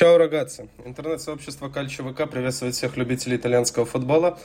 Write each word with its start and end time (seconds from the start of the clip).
Чао, 0.00 0.16
рогатцы! 0.16 0.70
Интернет-сообщество 0.86 1.68
Кальчо 1.68 2.02
ВК 2.02 2.26
приветствует 2.26 2.74
всех 2.74 2.96
любителей 2.96 3.36
итальянского 3.36 3.84
футбола 3.84 4.38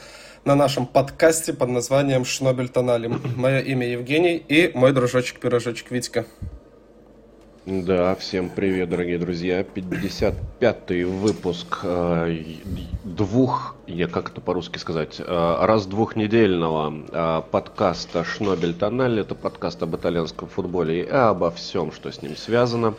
на 0.43 0.53
нашем 0.53 0.85
подкасте 0.85 1.53
под 1.53 1.69
названием 1.69 2.25
«Шнобель 2.25 2.67
Тонали». 2.67 3.09
Мое 3.37 3.59
имя 3.61 3.87
Евгений 3.87 4.35
и 4.35 4.73
мой 4.75 4.91
дружочек-пирожочек 4.91 5.91
Витька. 5.91 6.25
Да, 7.65 8.15
всем 8.15 8.49
привет, 8.49 8.89
дорогие 8.89 9.17
друзья. 9.17 9.61
55-й 9.61 11.05
выпуск 11.05 11.79
э, 11.83 12.37
двух, 13.05 13.77
я 13.87 14.07
как 14.09 14.31
это 14.31 14.41
по-русски 14.41 14.77
сказать, 14.77 15.21
э, 15.21 15.57
раз 15.61 15.85
двухнедельного 15.85 16.93
э, 17.09 17.41
подкаста 17.49 18.25
«Шнобель 18.25 18.73
Тонали». 18.73 19.21
Это 19.21 19.35
подкаст 19.35 19.81
об 19.83 19.95
итальянском 19.95 20.49
футболе 20.49 21.03
и 21.03 21.07
обо 21.07 21.49
всем, 21.49 21.93
что 21.93 22.11
с 22.11 22.21
ним 22.21 22.35
связано. 22.35 22.95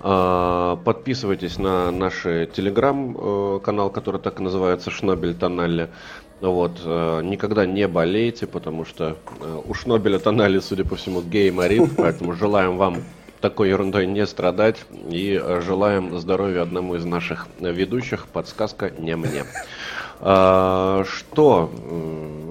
А, 0.00 0.76
подписывайтесь 0.76 1.58
на 1.58 1.90
наш 1.90 2.22
телеграм-канал, 2.22 3.90
который 3.90 4.20
так 4.20 4.40
и 4.40 4.42
называется 4.42 4.90
Шнобель 4.90 5.34
Тоналли. 5.34 5.88
Вот, 6.40 6.82
э, 6.84 7.22
никогда 7.22 7.64
не 7.64 7.88
болейте, 7.88 8.46
потому 8.46 8.84
что 8.84 9.16
э, 9.40 9.60
у 9.66 9.72
Шнобеля 9.72 10.18
Тонали, 10.18 10.58
судя 10.58 10.84
по 10.84 10.96
всему, 10.96 11.22
гей-морит, 11.22 11.92
поэтому 11.96 12.34
желаем 12.34 12.76
вам 12.76 12.98
такой 13.40 13.70
ерундой 13.70 14.06
не 14.06 14.26
страдать 14.26 14.84
и 15.08 15.40
э, 15.42 15.62
желаем 15.62 16.18
здоровья 16.18 16.62
одному 16.62 16.94
из 16.96 17.06
наших 17.06 17.46
ведущих. 17.58 18.26
Подсказка 18.26 18.90
не 18.98 19.16
мне. 19.16 19.44
А, 20.20 21.04
что, 21.04 21.70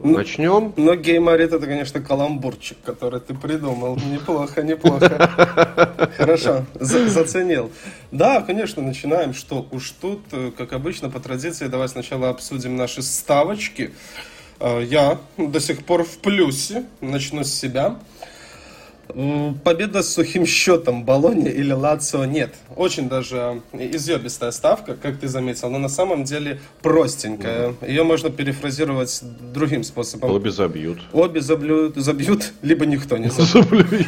ну, 0.06 0.18
начнем? 0.18 0.74
Ну, 0.78 0.96
геймарит 0.96 1.52
это, 1.52 1.66
конечно, 1.66 2.00
каламбурчик, 2.00 2.78
который 2.86 3.20
ты 3.20 3.34
придумал. 3.34 3.98
Неплохо, 3.98 4.62
неплохо. 4.62 5.10
Хорошо, 6.18 6.66
заценил. 6.80 7.72
Да, 8.12 8.42
конечно, 8.42 8.84
начинаем. 8.84 9.34
Что 9.34 9.68
уж 9.72 9.92
тут, 9.92 10.22
э, 10.32 10.52
как 10.56 10.74
обычно, 10.74 11.10
по 11.10 11.20
традиции, 11.20 11.68
давай 11.68 11.90
сначала 11.90 12.30
обсудим 12.30 12.76
наши 12.76 13.02
ставочки. 13.02 13.92
Э, 14.60 14.84
я 14.84 15.18
до 15.38 15.60
сих 15.60 15.84
пор 15.84 16.04
в 16.04 16.20
плюсе. 16.20 16.86
Начну 17.02 17.44
с 17.44 17.52
себя. 17.52 17.96
Победа 19.64 20.02
с 20.02 20.14
сухим 20.14 20.46
счетом 20.46 21.04
Болония 21.04 21.52
или 21.52 21.72
Лацио 21.72 22.26
нет. 22.26 22.54
Очень 22.76 23.08
даже 23.08 23.62
изъебистая 23.74 24.52
ставка, 24.52 24.96
как 24.96 25.20
ты 25.20 25.28
заметил, 25.28 25.70
но 25.70 25.78
на 25.78 25.90
самом 25.90 26.24
деле 26.24 26.60
простенькая. 26.82 27.76
Ее 27.88 28.04
можно 28.04 28.30
перефразировать 28.30 29.22
другим 29.54 29.84
способом. 29.84 30.32
Обе 30.32 30.52
забьют. 30.52 31.00
Обе 31.14 31.42
забьют, 31.42 31.96
забьют 31.96 32.52
либо 32.62 32.86
никто 32.86 33.18
не 33.18 33.30
забьет. 33.30 34.08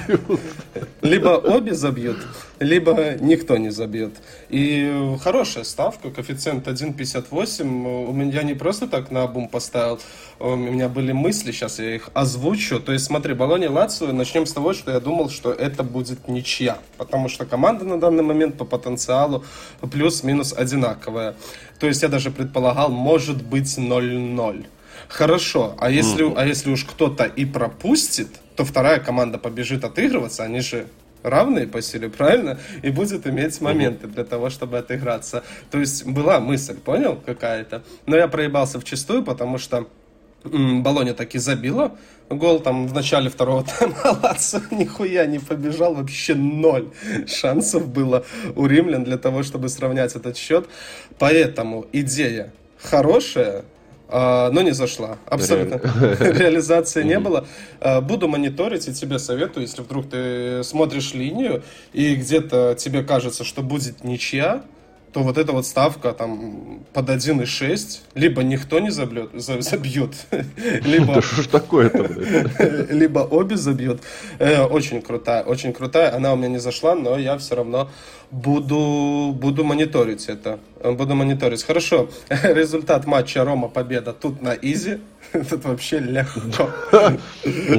Либо 1.01 1.29
обе 1.29 1.73
забьют, 1.73 2.17
либо 2.59 3.15
никто 3.19 3.57
не 3.57 3.69
забьет. 3.69 4.13
И 4.49 5.15
хорошая 5.21 5.63
ставка, 5.63 6.09
коэффициент 6.09 6.67
1.58. 6.67 8.07
У 8.07 8.11
меня 8.11 8.43
не 8.43 8.53
просто 8.53 8.87
так 8.87 9.11
на 9.11 9.27
бум 9.27 9.47
поставил, 9.47 9.99
у 10.39 10.55
меня 10.55 10.89
были 10.89 11.11
мысли, 11.11 11.51
сейчас 11.51 11.79
я 11.79 11.95
их 11.95 12.09
озвучу. 12.13 12.79
То 12.79 12.93
есть 12.93 13.05
смотри, 13.05 13.33
Болония 13.33 13.69
Лацио, 13.69 14.11
начнем 14.11 14.45
с 14.45 14.53
того, 14.53 14.73
что 14.73 14.91
я 14.91 14.99
думал, 14.99 15.29
что 15.29 15.51
это 15.51 15.83
будет 15.83 16.27
ничья. 16.27 16.79
Потому 16.97 17.29
что 17.29 17.45
команда 17.45 17.85
на 17.85 17.99
данный 17.99 18.23
момент 18.23 18.57
по 18.57 18.65
потенциалу 18.65 19.43
плюс-минус 19.91 20.53
одинаковая. 20.53 21.35
То 21.79 21.87
есть 21.87 22.01
я 22.01 22.09
даже 22.09 22.31
предполагал, 22.31 22.89
может 22.89 23.43
быть 23.43 23.77
0-0. 23.77 24.65
Хорошо, 25.07 25.75
а 25.79 25.89
если, 25.89 26.25
mm-hmm. 26.25 26.33
а 26.35 26.45
если 26.45 26.71
уж 26.71 26.83
кто-то 26.83 27.23
и 27.23 27.45
пропустит, 27.45 28.29
то 28.55 28.65
вторая 28.65 28.99
команда 28.99 29.37
побежит 29.37 29.83
отыгрываться, 29.83 30.43
они 30.43 30.61
же 30.61 30.87
равные 31.23 31.67
по 31.67 31.81
силе, 31.81 32.09
правильно? 32.09 32.57
И 32.83 32.89
будет 32.89 33.27
иметь 33.27 33.59
моменты 33.61 34.07
для 34.07 34.23
того, 34.23 34.49
чтобы 34.49 34.77
отыграться. 34.77 35.43
То 35.71 35.79
есть 35.79 36.05
была 36.05 36.39
мысль, 36.39 36.75
понял, 36.75 37.21
какая-то. 37.25 37.83
Но 38.05 38.15
я 38.15 38.27
проебался 38.27 38.79
в 38.79 38.83
чистую, 38.83 39.23
потому 39.23 39.57
что 39.57 39.87
Болоня 40.43 41.13
таки 41.13 41.39
забила 41.39 41.97
гол 42.29 42.59
там 42.59 42.87
в 42.87 42.93
начале 42.93 43.29
второго 43.29 43.63
тайма 43.79 44.19
Лацо 44.23 44.61
нихуя 44.71 45.25
не 45.25 45.39
побежал, 45.39 45.93
вообще 45.95 46.35
ноль 46.35 46.89
шансов 47.27 47.87
было 47.87 48.25
у 48.55 48.65
римлян 48.65 49.03
для 49.03 49.17
того, 49.17 49.43
чтобы 49.43 49.69
сравнять 49.69 50.15
этот 50.15 50.37
счет. 50.37 50.67
Поэтому 51.19 51.85
идея 51.91 52.53
хорошая, 52.81 53.65
но 54.09 54.61
не 54.61 54.71
зашла. 54.71 55.17
Абсолютно. 55.25 55.77
Реализации 56.19 57.03
не 57.03 57.19
было. 57.19 57.45
А, 57.79 58.01
буду 58.01 58.27
мониторить 58.27 58.87
и 58.87 58.93
тебе 58.93 59.19
советую, 59.19 59.63
если 59.63 59.81
вдруг 59.81 60.09
ты 60.09 60.63
смотришь 60.63 61.13
линию 61.13 61.63
и 61.93 62.15
где-то 62.15 62.75
тебе 62.77 63.03
кажется, 63.03 63.43
что 63.43 63.61
будет 63.61 64.03
ничья, 64.03 64.63
то 65.17 65.23
вот 65.23 65.39
эта 65.39 65.51
вот 65.51 65.65
ставка 65.65 66.13
там 66.13 66.85
под 66.93 67.09
1,6 67.09 68.01
либо 68.13 68.43
никто 68.43 68.79
не 68.79 68.91
забьет, 68.91 69.31
забьет 69.33 70.11
либо... 70.85 71.15
Да 71.15 71.21
что 71.23 71.41
ж 71.41 71.47
такое-то, 71.47 72.03
Либо 72.93 73.21
обе 73.21 73.57
забьют. 73.57 74.01
Э, 74.37 74.65
очень 74.65 75.01
крутая, 75.01 75.41
очень 75.41 75.73
крутая. 75.73 76.15
Она 76.15 76.33
у 76.33 76.35
меня 76.35 76.49
не 76.49 76.59
зашла, 76.59 76.93
но 76.93 77.17
я 77.17 77.35
все 77.39 77.55
равно 77.55 77.89
буду, 78.29 79.33
буду 79.35 79.63
мониторить 79.63 80.27
это. 80.27 80.59
Буду 80.83 81.15
мониторить. 81.15 81.63
Хорошо. 81.63 82.09
Результат 82.29 83.07
матча 83.07 83.43
Рома 83.43 83.69
победа 83.69 84.13
тут 84.13 84.43
на 84.43 84.53
изи. 84.53 84.99
Тут 85.49 85.65
вообще 85.65 85.99
легко. 85.99 86.69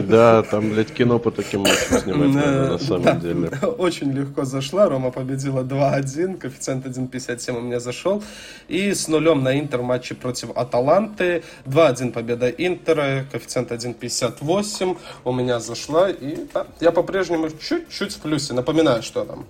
Да, 0.08 0.42
там, 0.42 0.70
блядь, 0.70 0.92
кино 0.92 1.18
по 1.18 1.30
таким 1.30 1.60
матчам 1.60 1.98
снимать 2.00 2.34
надо, 2.34 2.72
на 2.72 2.78
самом 2.78 3.20
деле. 3.20 3.50
Очень 3.78 4.12
легко 4.12 4.44
зашла. 4.44 4.88
Рома 4.88 5.10
победила 5.10 5.62
2-1, 5.62 6.38
коэффициент 6.38 6.86
1.57 6.86 7.56
у 7.56 7.60
меня 7.60 7.80
зашел. 7.80 8.22
И 8.68 8.92
с 8.92 9.08
нулем 9.08 9.42
на 9.42 9.58
Интер 9.58 9.82
матче 9.82 10.14
против 10.14 10.50
Аталанты. 10.56 11.42
2-1 11.66 12.12
победа 12.12 12.48
Интера, 12.48 13.24
коэффициент 13.30 13.72
1.58 13.72 14.96
у 15.24 15.32
меня 15.32 15.60
зашла. 15.60 16.10
И 16.10 16.36
да, 16.52 16.66
я 16.80 16.92
по-прежнему 16.92 17.48
чуть-чуть 17.50 18.14
в 18.14 18.18
плюсе. 18.20 18.54
Напоминаю, 18.54 19.02
что 19.02 19.24
там 19.24 19.46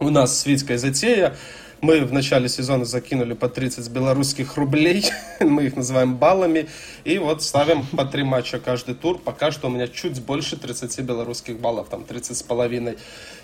у 0.00 0.10
нас 0.10 0.40
с 0.40 0.46
Витькой 0.46 0.76
затея. 0.76 1.34
Мы 1.82 2.04
в 2.04 2.12
начале 2.12 2.48
сезона 2.48 2.84
закинули 2.84 3.34
по 3.34 3.48
30 3.48 3.90
белорусских 3.90 4.56
рублей, 4.56 5.04
мы 5.40 5.64
их 5.64 5.74
называем 5.74 6.14
баллами, 6.14 6.68
и 7.02 7.18
вот 7.18 7.42
ставим 7.42 7.84
по 7.84 8.04
три 8.04 8.22
матча 8.22 8.60
каждый 8.60 8.94
тур. 8.94 9.18
Пока 9.18 9.50
что 9.50 9.66
у 9.66 9.70
меня 9.70 9.88
чуть 9.88 10.22
больше 10.22 10.56
30 10.56 11.00
белорусских 11.00 11.58
баллов, 11.58 11.88
там 11.88 12.04
30 12.04 12.36
с 12.36 12.42
половиной. 12.44 12.98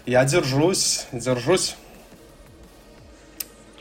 Я 0.06 0.24
держусь, 0.24 1.06
держусь. 1.10 1.74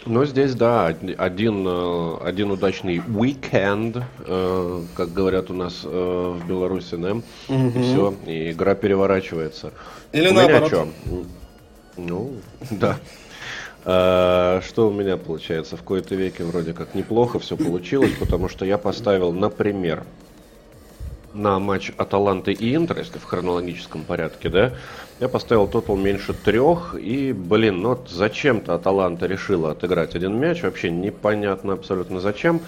Ну, 0.08 0.26
здесь, 0.26 0.56
да, 0.56 0.88
один, 0.88 1.68
э, 1.68 2.18
один 2.24 2.50
удачный 2.50 3.00
уикенд, 3.16 3.98
э, 4.26 4.82
как 4.96 5.14
говорят 5.14 5.52
у 5.52 5.54
нас 5.54 5.82
э, 5.84 5.88
в 5.88 6.48
Беларуси, 6.48 6.96
да, 6.96 7.12
угу. 7.12 7.24
и 7.48 7.82
все, 7.84 8.16
и 8.26 8.52
игра 8.52 8.74
переворачивается. 8.74 9.72
Или 10.14 10.30
у 10.30 10.34
наоборот. 10.34 10.72
Меня 10.72 10.84
что? 10.84 10.88
Ну, 11.98 12.36
да. 12.72 12.98
А, 13.90 14.60
что 14.68 14.90
у 14.90 14.92
меня 14.92 15.16
получается? 15.16 15.78
В 15.78 15.82
кои-то 15.82 16.14
веке 16.14 16.44
вроде 16.44 16.74
как 16.74 16.94
неплохо 16.94 17.40
все 17.40 17.56
получилось, 17.56 18.12
потому 18.20 18.50
что 18.50 18.66
я 18.66 18.78
поставил, 18.78 19.32
например, 19.32 20.04
на 21.34 21.58
матч 21.60 21.94
Аталанты 21.96 22.52
и 22.52 22.76
Интер, 22.76 22.98
если 22.98 23.18
в 23.18 23.24
хронологическом 23.24 24.04
порядке, 24.04 24.50
да, 24.50 24.74
я 25.22 25.30
поставил 25.30 25.68
тотал 25.68 25.96
меньше 25.96 26.34
трех, 26.34 26.96
и, 27.00 27.32
блин, 27.32 27.82
ну 27.82 27.90
вот 27.90 28.10
зачем-то 28.10 28.74
Аталанта 28.74 29.26
решила 29.26 29.72
отыграть 29.72 30.16
один 30.16 30.38
мяч, 30.38 30.64
вообще 30.64 30.92
непонятно 30.92 31.72
абсолютно 31.72 32.20
зачем. 32.20 32.60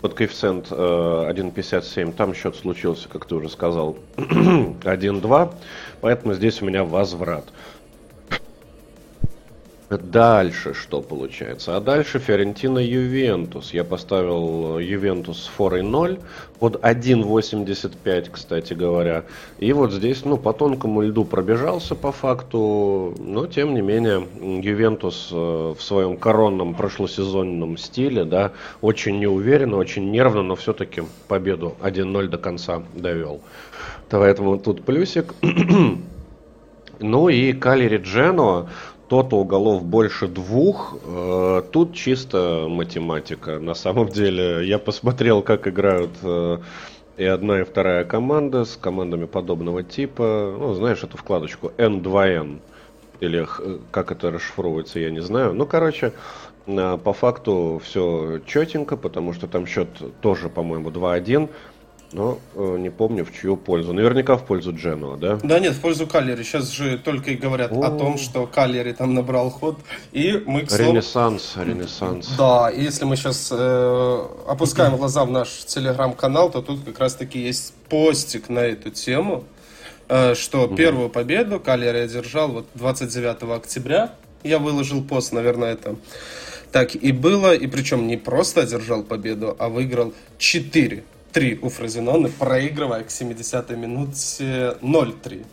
Под 0.00 0.14
коэффициент 0.14 0.68
э, 0.70 0.74
1.57 0.74 2.12
там 2.12 2.32
счет 2.34 2.56
случился, 2.56 3.10
как 3.10 3.26
ты 3.26 3.34
уже 3.34 3.50
сказал, 3.50 3.98
1-2, 4.16 5.54
поэтому 6.00 6.32
здесь 6.32 6.62
у 6.62 6.64
меня 6.64 6.82
возврат. 6.82 7.44
Дальше 9.88 10.74
что 10.74 11.00
получается? 11.00 11.76
А 11.76 11.80
дальше 11.80 12.18
Фиорентина 12.18 12.80
Ювентус. 12.80 13.72
Я 13.72 13.84
поставил 13.84 14.80
Ювентус 14.80 15.48
4-0 15.56 16.20
под 16.58 16.76
1.85, 16.76 18.30
кстати 18.32 18.74
говоря. 18.74 19.22
И 19.58 19.72
вот 19.72 19.92
здесь, 19.92 20.24
ну, 20.24 20.38
по 20.38 20.52
тонкому 20.52 21.02
льду 21.02 21.24
пробежался 21.24 21.94
по 21.94 22.10
факту, 22.10 23.14
но 23.18 23.46
тем 23.46 23.74
не 23.74 23.80
менее 23.80 24.26
Ювентус 24.60 25.28
э, 25.30 25.74
в 25.78 25.80
своем 25.80 26.16
коронном 26.16 26.74
прошлосезонном 26.74 27.76
стиле, 27.76 28.24
да, 28.24 28.50
очень 28.80 29.20
неуверенно, 29.20 29.76
очень 29.76 30.10
нервно, 30.10 30.42
но 30.42 30.56
все-таки 30.56 31.04
победу 31.28 31.76
1-0 31.80 32.26
до 32.26 32.38
конца 32.38 32.82
довел. 32.94 33.40
Поэтому 34.10 34.58
тут 34.58 34.84
плюсик. 34.84 35.32
Ну 36.98 37.28
и 37.28 37.52
Калери 37.52 37.98
Джено, 37.98 38.70
тотал 39.08 39.44
голов 39.44 39.84
больше 39.84 40.28
двух. 40.28 40.96
Э, 41.04 41.62
тут 41.70 41.94
чисто 41.94 42.66
математика. 42.68 43.58
На 43.58 43.74
самом 43.74 44.08
деле, 44.08 44.66
я 44.66 44.78
посмотрел, 44.78 45.42
как 45.42 45.68
играют 45.68 46.10
э, 46.22 46.58
и 47.16 47.24
одна, 47.24 47.60
и 47.60 47.64
вторая 47.64 48.04
команда 48.04 48.64
с 48.64 48.76
командами 48.76 49.26
подобного 49.26 49.82
типа. 49.82 50.54
Ну, 50.58 50.74
знаешь, 50.74 51.02
эту 51.02 51.16
вкладочку 51.16 51.72
N2N. 51.76 52.60
Или 53.20 53.46
как 53.90 54.12
это 54.12 54.30
расшифровывается, 54.30 55.00
я 55.00 55.10
не 55.10 55.20
знаю. 55.20 55.54
Ну, 55.54 55.64
короче, 55.66 56.12
по 56.66 57.12
факту 57.14 57.80
все 57.82 58.40
четенько, 58.46 58.96
потому 58.98 59.32
что 59.32 59.46
там 59.46 59.66
счет 59.66 59.88
тоже, 60.20 60.50
по-моему, 60.50 60.90
2-1. 60.90 61.48
Но 62.16 62.38
э, 62.54 62.76
не 62.78 62.88
помню, 62.88 63.26
в 63.26 63.30
чью 63.30 63.58
пользу. 63.58 63.92
Наверняка 63.92 64.38
в 64.38 64.46
пользу 64.46 64.72
Дженуа, 64.72 65.18
да? 65.18 65.38
Да 65.42 65.58
нет, 65.58 65.74
в 65.74 65.80
пользу 65.82 66.06
Каллери. 66.06 66.44
Сейчас 66.44 66.70
же 66.70 66.96
только 66.96 67.32
и 67.32 67.34
говорят 67.34 67.72
о, 67.72 67.80
о 67.80 67.90
том, 67.90 68.16
что 68.16 68.46
Каллери 68.46 68.92
там 68.92 69.12
набрал 69.12 69.50
ход. 69.50 69.76
И 70.12 70.42
мы, 70.46 70.62
к 70.62 70.70
слову... 70.70 70.92
Ренессанс, 70.92 71.56
ренессанс. 71.56 72.28
Да, 72.38 72.70
и 72.70 72.82
если 72.82 73.04
мы 73.04 73.16
сейчас 73.16 73.50
э, 73.52 74.26
опускаем 74.48 74.96
глаза 74.96 75.26
в 75.26 75.30
наш 75.30 75.50
телеграм-канал, 75.66 76.50
то 76.50 76.62
тут 76.62 76.86
как 76.86 76.98
раз-таки 77.00 77.38
есть 77.38 77.74
постик 77.90 78.48
на 78.48 78.60
эту 78.60 78.88
тему, 78.88 79.44
э, 80.08 80.34
что 80.34 80.64
угу. 80.64 80.74
первую 80.74 81.10
победу 81.10 81.60
Каллери 81.60 81.98
одержал 81.98 82.48
вот 82.48 82.66
29 82.76 83.42
октября. 83.54 84.14
Я 84.42 84.58
выложил 84.58 85.04
пост, 85.04 85.32
наверное, 85.32 85.74
это 85.74 85.96
так 86.72 86.94
и 86.94 87.12
было. 87.12 87.54
И 87.54 87.66
причем 87.66 88.06
не 88.06 88.16
просто 88.16 88.62
одержал 88.62 89.02
победу, 89.02 89.54
а 89.58 89.68
выиграл 89.68 90.14
4 90.38 91.04
3 91.36 91.58
у 91.60 91.68
Фразенона, 91.68 92.30
проигрывая 92.30 93.02
к 93.02 93.08
70-й 93.08 93.76
минуте 93.76 94.74
0-3. 94.80 95.44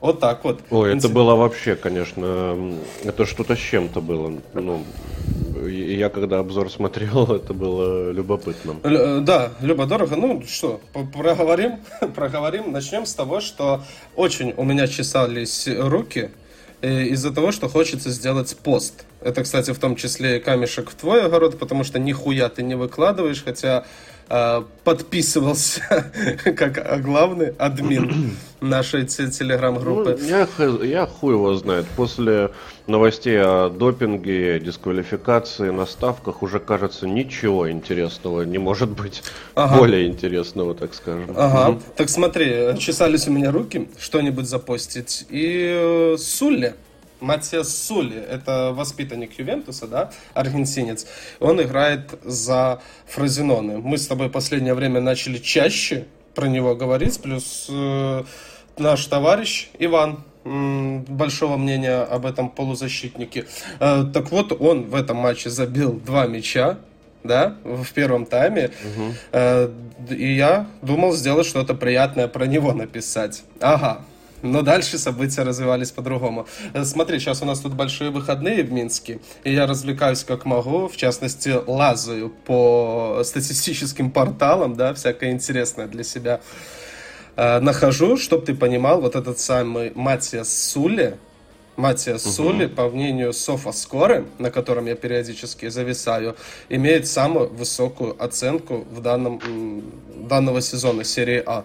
Вот 0.00 0.18
так 0.18 0.42
вот. 0.44 0.60
Ой, 0.70 0.96
это 0.96 1.10
было 1.10 1.34
вообще, 1.34 1.76
конечно, 1.76 2.78
это 3.04 3.26
что-то 3.26 3.54
с 3.54 3.58
чем-то 3.58 4.00
было. 4.00 4.32
Ну, 4.54 4.82
я 5.68 6.08
когда 6.08 6.38
обзор 6.38 6.70
смотрел, 6.70 7.30
это 7.34 7.52
было 7.52 8.12
любопытно. 8.12 8.76
Л- 8.82 9.20
да, 9.20 9.52
любо-дорого. 9.60 10.16
Ну 10.16 10.42
что, 10.48 10.80
проговорим, 11.12 11.80
проговорим. 12.14 12.72
Начнем 12.72 13.04
с 13.04 13.12
того, 13.12 13.42
что 13.42 13.82
очень 14.14 14.54
у 14.56 14.64
меня 14.64 14.86
чесались 14.86 15.68
руки 15.68 16.30
э, 16.80 17.02
из-за 17.08 17.30
того, 17.30 17.52
что 17.52 17.68
хочется 17.68 18.08
сделать 18.08 18.56
пост. 18.56 19.04
Это, 19.20 19.42
кстати, 19.42 19.72
в 19.72 19.78
том 19.78 19.96
числе 19.96 20.40
камешек 20.40 20.88
в 20.88 20.94
твой 20.94 21.22
огород, 21.22 21.58
потому 21.58 21.84
что 21.84 21.98
нихуя 21.98 22.48
ты 22.48 22.62
не 22.62 22.74
выкладываешь, 22.74 23.44
хотя 23.44 23.80
Э, 23.80 23.84
подписывался 24.28 26.10
как 26.44 27.02
главный 27.02 27.54
админ 27.58 28.36
нашей 28.60 29.06
телеграм-группы. 29.06 30.18
Ну, 30.20 30.26
я, 30.26 30.48
я 30.84 31.06
хуй 31.06 31.34
его 31.34 31.54
знает. 31.54 31.86
После 31.96 32.50
новостей 32.86 33.40
о 33.40 33.68
допинге, 33.68 34.58
дисквалификации 34.60 35.70
на 35.70 35.86
ставках 35.86 36.42
уже, 36.42 36.58
кажется, 36.58 37.06
ничего 37.06 37.70
интересного 37.70 38.42
не 38.42 38.58
может 38.58 38.90
быть. 38.90 39.22
Ага. 39.54 39.78
Более 39.78 40.06
интересного, 40.06 40.74
так 40.74 40.94
скажем. 40.94 41.30
Ага. 41.36 41.70
Угу. 41.70 41.82
Так 41.96 42.08
смотри, 42.08 42.76
чесались 42.78 43.28
у 43.28 43.30
меня 43.30 43.52
руки 43.52 43.88
что-нибудь 43.98 44.48
запостить. 44.48 45.26
И 45.30 45.68
э, 45.68 46.16
Сулли 46.18 46.74
Матиас 47.20 47.76
Сули, 47.76 48.16
это 48.16 48.72
воспитанник 48.72 49.38
Ювентуса, 49.38 49.86
да, 49.86 50.10
аргентинец. 50.34 51.06
Он 51.40 51.60
играет 51.62 52.18
за 52.22 52.80
Фразеноны. 53.06 53.78
Мы 53.78 53.98
с 53.98 54.06
тобой 54.06 54.30
последнее 54.30 54.74
время 54.74 55.00
начали 55.00 55.38
чаще 55.38 56.06
про 56.34 56.46
него 56.46 56.74
говорить, 56.74 57.20
плюс 57.20 57.66
э, 57.70 58.24
наш 58.78 59.06
товарищ 59.06 59.70
Иван 59.78 60.22
большого 60.44 61.56
мнения 61.56 62.02
об 62.02 62.24
этом 62.24 62.50
полузащитнике. 62.50 63.46
Э, 63.80 64.04
так 64.12 64.30
вот, 64.30 64.52
он 64.60 64.84
в 64.84 64.94
этом 64.94 65.16
матче 65.16 65.50
забил 65.50 65.92
два 65.92 66.26
мяча, 66.26 66.78
да, 67.24 67.56
в 67.64 67.92
первом 67.92 68.26
тайме. 68.26 68.66
Угу. 68.66 69.14
Э, 69.32 69.70
и 70.10 70.34
я 70.34 70.68
думал 70.82 71.12
сделать 71.12 71.46
что-то 71.46 71.74
приятное 71.74 72.28
про 72.28 72.46
него 72.46 72.72
написать. 72.72 73.42
Ага, 73.60 74.02
но 74.42 74.62
дальше 74.62 74.98
события 74.98 75.42
развивались 75.42 75.90
по-другому. 75.90 76.46
Э, 76.74 76.84
смотри, 76.84 77.18
сейчас 77.18 77.42
у 77.42 77.44
нас 77.44 77.60
тут 77.60 77.74
большие 77.74 78.10
выходные 78.10 78.62
в 78.62 78.72
Минске, 78.72 79.20
и 79.44 79.52
я 79.52 79.66
развлекаюсь 79.66 80.24
как 80.24 80.44
могу, 80.44 80.88
в 80.88 80.96
частности, 80.96 81.54
лазаю 81.66 82.30
по 82.30 83.22
статистическим 83.24 84.10
порталам, 84.10 84.76
да, 84.76 84.94
всякое 84.94 85.30
интересное 85.30 85.86
для 85.86 86.04
себя 86.04 86.40
э, 87.36 87.60
нахожу, 87.60 88.16
чтобы 88.16 88.44
ты 88.44 88.54
понимал, 88.54 89.00
вот 89.00 89.16
этот 89.16 89.38
самый 89.38 89.92
Матиас 89.94 90.52
Сули, 90.70 91.16
Матиас 91.76 92.24
угу. 92.24 92.32
Сули, 92.32 92.66
по 92.66 92.88
мнению 92.88 93.32
Софа 93.32 93.72
Скоры, 93.72 94.24
на 94.38 94.50
котором 94.50 94.86
я 94.86 94.94
периодически 94.94 95.68
зависаю, 95.68 96.36
имеет 96.68 97.06
самую 97.06 97.48
высокую 97.50 98.22
оценку 98.22 98.86
в 98.90 99.00
данном, 99.00 99.40
данного 100.28 100.60
сезона 100.62 101.04
серии 101.04 101.42
А 101.44 101.64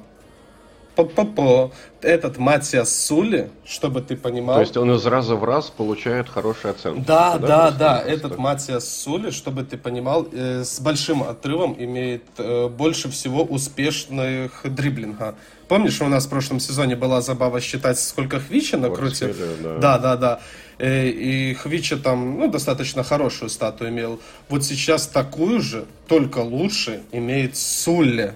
по 0.96 1.72
этот 2.02 2.38
Матиас 2.38 2.94
Сули, 3.06 3.50
чтобы 3.66 4.02
ты 4.02 4.16
понимал. 4.16 4.56
То 4.56 4.62
есть 4.62 4.78
он 4.78 4.92
из 4.92 5.06
раза 5.06 5.36
в 5.36 5.44
раз 5.44 5.70
получает 5.70 6.28
хорошие 6.28 6.72
оценки. 6.72 7.06
Да, 7.06 7.38
да, 7.38 7.48
да, 7.48 7.72
да. 7.72 8.02
Этот 8.02 8.38
Матиас 8.38 8.88
Сули, 8.88 9.32
чтобы 9.32 9.64
ты 9.64 9.78
понимал, 9.78 10.28
э, 10.32 10.64
с 10.64 10.80
большим 10.80 11.24
отрывом 11.24 11.76
имеет 11.78 12.24
э, 12.38 12.68
больше 12.68 13.10
всего 13.10 13.44
успешных 13.44 14.62
дриблинга. 14.64 15.36
Помнишь, 15.68 16.02
у 16.02 16.08
нас 16.08 16.26
в 16.26 16.30
прошлом 16.30 16.60
сезоне 16.60 16.96
была 16.96 17.22
забава 17.22 17.62
считать, 17.62 17.98
сколько 18.00 18.40
Хвича 18.40 18.78
накрутил? 18.78 19.34
Да. 19.64 19.78
да, 19.78 19.98
да, 19.98 20.16
да. 20.18 20.40
Э, 20.80 21.08
и 21.08 21.54
Хвича 21.54 21.98
там 21.98 22.40
ну, 22.40 22.50
достаточно 22.50 23.04
хорошую 23.04 23.50
стату 23.50 23.88
имел. 23.88 24.20
Вот 24.50 24.66
сейчас 24.66 25.08
такую 25.08 25.62
же, 25.62 25.86
только 26.08 26.40
лучше, 26.40 27.04
имеет 27.12 27.56
Сулли. 27.56 28.34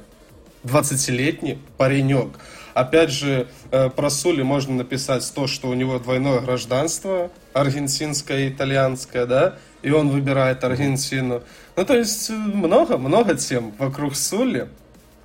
20-летний 0.65 1.59
паренек. 1.77 2.39
Опять 2.73 3.09
же, 3.09 3.47
э, 3.71 3.89
про 3.89 4.09
Сули 4.09 4.41
можно 4.41 4.75
написать 4.75 5.31
то, 5.33 5.47
что 5.47 5.69
у 5.69 5.73
него 5.73 5.97
двойное 5.97 6.41
гражданство, 6.41 7.31
аргентинское 7.53 8.47
и 8.47 8.49
итальянское, 8.49 9.25
да, 9.25 9.55
и 9.81 9.91
он 9.91 10.09
выбирает 10.09 10.63
Аргентину. 10.63 11.41
Ну, 11.77 11.85
то 11.85 11.95
есть, 11.95 12.29
много-много 12.29 13.35
тем 13.35 13.71
вокруг 13.77 14.15
Сули. 14.15 14.67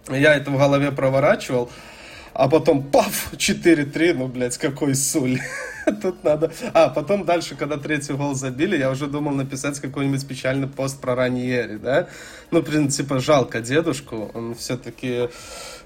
Я 0.08 0.34
это 0.34 0.50
в 0.50 0.58
голове 0.58 0.92
проворачивал, 0.92 1.70
а 2.40 2.48
потом, 2.48 2.82
паф, 2.82 3.34
4-3, 3.34 4.14
ну, 4.14 4.26
блядь, 4.26 4.56
какой 4.56 4.94
Сули. 4.94 5.42
Тут 6.02 6.24
надо... 6.24 6.50
А, 6.72 6.88
потом 6.88 7.26
дальше, 7.26 7.54
когда 7.54 7.76
третий 7.76 8.14
гол 8.14 8.34
забили, 8.34 8.78
я 8.78 8.90
уже 8.90 9.08
думал 9.08 9.32
написать 9.32 9.78
какой-нибудь 9.78 10.26
печальный 10.26 10.66
пост 10.66 11.02
про 11.02 11.14
Раньери, 11.14 11.76
да? 11.76 12.08
Ну, 12.50 12.62
типа, 12.62 13.20
жалко 13.20 13.60
дедушку, 13.60 14.30
он 14.32 14.54
все-таки 14.54 15.28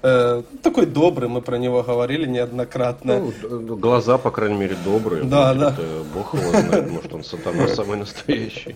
э, 0.05 0.43
такой 0.61 0.85
добрый, 0.85 1.27
мы 1.29 1.41
про 1.41 1.57
него 1.57 1.83
говорили 1.83 2.27
неоднократно. 2.27 3.19
Ну, 3.41 3.75
глаза, 3.75 4.17
по 4.17 4.31
крайней 4.31 4.57
мере, 4.57 4.75
добрые. 4.85 5.23
Да, 5.23 5.53
да. 5.53 5.69
Это, 5.69 6.03
бог 6.13 6.33
его 6.33 6.49
знает, 6.51 6.91
может, 6.91 7.13
он 7.13 7.23
сатана 7.23 7.67
самый 7.67 7.97
настоящий. 7.97 8.75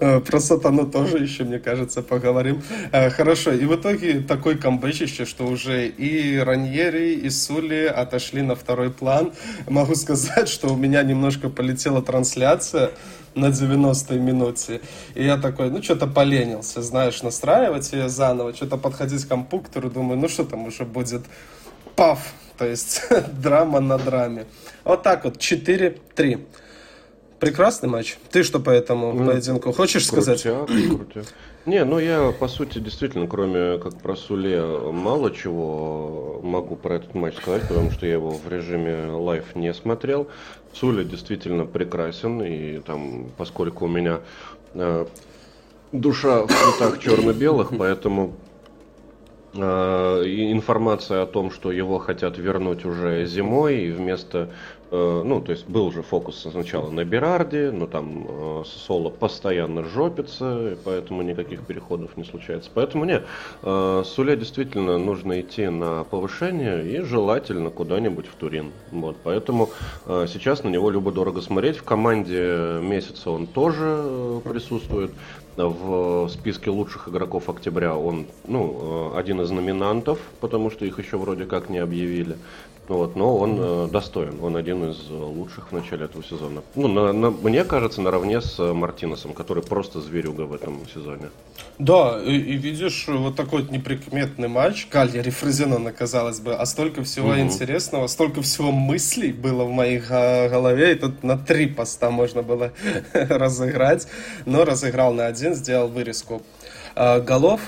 Э, 0.00 0.20
про 0.20 0.40
сатану 0.40 0.86
тоже 0.86 1.18
еще, 1.18 1.44
мне 1.44 1.58
кажется, 1.58 2.02
поговорим. 2.02 2.62
Э, 2.92 3.10
хорошо, 3.10 3.52
и 3.52 3.64
в 3.64 3.74
итоге 3.74 4.20
такой 4.20 4.56
камбэчище, 4.56 5.24
что 5.24 5.44
уже 5.46 5.88
и 5.88 6.38
Раньери, 6.38 7.14
и 7.14 7.30
Сули 7.30 7.84
отошли 7.84 8.42
на 8.42 8.54
второй 8.54 8.90
план. 8.90 9.32
Могу 9.68 9.94
сказать, 9.94 10.48
что 10.48 10.68
у 10.68 10.76
меня 10.76 11.02
немножко 11.02 11.48
полетела 11.48 12.02
трансляция 12.02 12.90
на 13.34 13.46
90-й 13.46 14.18
минуте. 14.18 14.80
И 15.14 15.24
я 15.24 15.36
такой, 15.36 15.70
ну, 15.70 15.82
что-то 15.82 16.06
поленился, 16.06 16.82
знаешь, 16.82 17.22
настраивать 17.22 17.92
ее 17.92 18.08
заново, 18.08 18.54
что-то 18.54 18.76
подходить 18.76 19.24
к 19.24 19.28
компьютеру, 19.28 19.90
думаю, 19.90 20.18
ну, 20.18 20.28
что 20.28 20.44
там 20.44 20.66
уже 20.66 20.84
будет 20.84 21.22
паф, 21.96 22.32
то 22.58 22.66
есть 22.66 23.02
драма 23.42 23.80
на 23.80 23.98
драме. 23.98 24.46
Вот 24.84 25.02
так 25.02 25.24
вот, 25.24 25.36
4-3. 25.36 26.46
Прекрасный 27.38 27.88
матч. 27.88 28.18
Ты 28.30 28.42
что 28.42 28.60
по 28.60 28.68
этому 28.68 29.14
ну, 29.14 29.26
поединку 29.26 29.72
хочешь 29.72 30.06
крутяк, 30.06 30.38
сказать? 30.38 30.66
Крутяк. 30.66 31.24
Не, 31.66 31.84
ну 31.84 31.98
я, 31.98 32.32
по 32.32 32.48
сути, 32.48 32.78
действительно, 32.78 33.26
кроме 33.26 33.76
как 33.78 33.94
про 33.98 34.16
Суле, 34.16 34.62
мало 34.62 35.30
чего 35.30 36.40
могу 36.42 36.74
про 36.74 36.96
этот 36.96 37.14
матч 37.14 37.36
сказать, 37.36 37.68
потому 37.68 37.90
что 37.90 38.06
я 38.06 38.12
его 38.14 38.30
в 38.30 38.48
режиме 38.48 39.10
live 39.10 39.54
не 39.54 39.74
смотрел. 39.74 40.28
Суля 40.72 41.04
действительно 41.04 41.66
прекрасен, 41.66 42.42
и 42.42 42.78
там, 42.78 43.26
поскольку 43.36 43.84
у 43.84 43.88
меня 43.88 44.20
э, 44.72 45.04
душа 45.92 46.46
в 46.46 46.48
цветах 46.48 46.98
черно-белых, 46.98 47.72
поэтому 47.76 48.32
э, 49.52 49.58
информация 49.60 51.22
о 51.22 51.26
том, 51.26 51.50
что 51.50 51.72
его 51.72 51.98
хотят 51.98 52.38
вернуть 52.38 52.86
уже 52.86 53.26
зимой, 53.26 53.82
и 53.82 53.90
вместо 53.90 54.48
ну, 54.90 55.40
то 55.40 55.52
есть 55.52 55.68
был 55.68 55.92
же 55.92 56.02
фокус 56.02 56.46
сначала 56.50 56.90
на 56.90 57.04
Берарди, 57.04 57.70
но 57.70 57.86
там 57.86 58.26
э, 58.28 58.62
Сассуоло 58.66 59.10
постоянно 59.10 59.84
жопится, 59.84 60.76
поэтому 60.84 61.22
никаких 61.22 61.64
переходов 61.64 62.16
не 62.16 62.24
случается. 62.24 62.70
Поэтому 62.74 63.04
не, 63.04 63.22
э, 63.62 64.02
Суле 64.04 64.36
действительно 64.36 64.98
нужно 64.98 65.40
идти 65.40 65.68
на 65.68 66.04
повышение 66.04 66.84
и 66.86 67.00
желательно 67.02 67.70
куда-нибудь 67.70 68.26
в 68.26 68.34
Турин. 68.34 68.72
Вот, 68.90 69.16
поэтому 69.22 69.70
э, 70.06 70.26
сейчас 70.28 70.64
на 70.64 70.68
него 70.68 70.90
любо-дорого 70.90 71.40
смотреть. 71.40 71.76
В 71.76 71.84
команде 71.84 72.80
месяца 72.82 73.30
он 73.30 73.46
тоже 73.46 74.40
присутствует. 74.44 75.12
В 75.56 76.28
списке 76.28 76.70
лучших 76.70 77.08
игроков 77.08 77.50
октября 77.50 77.94
он 77.94 78.26
ну, 78.46 79.12
один 79.14 79.42
из 79.42 79.50
номинантов, 79.50 80.18
потому 80.40 80.70
что 80.70 80.86
их 80.86 80.98
еще 80.98 81.18
вроде 81.18 81.44
как 81.44 81.68
не 81.68 81.78
объявили. 81.78 82.38
Вот, 82.90 83.14
но 83.14 83.36
он 83.36 83.56
э, 83.56 83.88
достоин. 83.88 84.40
Он 84.42 84.56
один 84.56 84.90
из 84.90 85.08
лучших 85.10 85.70
в 85.70 85.72
начале 85.72 86.06
этого 86.06 86.24
сезона. 86.24 86.60
Ну, 86.74 86.88
на, 86.88 87.12
на, 87.12 87.30
мне 87.30 87.62
кажется, 87.62 88.00
наравне 88.00 88.40
с 88.40 88.58
Мартинесом, 88.58 89.32
который 89.32 89.62
просто 89.62 90.00
зверюга 90.00 90.40
в 90.42 90.52
этом 90.52 90.80
сезоне. 90.92 91.30
Да, 91.78 92.20
и, 92.20 92.32
и 92.32 92.56
видишь, 92.56 93.06
вот 93.06 93.36
такой 93.36 93.62
вот 93.62 93.70
неприкметный 93.70 94.48
матч, 94.48 94.86
Кальяри 94.86 95.30
Фрозенона, 95.30 95.92
казалось 95.92 96.40
бы, 96.40 96.56
а 96.56 96.66
столько 96.66 97.04
всего 97.04 97.28
угу. 97.28 97.38
интересного, 97.38 98.08
столько 98.08 98.42
всего 98.42 98.72
мыслей 98.72 99.30
было 99.30 99.62
в 99.62 99.70
моей 99.70 100.00
голове, 100.00 100.90
и 100.90 100.94
тут 100.96 101.22
на 101.22 101.38
три 101.38 101.68
поста 101.68 102.10
можно 102.10 102.42
было 102.42 102.72
разыграть, 103.12 104.08
но 104.46 104.64
разыграл 104.64 105.14
на 105.14 105.26
один, 105.26 105.54
сделал 105.54 105.86
вырезку 105.86 106.42
а, 106.96 107.20
голов 107.20 107.60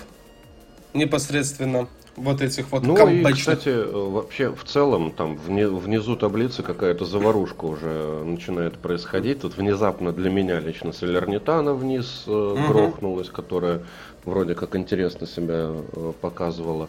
непосредственно 0.94 1.86
вот 2.16 2.42
этих 2.42 2.70
вот 2.70 2.82
ну 2.82 2.94
комбачных. 2.94 3.30
и, 3.30 3.38
кстати, 3.38 3.92
вообще 3.92 4.50
в 4.52 4.64
целом 4.64 5.12
там 5.12 5.36
внизу 5.36 6.16
таблицы 6.16 6.62
какая-то 6.62 7.04
заварушка 7.04 7.64
уже 7.64 8.22
начинает 8.24 8.78
происходить. 8.78 9.40
Тут 9.40 9.56
внезапно 9.56 10.12
для 10.12 10.30
меня 10.30 10.60
лично 10.60 10.92
Солернитана 10.92 11.74
вниз 11.74 12.24
угу. 12.26 12.56
грохнулась, 12.68 13.28
которая 13.28 13.82
вроде 14.24 14.54
как 14.54 14.76
интересно 14.76 15.26
себя 15.26 15.70
э, 15.72 16.12
показывала. 16.20 16.88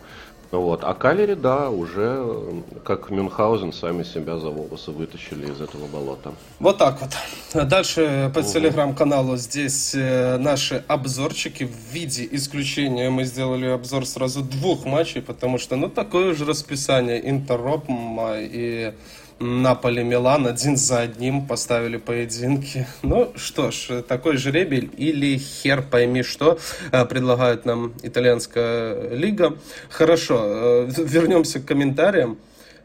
Вот. 0.54 0.84
А 0.84 0.94
Калери, 0.94 1.34
да, 1.34 1.72
уже 1.72 2.64
как 2.86 3.10
Мюнхгаузен 3.10 3.74
сами 3.74 4.04
себя 4.04 4.38
за 4.38 4.50
волосы 4.50 4.92
вытащили 4.92 5.52
из 5.52 5.60
этого 5.60 5.88
болота. 5.88 6.34
Вот 6.60 6.78
так 6.78 7.00
вот. 7.02 7.68
Дальше 7.68 8.32
по 8.36 8.42
угу. 8.42 8.48
телеграм-каналу 8.48 9.36
здесь 9.38 9.96
э, 9.96 10.38
наши 10.38 10.84
обзорчики. 10.88 11.64
В 11.64 11.94
виде 11.94 12.28
исключения 12.32 13.10
мы 13.10 13.24
сделали 13.24 13.66
обзор 13.66 14.06
сразу 14.06 14.44
двух 14.44 14.86
матчей, 14.86 15.24
потому 15.24 15.58
что 15.58 15.76
ну 15.76 15.90
такое 15.90 16.36
же 16.36 16.46
расписание 16.46 17.28
Интер 17.28 17.60
и 18.40 18.94
Наполи 19.40 20.04
Милан 20.04 20.48
один 20.48 20.78
за 20.78 21.02
одним 21.02 21.46
поставили 21.46 21.98
поединки. 21.98 22.88
Ну 23.02 23.32
что 23.36 23.72
ж, 23.72 24.02
такой 24.08 24.38
жребий 24.38 24.90
или 24.98 25.38
хер 25.38 25.82
пойми 25.82 26.24
что 26.24 26.60
э, 26.92 27.06
предлагает 27.06 27.66
нам 27.66 27.94
итальянская 28.04 29.10
лига. 29.10 29.58
Хорошо, 29.90 30.42
э, 30.46 30.90
вернемся 30.98 31.60
к 31.60 31.66
комментариям 31.66 32.38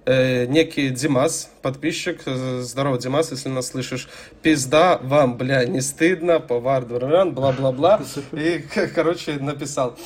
э, 0.09 0.47
некий 0.47 0.89
Димас, 0.89 1.51
подписчик, 1.61 2.23
э, 2.25 2.61
здорово, 2.63 2.99
Димас, 2.99 3.31
если 3.31 3.51
нас 3.51 3.69
слышишь, 3.69 4.09
пизда 4.43 4.99
вам, 5.03 5.37
бля, 5.37 5.67
не 5.67 5.83
стыдно, 5.83 6.41
повар, 6.41 6.87
бла-бла-бла, 6.87 8.01
и, 8.33 8.65
короче, 8.95 9.33
написал. 9.35 9.97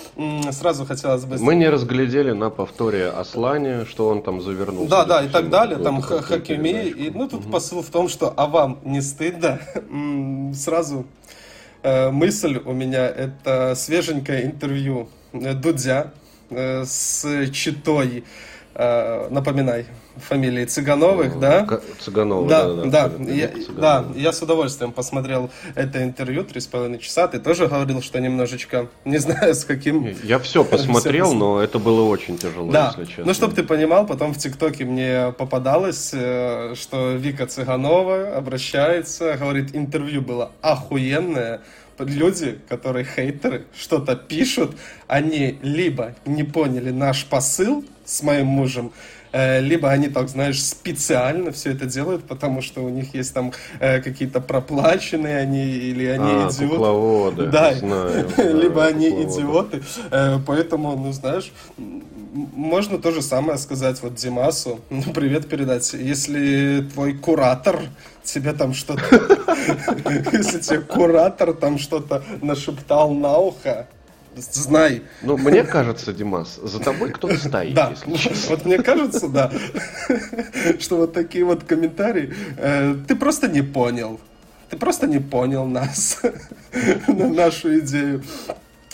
Сразу 0.50 0.85
хотелось 0.85 1.25
бы... 1.25 1.38
Мы 1.38 1.54
не 1.54 1.68
разглядели 1.68 2.32
на 2.32 2.50
повторе 2.50 3.11
Аслане, 3.11 3.85
что 3.85 4.09
он 4.09 4.23
там 4.23 4.40
завернулся. 4.40 4.90
Да, 4.90 5.04
да, 5.04 5.23
и 5.23 5.28
так 5.28 5.50
далее, 5.50 5.78
там 5.78 6.02
Хакими, 6.02 6.88
и, 6.88 7.11
ну, 7.11 7.28
тут 7.28 7.49
посыл 7.50 7.82
в 7.82 7.90
том, 7.90 8.09
что, 8.09 8.35
а 8.37 8.47
вам 8.47 8.80
не 8.85 9.00
стыдно? 9.00 9.61
Сразу 10.54 11.06
э, 11.85 12.11
мысль 12.11 12.61
у 12.64 12.73
меня, 12.73 13.06
это 13.06 13.75
свеженькое 13.76 14.47
интервью 14.47 15.09
Дудя 15.32 16.12
с 16.50 17.25
Читой, 17.52 18.25
напоминай, 18.75 19.87
фамилии 20.17 20.64
Цыгановых, 20.64 21.38
да? 21.38 21.67
Цыгановых, 22.00 22.49
да, 22.49 22.67
да, 22.67 22.85
да. 22.85 23.09
Да, 23.09 23.33
я, 23.33 23.50
да, 23.76 24.05
я 24.14 24.33
с 24.33 24.43
удовольствием 24.43 24.93
посмотрел 24.93 25.50
это 25.75 26.02
интервью, 26.02 26.45
три 26.45 26.61
с 26.61 26.67
половиной 26.67 26.99
часа. 26.99 27.29
Ты 27.29 27.38
тоже 27.38 27.67
говорил, 27.67 28.02
что 28.02 28.21
немножечко, 28.21 28.88
не 29.05 29.19
знаю, 29.19 29.55
с 29.55 29.64
каким... 29.64 30.14
Я 30.23 30.38
все 30.38 30.64
посмотрел, 30.64 31.26
все 31.26 31.35
но 31.35 31.61
это 31.61 31.79
было 31.79 32.02
очень 32.02 32.38
тяжело, 32.38 32.71
да. 32.71 32.95
если 32.97 33.05
честно. 33.07 33.26
Ну, 33.26 33.35
чтобы 33.35 33.55
ты 33.55 33.62
понимал, 33.62 34.07
потом 34.07 34.35
в 34.35 34.38
ТикТоке 34.38 34.85
мне 34.85 35.33
попадалось, 35.37 36.11
э, 36.12 36.75
что 36.75 37.12
Вика 37.12 37.47
Цыганова 37.47 38.37
обращается, 38.37 39.37
говорит, 39.37 39.75
интервью 39.75 40.23
было 40.23 40.52
охуенное, 40.61 41.61
люди, 41.99 42.59
которые 42.69 43.05
хейтеры, 43.05 43.67
что-то 43.79 44.17
пишут, 44.17 44.76
они 45.07 45.59
либо 45.62 46.14
не 46.25 46.43
поняли 46.43 46.91
наш 46.91 47.25
посыл 47.26 47.85
с 48.12 48.23
моим 48.23 48.47
мужем, 48.47 48.92
э, 49.33 49.61
либо 49.61 49.90
они 49.90 50.09
так, 50.09 50.28
знаешь, 50.28 50.62
специально 50.62 51.50
все 51.50 51.73
это 51.73 51.87
делают, 51.87 52.25
потому 52.25 52.61
что 52.61 52.83
у 52.83 52.90
них 52.90 53.14
есть 53.14 53.33
там 53.33 53.52
э, 53.81 54.00
какие-то 54.00 54.40
проплаченные 54.40 55.38
они 55.38 55.64
или 55.64 56.04
они 56.07 56.31
а, 56.31 56.49
идиоты. 56.49 56.69
Кукловоды, 56.69 57.47
да, 57.47 57.75
знаю, 57.75 58.26
либо 58.61 58.75
знаю, 58.75 58.95
они 58.95 59.11
кукловоды. 59.11 59.78
идиоты, 59.78 59.83
э, 60.11 60.38
поэтому, 60.47 60.97
ну 60.97 61.12
знаешь, 61.12 61.52
можно 62.54 62.99
то 62.99 63.12
же 63.12 63.23
самое 63.23 63.59
сказать 63.59 64.02
вот 64.02 64.14
Димасу, 64.14 64.81
ну 64.90 65.02
привет 65.14 65.49
передать, 65.49 65.90
если 65.95 66.87
твой 66.92 67.14
куратор 67.14 67.81
тебе 68.25 68.52
там 68.52 68.75
что-то, 68.75 69.02
если 70.33 70.61
тебе 70.61 70.81
куратор 70.81 71.54
там 71.54 71.78
что-то 71.78 72.23
нашептал 72.42 73.11
на 73.12 73.38
ухо, 73.38 73.87
знай. 74.37 75.03
Ну, 75.23 75.37
мне 75.37 75.65
кажется, 75.65 76.12
Димас, 76.12 76.59
за 76.62 76.81
тобой 76.81 77.11
кто-то 77.11 77.37
стоит. 77.39 77.75
Да, 77.75 77.93
вот 78.49 78.65
мне 78.65 78.79
кажется, 78.79 79.29
да, 79.29 79.51
что 80.79 80.97
вот 80.97 81.12
такие 81.12 81.45
вот 81.45 81.65
комментарии, 81.65 82.35
э, 82.57 82.95
ты 83.07 83.17
просто 83.17 83.49
не 83.49 83.62
понял. 83.62 84.21
Ты 84.71 84.79
просто 84.79 85.07
не 85.07 85.19
понял 85.19 85.67
нас, 85.67 86.23
нашу 87.07 87.79
идею. 87.81 88.23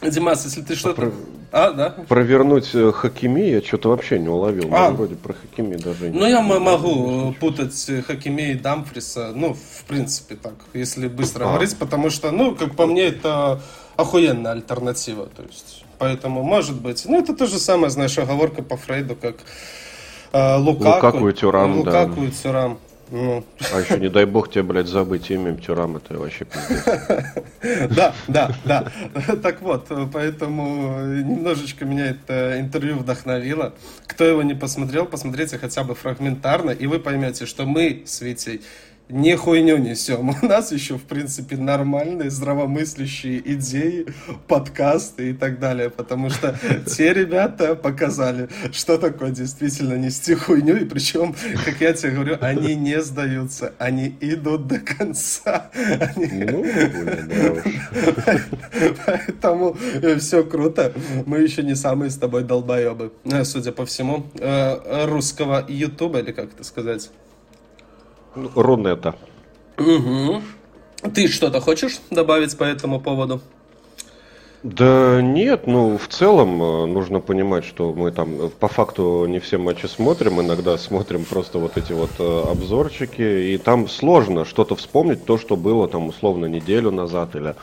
Димас, 0.03 0.45
если 0.45 0.63
ты 0.63 0.75
что-то... 0.75 1.03
Про... 1.03 1.13
А, 1.51 1.73
да? 1.73 1.91
Провернуть 2.09 2.75
э, 2.75 2.93
Хакими 2.93 3.41
я 3.41 3.63
что-то 3.63 3.89
вообще 3.89 4.19
не 4.19 4.29
уловил. 4.29 4.69
А. 4.73 4.91
Вроде 4.91 5.17
про 5.17 5.33
Хакими 5.33 5.77
даже 5.77 6.11
не... 6.11 6.19
Ну, 6.19 6.27
я 6.27 6.41
могу 6.41 7.33
путать 7.41 7.91
Хакими 8.07 8.53
и 8.53 8.55
Дамфриса, 8.55 9.33
ну, 9.35 9.55
в 9.55 9.85
принципе, 9.85 10.37
так, 10.37 10.55
если 10.75 11.09
быстро 11.09 11.45
а. 11.45 11.49
говорить, 11.49 11.77
потому 11.77 12.11
что, 12.11 12.31
ну, 12.31 12.55
как 12.55 12.77
по 12.77 12.87
мне, 12.87 13.07
это 13.07 13.61
охуенная 13.99 14.53
альтернатива, 14.53 15.27
то 15.27 15.43
есть, 15.43 15.85
поэтому, 15.99 16.45
может 16.45 16.81
быть, 16.81 17.05
ну, 17.05 17.19
это 17.19 17.35
то 17.35 17.47
же 17.47 17.59
самое, 17.59 17.91
знаешь, 17.91 18.17
оговорка 18.17 18.63
по 18.63 18.77
Фрейду, 18.77 19.17
как 19.17 19.39
э, 20.33 20.57
Лукаку. 20.57 21.07
Лукаку 21.07 21.29
и 21.29 21.33
Тюрам, 21.35 21.79
Лукаку 21.79 22.21
да. 22.21 22.27
и 22.27 22.31
Тюрам. 22.31 22.79
Ну. 23.11 23.43
А 23.73 23.81
еще, 23.81 23.99
не 23.99 24.09
дай 24.09 24.25
бог, 24.25 24.51
тебе, 24.51 24.63
блядь, 24.63 24.87
забыть 24.87 25.31
имя 25.31 25.57
Тюрам, 25.57 25.97
это 25.97 26.17
вообще 26.17 26.45
пиздец. 26.45 26.85
Да, 27.91 28.15
да, 28.29 28.53
да. 28.65 28.93
Так 29.43 29.63
вот, 29.63 29.89
поэтому 30.13 31.01
немножечко 31.01 31.85
меня 31.85 32.11
это 32.11 32.61
интервью 32.61 32.99
вдохновило. 32.99 33.75
Кто 34.07 34.25
его 34.25 34.45
не 34.45 34.55
посмотрел, 34.55 35.07
посмотрите 35.07 35.59
хотя 35.59 35.83
бы 35.83 35.97
фрагментарно, 35.97 36.71
и 36.71 36.87
вы 36.87 37.01
поймете, 37.01 37.47
что 37.47 37.65
мы 37.65 38.05
с 38.07 38.21
Витей 38.21 38.61
не 39.09 39.37
хуйню 39.37 39.79
несем. 39.79 40.35
У 40.43 40.47
нас 40.47 40.73
еще, 40.73 40.99
в 40.99 41.03
принципе, 41.03 41.57
нормальные, 41.57 42.31
здравомыслящие 42.31 43.41
идеи, 43.55 44.07
подкасты 44.47 45.31
и 45.31 45.33
так 45.33 45.59
далее. 45.59 45.91
Потому 45.91 46.31
что 46.31 46.59
те 46.87 47.13
ребята 47.13 47.75
показали, 47.75 48.49
что 48.73 48.99
такое 48.99 49.31
действительно 49.31 49.95
нести 49.95 50.35
хуйню. 50.35 50.77
И 50.77 50.85
причем, 50.85 51.35
как 51.65 51.81
я 51.81 51.93
тебе 51.93 52.13
говорю, 52.13 52.39
они 52.41 52.75
не 52.75 53.01
сдаются. 53.03 53.73
Они 53.79 54.15
идут 54.21 54.67
до 54.67 54.79
конца. 54.81 55.71
Они... 55.75 56.29
Ну, 56.29 56.65
Поэтому 59.07 59.77
э, 60.03 60.19
все 60.19 60.45
круто. 60.45 60.93
Мы 61.27 61.39
еще 61.41 61.63
не 61.63 61.75
самые 61.75 62.11
с 62.11 62.17
тобой 62.17 62.45
долбоебы, 62.45 63.13
э, 63.25 63.45
судя 63.45 63.73
по 63.73 63.87
всему, 63.87 64.27
э, 64.39 65.07
русского 65.07 65.65
ютуба, 65.69 66.21
или 66.21 66.33
как 66.33 66.53
это 66.53 66.65
сказать. 66.65 67.11
Рунета. 68.35 69.15
Угу. 69.79 70.43
Ты 71.15 71.29
что-то 71.29 71.61
хочешь 71.61 72.01
добавить 72.11 72.57
по 72.57 72.65
этому 72.65 73.01
поводу? 73.01 73.41
Да 74.65 75.23
нет, 75.23 75.69
ну 75.69 75.97
в 75.97 76.09
целом 76.09 76.61
э, 76.61 76.87
нужно 76.87 77.21
понимать, 77.21 77.65
что 77.65 77.93
мы 77.93 78.11
там 78.11 78.47
э, 78.47 78.49
по 78.49 78.67
факту 78.67 79.25
не 79.27 79.39
все 79.39 79.57
матчи 79.57 79.87
смотрим, 79.87 80.41
иногда 80.41 80.77
смотрим 80.77 81.25
просто 81.25 81.61
вот 81.61 81.77
эти 81.77 81.93
вот 81.93 82.11
э, 82.19 82.45
обзорчики, 82.51 83.53
и 83.53 83.59
там 83.59 83.89
сложно 83.89 84.45
что-то 84.45 84.75
вспомнить, 84.75 85.25
то, 85.25 85.39
что 85.39 85.57
было 85.57 85.87
там 85.87 86.09
условно 86.09 86.47
неделю 86.47 86.91
назад 86.91 87.37
или 87.37 87.55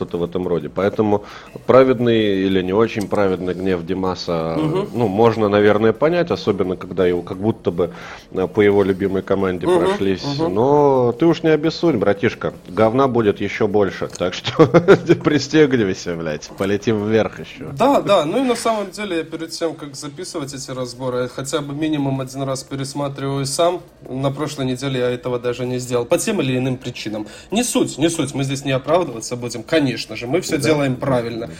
что-то 0.00 0.16
в 0.16 0.24
этом 0.24 0.48
роде. 0.48 0.70
Поэтому 0.70 1.24
праведный 1.66 2.46
или 2.46 2.62
не 2.62 2.72
очень 2.72 3.06
праведный 3.06 3.52
гнев 3.52 3.84
Димаса, 3.84 4.56
угу. 4.56 4.88
ну, 4.94 5.08
можно, 5.08 5.48
наверное, 5.48 5.92
понять, 5.92 6.30
особенно 6.30 6.76
когда 6.76 7.06
его 7.06 7.20
как 7.20 7.36
будто 7.36 7.70
бы 7.70 7.90
э, 8.32 8.46
по 8.46 8.62
его 8.62 8.82
любимой 8.82 9.20
команде 9.22 9.66
угу, 9.66 9.78
прошлись. 9.78 10.24
Угу. 10.24 10.48
Но 10.48 11.12
ты 11.12 11.26
уж 11.26 11.42
не 11.42 11.50
обессудь, 11.50 11.96
братишка. 11.96 12.54
Говна 12.68 13.08
будет 13.08 13.42
еще 13.42 13.66
больше. 13.66 14.08
Так 14.08 14.32
что 14.32 14.66
пристегивайся, 15.24 16.16
блядь, 16.16 16.48
полетим 16.56 17.06
вверх 17.06 17.40
еще. 17.40 17.68
Да, 17.72 18.00
да. 18.00 18.24
Ну 18.24 18.38
и 18.38 18.48
на 18.48 18.56
самом 18.56 18.90
деле 18.90 19.18
я 19.18 19.24
перед 19.24 19.50
тем, 19.50 19.74
как 19.74 19.96
записывать 19.96 20.54
эти 20.54 20.70
разборы, 20.70 21.28
хотя 21.28 21.60
бы 21.60 21.74
минимум 21.74 22.22
один 22.22 22.42
раз 22.42 22.62
пересматриваю 22.62 23.44
сам. 23.44 23.82
На 24.08 24.30
прошлой 24.30 24.64
неделе 24.64 25.00
я 25.00 25.10
этого 25.10 25.38
даже 25.38 25.66
не 25.66 25.78
сделал. 25.78 26.06
По 26.06 26.16
тем 26.16 26.40
или 26.40 26.56
иным 26.56 26.78
причинам. 26.78 27.26
Не 27.50 27.64
суть, 27.64 27.98
не 27.98 28.08
суть. 28.08 28.34
Мы 28.34 28.44
здесь 28.44 28.64
не 28.64 28.72
оправдываться 28.72 29.36
будем. 29.36 29.62
Конечно 29.62 29.89
конечно 29.90 30.16
же, 30.16 30.26
мы 30.26 30.40
все 30.40 30.56
да. 30.56 30.64
делаем 30.64 30.96
правильно. 30.96 31.50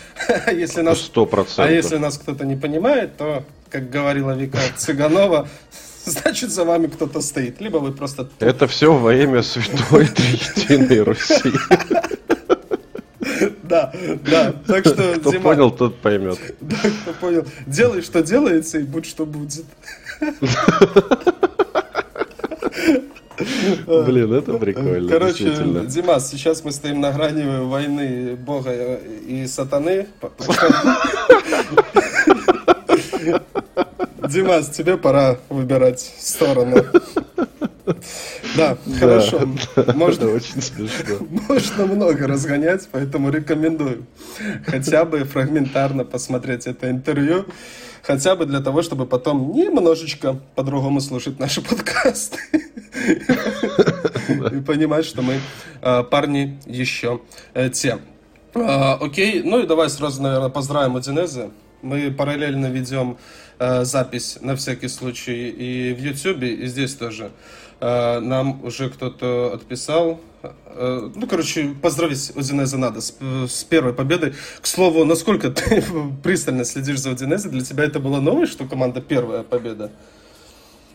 А 0.47 0.53
если 0.53 0.83
нас, 0.83 1.11
100%. 1.15 1.55
А 1.59 1.71
если 1.71 1.97
нас 1.97 2.19
кто-то 2.19 2.45
не 2.45 2.57
понимает, 2.57 3.17
то, 3.17 3.45
как 3.69 3.91
говорила 3.91 4.33
Вика 4.33 4.59
Цыганова, 4.77 5.49
значит 6.05 6.51
за 6.51 6.65
вами 6.65 6.87
кто-то 6.87 7.21
стоит. 7.21 7.61
Либо 7.61 7.79
вы 7.79 7.93
просто... 7.93 8.29
Это 8.39 8.67
все 8.67 8.93
во 8.93 9.15
имя 9.15 9.43
Святой 9.43 10.07
Триединой 10.09 11.01
Руси. 11.01 11.53
Да, 13.63 13.93
да. 14.29 14.53
Так 14.67 14.85
что, 14.87 15.15
Кто 15.21 15.31
Дима, 15.31 15.43
понял, 15.43 15.71
тот 15.71 15.97
поймет. 15.99 16.39
Да, 16.61 16.77
кто 17.03 17.13
понял. 17.21 17.45
Делай, 17.67 18.03
что 18.03 18.23
делается, 18.23 18.79
и 18.79 18.83
будь, 18.83 19.07
что 19.07 19.25
будет. 19.25 19.65
Блин, 24.07 24.33
это 24.33 24.55
прикольно. 24.55 25.09
Короче, 25.09 25.53
Димас, 25.87 26.31
сейчас 26.31 26.65
мы 26.65 26.73
стоим 26.73 27.01
на 27.01 27.13
грани 27.13 27.65
войны 27.65 28.35
Бога 28.37 28.99
и 29.27 29.47
сатаны. 29.47 30.07
Димас, 34.29 34.69
тебе 34.71 34.97
пора 34.97 35.39
выбирать 35.49 36.01
сторону. 36.19 36.85
Да, 38.57 38.77
хорошо. 38.99 39.49
Да, 39.77 39.93
можно, 39.95 40.31
очень 40.31 40.63
смешно. 40.63 41.27
Можно 41.49 41.87
много 41.87 42.27
разгонять, 42.27 42.89
поэтому 42.91 43.31
рекомендую 43.31 44.07
хотя 44.67 45.05
бы 45.05 45.25
фрагментарно 45.25 46.05
посмотреть 46.05 46.67
это 46.67 46.91
интервью. 46.91 47.47
Хотя 48.02 48.36
бы 48.36 48.46
для 48.46 48.60
того, 48.60 48.82
чтобы 48.82 49.06
потом 49.06 49.52
немножечко 49.52 50.40
по-другому 50.56 51.02
слушать 51.02 51.40
наши 51.40 51.62
подкасты. 51.62 52.40
И 54.52 54.62
понимать, 54.62 55.06
что 55.06 55.22
мы 55.22 55.40
а, 55.82 56.04
парни 56.04 56.60
еще 56.66 57.22
э, 57.54 57.70
те. 57.70 58.00
А, 58.54 58.98
окей, 59.02 59.42
ну 59.44 59.60
и 59.60 59.68
давай 59.68 59.90
сразу, 59.90 60.22
наверное, 60.22 60.50
поздравим 60.50 60.96
Удинезе. 60.96 61.50
Мы 61.83 62.11
параллельно 62.11 62.67
ведем 62.67 63.17
э, 63.59 63.85
запись 63.85 64.39
на 64.41 64.57
всякий 64.57 64.89
случай 64.89 65.49
и 65.49 65.95
в 65.95 65.99
YouTube, 65.99 66.43
и 66.43 66.67
здесь 66.67 66.95
тоже. 66.95 67.31
Э, 67.81 68.21
нам 68.21 68.63
уже 68.65 68.91
кто-то 68.91 69.53
отписал. 69.55 70.21
Э, 70.43 71.11
ну, 71.15 71.27
короче, 71.27 71.75
поздравить 71.81 72.33
Удинезе 72.35 72.77
надо 72.77 73.01
с, 73.01 73.17
с 73.21 73.65
первой 73.65 73.95
победой. 73.95 74.35
К 74.61 74.67
слову, 74.67 75.05
насколько 75.05 75.51
ты 75.51 75.83
пристально 76.23 76.65
следишь 76.65 77.01
за 77.01 77.11
Удинезе, 77.11 77.49
для 77.49 77.63
тебя 77.63 77.85
это 77.85 78.01
было 78.01 78.21
новость, 78.21 78.53
что 78.53 78.67
команда 78.67 79.01
первая 79.01 79.43
победа? 79.43 79.91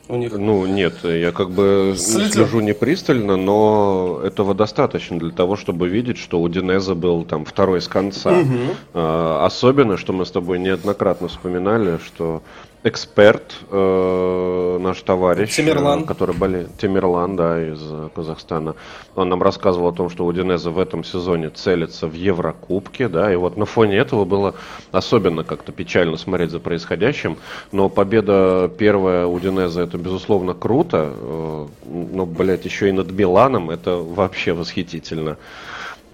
У 0.08 0.16
них? 0.16 0.34
Ну, 0.34 0.66
нет, 0.66 0.96
я 1.04 1.32
как 1.32 1.52
бы 1.52 1.94
Следил. 1.98 2.32
слежу 2.32 2.60
не 2.60 2.74
пристально, 2.74 3.36
но 3.36 4.22
этого 4.24 4.54
достаточно 4.54 5.18
для 5.20 5.32
того, 5.32 5.56
чтобы 5.56 5.88
видеть, 5.88 6.18
что 6.18 6.42
у 6.42 6.50
Динеза 6.50 6.96
был 6.96 7.24
там 7.24 7.46
второй 7.46 7.82
с 7.82 7.88
конца. 7.88 8.32
Угу. 8.32 8.58
А, 8.94 9.46
особенно, 9.46 9.98
что 9.98 10.14
мы 10.14 10.26
с 10.26 10.32
тобой 10.32 10.60
неоднократно 10.60 11.28
вспоминали, 11.28 12.00
что 12.06 12.42
эксперт, 12.86 13.56
э, 13.72 14.78
наш 14.80 15.02
товарищ, 15.02 15.56
Тимирлан. 15.56 16.04
Э, 16.04 16.06
который 16.06 16.36
болеет, 16.36 16.78
Тимирлан, 16.78 17.36
да, 17.36 17.60
из 17.60 17.82
Казахстана, 18.14 18.76
он 19.16 19.30
нам 19.30 19.42
рассказывал 19.42 19.88
о 19.88 19.92
том, 19.92 20.12
что 20.12 20.24
Удинеза 20.24 20.70
в 20.70 20.78
этом 20.78 21.04
сезоне 21.04 21.50
целится 21.50 22.06
в 22.06 22.14
Еврокубке, 22.14 23.08
да, 23.08 23.34
и 23.34 23.36
вот 23.36 23.58
на 23.58 23.66
фоне 23.66 23.98
этого 23.98 24.24
было 24.24 24.54
особенно 24.92 25.44
как-то 25.44 25.72
печально 25.72 26.16
смотреть 26.16 26.52
за 26.52 26.60
происходящим, 26.60 27.38
но 27.72 27.90
победа 27.90 28.72
первая 28.78 29.26
Удинеза 29.26 29.82
это 29.82 29.98
безусловно 29.98 30.54
круто, 30.54 31.12
э, 31.12 31.68
но, 31.86 32.26
блядь, 32.28 32.66
еще 32.66 32.90
и 32.90 32.92
над 32.92 33.08
Биланом 33.08 33.72
это 33.72 33.96
вообще 33.96 34.54
восхитительно. 34.54 35.38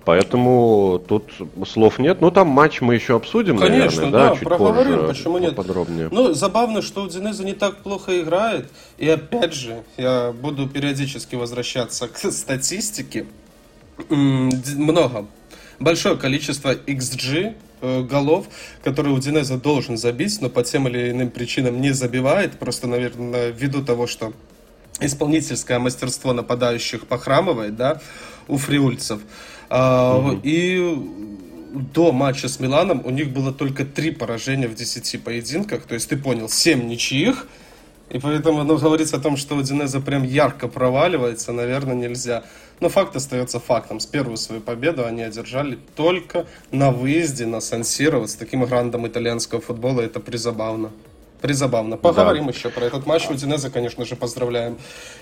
Поэтому 0.04 1.04
тут 1.08 1.32
слов 1.68 2.00
нет. 2.00 2.22
Ну, 2.22 2.32
там 2.32 2.48
матч 2.48 2.82
мы 2.82 2.96
еще 2.96 3.16
обсудим, 3.16 3.58
Конечно, 3.58 4.02
наверное, 4.02 4.12
да, 4.12 4.30
да 4.30 4.36
чуть 4.36 4.44
проговорим, 4.44 5.00
позже, 5.00 5.08
почему 5.08 5.38
нет. 5.38 5.56
Подробнее. 5.56 6.10
Ну, 6.12 6.34
забавно, 6.34 6.82
что 6.82 7.04
Удинеза 7.04 7.44
не 7.44 7.54
так 7.54 7.78
плохо 7.78 8.20
играет. 8.20 8.68
И 8.98 9.08
опять 9.08 9.54
же, 9.54 9.84
я 9.98 10.32
буду 10.32 10.68
периодически 10.68 11.36
возвращаться 11.36 12.08
к 12.08 12.18
статистике. 12.18 13.28
Много. 14.10 15.28
Большое 15.80 16.18
количество 16.18 16.74
XG 16.74 17.56
э, 17.82 18.02
голов, 18.02 18.48
которые 18.84 19.14
Удинеза 19.14 19.58
должен 19.58 19.98
забить, 19.98 20.42
но 20.42 20.50
по 20.50 20.64
тем 20.64 20.88
или 20.88 21.12
иным 21.12 21.30
причинам 21.30 21.80
не 21.80 21.92
забивает. 21.92 22.58
Просто, 22.58 22.88
наверное, 22.88 23.50
ввиду 23.50 23.84
того, 23.84 24.08
что 24.08 24.34
исполнительское 25.00 25.80
мастерство 25.80 26.34
нападающих 26.34 27.08
похрамывает, 27.08 27.76
да, 27.76 28.02
у 28.48 28.58
фриульцев. 28.58 29.22
Угу. 29.72 30.42
И 30.44 30.96
до 31.94 32.12
матча 32.12 32.50
с 32.50 32.60
Миланом 32.60 33.02
у 33.06 33.10
них 33.10 33.30
было 33.30 33.54
только 33.54 33.86
три 33.86 34.12
поражения 34.12 34.68
в 34.68 34.76
10 34.76 35.24
поединках. 35.24 35.84
То 35.84 35.94
есть 35.94 36.10
ты 36.10 36.18
понял, 36.18 36.50
7 36.50 36.88
ничьих. 36.88 37.48
И 38.10 38.20
поэтому 38.20 38.64
ну, 38.64 38.78
говорить 38.78 39.14
о 39.14 39.20
том, 39.20 39.38
что 39.38 39.56
Удинеза 39.56 40.02
прям 40.02 40.24
ярко 40.24 40.68
проваливается, 40.68 41.54
наверное, 41.54 41.96
нельзя. 41.96 42.44
Но 42.82 42.90
факт 42.90 43.16
остается 43.16 43.62
фактом. 43.62 44.02
С 44.02 44.06
первую 44.06 44.36
свою 44.36 44.60
победу 44.60 45.06
они 45.06 45.22
одержали 45.22 45.80
только 45.96 46.46
на 46.72 46.92
выезде 46.92 47.46
на 47.46 47.62
Сан-Сиро. 47.62 48.20
Вот 48.20 48.30
с 48.30 48.36
таким 48.36 48.66
грандом 48.66 49.08
итальянского 49.08 49.62
футбола 49.62 50.02
это 50.02 50.20
призабавно. 50.20 50.92
Призабавно. 51.42 51.98
Поговорим 51.98 52.46
да. 52.46 52.52
еще 52.52 52.70
про 52.70 52.86
этот 52.86 53.06
матч. 53.06 53.30
Удинеза, 53.30 53.70
конечно 53.70 54.06
же, 54.06 54.16
поздравляем. 54.16 54.78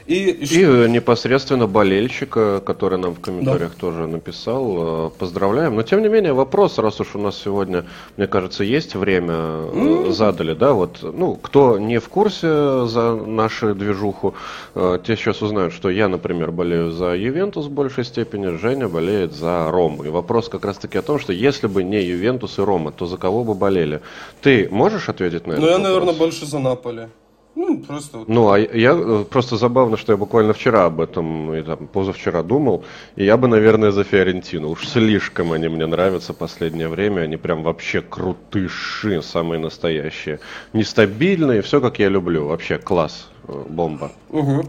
И, 0.05 0.29
и 0.29 0.63
э, 0.63 0.87
непосредственно 0.87 1.67
болельщика, 1.67 2.61
который 2.65 2.97
нам 2.97 3.15
в 3.15 3.21
комментариях 3.21 3.71
да. 3.75 3.79
тоже 3.79 4.07
написал, 4.07 5.07
э, 5.07 5.09
поздравляем. 5.17 5.75
Но 5.75 5.83
тем 5.83 6.01
не 6.01 6.09
менее 6.09 6.33
вопрос, 6.33 6.77
раз 6.77 6.99
уж 6.99 7.15
у 7.15 7.19
нас 7.19 7.41
сегодня, 7.41 7.85
мне 8.17 8.27
кажется, 8.27 8.63
есть 8.63 8.95
время, 8.95 9.33
mm-hmm. 9.33 10.11
задали, 10.11 10.53
да, 10.53 10.73
вот, 10.73 10.99
ну, 11.01 11.35
кто 11.35 11.79
не 11.79 11.99
в 11.99 12.09
курсе 12.09 12.85
за 12.87 13.15
нашу 13.15 13.73
движуху, 13.75 14.33
те 14.75 15.15
сейчас 15.15 15.41
узнают, 15.41 15.73
что 15.73 15.89
я, 15.89 16.07
например, 16.07 16.51
болею 16.51 16.91
за 16.91 17.15
Ювентус 17.15 17.67
в 17.67 17.71
большей 17.71 18.03
степени, 18.03 18.57
Женя 18.57 18.87
болеет 18.87 19.33
за 19.33 19.69
Рому. 19.71 20.03
И 20.03 20.09
вопрос 20.09 20.49
как 20.49 20.65
раз-таки 20.65 20.97
о 20.97 21.01
том, 21.01 21.19
что 21.19 21.33
если 21.33 21.67
бы 21.67 21.83
не 21.83 22.01
Ювентус 22.01 22.59
и 22.59 22.61
Рома, 22.61 22.91
то 22.91 23.05
за 23.05 23.17
кого 23.17 23.43
бы 23.43 23.53
болели? 23.53 24.01
Ты 24.41 24.67
можешь 24.71 25.09
ответить 25.09 25.47
на 25.47 25.53
это? 25.53 25.61
Ну, 25.61 25.67
я, 25.69 25.77
наверное, 25.77 26.08
наверное, 26.09 26.13
больше 26.13 26.45
за 26.45 26.59
Наполи. 26.59 27.07
Ну, 27.55 27.79
просто... 27.79 28.23
Ну, 28.27 28.51
а 28.51 28.59
я 28.59 28.93
э, 28.93 29.25
просто 29.29 29.57
забавно, 29.57 29.97
что 29.97 30.13
я 30.13 30.17
буквально 30.17 30.53
вчера 30.53 30.85
об 30.85 31.01
этом, 31.01 31.53
и 31.53 31.61
там, 31.61 31.87
позавчера 31.87 32.43
думал, 32.43 32.83
и 33.17 33.25
я 33.25 33.37
бы, 33.37 33.47
наверное, 33.47 33.91
за 33.91 34.03
Фиорентину. 34.03 34.69
Уж 34.69 34.87
слишком 34.87 35.51
они 35.51 35.67
мне 35.67 35.85
нравятся 35.85 36.33
последнее 36.33 36.87
время, 36.87 37.21
они 37.21 37.37
прям 37.37 37.63
вообще 37.63 38.01
крутыши, 38.01 39.21
самые 39.21 39.59
настоящие. 39.59 40.39
Нестабильные, 40.73 41.61
все 41.61 41.81
как 41.81 41.99
я 41.99 42.07
люблю, 42.09 42.47
вообще 42.47 42.77
класс, 42.77 43.29
э, 43.47 43.63
бомба. 43.67 44.11
Угу. 44.29 44.65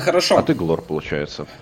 Хорошо. 0.00 0.38
А 0.38 0.42
ты 0.42 0.54
Глор, 0.54 0.82
получается. 0.82 1.46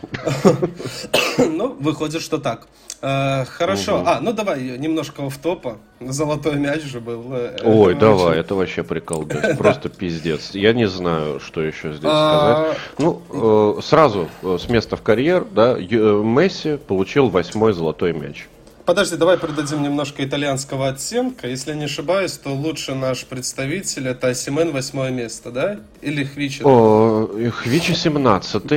Ну, 1.36 1.76
выходит, 1.80 2.22
что 2.22 2.38
так. 2.38 2.68
Э, 3.04 3.44
хорошо. 3.44 4.02
А, 4.06 4.20
ну 4.20 4.32
давай 4.32 4.62
немножко 4.78 5.28
в 5.28 5.36
топа. 5.36 5.76
Золотой 6.00 6.54
мяч 6.54 6.82
же 6.82 7.00
был. 7.00 7.34
Э, 7.34 7.56
Ой, 7.62 7.94
давай, 7.94 8.38
это 8.38 8.54
вообще 8.54 8.82
прикол. 8.82 9.26
Просто 9.58 9.90
пиздец. 9.90 10.52
Я 10.54 10.72
не 10.72 10.88
знаю, 10.88 11.38
что 11.40 11.60
еще 11.60 11.92
здесь 11.92 12.10
а, 12.10 12.74
сказать. 12.74 12.78
Ну, 12.98 13.76
э, 13.78 13.82
сразу 13.82 14.28
с 14.42 14.68
места 14.70 14.96
в 14.96 15.02
карьер, 15.02 15.44
да, 15.44 15.74
Месси 15.74 16.78
получил 16.78 17.28
восьмой 17.28 17.74
золотой 17.74 18.14
мяч. 18.14 18.46
Подожди, 18.84 19.16
давай 19.16 19.38
придадим 19.38 19.82
немножко 19.82 20.22
итальянского 20.22 20.88
оттенка. 20.88 21.48
Если 21.48 21.72
не 21.74 21.84
ошибаюсь, 21.84 22.32
то 22.32 22.50
лучше 22.50 22.94
наш 22.94 23.24
представитель 23.24 24.08
это 24.08 24.28
Асимен 24.28 24.72
восьмое 24.72 25.10
место, 25.10 25.50
да? 25.50 25.78
Или 26.02 26.24
Хвичи? 26.24 26.62
О, 26.64 27.26
Хвичи 27.50 27.94
17 27.94 28.54
угу. 28.54 28.68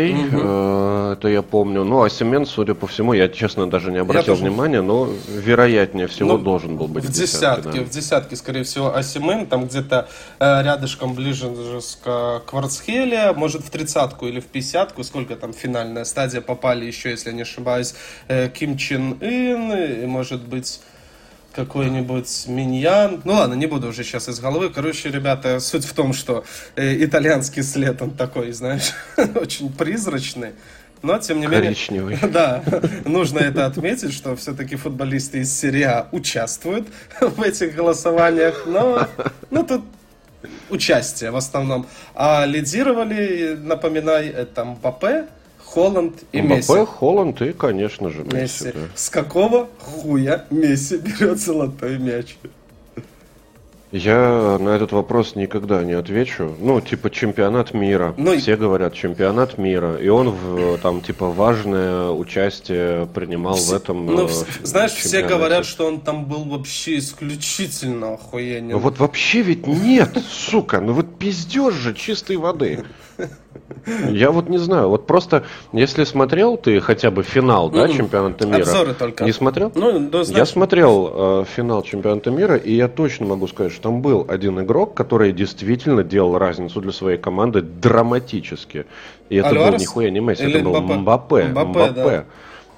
Это 1.14 1.28
я 1.28 1.42
помню. 1.42 1.84
Ну, 1.84 2.04
Асимен, 2.04 2.46
судя 2.46 2.74
по 2.74 2.88
всему, 2.88 3.14
я, 3.14 3.28
честно, 3.28 3.70
даже 3.70 3.92
не 3.92 3.98
обратил 3.98 4.36
тоже... 4.36 4.44
внимания, 4.44 4.82
но 4.82 5.10
вероятнее 5.28 6.08
всего 6.08 6.34
ну, 6.34 6.40
должен 6.40 6.78
был 6.78 6.88
быть 6.88 7.06
в 7.06 7.12
десятке. 7.12 7.62
В 7.62 7.64
десятке, 7.64 7.80
да. 7.80 7.86
в 7.86 7.90
десятке 7.90 8.36
скорее 8.36 8.64
всего, 8.64 8.96
Асимен, 8.96 9.46
там 9.48 9.68
где-то 9.68 10.08
э, 10.40 10.64
рядышком 10.64 11.14
ближе 11.14 11.52
к 12.04 12.42
Кварцхеле, 12.46 13.34
может 13.34 13.64
в 13.64 13.70
тридцатку 13.70 14.28
или 14.28 14.40
в 14.40 14.46
пятьдесятку, 14.46 15.04
сколько 15.04 15.36
там 15.36 15.54
финальная 15.54 16.06
стадия 16.06 16.42
попали 16.42 16.86
еще, 16.86 17.12
если 17.12 17.32
не 17.32 17.42
ошибаюсь, 17.42 17.96
э, 18.28 18.50
Ким 18.50 18.78
Чен 18.78 19.18
Ын, 19.22 20.08
может 20.10 20.44
быть 20.44 20.80
какой-нибудь 21.58 22.46
миньян. 22.48 23.20
Ну 23.24 23.34
ладно, 23.34 23.56
не 23.56 23.66
буду 23.66 23.88
уже 23.88 24.04
сейчас 24.04 24.30
из 24.30 24.40
головы. 24.40 24.70
Короче, 24.70 25.10
ребята, 25.10 25.60
суть 25.60 25.86
в 25.86 25.94
том, 25.94 26.14
что 26.14 26.46
э, 26.76 27.04
итальянский 27.04 27.64
след, 27.64 28.00
он 28.00 28.12
такой, 28.12 28.52
знаешь, 28.52 28.94
очень 29.36 29.74
призрачный. 29.74 30.52
Но, 31.02 31.20
тем 31.20 31.40
не 31.40 31.48
менее, 31.48 31.76
да, 32.32 32.64
нужно 33.06 33.40
это 33.40 33.66
отметить, 33.66 34.14
что 34.14 34.36
все-таки 34.36 34.76
футболисты 34.76 35.40
из 35.40 35.58
серии 35.58 35.84
А 35.84 36.08
участвуют 36.12 36.88
в 37.22 37.42
этих 37.42 37.76
голосованиях, 37.76 38.64
но 38.66 39.08
ну, 39.50 39.64
тут 39.64 39.84
участие 40.70 41.32
в 41.32 41.36
основном. 41.36 41.88
А 42.16 42.46
лидировали, 42.46 43.58
напоминай, 43.62 44.28
это 44.28 44.66
Мбаппе, 44.66 45.28
Холланд 45.64 46.24
и 46.32 46.42
Мбаппе, 46.42 46.58
Месси. 46.58 46.86
Холланд 46.86 47.42
и, 47.42 47.54
конечно 47.54 48.10
же, 48.10 48.24
Месси. 48.24 48.66
Месси. 48.66 48.72
Да. 48.74 48.80
С 48.96 49.10
какого 49.10 49.70
хуя 49.80 50.46
Месси 50.50 50.98
берет 51.20 51.40
золотой 51.40 51.98
мяч? 51.98 52.38
Я 53.92 54.58
на 54.60 54.70
этот 54.70 54.92
вопрос 54.92 55.36
никогда 55.36 55.84
не 55.84 55.94
отвечу. 55.94 56.54
Ну, 56.60 56.82
типа 56.82 57.10
чемпионат 57.10 57.74
мира. 57.74 58.14
Ну, 58.18 58.38
Все 58.38 58.58
говорят 58.58 58.94
чемпионат 58.94 59.58
мира. 59.58 59.96
И 59.96 60.10
он 60.10 60.32
в, 60.32 60.78
там, 60.80 61.02
типа, 61.02 61.28
важное 61.28 62.10
участие 62.10 63.08
принимал 63.08 63.56
все, 63.56 63.72
в 63.72 63.76
этом. 63.76 64.06
Ну, 64.06 64.28
э, 64.28 64.30
знаешь, 64.64 64.92
все 64.92 65.24
говорят, 65.24 65.66
что 65.66 65.88
он 65.88 66.02
там 66.02 66.26
был 66.26 66.44
вообще 66.44 66.98
исключительно 66.98 68.16
охуенен. 68.16 68.72
Ну, 68.72 68.80
вот 68.80 69.00
вообще 69.00 69.42
ведь 69.42 69.66
нет, 69.68 70.18
сука. 70.30 70.82
Ну 70.82 70.94
вот 70.94 71.18
пиздеж 71.18 71.74
же 71.74 71.94
чистой 71.94 72.36
воды. 72.36 72.84
Я 74.08 74.32
вот 74.32 74.50
не 74.50 74.58
знаю, 74.58 74.90
вот 74.90 75.08
просто, 75.08 75.44
если 75.72 76.04
смотрел 76.04 76.58
ты 76.58 76.80
хотя 76.80 77.10
бы 77.10 77.24
финал, 77.24 77.70
да, 77.70 77.88
чемпионата 77.88 78.46
мира? 78.46 78.62
Обзоры 78.62 78.94
только. 78.94 79.24
Не 79.24 79.32
смотрел? 79.32 79.72
Ну, 79.76 80.10
да, 80.10 80.22
Я 80.28 80.46
смотрел 80.46 81.12
э, 81.42 81.46
финал 81.56 81.84
чемпионата 81.84 82.30
мира, 82.30 82.56
и 82.56 82.74
я 82.74 82.88
точно 82.88 83.26
могу 83.26 83.48
сказать, 83.48 83.72
что 83.72 83.84
там 83.84 84.02
был 84.02 84.26
один 84.28 84.60
игрок, 84.62 84.94
который 84.94 85.32
действительно 85.32 86.04
делал 86.04 86.38
разницу 86.38 86.82
для 86.82 86.92
своей 86.92 87.18
команды 87.18 87.62
драматически. 87.62 88.86
И 89.30 89.36
это 89.38 89.50
Альварес? 89.50 89.74
был 89.74 89.80
нихуя 89.80 90.10
не 90.10 90.20
Месси, 90.20 90.44
Или 90.44 90.56
это 90.56 90.64
был 90.66 90.82
Мбаппе. 90.82 91.46
Мбаппе, 91.46 91.70
Мбаппе. 91.70 91.94
Да. 91.94 92.26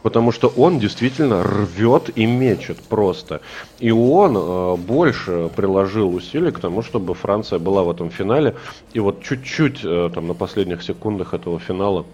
Потому 0.04 0.32
что 0.32 0.48
он 0.48 0.80
действительно 0.80 1.44
рвет 1.44 2.10
и 2.16 2.26
мечет 2.26 2.78
просто. 2.82 3.42
И 3.80 3.92
он 3.92 4.38
э, 4.38 4.76
больше 4.78 5.50
приложил 5.56 6.14
усилий 6.14 6.52
к 6.52 6.60
тому, 6.60 6.82
чтобы 6.82 7.14
Франция 7.14 7.60
была 7.60 7.84
в 7.84 7.90
этом 7.90 8.10
финале. 8.10 8.56
И 8.94 9.00
вот 9.00 9.22
чуть-чуть 9.24 9.82
э, 9.84 10.10
там 10.14 10.28
на 10.28 10.34
последних 10.34 10.84
секундах 10.84 11.34
этого 11.34 11.60
финала 11.60 12.06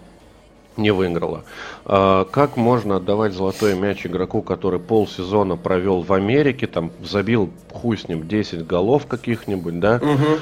не 0.76 0.90
выиграла. 0.90 1.44
Э, 1.84 2.24
как 2.30 2.56
можно 2.56 2.96
отдавать 2.96 3.32
золотой 3.32 3.74
мяч 3.74 4.04
игроку, 4.04 4.42
который 4.42 4.80
полсезона 4.80 5.56
провел 5.56 6.02
в 6.02 6.12
Америке, 6.12 6.66
там 6.66 6.90
забил 7.02 7.50
хуй 7.72 7.96
с 7.96 8.08
ним 8.08 8.26
10 8.26 8.66
голов 8.66 9.06
каких-нибудь, 9.06 9.78
да? 9.78 10.00
Угу 10.02 10.40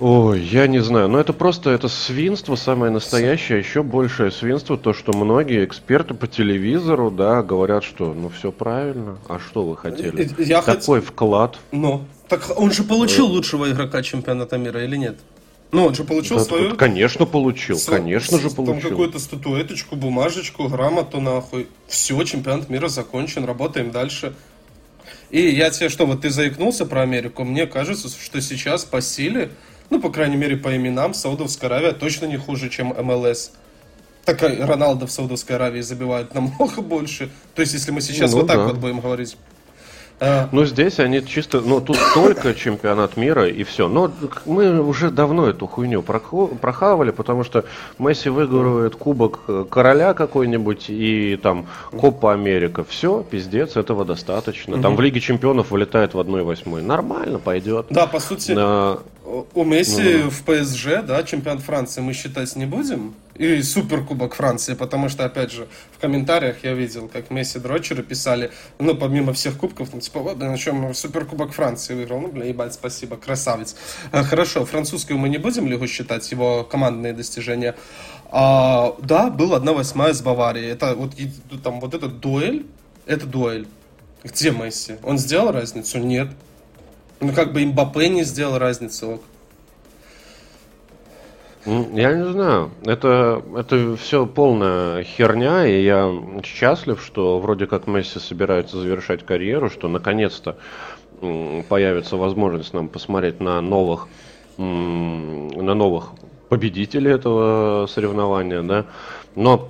Ой, 0.00 0.40
я 0.40 0.68
не 0.68 0.78
знаю, 0.78 1.08
но 1.08 1.18
это 1.18 1.32
просто 1.32 1.70
это 1.70 1.88
свинство 1.88 2.54
самое 2.54 2.92
настоящее, 2.92 3.58
еще 3.58 3.82
большее 3.82 4.30
свинство, 4.30 4.76
то, 4.76 4.92
что 4.92 5.12
многие 5.12 5.64
эксперты 5.64 6.14
по 6.14 6.28
телевизору, 6.28 7.10
да, 7.10 7.42
говорят, 7.42 7.82
что 7.82 8.14
ну 8.14 8.28
все 8.28 8.52
правильно, 8.52 9.18
а 9.28 9.40
что 9.40 9.64
вы 9.64 9.76
хотели? 9.76 10.30
Я 10.38 10.62
Такой 10.62 11.00
хот... 11.00 11.08
вклад. 11.08 11.58
Ну, 11.72 12.04
так 12.28 12.48
он 12.56 12.70
же 12.70 12.84
получил 12.84 13.26
э... 13.26 13.30
лучшего 13.30 13.70
игрока 13.72 14.02
чемпионата 14.02 14.56
мира 14.56 14.84
или 14.84 14.96
нет? 14.96 15.16
Ну, 15.72 15.86
он 15.86 15.94
же 15.94 16.04
получил 16.04 16.38
да, 16.38 16.44
свою... 16.44 16.76
Конечно, 16.76 17.26
получил, 17.26 17.76
с... 17.76 17.84
конечно 17.84 18.38
же 18.38 18.50
получил. 18.50 18.80
Там 18.80 18.90
какую-то 18.90 19.18
статуэточку, 19.18 19.96
бумажечку, 19.96 20.68
грамоту, 20.68 21.20
нахуй. 21.20 21.66
Все, 21.88 22.22
чемпионат 22.22 22.70
мира 22.70 22.88
закончен, 22.88 23.44
работаем 23.44 23.90
дальше. 23.90 24.32
И 25.30 25.40
я 25.40 25.70
тебе 25.70 25.88
что, 25.88 26.06
вот 26.06 26.22
ты 26.22 26.30
заикнулся 26.30 26.86
про 26.86 27.02
Америку, 27.02 27.44
мне 27.44 27.66
кажется, 27.66 28.08
что 28.08 28.40
сейчас 28.40 28.84
по 28.84 29.00
силе 29.02 29.50
ну, 29.90 30.00
по 30.00 30.10
крайней 30.10 30.36
мере, 30.36 30.56
по 30.56 30.74
именам, 30.76 31.14
Саудовская 31.14 31.70
Аравия 31.70 31.92
точно 31.92 32.26
не 32.26 32.36
хуже, 32.36 32.68
чем 32.68 32.88
МЛС. 32.88 33.52
Так 34.24 34.42
Роналдо 34.42 35.06
в 35.06 35.10
Саудовской 35.10 35.56
Аравии 35.56 35.80
забивает 35.80 36.34
намного 36.34 36.82
больше. 36.82 37.30
То 37.54 37.62
есть, 37.62 37.72
если 37.72 37.90
мы 37.90 38.02
сейчас 38.02 38.32
ну, 38.32 38.40
вот 38.40 38.46
так 38.46 38.58
да. 38.58 38.64
вот 38.64 38.76
будем 38.76 39.00
говорить. 39.00 39.36
А. 40.20 40.48
Ну, 40.50 40.64
здесь 40.64 40.98
они 40.98 41.24
чисто, 41.24 41.60
ну, 41.60 41.80
тут 41.80 41.96
только 42.14 42.54
чемпионат 42.54 43.16
мира 43.16 43.48
и 43.48 43.62
все. 43.62 43.88
Но 43.88 44.10
мы 44.46 44.82
уже 44.82 45.10
давно 45.10 45.48
эту 45.48 45.66
хуйню 45.66 46.02
прохавали, 46.02 47.10
потому 47.10 47.44
что 47.44 47.64
Месси 47.98 48.28
выигрывает 48.28 48.96
кубок 48.96 49.40
э, 49.46 49.64
короля 49.70 50.14
какой-нибудь 50.14 50.86
и 50.88 51.38
там 51.42 51.66
Копа 51.92 52.32
Америка. 52.32 52.84
Все, 52.84 53.22
пиздец, 53.22 53.76
этого 53.76 54.04
достаточно. 54.04 54.74
Угу. 54.74 54.82
Там 54.82 54.96
в 54.96 55.00
Лиге 55.00 55.20
чемпионов 55.20 55.70
вылетает 55.70 56.14
в 56.14 56.18
1-8. 56.18 56.82
Нормально, 56.82 57.38
пойдет. 57.38 57.86
Да, 57.90 58.06
по 58.06 58.18
сути, 58.18 58.54
а, 58.56 59.00
у 59.54 59.64
Месси 59.64 60.22
ну, 60.24 60.30
в 60.30 60.42
ПСЖ, 60.42 61.02
да, 61.04 61.22
чемпионат 61.22 61.62
Франции 61.62 62.00
мы 62.00 62.12
считать 62.12 62.54
не 62.56 62.66
будем. 62.66 63.14
И 63.34 63.62
суперкубок 63.62 64.34
Франции, 64.34 64.74
потому 64.74 65.08
что, 65.08 65.24
опять 65.24 65.52
же, 65.52 65.68
в 65.96 66.00
комментариях 66.00 66.64
я 66.64 66.72
видел, 66.72 67.08
как 67.08 67.30
Месси 67.30 67.60
дрочеры 67.60 68.02
писали, 68.02 68.50
ну, 68.80 68.96
помимо 68.96 69.32
всех 69.32 69.58
кубков, 69.58 69.90
там, 69.90 70.00
типа, 70.00 70.20
вот, 70.20 70.38
на 70.38 70.58
чем 70.58 70.92
суперкубок 70.92 71.52
Франции 71.52 71.94
выиграл. 71.94 72.20
Ну, 72.20 72.28
бля, 72.28 72.46
ебать, 72.46 72.74
спасибо, 72.74 73.16
красавец. 73.16 73.76
А, 74.10 74.24
хорошо, 74.24 74.64
французскую 74.64 75.18
мы 75.18 75.28
не 75.28 75.38
будем 75.38 75.68
лигу 75.68 75.86
считать, 75.86 76.28
его 76.32 76.64
командные 76.64 77.12
достижения. 77.12 77.76
А, 78.30 78.96
да, 79.00 79.30
был 79.30 79.54
1-8 79.54 80.14
с 80.14 80.22
Баварией. 80.22 80.70
Это 80.70 80.94
вот, 80.94 81.12
там, 81.62 81.80
вот 81.80 81.94
этот 81.94 82.18
дуэль, 82.18 82.66
это 83.06 83.26
дуэль. 83.26 83.68
Где 84.24 84.50
Месси? 84.50 84.96
Он 85.04 85.16
сделал 85.16 85.52
разницу? 85.52 85.98
Нет. 85.98 86.28
Ну, 87.20 87.32
как 87.32 87.52
бы 87.52 87.64
Мбаппе 87.64 88.08
не 88.08 88.22
сделал 88.22 88.58
разницы. 88.58 89.18
Я 91.66 92.14
не 92.14 92.24
знаю. 92.30 92.70
Это, 92.84 93.42
это 93.56 93.96
все 93.96 94.24
полная 94.24 95.02
херня, 95.02 95.66
и 95.66 95.82
я 95.82 96.10
счастлив, 96.44 97.02
что 97.04 97.40
вроде 97.40 97.66
как 97.66 97.86
Месси 97.86 98.20
собирается 98.20 98.80
завершать 98.80 99.26
карьеру, 99.26 99.68
что 99.68 99.88
наконец-то 99.88 100.56
появится 101.68 102.16
возможность 102.16 102.72
нам 102.72 102.88
посмотреть 102.88 103.40
на 103.40 103.60
новых, 103.60 104.06
на 104.56 105.74
новых 105.74 106.10
победителей 106.48 107.10
этого 107.10 107.86
соревнования, 107.86 108.62
да. 108.62 108.86
Но 109.34 109.68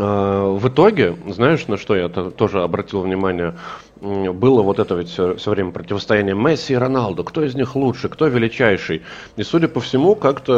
в 0.00 0.68
итоге, 0.68 1.16
знаешь, 1.28 1.66
на 1.66 1.76
что 1.76 1.96
я 1.96 2.08
тоже 2.08 2.62
обратил 2.62 3.00
внимание? 3.00 3.54
было 4.00 4.62
вот 4.62 4.78
это 4.78 4.94
ведь 4.94 5.08
все, 5.10 5.34
все 5.36 5.50
время 5.50 5.72
противостояние 5.72 6.34
Месси 6.34 6.72
и 6.72 6.76
Роналду. 6.76 7.22
Кто 7.22 7.44
из 7.44 7.54
них 7.54 7.76
лучше, 7.76 8.08
кто 8.08 8.26
величайший? 8.26 9.02
И 9.36 9.42
судя 9.42 9.68
по 9.68 9.80
всему, 9.80 10.14
как-то 10.14 10.52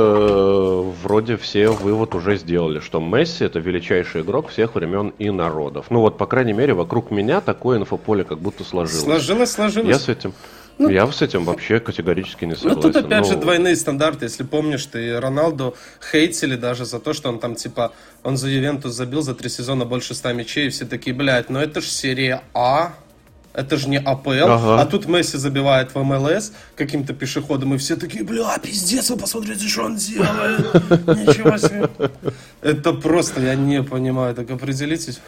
э, 0.94 1.06
вроде 1.06 1.36
все 1.36 1.70
вывод 1.70 2.14
уже 2.14 2.36
сделали, 2.36 2.80
что 2.80 3.00
Месси 3.00 3.44
это 3.44 3.58
величайший 3.58 4.22
игрок 4.22 4.48
всех 4.48 4.74
времен 4.74 5.12
и 5.18 5.30
народов. 5.30 5.86
Ну 5.90 6.00
вот, 6.00 6.18
по 6.18 6.26
крайней 6.26 6.52
мере, 6.52 6.74
вокруг 6.74 7.10
меня 7.10 7.40
такое 7.40 7.78
инфополе 7.78 8.24
как 8.24 8.38
будто 8.38 8.64
сложилось. 8.64 9.02
Сложилось, 9.02 9.50
сложилось. 9.50 9.88
Я 9.88 9.98
с 9.98 10.08
этим... 10.08 10.32
Ну, 10.78 10.88
я 10.88 11.10
с 11.10 11.22
этим 11.22 11.44
вообще 11.44 11.80
категорически 11.80 12.44
не 12.44 12.56
согласен. 12.56 12.76
Ну, 12.76 12.82
тут 12.82 12.96
опять 12.96 13.24
ну, 13.24 13.30
же 13.32 13.36
двойные 13.36 13.76
стандарты. 13.76 14.24
Если 14.24 14.42
помнишь, 14.42 14.86
ты 14.86 15.20
Роналду 15.20 15.76
хейтили 16.10 16.56
даже 16.56 16.84
за 16.84 16.98
то, 16.98 17.12
что 17.12 17.28
он 17.28 17.38
там, 17.38 17.54
типа, 17.54 17.92
он 18.22 18.36
за 18.36 18.48
Ювентус 18.48 18.94
забил 18.94 19.22
за 19.22 19.34
три 19.34 19.48
сезона 19.48 19.84
больше 19.84 20.14
ста 20.14 20.32
мячей, 20.32 20.66
и 20.66 20.70
все 20.70 20.84
такие, 20.84 21.14
блядь, 21.14 21.50
ну 21.50 21.58
это 21.58 21.80
ж 21.80 21.84
серия 21.84 22.42
А, 22.54 22.94
это 23.54 23.76
же 23.76 23.88
не 23.88 23.98
АПЛ. 23.98 24.30
Ага. 24.30 24.80
А 24.80 24.86
тут 24.86 25.06
Месси 25.06 25.36
забивает 25.36 25.94
в 25.94 26.02
МЛС 26.02 26.52
каким-то 26.74 27.12
пешеходом, 27.12 27.74
и 27.74 27.78
все 27.78 27.96
такие, 27.96 28.24
бля, 28.24 28.58
пиздец, 28.58 29.10
вы 29.10 29.18
посмотрите, 29.18 29.68
что 29.68 29.84
он 29.84 29.96
делает. 29.96 30.74
Ничего 31.06 31.58
себе. 31.58 31.90
Это 32.62 32.92
просто, 32.94 33.40
я 33.42 33.54
не 33.54 33.82
понимаю. 33.82 34.34
Так 34.34 34.50
определитесь. 34.50 35.20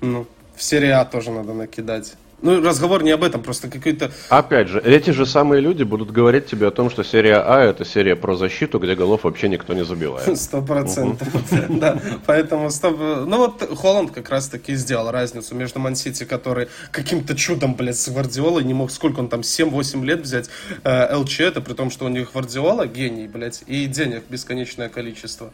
Ну, 0.00 0.26
в 0.54 0.62
серии 0.62 0.90
А 0.90 1.04
тоже 1.04 1.30
надо 1.30 1.54
накидать. 1.54 2.14
Ну, 2.42 2.60
разговор 2.60 3.04
не 3.04 3.12
об 3.12 3.22
этом, 3.22 3.40
просто 3.40 3.68
какой-то... 3.68 4.10
Опять 4.28 4.68
же, 4.68 4.80
эти 4.80 5.10
же 5.10 5.26
самые 5.26 5.60
люди 5.60 5.84
будут 5.84 6.10
говорить 6.10 6.46
тебе 6.46 6.66
о 6.66 6.70
том, 6.72 6.90
что 6.90 7.04
серия 7.04 7.36
А– 7.36 7.60
это 7.62 7.84
серия 7.84 8.16
про 8.16 8.34
защиту, 8.34 8.80
где 8.80 8.96
голов 8.96 9.22
вообще 9.22 9.48
никто 9.48 9.74
не 9.74 9.84
забивает. 9.84 10.38
Сто 10.38 10.60
процентов, 10.60 11.28
да. 11.68 12.00
Поэтому, 12.26 12.68
ну 12.82 13.36
вот 13.36 13.78
Холланд 13.78 14.10
как 14.10 14.28
раз-таки 14.28 14.74
сделал 14.74 15.12
разницу 15.12 15.54
между 15.54 15.78
Мансити, 15.78 16.24
который 16.24 16.66
каким-то 16.90 17.36
чудом, 17.36 17.76
блядь, 17.76 17.96
с 17.96 18.08
Гвардиолой 18.08 18.64
не 18.64 18.74
мог, 18.74 18.90
сколько 18.90 19.20
он 19.20 19.28
там, 19.28 19.40
7-8 19.40 20.04
лет 20.04 20.22
взять 20.22 20.50
э, 20.82 21.14
ЛЧ, 21.14 21.40
это 21.40 21.60
при 21.60 21.74
том, 21.74 21.90
что 21.90 22.06
у 22.06 22.08
них 22.08 22.32
Гвардиола 22.32 22.86
гений, 22.86 23.28
блядь, 23.28 23.62
и 23.68 23.86
денег 23.86 24.24
бесконечное 24.28 24.88
количество. 24.88 25.52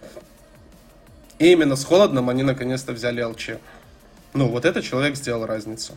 И 1.38 1.52
именно 1.52 1.76
с 1.76 1.84
Холодным 1.84 2.30
они 2.30 2.42
наконец-то 2.42 2.92
взяли 2.92 3.22
ЛЧ. 3.22 3.50
Ну, 4.32 4.48
вот 4.48 4.64
этот 4.64 4.84
человек 4.84 5.16
сделал 5.16 5.44
разницу. 5.44 5.92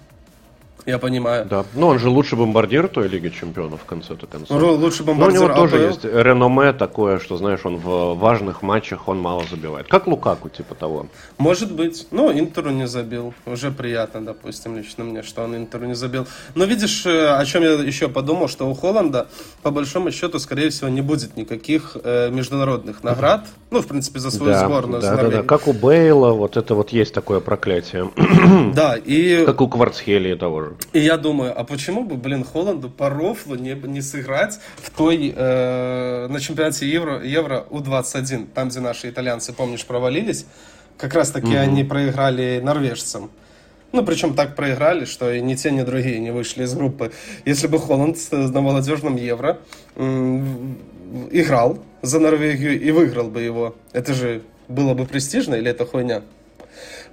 Я 0.85 0.97
понимаю. 0.97 1.45
Да. 1.45 1.65
Ну, 1.75 1.87
он 1.87 1.99
же 1.99 2.09
лучший 2.09 2.37
бомбардир 2.37 2.87
той 2.87 3.07
Лиги 3.07 3.29
Чемпионов 3.29 3.81
в 3.81 3.85
конце-то 3.85 4.25
концов. 4.25 4.59
Ну, 4.59 4.73
лучший 4.73 5.05
бомбардир 5.05 5.39
Но 5.39 5.45
у 5.45 5.49
него 5.49 5.55
тоже 5.55 5.75
АПЛ. 5.75 5.85
есть 5.85 6.03
реноме 6.03 6.73
такое, 6.73 7.19
что, 7.19 7.37
знаешь, 7.37 7.59
он 7.63 7.77
в 7.77 8.15
важных 8.15 8.63
матчах 8.63 9.07
он 9.07 9.19
мало 9.19 9.43
забивает. 9.49 9.87
Как 9.87 10.07
Лукаку, 10.07 10.49
типа 10.49 10.75
того. 10.75 11.07
Может 11.37 11.71
быть. 11.71 12.07
Ну, 12.11 12.31
Интеру 12.31 12.71
не 12.71 12.87
забил. 12.87 13.33
Уже 13.45 13.71
приятно, 13.71 14.25
допустим, 14.25 14.77
лично 14.77 15.03
мне, 15.03 15.21
что 15.23 15.43
он 15.43 15.55
Интеру 15.55 15.85
не 15.85 15.95
забил. 15.95 16.25
Но 16.55 16.65
видишь, 16.65 17.05
э, 17.05 17.27
о 17.27 17.45
чем 17.45 17.63
я 17.63 17.73
еще 17.73 18.07
подумал, 18.07 18.47
что 18.47 18.67
у 18.67 18.73
Холланда, 18.73 19.27
по 19.61 19.71
большому 19.71 20.11
счету, 20.11 20.39
скорее 20.39 20.69
всего, 20.69 20.89
не 20.89 21.01
будет 21.01 21.37
никаких 21.37 21.97
э, 22.03 22.29
международных 22.31 23.03
наград. 23.03 23.45
Ну, 23.69 23.81
в 23.81 23.87
принципе, 23.87 24.19
за 24.19 24.31
свою 24.31 24.51
да, 24.53 24.65
сборную. 24.65 25.01
Да, 25.01 25.15
да, 25.15 25.29
да. 25.29 25.43
Как 25.43 25.67
у 25.67 25.73
Бейла, 25.73 26.31
вот 26.31 26.57
это 26.57 26.75
вот 26.75 26.89
есть 26.89 27.13
такое 27.13 27.39
проклятие. 27.39 28.11
Да, 28.73 28.95
и... 28.95 29.45
Как 29.45 29.61
у 29.61 29.67
Кварцхелии 29.67 30.35
того 30.35 30.63
же. 30.63 30.70
И 30.93 30.99
я 30.99 31.17
думаю, 31.17 31.57
а 31.57 31.63
почему 31.63 32.03
бы, 32.03 32.15
блин, 32.15 32.43
Холланду 32.43 32.89
по 32.89 33.09
рофлу 33.09 33.55
не, 33.55 33.73
не 33.73 34.01
сыграть 34.01 34.59
в 34.77 34.89
той, 34.89 35.33
э, 35.35 36.27
на 36.27 36.39
чемпионате 36.39 36.89
Евро, 36.89 37.23
Евро 37.23 37.65
У-21, 37.69 38.47
там, 38.53 38.69
где 38.69 38.79
наши 38.79 39.09
итальянцы, 39.09 39.53
помнишь, 39.53 39.85
провалились, 39.85 40.45
как 40.97 41.13
раз 41.13 41.31
таки 41.31 41.47
угу. 41.47 41.57
они 41.57 41.83
проиграли 41.83 42.59
норвежцам. 42.63 43.31
Ну, 43.91 44.05
причем 44.05 44.35
так 44.35 44.55
проиграли, 44.55 45.05
что 45.05 45.31
и 45.31 45.41
ни 45.41 45.55
те, 45.55 45.71
ни 45.71 45.81
другие 45.81 46.19
не 46.19 46.31
вышли 46.31 46.63
из 46.63 46.73
группы. 46.73 47.11
Если 47.43 47.67
бы 47.67 47.77
Холланд 47.77 48.17
на 48.31 48.61
молодежном 48.61 49.17
Евро 49.17 49.59
играл 51.31 51.79
за 52.01 52.19
Норвегию 52.19 52.79
и 52.79 52.91
выиграл 52.91 53.29
бы 53.29 53.41
его, 53.41 53.75
это 53.91 54.13
же 54.13 54.43
было 54.69 54.93
бы 54.93 55.05
престижно 55.05 55.55
или 55.55 55.69
это 55.69 55.85
хуйня? 55.85 56.21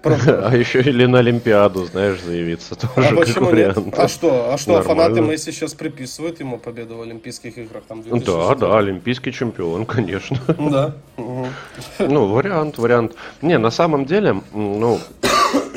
А 0.04 0.56
еще 0.56 0.80
или 0.80 1.06
на 1.06 1.18
Олимпиаду, 1.18 1.84
знаешь, 1.84 2.20
заявиться 2.20 2.74
тоже 2.74 3.08
а 3.08 3.14
почему 3.16 3.50
нет? 3.50 3.76
А 3.96 4.08
что, 4.08 4.52
а 4.52 4.58
что 4.58 4.82
фанаты 4.82 5.20
Месси 5.20 5.52
сейчас 5.52 5.74
приписывают 5.74 6.40
ему 6.40 6.58
победу 6.58 6.96
в 6.96 7.02
Олимпийских 7.02 7.58
играх? 7.58 7.82
Там, 7.88 8.02
да, 8.02 8.54
да, 8.54 8.78
олимпийский 8.78 9.32
чемпион, 9.32 9.86
конечно. 9.86 10.38
Да. 10.58 10.94
Ну, 11.98 12.26
вариант, 12.26 12.78
вариант. 12.78 13.14
Не, 13.42 13.58
на 13.58 13.70
самом 13.70 14.04
деле, 14.04 14.40
ну, 14.52 14.98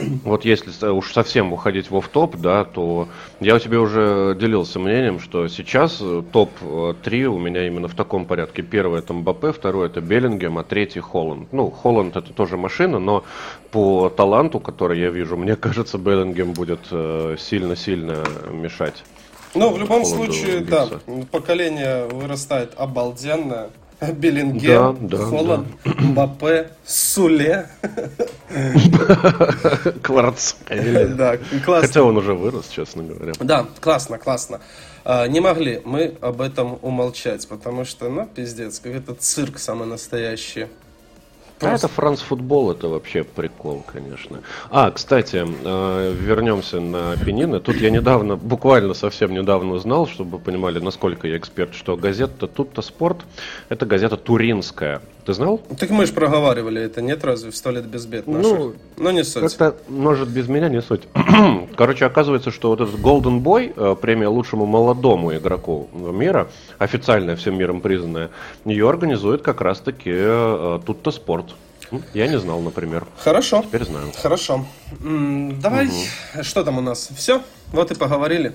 вот 0.24 0.46
если 0.46 0.88
уж 0.88 1.14
совсем 1.14 1.54
уходить 1.54 1.90
в 1.90 2.02
топ, 2.08 2.36
да, 2.38 2.64
то 2.64 3.08
я 3.40 3.56
у 3.56 3.60
тебя 3.60 3.80
уже 3.80 4.36
делился 4.40 4.80
мнением, 4.80 5.20
что 5.20 5.48
сейчас 5.48 6.00
э, 6.02 6.24
топ-3 6.32 7.24
у 7.26 7.38
меня 7.38 7.68
именно 7.68 7.88
в 7.88 7.96
таком 7.96 8.26
порядке. 8.26 8.62
Первый 8.62 9.00
это 9.00 9.14
Мбаппе, 9.14 9.52
второй 9.52 9.88
это 9.88 10.02
Беллингем, 10.02 10.58
а 10.58 10.64
третий 10.64 11.00
Холланд. 11.00 11.52
Ну, 11.54 11.70
Холланд 11.70 12.16
это 12.16 12.34
тоже 12.34 12.58
машина, 12.58 13.00
но 13.00 13.24
по 13.72 14.10
таланту, 14.10 14.60
который 14.60 15.00
я 15.00 15.10
вижу, 15.10 15.38
мне 15.38 15.56
кажется, 15.58 15.98
Беллингем 15.98 16.54
будет 16.54 16.82
э, 16.92 17.36
сильно-сильно 17.40 18.24
мешать. 18.52 19.04
Ну, 19.54 19.70
в 19.74 19.78
любом 19.78 20.06
случае, 20.06 20.62
да, 20.62 20.88
поколение 21.32 22.06
вырастает 22.06 22.72
обалденно. 22.78 23.70
Беллингем, 24.14 25.08
да, 25.08 25.18
да, 25.18 25.26
Холланд, 25.26 25.68
да. 25.86 25.92
Мбаппе, 26.00 26.72
Суле. 26.86 27.68
Кварц. 30.02 30.56
Да, 30.68 31.38
классно. 31.64 31.88
Хотя 31.88 32.04
он 32.04 32.18
уже 32.18 32.34
вырос, 32.34 32.68
честно 32.70 33.04
говоря. 33.04 33.34
Да, 33.40 33.68
классно, 33.80 34.18
классно. 34.18 34.60
А, 35.06 35.28
не 35.28 35.40
могли 35.40 35.82
мы 35.86 36.16
об 36.20 36.42
этом 36.42 36.80
умолчать, 36.82 37.48
потому 37.48 37.86
что, 37.86 38.10
ну, 38.10 38.26
пиздец, 38.26 38.80
как 38.80 38.94
это 38.94 39.14
цирк 39.14 39.60
самый 39.60 39.88
настоящий. 39.88 40.68
А 41.62 41.76
это 41.76 41.88
франц 41.88 42.22
футбол, 42.22 42.72
это 42.72 42.88
вообще 42.88 43.24
прикол, 43.24 43.84
конечно. 43.92 44.40
А, 44.70 44.92
кстати, 44.92 45.46
э, 45.46 46.16
вернемся 46.20 46.80
на 46.80 47.16
Пенины. 47.18 47.60
Тут 47.60 47.76
я 47.76 47.90
недавно, 47.90 48.36
буквально 48.36 48.94
совсем 48.94 49.34
недавно 49.34 49.74
узнал, 49.74 50.08
чтобы 50.08 50.38
вы 50.38 50.40
понимали, 50.40 50.80
насколько 50.80 51.28
я 51.28 51.38
эксперт, 51.38 51.76
что 51.76 51.96
газета 51.96 52.48
«Тут-то 52.48 52.82
спорт»— 52.82 53.18
это 53.70 53.86
газета 53.86 54.18
туринская. 54.18 55.02
Ты 55.26 55.34
знал? 55.34 55.62
Так 55.78 55.90
мы 55.92 56.06
же 56.06 56.14
проговаривали 56.14 56.82
это, 56.82 57.02
нет 57.02 57.24
разве 57.24 57.52
в 57.52 57.56
сто 57.56 57.72
лет 57.72 57.86
без 57.86 58.06
бед 58.06 58.28
наших? 58.28 58.52
Ну, 58.52 58.74
Но 58.98 59.12
не 59.12 59.24
суть. 59.24 59.54
Это, 59.54 59.76
может, 59.88 60.30
без 60.30 60.48
меня 60.48 60.70
не 60.70 60.82
суть. 60.82 61.04
Короче, 61.76 62.06
оказывается, 62.06 62.52
что 62.52 62.70
вот 62.70 62.82
этот 62.82 62.96
Golden 62.96 63.42
Boy, 63.42 63.74
э, 63.76 63.96
премия 63.96 64.28
лучшему 64.28 64.66
молодому 64.66 65.36
игроку 65.36 65.90
мира, 65.94 66.50
официальная 66.80 67.36
всем 67.36 67.58
миром 67.58 67.82
признанная, 67.82 68.32
ее 68.66 68.90
организует 68.90 69.42
как 69.42 69.62
раз-таки 69.62 70.12
э, 70.14 70.80
Тут-то 70.86 71.12
спорт. 71.12 71.56
Я 72.14 72.28
не 72.28 72.40
знал, 72.40 72.62
например. 72.62 73.06
Хорошо. 73.18 73.64
Теперь 73.64 73.84
знаю. 73.84 74.12
Хорошо. 74.16 74.66
Давай, 75.00 75.88
угу. 75.88 76.44
что 76.44 76.64
там 76.64 76.78
у 76.78 76.82
нас? 76.82 77.10
Все? 77.16 77.42
Вот 77.74 77.92
и 77.92 77.96
поговорили. 77.96 78.54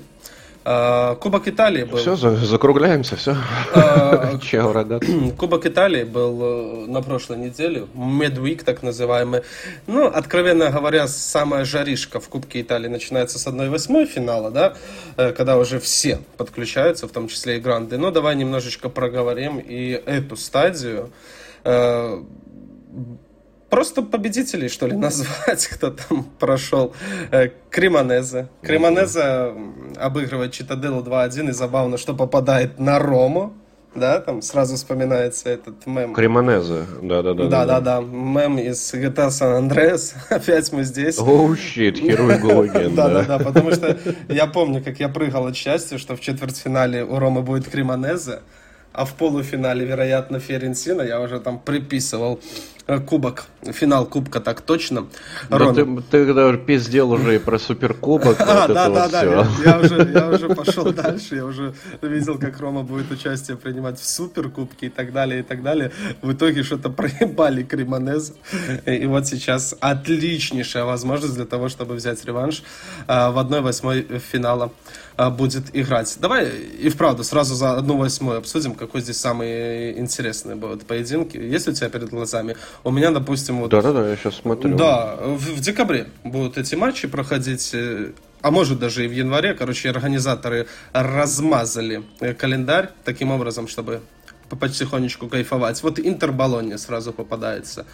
А, 0.69 1.15
Кубок 1.15 1.47
Италии 1.47 1.85
был. 1.85 1.99
Все, 1.99 2.17
закругляемся, 2.17 3.15
все. 3.15 3.37
А, 3.73 4.37
Чао, 4.43 4.73
рогат. 4.73 5.05
Кубок 5.39 5.65
Италии 5.65 6.03
был 6.03 6.43
э, 6.43 6.87
на 6.89 7.03
прошлой 7.03 7.39
неделе, 7.39 7.87
Медвик 7.95 8.65
так 8.65 8.83
называемый. 8.83 9.43
Ну, 9.87 10.09
откровенно 10.09 10.69
говоря, 10.73 11.07
самая 11.07 11.65
жаришка 11.65 12.19
в 12.19 12.29
Кубке 12.29 12.63
Италии 12.63 12.89
начинается 12.89 13.39
с 13.39 13.47
1-8 13.47 14.07
финала, 14.07 14.51
да, 14.51 14.75
э, 15.17 15.31
когда 15.31 15.57
уже 15.57 15.79
все 15.79 16.19
подключаются, 16.37 17.07
в 17.07 17.13
том 17.13 17.29
числе 17.29 17.59
и 17.59 17.61
гранды. 17.61 17.97
Но 17.97 18.11
давай 18.11 18.35
немножечко 18.35 18.89
проговорим 18.89 19.59
и 19.61 19.91
эту 19.91 20.35
стадию 20.35 21.13
э, 21.63 22.25
просто 23.71 24.03
победителей, 24.03 24.69
что 24.69 24.87
ли, 24.87 24.97
назвать, 24.97 25.67
кто 25.69 25.91
там 25.91 26.25
прошел. 26.39 26.95
Э, 27.31 27.49
Кремонезе. 27.71 28.49
Кремонезе 28.63 29.55
обыгрывает 29.97 30.53
Читаделу 30.53 31.03
2-1, 31.03 31.51
и 31.51 31.53
забавно, 31.53 31.99
что 31.99 32.15
попадает 32.15 32.79
на 32.79 32.99
Рому. 32.99 33.55
Да, 33.95 34.21
там 34.21 34.43
сразу 34.43 34.77
вспоминается 34.77 35.49
этот 35.49 35.87
мем. 35.87 36.13
Кремонезе, 36.13 36.85
да-да-да. 37.01 37.47
Да-да-да, 37.49 38.01
мем 38.01 38.59
из 38.59 38.93
GTA 38.93 39.29
San 39.29 39.59
Andreas. 39.59 40.15
Опять 40.29 40.71
мы 40.71 40.85
здесь. 40.85 41.19
Оу, 41.19 41.55
oh, 41.55 41.57
щит, 41.57 41.99
герой 41.99 42.39
Гоген. 42.43 42.95
Да-да-да, 42.95 43.39
потому 43.39 43.73
что 43.73 43.97
я 44.29 44.47
помню, 44.47 44.85
как 44.85 45.01
я 45.01 45.09
прыгал 45.09 45.47
от 45.47 45.57
счастья, 45.57 45.97
что 45.97 46.15
в 46.15 46.21
четвертьфинале 46.21 47.05
у 47.05 47.19
Ромы 47.19 47.41
будет 47.41 47.71
Кремонезе 47.71 48.41
а 48.97 49.05
в 49.05 49.15
полуфинале, 49.15 49.85
вероятно, 49.85 50.41
Ференсина. 50.41 51.03
Я 51.03 51.21
уже 51.21 51.39
там 51.39 51.59
приписывал 51.59 52.41
э, 52.87 52.99
кубок, 52.99 53.45
финал 53.63 54.07
кубка 54.07 54.41
так 54.41 54.63
точно. 54.63 55.07
Да 55.51 55.73
ты, 55.75 55.85
ты 56.11 56.27
когда 56.27 56.57
пиздел 56.57 57.13
уже 57.13 57.37
и 57.37 57.39
про 57.39 57.59
суперкубок. 57.59 58.37
А, 58.47 58.69
да, 58.69 58.89
да, 58.89 59.09
да, 59.09 59.23
я, 59.23 59.47
я, 59.65 59.81
уже, 59.81 60.11
я 60.15 60.29
уже 60.29 60.49
пошел 60.49 60.93
дальше, 60.93 61.37
я 61.37 61.45
уже 61.45 61.75
видел, 62.01 62.39
как 62.39 62.59
Рома 62.61 62.83
будет 62.83 63.11
участие 63.11 63.57
принимать 63.57 63.99
в 64.01 64.07
суперкубке 64.07 64.87
и 64.87 64.89
так 64.89 65.13
далее, 65.13 65.41
и 65.41 65.43
так 65.43 65.63
далее. 65.63 65.91
В 66.23 66.33
итоге 66.33 66.63
что-то 66.63 66.89
проебали 66.89 67.63
Кремонез. 67.65 68.33
И 68.87 69.05
вот 69.07 69.27
сейчас 69.27 69.77
отличнейшая 69.81 70.85
возможность 70.85 71.35
для 71.35 71.45
того, 71.45 71.69
чтобы 71.69 71.97
взять 71.97 72.25
реванш 72.25 72.63
э, 73.09 73.31
в 73.31 73.39
1-8 73.39 74.21
финала 74.21 74.73
будет 75.17 75.75
играть. 75.75 76.17
Давай 76.21 76.49
и 76.49 76.89
вправду 76.89 77.25
сразу 77.25 77.55
за 77.55 77.79
1-8 77.79 78.37
обсудим, 78.37 78.75
какой 78.75 79.01
здесь 79.01 79.19
самый 79.19 79.99
интересный 79.99 80.55
будет 80.55 80.87
поединки. 80.87 81.37
Есть 81.37 81.69
у 81.69 81.73
тебя 81.73 81.89
перед 81.89 82.11
глазами? 82.11 82.57
У 82.85 82.91
меня, 82.91 83.11
допустим, 83.11 83.61
вот... 83.61 83.71
Да-да-да, 83.71 84.09
я 84.09 84.17
сейчас 84.17 84.37
смотрю. 84.37 84.77
Да, 84.77 85.17
в, 85.17 85.57
в 85.57 85.61
декабре 85.61 86.09
будут 86.25 86.59
эти 86.59 86.75
матчи 86.75 87.09
проходить 87.09 87.71
э, 87.73 88.13
а 88.43 88.51
может 88.51 88.79
даже 88.79 89.05
и 89.05 89.09
в 89.09 89.13
январе, 89.13 89.55
короче, 89.55 89.91
организаторы 89.91 90.69
размазали 90.93 92.05
э, 92.21 92.35
календарь 92.35 92.91
таким 93.05 93.33
образом, 93.33 93.67
чтобы 93.67 94.03
потихонечку 94.55 95.29
кайфовать. 95.29 95.83
Вот 95.83 95.99
Интер 95.99 96.31
Болонья 96.31 96.77
сразу 96.77 97.13
попадается 97.13 97.87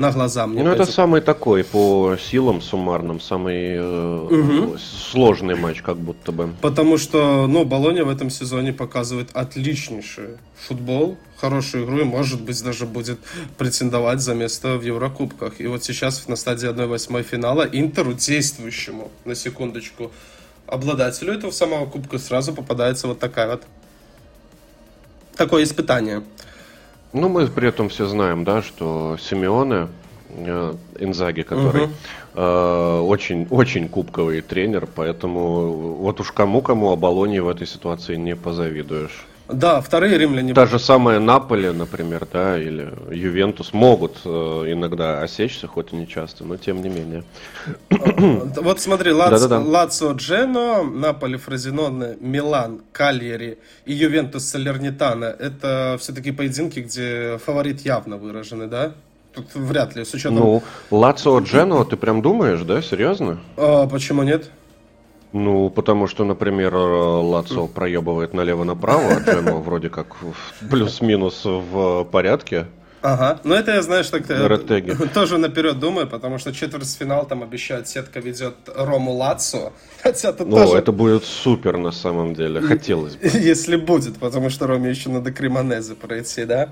на 0.00 0.10
глаза 0.10 0.46
мне. 0.46 0.62
Ну, 0.62 0.70
это 0.70 0.86
самый 0.86 1.20
такой, 1.20 1.62
по 1.62 2.16
силам 2.18 2.62
суммарным, 2.62 3.20
самый 3.20 3.74
э, 3.74 3.82
угу. 3.82 4.78
сложный 4.78 5.56
матч, 5.56 5.82
как 5.82 5.98
будто 5.98 6.32
бы. 6.32 6.48
Потому 6.62 6.96
что, 6.96 7.46
ну, 7.46 7.66
Болония 7.66 8.04
в 8.04 8.08
этом 8.08 8.30
сезоне 8.30 8.72
показывает 8.72 9.28
отличнейший 9.34 10.38
футбол, 10.56 11.18
хорошую 11.36 11.84
игру 11.84 12.00
и, 12.00 12.04
может 12.04 12.40
быть, 12.40 12.64
даже 12.64 12.86
будет 12.86 13.18
претендовать 13.58 14.20
за 14.20 14.34
место 14.34 14.78
в 14.78 14.82
Еврокубках. 14.82 15.60
И 15.60 15.66
вот 15.66 15.84
сейчас 15.84 16.26
на 16.28 16.36
стадии 16.36 16.68
1-8 16.70 17.22
финала 17.22 17.68
Интеру, 17.70 18.14
действующему, 18.14 19.10
на 19.26 19.34
секундочку, 19.34 20.10
обладателю 20.66 21.34
этого 21.34 21.50
самого 21.50 21.84
кубка 21.84 22.18
сразу 22.18 22.54
попадается 22.54 23.06
вот 23.06 23.18
такая 23.18 23.48
вот 23.50 23.62
такое 25.36 25.64
испытание. 25.64 26.22
Ну, 27.12 27.28
мы 27.28 27.46
при 27.48 27.68
этом 27.68 27.88
все 27.88 28.06
знаем, 28.06 28.44
да, 28.44 28.62
что 28.62 29.16
Симеоне, 29.20 29.88
э, 30.28 30.74
Инзаги, 31.00 31.42
который 31.42 31.84
угу. 31.84 31.92
э, 32.34 33.00
очень, 33.00 33.48
очень 33.50 33.88
кубковый 33.88 34.42
тренер, 34.42 34.86
поэтому 34.94 35.72
вот 35.96 36.20
уж 36.20 36.30
кому-кому, 36.30 36.92
а 36.92 36.96
Болонии 36.96 37.40
в 37.40 37.48
этой 37.48 37.66
ситуации 37.66 38.14
не 38.14 38.36
позавидуешь. 38.36 39.26
Да, 39.52 39.80
вторые 39.80 40.18
римляне. 40.18 40.54
Та 40.54 40.66
же 40.66 40.78
самая 40.78 41.20
Наполе, 41.20 41.72
например, 41.72 42.26
да, 42.32 42.58
или 42.58 42.92
Ювентус 43.10 43.72
могут 43.72 44.18
э, 44.24 44.28
иногда 44.28 45.22
осечься, 45.22 45.66
хоть 45.66 45.92
и 45.92 45.96
не 45.96 46.06
часто, 46.06 46.44
но 46.44 46.56
тем 46.56 46.82
не 46.82 46.88
менее. 46.88 47.24
Вот 47.90 48.80
смотри, 48.80 49.12
Лацио 49.12 50.12
Джено, 50.12 50.82
Наполе 50.82 51.38
Фразиноне, 51.38 52.16
Милан, 52.20 52.80
Кальери 52.92 53.58
и 53.84 53.92
Ювентус 53.92 54.44
Салернитана. 54.44 55.24
Это 55.24 55.96
все-таки 56.00 56.32
поединки, 56.32 56.80
где 56.80 57.38
фаворит 57.44 57.80
явно 57.80 58.16
выражены, 58.16 58.66
да? 58.66 58.92
Тут 59.32 59.54
вряд 59.54 59.94
ли, 59.94 60.04
с 60.04 60.12
учетом... 60.12 60.36
Ну, 60.36 60.62
Лацио 60.90 61.38
Джено, 61.38 61.84
ты 61.84 61.96
прям 61.96 62.20
думаешь, 62.20 62.62
да, 62.62 62.82
серьезно? 62.82 63.38
А, 63.56 63.86
почему 63.86 64.24
нет? 64.24 64.50
Ну, 65.32 65.70
потому 65.70 66.08
что, 66.08 66.24
например, 66.24 66.74
Лацо 66.74 67.66
проебывает 67.68 68.34
налево-направо, 68.34 69.16
а 69.16 69.20
Джема 69.20 69.58
вроде 69.58 69.88
как 69.88 70.16
плюс-минус 70.68 71.42
в 71.44 72.04
порядке. 72.04 72.66
Ага, 73.02 73.40
ну 73.44 73.54
это 73.54 73.72
я, 73.72 73.82
знаешь, 73.82 74.08
так 74.10 74.30
э, 74.30 74.46
Ретеги. 74.46 74.94
тоже 75.14 75.38
наперед 75.38 75.78
думаю, 75.78 76.06
потому 76.06 76.38
что 76.38 76.52
четвертьфинал 76.52 77.26
там 77.26 77.42
обещают, 77.42 77.88
сетка 77.88 78.20
ведет 78.20 78.54
Рому 78.74 79.12
Лацо. 79.12 79.72
Хотя 80.02 80.32
тут 80.32 80.48
ну, 80.48 80.56
тоже... 80.56 80.76
это 80.76 80.92
будет 80.92 81.24
супер 81.24 81.78
на 81.78 81.92
самом 81.92 82.34
деле, 82.34 82.60
хотелось 82.60 83.16
бы. 83.16 83.26
Если 83.32 83.76
будет, 83.76 84.18
потому 84.18 84.50
что 84.50 84.66
Роме 84.66 84.90
еще 84.90 85.08
надо 85.08 85.32
Кремонезе 85.32 85.94
пройти, 85.94 86.44
да? 86.44 86.68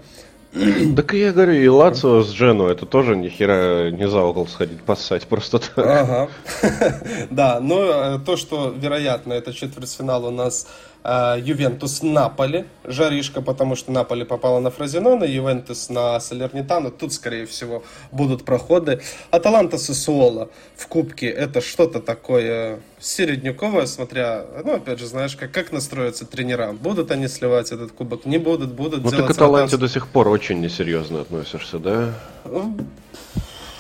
Так 0.96 1.12
я 1.14 1.32
говорю, 1.32 1.52
и 1.52 1.68
Лацио 1.68 2.22
с 2.22 2.32
Джену, 2.32 2.66
это 2.66 2.86
тоже 2.86 3.16
ни 3.16 3.28
хера 3.28 3.90
не 3.90 4.08
за 4.08 4.22
угол 4.22 4.46
сходить 4.46 4.82
поссать, 4.82 5.26
просто 5.26 5.58
так. 5.58 5.78
Ага. 5.78 6.28
Да, 7.30 7.60
но 7.60 7.82
э, 7.82 8.18
то, 8.24 8.36
что 8.36 8.74
вероятно, 8.76 9.32
это 9.32 9.52
четвертьфинал 9.52 10.26
у 10.26 10.30
нас 10.30 10.66
Ювентус 11.04 12.02
Наполи. 12.02 12.64
Жаришка, 12.84 13.40
потому 13.40 13.76
что 13.76 13.92
Наполи 13.92 14.24
попала 14.24 14.60
на 14.60 14.70
Фразенона, 14.70 15.24
Ювентус 15.24 15.88
на 15.88 16.18
Салернитану. 16.20 16.90
Тут, 16.90 17.12
скорее 17.12 17.46
всего, 17.46 17.82
будут 18.12 18.44
проходы. 18.44 19.00
Аталанта 19.30 19.78
Сосуола 19.78 20.50
в 20.76 20.86
Кубке 20.86 21.28
это 21.28 21.60
что-то 21.60 22.00
такое 22.00 22.80
середняковое, 23.00 23.86
смотря, 23.86 24.44
ну, 24.64 24.74
опять 24.74 24.98
же, 24.98 25.06
знаешь, 25.06 25.36
как, 25.36 25.52
как 25.52 25.72
настроятся 25.72 26.26
тренера. 26.26 26.72
Будут 26.72 27.10
они 27.10 27.28
сливать 27.28 27.72
этот 27.72 27.92
кубок, 27.92 28.26
не 28.26 28.38
будут, 28.38 28.72
будут 28.72 29.04
ну, 29.04 29.10
делать... 29.10 29.26
Ну, 29.26 29.28
ты 29.28 29.34
к 29.34 29.36
Аталанте 29.36 29.76
до 29.76 29.88
сих 29.88 30.08
пор 30.08 30.28
очень 30.28 30.60
несерьезно 30.60 31.20
относишься, 31.20 31.78
да? 31.78 32.14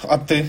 А 0.02 0.18
ты? 0.18 0.46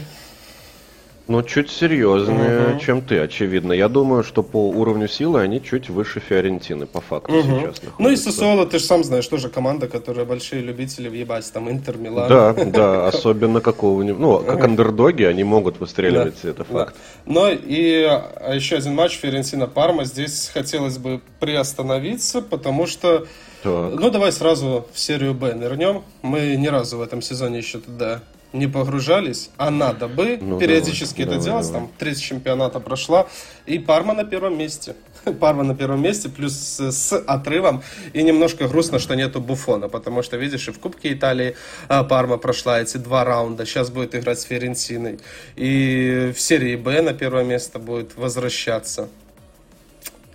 Ну, 1.30 1.44
чуть 1.44 1.70
серьезнее, 1.70 2.72
угу. 2.72 2.80
чем 2.80 3.02
ты, 3.04 3.20
очевидно. 3.20 3.72
Я 3.72 3.88
думаю, 3.88 4.24
что 4.24 4.42
по 4.42 4.68
уровню 4.68 5.08
силы 5.08 5.42
они 5.42 5.62
чуть 5.62 5.88
выше 5.88 6.20
Фиорентины, 6.20 6.88
по 6.88 7.02
факту, 7.02 7.34
угу. 7.34 7.44
сейчас 7.44 7.84
находятся. 7.84 7.94
Ну 8.00 8.10
и 8.10 8.15
Сосуоло, 8.15 8.65
ты 8.65 8.80
же 8.80 8.86
сам 8.86 9.04
знаешь, 9.04 9.28
тоже 9.28 9.48
команда, 9.50 9.88
которая 9.88 10.26
большие 10.26 10.63
любители 10.63 11.08
въебать, 11.08 11.54
там 11.54 11.70
Интер, 11.70 11.98
Милан. 11.98 12.30
Да, 12.30 12.54
да, 12.65 13.08
особенно 13.08 13.62
какого-нибудь, 13.62 14.20
ну, 14.20 14.39
как 14.39 14.63
андердоги, 14.63 15.22
они 15.22 15.44
могут 15.44 15.80
выстреливать, 15.80 16.34
да, 16.42 16.50
это 16.50 16.63
факт. 16.63 16.96
Да. 17.28 17.32
Но 17.32 17.50
и 17.52 18.06
а, 18.10 18.56
еще 18.56 18.78
один 18.78 18.96
матч 18.96 19.20
Фиорентина-Парма, 19.20 20.06
здесь 20.06 20.50
хотелось 20.52 20.98
бы 20.98 21.22
приостановиться, 21.39 22.42
потому 22.42 22.88
что 22.88 23.28
так. 23.62 24.00
Ну, 24.00 24.10
давай 24.10 24.32
сразу 24.32 24.88
в 24.94 25.00
серию 25.00 25.36
Б 25.36 25.54
нырнем. 25.54 26.04
Мы 26.24 26.56
ни 26.56 26.68
разу 26.68 26.98
в 26.98 27.02
этом 27.02 27.22
сезоне 27.22 27.60
еще 27.60 27.80
туда 27.80 28.22
не 28.54 28.68
погружались, 28.68 29.50
а 29.58 29.70
надо 29.70 30.08
бы 30.08 30.38
ну, 30.42 30.60
периодически 30.60 31.24
давай, 31.24 31.38
это 31.38 31.46
давай, 31.46 31.62
делать. 31.62 31.68
Давай. 31.68 31.88
Там 31.88 31.92
треть 31.98 32.22
чемпионата 32.22 32.80
прошла, 32.80 33.28
и 33.66 33.78
Парма 33.78 34.14
на 34.14 34.24
первом 34.24 34.58
месте. 34.58 34.96
Парма 35.40 35.64
на 35.64 35.76
первом 35.76 36.02
месте, 36.02 36.30
плюс 36.30 36.54
с, 36.54 36.92
с 36.92 37.18
отрывом. 37.18 37.84
И 38.14 38.24
немножко 38.24 38.68
грустно, 38.68 39.00
что 39.00 39.16
нету 39.16 39.40
Буфона, 39.40 39.88
потому 39.88 40.24
что, 40.24 40.38
видишь, 40.38 40.68
и 40.68 40.72
в 40.72 40.80
Кубке 40.80 41.14
Италии 41.14 41.56
а, 41.88 42.04
Парма 42.04 42.38
прошла 42.38 42.82
эти 42.82 42.98
два 42.98 43.24
раунда. 43.24 43.66
Сейчас 43.66 43.92
будет 43.92 44.16
играть 44.16 44.40
с 44.40 44.44
Ферентиной. 44.44 45.20
И 45.56 46.34
в 46.36 46.40
серии 46.40 46.76
Б 46.76 47.02
на 47.02 47.14
первое 47.14 47.44
место 47.44 47.78
будет 47.78 48.18
возвращаться. 48.18 49.10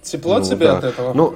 Тепло 0.03 0.39
ну, 0.39 0.45
тебе 0.45 0.67
да. 0.67 0.79
от 0.79 0.85
этого? 0.85 1.15
Ну, 1.15 1.35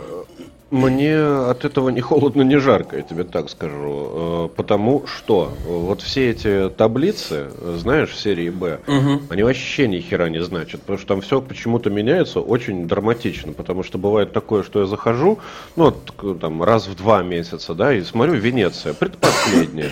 мне 0.70 1.16
от 1.16 1.64
этого 1.64 1.88
ни 1.88 2.00
холодно, 2.00 2.42
ни 2.42 2.57
жарко, 2.57 2.96
я 2.96 3.02
тебе 3.02 3.24
так 3.24 3.48
скажу. 3.48 4.11
Э, 4.12 4.48
потому 4.54 5.07
что 5.07 5.52
вот 5.66 6.02
все 6.02 6.31
эти 6.31 6.68
таблицы, 6.68 7.50
знаешь, 7.76 8.11
в 8.11 8.20
серии 8.20 8.50
Б, 8.50 8.81
угу. 8.87 9.22
они 9.31 9.42
вообще 9.42 9.88
ни 9.88 10.00
хера 10.00 10.28
не 10.28 10.42
значат. 10.42 10.81
Потому 10.83 10.98
что 10.98 11.09
там 11.09 11.20
все 11.22 11.40
почему-то 11.40 11.90
меняется 11.90 12.40
очень 12.40 12.87
драматично. 12.87 13.52
Потому 13.52 13.83
что 13.83 13.98
бывает 13.98 14.33
такое, 14.33 14.62
что 14.62 14.81
я 14.81 14.87
захожу, 14.87 15.38
ну, 15.76 15.90
там, 16.40 16.62
раз 16.62 16.87
в 16.87 16.94
два 16.94 17.22
месяца, 17.22 17.74
да, 17.74 17.94
и 17.94 18.02
смотрю 18.02 18.35
Венеция, 18.35 18.92
предпоследняя. 18.92 19.90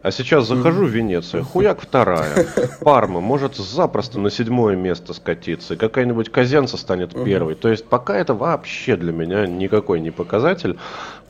А 0.00 0.12
сейчас 0.12 0.46
захожу 0.46 0.84
в 0.84 0.88
Венецию, 0.88 1.44
хуяк 1.44 1.80
вторая. 1.80 2.46
Парма 2.80 3.20
может 3.20 3.56
запросто 3.56 4.20
на 4.20 4.30
седьмое 4.30 4.76
место 4.76 5.12
скатиться. 5.12 5.74
И 5.74 5.76
какая-нибудь 5.76 6.30
Казенца 6.30 6.76
станет 6.76 7.12
первой. 7.24 7.56
То 7.56 7.68
есть 7.68 7.84
пока 7.84 8.16
это 8.16 8.32
вообще 8.32 8.96
для 8.96 9.12
меня 9.12 9.46
никакой 9.46 10.00
не 10.00 10.10
показатель. 10.10 10.78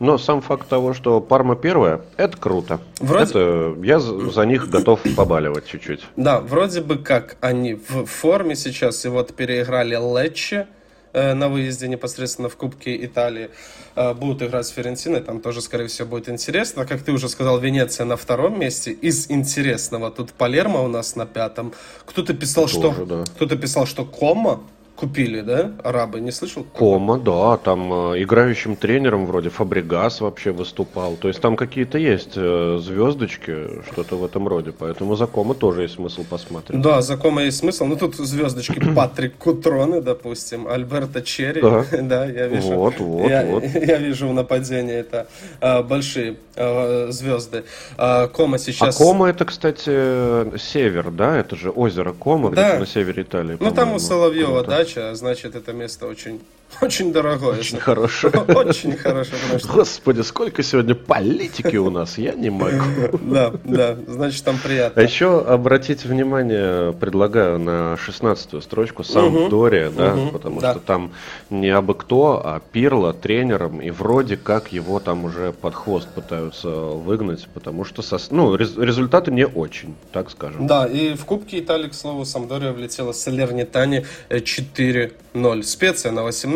Но 0.01 0.19
сам 0.19 0.43
факт 0.43 0.69
того, 0.69 0.93
что 0.93 1.21
Парма 1.21 1.57
первая, 1.57 2.03
это 2.19 2.37
круто. 2.37 2.81
Вроде... 3.01 3.31
Это, 3.31 3.75
я 3.83 3.99
за 4.01 4.45
них 4.45 4.69
готов 4.69 5.01
побаливать 5.17 5.67
чуть-чуть. 5.67 6.05
Да, 6.17 6.41
вроде 6.41 6.83
бы 6.83 6.99
как 6.99 7.37
они 7.41 7.75
в 7.75 8.05
форме 8.05 8.55
сейчас. 8.55 9.05
И 9.07 9.09
вот 9.09 9.35
переиграли 9.35 9.97
Лечче 9.97 10.67
Э, 10.69 10.78
на 11.13 11.49
выезде 11.49 11.89
непосредственно 11.89 12.49
в 12.49 12.57
Кубке 12.57 13.05
Италии 13.05 13.51
э, 13.97 14.15
будут 14.15 14.43
играть 14.43 14.67
с 14.67 14.71
Ферентиной, 14.71 15.21
там 15.21 15.41
тоже, 15.41 15.61
скорее 15.61 15.87
всего, 15.87 16.09
будет 16.09 16.29
интересно. 16.29 16.87
Как 16.87 17.03
ты 17.03 17.13
уже 17.13 17.29
сказал, 17.29 17.59
Венеция 17.59 18.05
на 18.07 18.17
втором 18.17 18.59
месте. 18.59 18.93
Из 18.93 19.31
интересного 19.31 20.11
тут 20.11 20.33
Палермо 20.33 20.83
у 20.83 20.89
нас 20.89 21.17
на 21.17 21.27
пятом. 21.27 21.73
Кто-то 22.05 22.35
писал, 22.35 22.65
тоже, 22.65 22.95
что 22.95 23.05
да. 23.05 23.25
кто-то 23.25 23.57
писал, 23.57 23.87
что 23.87 24.05
Кома 24.05 24.61
купили, 24.99 25.43
да, 25.43 25.73
арабы, 25.85 26.21
не 26.21 26.33
слышал? 26.33 26.65
Кома, 26.65 27.19
да, 27.19 27.57
там 27.57 28.13
э, 28.13 28.23
играющим 28.23 28.75
тренером 28.75 29.27
вроде 29.27 29.49
Фабригас 29.49 30.21
вообще 30.21 30.51
выступал, 30.51 31.15
то 31.15 31.29
есть 31.29 31.41
там 31.41 31.57
какие-то 31.57 31.99
есть 31.99 32.33
э, 32.35 32.79
звездочки, 32.83 33.83
что-то 33.93 34.17
в 34.17 34.25
этом 34.25 34.49
роде, 34.49 34.73
поэтому 34.77 35.15
за 35.15 35.27
Кома 35.27 35.55
тоже 35.55 35.83
есть 35.83 35.95
смысл 35.95 36.25
посмотреть. 36.29 36.81
Да, 36.81 37.01
за 37.01 37.17
Кома 37.17 37.45
есть 37.45 37.59
смысл, 37.59 37.85
ну 37.85 37.97
тут 37.97 38.17
звездочки 38.17 38.81
Патрик 38.97 39.37
Кутроны, 39.37 40.01
допустим, 40.01 40.67
Альберто 40.67 41.23
Черри, 41.23 41.63
да, 41.63 41.85
да 42.03 42.25
я 42.25 42.49
вижу, 42.49 42.75
вот, 42.75 42.99
вот, 42.99 43.31
я, 43.31 43.47
вот. 43.47 43.63
я 43.75 43.99
вижу 43.99 44.29
в 44.29 44.33
нападении 44.33 44.95
это 44.95 45.29
э, 45.61 45.83
большие 45.83 46.37
э, 46.57 47.07
звезды. 47.11 47.63
Э, 47.97 48.27
Кома 48.27 48.59
сейчас... 48.59 49.01
А 49.01 49.05
Кома 49.05 49.29
это, 49.29 49.45
кстати, 49.45 50.59
север, 50.59 51.13
да, 51.13 51.39
это 51.39 51.55
же 51.55 51.71
озеро 51.71 52.13
Кома, 52.13 52.51
да. 52.51 52.81
на 52.81 52.87
севере 52.87 53.23
Италии. 53.23 53.57
Ну 53.61 53.71
там 53.71 53.95
у 53.95 53.99
Соловьева, 54.01 54.65
да, 54.65 54.88
дача, 54.89 55.15
значит, 55.15 55.55
это 55.55 55.73
место 55.73 56.07
очень, 56.07 56.41
очень 56.81 57.13
дорогое. 57.13 57.59
Очень 57.59 57.79
хорошее. 57.79 58.33
Очень 58.55 58.97
хорошее. 58.97 59.39
Что... 59.59 59.69
Господи, 59.69 60.21
сколько 60.23 60.63
сегодня 60.63 60.95
политики 60.95 61.77
у 61.77 61.91
нас, 61.91 62.19
я 62.19 62.33
не 62.33 62.51
могу. 62.51 63.19
Да, 63.21 63.53
да, 63.65 63.97
значит, 64.07 64.45
там 64.45 64.59
приятно. 64.59 65.01
А 65.01 65.05
еще 65.05 65.41
обратите 65.41 66.09
внимание, 66.09 66.93
предлагаю 66.93 67.59
на 67.59 67.97
16 67.97 68.63
строчку, 68.63 69.05
сам 69.05 69.49
Дория, 69.49 69.91
да, 69.91 70.17
потому 70.33 70.61
что 70.61 70.81
там 70.81 71.13
не 71.51 71.71
абы 71.71 71.95
кто, 71.95 72.41
а 72.45 72.61
Пирло 72.73 73.13
тренером, 73.13 73.81
и 73.81 73.91
вроде 73.91 74.37
как 74.37 74.73
его 74.73 75.01
там 75.01 75.25
уже 75.25 75.53
под 75.53 75.75
хвост 75.75 76.09
пытаются 76.09 76.69
выгнать, 76.69 77.49
потому 77.55 77.85
что, 77.85 78.03
ну, 78.31 78.55
результаты 78.57 79.31
не 79.31 79.47
очень, 79.47 79.95
так 80.13 80.31
скажем. 80.31 80.67
Да, 80.67 80.87
и 80.87 81.15
в 81.15 81.25
Кубке 81.25 81.61
Италии, 81.61 81.89
к 81.89 81.95
слову, 81.95 82.25
Самдория 82.25 82.73
влетела 82.73 83.13
с 83.13 83.23
Салернитани 83.23 84.05
4 84.29 84.99
4-0. 85.35 85.63
Специя 85.63 86.13
на 86.13 86.23
18 86.23 86.47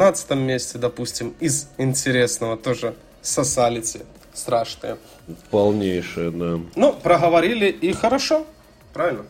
месте, 0.40 0.78
допустим, 0.78 1.34
из 1.40 1.68
интересного 1.78 2.56
тоже 2.56 2.94
сосалите 3.20 4.00
страшные. 4.34 4.96
Полнейшие, 5.50 6.30
да. 6.30 6.60
Ну, 6.74 6.92
проговорили 6.92 7.66
и 7.66 7.92
хорошо, 7.92 8.46
правильно? 8.92 9.24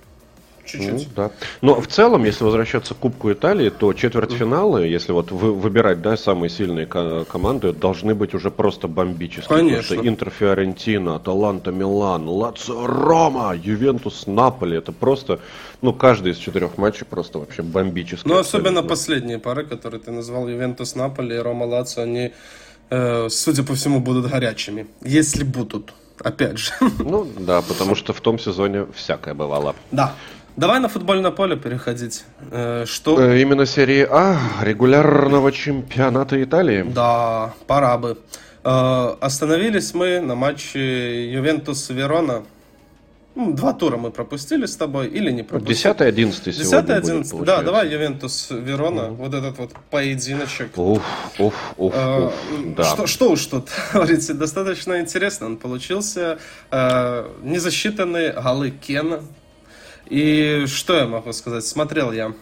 Чуть-чуть. 0.65 0.93
Ну, 0.93 1.13
да. 1.17 1.31
Но 1.61 1.81
в 1.81 1.87
целом, 1.89 2.25
если 2.25 2.45
возвращаться 2.45 2.95
к 2.95 2.99
Кубку 2.99 3.33
Италии, 3.33 3.69
то 3.71 3.93
четвертьфиналы, 3.93 4.87
если 4.87 5.13
вот 5.13 5.31
вы, 5.33 5.53
выбирать 5.53 6.01
да, 6.03 6.17
самые 6.17 6.51
сильные 6.51 6.87
команды, 6.87 7.73
должны 7.73 8.15
быть 8.15 8.33
уже 8.35 8.51
просто 8.51 8.89
бомбические. 8.89 9.49
Конечно. 9.49 9.83
Потому 9.83 10.01
что 10.01 10.09
Интер 10.09 10.31
Фиорентина, 10.31 11.17
Аталанта 11.17 11.73
Милан, 11.73 12.29
Лацио 12.29 12.87
Рома, 12.87 13.55
Ювентус 13.55 14.27
Наполи. 14.27 14.79
Это 14.79 14.93
просто, 14.93 15.41
ну, 15.81 15.93
каждый 15.93 16.33
из 16.33 16.39
четырех 16.39 16.79
матчей 16.79 17.07
просто 17.07 17.39
вообще 17.39 17.63
бомбический. 17.63 18.31
Ну, 18.31 18.39
особенно 18.39 18.83
последние 18.83 19.39
пары, 19.39 19.65
которые 19.65 20.01
ты 20.01 20.13
назвал, 20.13 20.49
Ювентус 20.49 20.95
Наполи 20.95 21.35
и 21.35 21.39
Рома 21.39 21.65
Лацио, 21.65 22.03
они, 22.03 22.33
э, 22.91 23.29
судя 23.31 23.65
по 23.65 23.75
всему, 23.75 24.01
будут 24.01 24.31
горячими. 24.31 24.87
Если 25.03 25.43
будут 25.43 25.93
опять 26.23 26.59
же. 26.59 26.73
Ну 27.01 27.27
да, 27.39 27.63
потому 27.63 27.97
что 27.97 28.13
в 28.13 28.21
том 28.21 28.39
сезоне 28.39 28.87
всякое 28.95 29.35
бывало. 29.35 29.75
Да. 29.91 30.15
Давай 30.57 30.81
на 30.81 30.89
футбольное 30.89 31.31
поле 31.31 31.57
переходить. 31.57 32.25
Э, 32.51 32.85
что... 32.87 33.19
Э, 33.19 33.41
именно 33.41 33.65
серии 33.65 34.07
А 34.09 34.39
регулярного 34.63 35.51
чемпионата 35.51 36.43
Италии. 36.43 36.83
Да, 36.83 37.55
пора 37.67 37.97
бы. 37.97 38.19
Э, 38.63 39.15
остановились 39.21 39.95
мы 39.95 40.21
на 40.21 40.35
матче 40.35 41.33
Ювентус-Верона. 41.33 42.43
Ну, 43.35 43.55
два 43.55 43.73
тура 43.73 43.97
мы 43.97 44.11
пропустили 44.11 44.67
с 44.67 44.77
тобой 44.77 45.09
или 45.09 45.31
не 45.31 45.43
пропустили? 45.43 45.75
Десятый, 45.75 46.07
одиннадцатый 46.07 46.53
Десятый, 46.53 46.97
одиннадцатый. 46.97 47.47
Да, 47.47 47.63
давай 47.63 47.89
Ювентус 47.89 48.49
Верона. 48.51 49.01
Mm. 49.01 49.15
Вот 49.15 49.33
этот 49.33 49.57
вот 49.57 49.71
поединочек. 49.91 50.77
Уф, 50.77 51.03
уф, 51.39 51.55
уф, 51.79 51.95
э, 51.97 52.27
уф. 52.27 52.35
Да. 52.77 52.85
Что, 52.85 53.07
что 53.07 53.31
уж 53.31 53.47
тут 53.47 53.71
говорится, 53.95 54.35
достаточно 54.35 55.01
интересно. 55.01 55.47
Он 55.47 55.57
получился 55.57 56.39
э, 56.71 57.27
незасчитанные 57.43 58.33
голы 58.33 58.71
Кена 58.71 59.23
и 60.07 60.65
что 60.67 60.95
я 60.97 61.07
могу 61.07 61.33
сказать? 61.33 61.65
Смотрел 61.65 62.13
я 62.13 62.33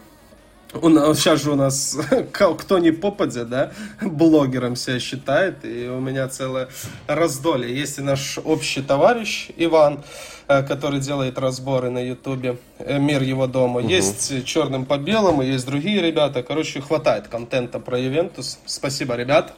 у 0.73 0.89
нас, 0.89 1.19
сейчас 1.19 1.41
же 1.41 1.51
у 1.51 1.55
нас 1.55 1.97
кто 2.31 2.79
не 2.79 2.91
попадя, 2.91 3.45
да, 3.45 3.71
блогером 4.01 4.75
себя 4.75 4.99
считает, 4.99 5.65
и 5.65 5.87
у 5.87 5.99
меня 5.99 6.27
целое 6.27 6.69
раздолье. 7.07 7.75
Есть 7.75 7.99
и 7.99 8.01
наш 8.01 8.37
общий 8.43 8.81
товарищ 8.81 9.49
Иван, 9.57 10.03
э, 10.47 10.63
который 10.63 10.99
делает 10.99 11.37
разборы 11.37 11.89
на 11.89 11.99
Ютубе, 11.99 12.57
э, 12.79 12.99
«Мир 12.99 13.21
его 13.21 13.47
дома». 13.47 13.81
Угу. 13.81 13.89
Есть 13.89 14.45
«Черным 14.45 14.85
по 14.85 14.97
белому», 14.97 15.41
есть 15.41 15.65
другие 15.65 16.01
ребята. 16.01 16.43
Короче, 16.43 16.81
хватает 16.81 17.27
контента 17.27 17.79
про 17.79 17.99
Ювентус. 17.99 18.59
Спасибо, 18.65 19.15
ребят, 19.15 19.53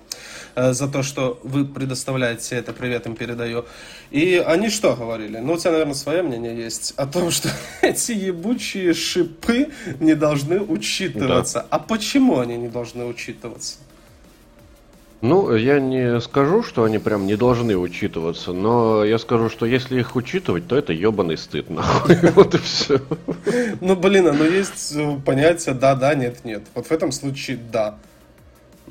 за 0.55 0.87
то, 0.87 1.03
что 1.03 1.39
вы 1.43 1.65
предоставляете 1.65 2.55
это. 2.55 2.73
Привет 2.73 3.05
им 3.05 3.15
передаю. 3.15 3.65
И 4.11 4.43
они 4.45 4.69
что 4.69 4.95
говорили? 4.95 5.37
Ну, 5.37 5.53
у 5.53 5.57
тебя, 5.57 5.71
наверное, 5.71 5.95
свое 5.95 6.21
мнение 6.21 6.55
есть 6.55 6.93
о 6.97 7.05
том, 7.07 7.31
что 7.31 7.49
эти 7.81 8.11
ебучие 8.11 8.93
шипы 8.93 9.69
не 9.99 10.15
должны 10.15 10.59
учитываться. 10.61 11.59
Да. 11.59 11.67
А 11.69 11.79
почему 11.79 12.39
они 12.39 12.57
не 12.57 12.67
должны 12.67 13.05
учитываться? 13.05 13.77
Ну, 15.23 15.55
я 15.55 15.79
не 15.79 16.19
скажу, 16.19 16.63
что 16.63 16.83
они 16.83 16.99
прям 16.99 17.25
не 17.25 17.37
должны 17.37 17.77
учитываться, 17.77 18.51
но 18.51 19.05
я 19.05 19.17
скажу, 19.17 19.49
что 19.49 19.65
если 19.65 19.97
их 20.01 20.17
учитывать, 20.17 20.67
то 20.67 20.75
это 20.75 20.91
ебаный 20.91 21.37
стыд, 21.37 21.69
нахуй. 21.69 22.17
Вот 22.35 22.53
и 22.55 22.57
все. 22.57 22.99
Ну, 23.79 23.95
блин, 23.95 24.27
а 24.27 24.33
ну 24.33 24.43
есть 24.43 24.93
понятие 25.25 25.75
да-да, 25.75 26.13
нет-нет. 26.13 26.63
Вот 26.75 26.87
в 26.87 26.91
этом 26.91 27.13
случае 27.13 27.57
да. 27.71 27.97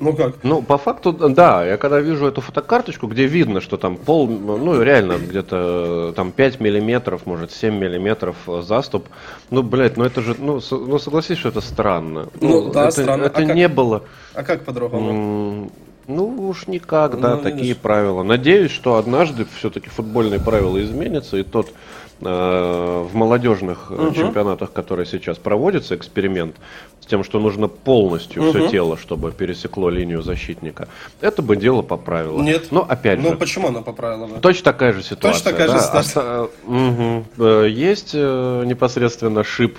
Ну 0.03 0.13
как? 0.13 0.43
Ну, 0.43 0.61
по 0.61 0.77
факту, 0.77 1.13
да. 1.13 1.65
Я 1.65 1.77
когда 1.77 2.01
вижу 2.01 2.27
эту 2.27 2.41
фотокарточку, 2.41 3.07
где 3.07 3.25
видно, 3.25 3.61
что 3.61 3.77
там 3.77 3.95
пол, 3.95 4.27
ну, 4.27 4.81
реально, 4.81 5.13
где-то 5.13 6.13
там 6.15 6.33
5 6.33 6.59
миллиметров, 6.59 7.25
может, 7.25 7.51
7 7.51 7.73
миллиметров 7.73 8.35
заступ. 8.61 9.07
Ну, 9.49 9.63
блядь, 9.63 9.95
ну 9.95 10.03
это 10.03 10.21
же, 10.21 10.35
ну, 10.37 10.59
с, 10.59 10.71
ну 10.71 10.99
согласись, 10.99 11.37
что 11.37 11.49
это 11.49 11.61
странно. 11.61 12.27
Ну, 12.41 12.65
ну 12.65 12.71
да, 12.73 12.89
это, 12.89 13.03
странно. 13.03 13.23
Это 13.23 13.39
а 13.39 13.43
не 13.45 13.67
как, 13.67 13.75
было... 13.75 14.03
А 14.33 14.43
как 14.43 14.65
по-другому? 14.65 15.71
Ну 16.05 16.49
уж 16.49 16.67
никак, 16.67 17.21
да, 17.21 17.37
ну, 17.37 17.41
такие 17.41 17.73
правила. 17.73 18.23
Надеюсь, 18.23 18.71
что 18.71 18.97
однажды 18.97 19.45
все-таки 19.57 19.87
футбольные 19.87 20.41
правила 20.41 20.83
изменятся, 20.83 21.37
и 21.37 21.43
тот 21.43 21.67
Э, 21.67 22.02
в 22.23 23.09
молодежных 23.13 23.91
угу. 23.91 24.13
чемпионатах, 24.13 24.71
которые 24.71 25.05
сейчас 25.05 25.37
проводятся, 25.37 25.95
эксперимент 25.95 26.55
с 26.99 27.05
тем, 27.05 27.23
что 27.23 27.39
нужно 27.39 27.67
полностью 27.67 28.43
угу. 28.43 28.51
все 28.51 28.69
тело, 28.69 28.97
чтобы 28.97 29.31
пересекло 29.31 29.89
линию 29.89 30.21
защитника. 30.21 30.87
Это 31.21 31.41
бы 31.41 31.55
дело 31.55 31.81
поправило. 31.81 32.41
Нет. 32.41 32.71
Но 32.71 32.85
опять 32.87 33.19
ну, 33.19 33.25
же. 33.25 33.31
Ну 33.31 33.37
почему 33.37 33.67
оно 33.67 33.81
поправило 33.81 34.27
бы? 34.27 34.39
Точно 34.39 34.63
такая 34.63 34.93
же 34.93 35.03
ситуация. 35.03 35.31
Точно 35.31 35.51
такая 35.51 35.67
да? 35.67 35.77
же 35.77 35.83
ситуация. 35.83 36.49
угу. 36.65 37.53
Есть 37.65 38.13
непосредственно 38.13 39.43
шип 39.43 39.77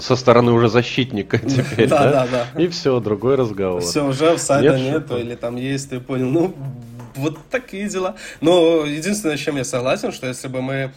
со 0.00 0.16
стороны 0.16 0.52
уже 0.52 0.68
защитника 0.68 1.38
теперь. 1.38 1.88
Да, 1.88 2.10
да, 2.10 2.28
да. 2.30 2.60
И 2.60 2.68
все, 2.68 3.00
другой 3.00 3.36
разговор. 3.36 3.80
Все, 3.80 4.06
уже 4.06 4.34
в 4.34 4.38
сайта 4.38 4.78
нету, 4.78 5.16
или 5.18 5.34
там 5.34 5.56
есть, 5.56 5.90
ты 5.90 6.00
понял. 6.00 6.28
Ну, 6.28 6.54
вот 7.16 7.38
такие 7.50 7.88
дела. 7.88 8.16
Но 8.40 8.84
единственное, 8.84 9.36
с 9.36 9.40
чем 9.40 9.56
я 9.56 9.64
согласен, 9.64 10.12
что 10.12 10.26
если 10.26 10.48
бы 10.48 10.62
мы 10.62 10.74
э, 10.74 10.90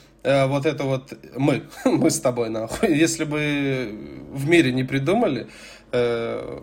вот 0.47 0.65
это 0.65 0.83
вот 0.83 1.13
мы, 1.37 1.63
мы 1.85 2.09
с 2.09 2.19
тобой 2.19 2.49
нахуй, 2.49 2.95
если 2.95 3.23
бы 3.23 3.91
в 4.33 4.47
мире 4.47 4.71
не 4.73 4.83
придумали, 4.83 5.47
э, 5.91 6.59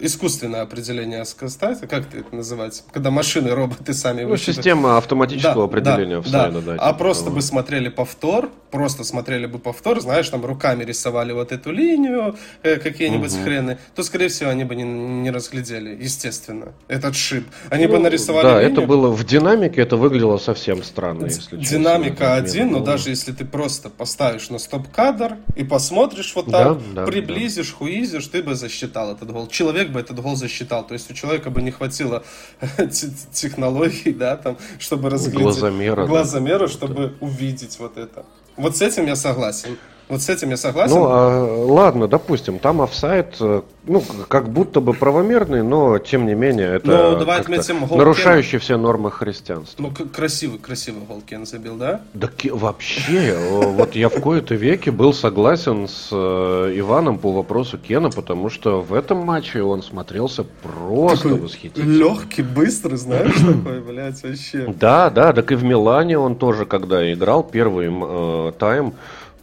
искусственное 0.00 0.62
определение 0.62 1.24
скорости, 1.24 1.86
как 1.86 2.14
это 2.14 2.34
называется, 2.34 2.82
когда 2.92 3.10
машины, 3.10 3.50
роботы 3.50 3.94
сами 3.94 4.22
Ну, 4.22 4.36
система 4.36 4.98
автоматического 4.98 5.54
да, 5.54 5.64
определения 5.64 6.16
да, 6.16 6.22
встроена, 6.22 6.60
да. 6.60 6.72
да. 6.72 6.82
А 6.82 6.88
типа 6.88 6.98
просто 6.98 7.24
того. 7.24 7.36
бы 7.36 7.42
смотрели 7.42 7.88
повтор, 7.88 8.50
просто 8.70 9.04
смотрели 9.04 9.46
бы 9.46 9.58
повтор, 9.58 10.00
знаешь, 10.00 10.28
там 10.28 10.44
руками 10.44 10.84
рисовали 10.84 11.32
вот 11.32 11.52
эту 11.52 11.72
линию, 11.72 12.36
э, 12.62 12.76
какие-нибудь 12.76 13.34
угу. 13.34 13.42
хрены, 13.42 13.78
то, 13.94 14.02
скорее 14.02 14.28
всего, 14.28 14.50
они 14.50 14.64
бы 14.64 14.74
не, 14.74 14.84
не 14.84 15.30
разглядели, 15.30 16.02
естественно, 16.02 16.72
этот 16.88 17.16
шип. 17.16 17.46
Они 17.70 17.86
ну, 17.86 17.92
бы 17.92 17.98
нарисовали 17.98 18.46
Да, 18.46 18.60
линию. 18.62 18.78
это 18.78 18.86
было 18.86 19.08
в 19.08 19.24
динамике, 19.24 19.82
это 19.82 19.96
выглядело 19.96 20.38
совсем 20.38 20.82
странно, 20.82 21.26
если 21.26 21.56
Динамика 21.56 22.34
один, 22.34 22.72
но 22.72 22.80
даже 22.80 23.10
если 23.10 23.32
ты 23.32 23.44
просто 23.44 23.90
поставишь 23.90 24.50
на 24.50 24.58
стоп-кадр 24.58 25.36
и 25.56 25.64
посмотришь 25.64 26.32
вот 26.34 26.50
так, 26.50 26.78
да, 26.78 26.84
да, 26.94 27.06
приблизишь, 27.06 27.70
да. 27.70 27.76
хуизишь, 27.76 28.26
ты 28.26 28.42
бы 28.42 28.51
бы 28.52 28.56
засчитал 28.56 29.12
этот 29.12 29.30
гол. 29.32 29.48
Человек 29.48 29.90
бы 29.90 30.00
этот 30.00 30.20
гол 30.20 30.36
засчитал. 30.36 30.86
То 30.86 30.94
есть 30.94 31.10
у 31.10 31.14
человека 31.14 31.50
бы 31.50 31.62
не 31.62 31.70
хватило 31.70 32.22
технологий, 33.32 34.12
да, 34.12 34.36
там, 34.36 34.56
чтобы 34.78 35.10
разглядеть. 35.10 35.42
Глазомера. 35.42 36.06
Глазомера, 36.06 36.66
да. 36.66 36.68
чтобы 36.68 37.14
увидеть 37.20 37.78
вот 37.78 37.96
это. 37.96 38.24
Вот 38.56 38.76
с 38.76 38.82
этим 38.82 39.06
я 39.06 39.16
согласен. 39.16 39.78
Вот 40.12 40.20
с 40.20 40.28
этим 40.28 40.50
я 40.50 40.58
согласен. 40.58 40.94
Ну, 40.94 41.06
а, 41.08 41.64
ладно, 41.64 42.06
допустим, 42.06 42.58
там 42.58 42.82
офсайт, 42.82 43.34
э, 43.40 43.62
ну, 43.84 44.04
как 44.28 44.50
будто 44.50 44.82
бы 44.82 44.92
правомерный, 44.92 45.62
но 45.62 45.98
тем 45.98 46.26
не 46.26 46.34
менее 46.34 46.74
это 46.74 46.86
ну, 47.12 47.18
давай 47.18 47.40
отметим, 47.40 47.80
нарушающий 47.90 48.58
все 48.58 48.76
нормы 48.76 49.10
христианства. 49.10 49.82
Ну, 49.82 49.90
красивый, 49.90 50.58
красивый 50.58 51.04
гол 51.04 51.22
Кен 51.22 51.46
забил, 51.46 51.76
да? 51.76 52.02
Да 52.12 52.28
вообще, 52.50 53.38
вот 53.74 53.96
я 53.96 54.10
в 54.10 54.20
кои-то 54.20 54.54
веке 54.54 54.90
был 54.90 55.14
согласен 55.14 55.88
с 55.88 56.10
э, 56.12 56.74
Иваном 56.76 57.16
по 57.16 57.32
вопросу 57.32 57.78
Кена, 57.78 58.10
потому 58.10 58.50
что 58.50 58.82
в 58.82 58.92
этом 58.92 59.16
матче 59.24 59.62
он 59.62 59.82
смотрелся 59.82 60.44
просто 60.62 61.28
восхитительно. 61.28 61.90
Легкий, 61.90 62.42
быстрый, 62.42 62.96
знаешь, 62.96 63.32
такой, 63.64 63.80
блядь, 63.80 64.22
вообще. 64.22 64.74
Да, 64.78 65.08
да, 65.08 65.32
так 65.32 65.50
и 65.52 65.54
в 65.54 65.64
Милане 65.64 66.18
он 66.18 66.36
тоже, 66.36 66.66
когда 66.66 67.10
играл 67.10 67.42
первый 67.42 67.88
э, 67.90 68.52
тайм, 68.58 68.92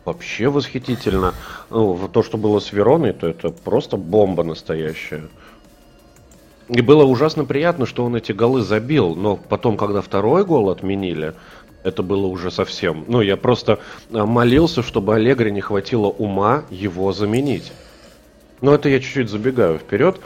вообще 0.10 0.50
восхитительно. 0.50 1.34
Ну, 1.70 2.10
то, 2.12 2.24
что 2.24 2.38
было 2.38 2.60
с 2.60 2.74
Вероной, 2.74 3.14
то 3.14 3.28
это 3.28 3.50
просто 3.50 3.96
бомба 3.96 4.44
настоящая. 4.44 5.28
И 6.68 6.82
было 6.82 7.04
ужасно 7.04 7.46
приятно, 7.46 7.86
что 7.86 8.04
он 8.06 8.16
эти 8.16 8.32
голы 8.32 8.62
забил, 8.62 9.16
но 9.16 9.38
потом, 9.38 9.78
когда 9.78 10.02
второй 10.02 10.46
гол 10.46 10.70
отменили, 10.70 11.34
это 11.84 12.04
было 12.04 12.26
уже 12.28 12.52
совсем. 12.52 13.06
Ну, 13.08 13.22
я 13.22 13.38
просто 13.38 13.80
а, 14.12 14.26
молился, 14.26 14.84
чтобы 14.84 15.16
Аллегри 15.16 15.52
не 15.52 15.62
хватило 15.62 16.08
ума 16.08 16.64
его 16.70 17.14
заменить. 17.14 17.72
Но 18.62 18.74
это 18.74 18.90
я 18.90 19.00
чуть-чуть 19.00 19.30
забегаю 19.30 19.78
вперед. 19.78 20.20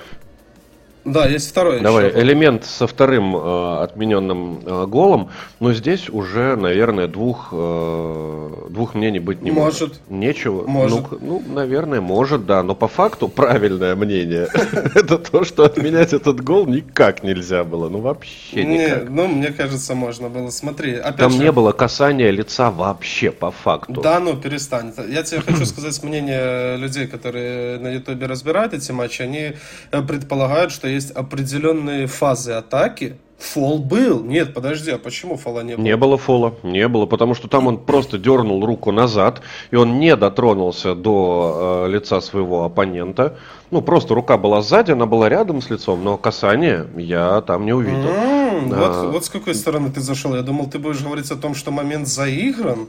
Да, 1.06 1.28
есть 1.28 1.50
второй. 1.50 1.82
Давай, 1.82 2.08
еще. 2.08 2.22
элемент 2.22 2.64
со 2.64 2.88
вторым 2.88 3.36
э, 3.36 3.84
отмененным 3.84 4.62
э, 4.66 4.86
голом, 4.88 5.30
но 5.60 5.74
здесь 5.74 6.10
уже, 6.10 6.56
наверное, 6.56 7.08
двух, 7.08 7.50
э, 7.52 8.50
двух 8.70 8.96
мнений 8.96 9.20
быть 9.20 9.42
не 9.42 9.52
может. 9.52 9.82
Может. 9.82 10.02
Нечего. 10.10 10.66
Может. 10.66 11.12
Ну, 11.12 11.18
ну, 11.22 11.54
наверное, 11.54 12.00
может, 12.00 12.46
да. 12.46 12.64
Но 12.64 12.74
по 12.74 12.88
факту 12.88 13.28
правильное 13.28 13.96
мнение 13.96 14.48
это 14.96 15.18
то, 15.18 15.44
что 15.44 15.66
отменять 15.66 16.14
этот 16.14 16.42
гол 16.42 16.68
никак 16.68 17.22
нельзя 17.22 17.66
было. 17.66 17.90
Ну, 17.90 18.00
вообще 18.00 18.64
никак. 18.64 19.10
Ну, 19.10 19.28
мне 19.28 19.50
кажется, 19.50 19.96
можно 19.96 20.30
было. 20.30 20.52
Смотри, 20.52 21.02
Там 21.18 21.38
не 21.38 21.52
было 21.52 21.74
касания 21.74 22.32
лица 22.32 22.72
вообще 22.72 23.32
по 23.32 23.52
факту. 23.52 24.02
Да, 24.02 24.20
ну, 24.22 24.38
перестань. 24.38 24.94
Я 25.10 25.24
тебе 25.24 25.42
хочу 25.42 25.66
сказать 25.66 26.02
мнение 26.02 26.78
людей, 26.78 27.08
которые 27.08 27.78
на 27.80 27.90
Ютубе 27.90 28.26
разбирают 28.26 28.74
эти 28.74 28.92
матчи. 28.94 29.22
Они 29.22 29.54
э, 29.92 30.02
предполагают, 30.02 30.72
что 30.72 30.93
есть 30.94 31.12
определенные 31.12 32.08
фазы 32.08 32.54
атаки, 32.54 33.18
Фол 33.44 33.80
был. 33.80 34.24
Нет, 34.24 34.54
подожди, 34.54 34.92
а 34.92 34.98
почему 34.98 35.36
фола 35.36 35.62
не 35.62 35.76
было? 35.76 35.84
Не 35.84 35.98
было 35.98 36.18
фола, 36.18 36.54
не 36.64 36.88
было, 36.88 37.06
потому 37.06 37.36
что 37.36 37.50
там 37.50 37.68
он 37.68 37.78
просто 37.78 38.18
дернул 38.18 38.66
руку 38.66 38.92
назад, 38.92 39.42
и 39.70 39.76
он 39.76 40.00
не 40.00 40.16
дотронулся 40.16 40.96
до 40.96 41.86
э, 41.86 41.92
лица 41.92 42.22
своего 42.22 42.64
оппонента. 42.64 43.38
Ну, 43.70 43.82
просто 43.82 44.16
рука 44.16 44.38
была 44.38 44.62
сзади, 44.62 44.92
она 44.92 45.06
была 45.06 45.28
рядом 45.28 45.62
с 45.62 45.70
лицом, 45.70 46.04
но 46.04 46.18
касание 46.18 46.88
я 46.96 47.42
там 47.42 47.66
не 47.66 47.74
увидел. 47.74 48.10
Mm, 48.10 48.74
а, 48.74 49.04
вот, 49.04 49.12
вот 49.14 49.26
с 49.26 49.30
какой 49.30 49.56
стороны 49.56 49.92
ты 49.92 50.00
зашел. 50.00 50.36
Я 50.36 50.42
думал, 50.42 50.70
ты 50.70 50.80
будешь 50.80 51.02
говорить 51.02 51.30
о 51.30 51.36
том, 51.36 51.54
что 51.54 51.72
момент 51.72 52.08
заигран. 52.08 52.88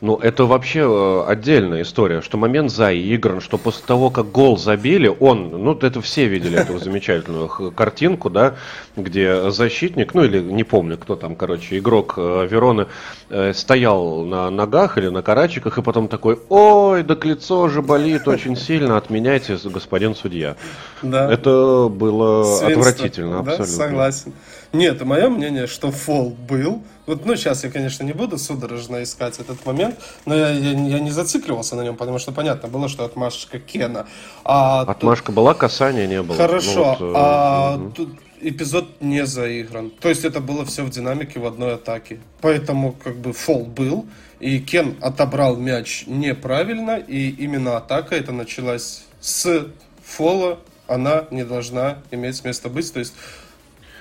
Ну, 0.00 0.16
это 0.16 0.44
вообще 0.46 0.80
э, 0.80 1.24
отдельная 1.26 1.82
история, 1.82 2.22
что 2.22 2.38
момент 2.38 2.70
заигран, 2.70 3.40
что 3.42 3.58
после 3.58 3.84
того, 3.86 4.08
как 4.08 4.30
гол 4.32 4.56
забили, 4.56 5.14
он, 5.20 5.50
ну, 5.50 5.74
это 5.74 6.00
все 6.00 6.26
видели 6.26 6.58
эту 6.58 6.78
замечательную 6.78 7.48
картинку, 7.48 8.30
да, 8.30 8.54
где 8.96 9.50
защитник, 9.50 10.14
ну, 10.14 10.24
или 10.24 10.40
не 10.40 10.64
помню, 10.64 10.96
кто 10.96 11.16
там, 11.16 11.36
короче, 11.36 11.78
игрок 11.78 12.14
э, 12.16 12.48
Вероны 12.50 12.86
э, 13.28 13.52
стоял 13.52 14.24
на 14.24 14.48
ногах 14.48 14.96
или 14.96 15.08
на 15.08 15.20
карачиках, 15.20 15.76
и 15.76 15.82
потом 15.82 16.08
такой, 16.08 16.38
ой, 16.48 17.02
да 17.02 17.16
лицо 17.22 17.68
же 17.68 17.82
болит 17.82 18.26
очень 18.26 18.56
сильно, 18.56 18.96
отменяйте, 18.96 19.58
господин 19.62 20.14
судья. 20.14 20.56
Да. 21.02 21.30
Это 21.30 21.88
было 21.90 22.44
Свинство. 22.44 22.68
отвратительно, 22.68 23.38
абсолютно. 23.40 23.66
Да, 23.66 23.72
согласен. 23.72 24.32
Нет, 24.72 25.04
мое 25.04 25.28
мнение, 25.28 25.66
что 25.66 25.90
фол 25.90 26.30
был. 26.30 26.82
Вот, 27.06 27.26
ну, 27.26 27.34
сейчас 27.34 27.64
я, 27.64 27.70
конечно, 27.70 28.04
не 28.04 28.12
буду 28.12 28.38
судорожно 28.38 29.02
искать 29.02 29.40
этот 29.40 29.66
момент, 29.66 29.98
но 30.26 30.34
я, 30.34 30.50
я, 30.50 30.70
я 30.70 31.00
не 31.00 31.10
зацикливался 31.10 31.74
на 31.74 31.82
нем, 31.82 31.96
потому 31.96 32.18
что 32.18 32.30
понятно 32.30 32.68
было, 32.68 32.88
что 32.88 33.04
отмашка 33.04 33.58
Кена. 33.58 34.06
А 34.44 34.82
Отмашка 34.82 35.26
тут... 35.26 35.34
была, 35.34 35.54
касания 35.54 36.06
не 36.06 36.22
было. 36.22 36.36
Хорошо, 36.36 36.96
ну, 37.00 37.06
вот, 37.06 37.14
а 37.16 37.76
угу. 37.76 37.90
тут 37.90 38.10
эпизод 38.40 39.00
не 39.00 39.26
заигран. 39.26 39.90
То 39.90 40.08
есть 40.08 40.24
это 40.24 40.40
было 40.40 40.64
все 40.64 40.84
в 40.84 40.90
динамике 40.90 41.40
в 41.40 41.46
одной 41.46 41.74
атаке. 41.74 42.20
Поэтому 42.40 42.92
как 42.92 43.16
бы 43.16 43.32
фол 43.32 43.64
был, 43.64 44.06
и 44.38 44.60
Кен 44.60 44.96
отобрал 45.00 45.56
мяч 45.56 46.04
неправильно, 46.06 46.96
и 46.96 47.28
именно 47.30 47.76
атака 47.76 48.14
это 48.14 48.32
началась 48.32 49.04
с 49.20 49.66
фола, 50.04 50.58
она 50.86 51.26
не 51.30 51.44
должна 51.44 51.98
иметь 52.10 52.44
место 52.44 52.68
быть. 52.68 52.92
То 52.92 53.00
есть 53.00 53.14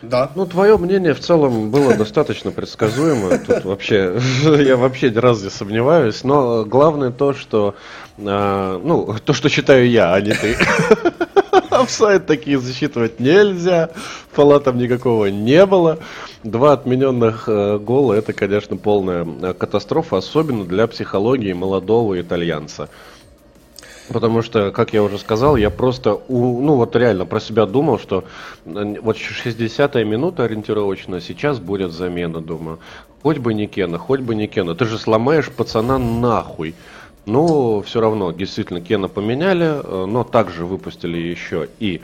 Да. 0.02 0.32
Ну, 0.36 0.46
твое 0.46 0.78
мнение 0.78 1.14
в 1.14 1.20
целом 1.20 1.72
было 1.72 1.96
достаточно 1.96 2.52
предсказуемо. 2.52 3.38
Тут 3.40 3.66
вообще, 3.66 4.20
я 4.44 4.78
вообще 4.78 5.10
ни 5.10 5.18
разу 5.18 5.46
не 5.46 5.50
сомневаюсь. 5.50 6.24
Но 6.24 6.64
главное 6.64 7.12
то, 7.12 7.34
что, 7.34 7.76
э, 8.18 8.82
ну, 8.84 9.16
то, 9.24 9.34
что 9.34 9.50
считаю 9.50 9.90
я, 9.90 10.14
а 10.14 10.22
не 10.22 10.34
ты. 10.34 10.56
Офсайд 11.70 12.26
такие 12.26 12.60
засчитывать 12.60 13.20
нельзя. 13.20 13.90
Фола 14.32 14.60
там 14.60 14.78
никакого 14.78 15.26
не 15.28 15.66
было. 15.66 16.00
Два 16.44 16.74
отмененных 16.74 17.46
э, 17.48 17.78
гола 17.78 18.14
это, 18.14 18.32
конечно, 18.32 18.78
полная 18.78 19.26
э, 19.26 19.54
катастрофа, 19.54 20.18
особенно 20.18 20.64
для 20.64 20.88
психологии 20.88 21.54
молодого 21.54 22.20
итальянца. 22.20 22.90
Потому 24.12 24.42
что, 24.42 24.72
как 24.72 24.94
я 24.94 25.04
уже 25.04 25.18
сказал, 25.20 25.56
я 25.56 25.70
просто, 25.70 26.20
у, 26.28 26.62
ну 26.62 26.76
вот 26.76 26.96
реально 26.96 27.26
про 27.26 27.40
себя 27.40 27.66
думал, 27.66 28.00
что 28.00 28.24
э, 28.66 28.96
вот 29.02 29.18
60-я 29.18 30.04
минута 30.04 30.44
ориентировочно, 30.44 31.22
сейчас 31.22 31.60
будет 31.60 31.92
замена, 31.92 32.42
думаю. 32.42 32.80
Хоть 33.22 33.38
бы 33.38 33.54
не 33.54 33.68
Кена, 33.68 33.98
хоть 33.98 34.22
бы 34.22 34.36
не 34.36 34.48
Кена. 34.48 34.76
Ты 34.76 34.86
же 34.86 34.98
сломаешь 34.98 35.52
пацана 35.52 35.98
нахуй. 35.98 36.74
Но 37.26 37.82
все 37.82 38.02
равно, 38.02 38.32
действительно, 38.32 38.82
Кена 38.82 39.08
поменяли, 39.08 39.82
э, 39.84 40.06
но 40.06 40.24
также 40.24 40.66
выпустили 40.66 41.18
еще 41.18 41.68
и 41.80 42.02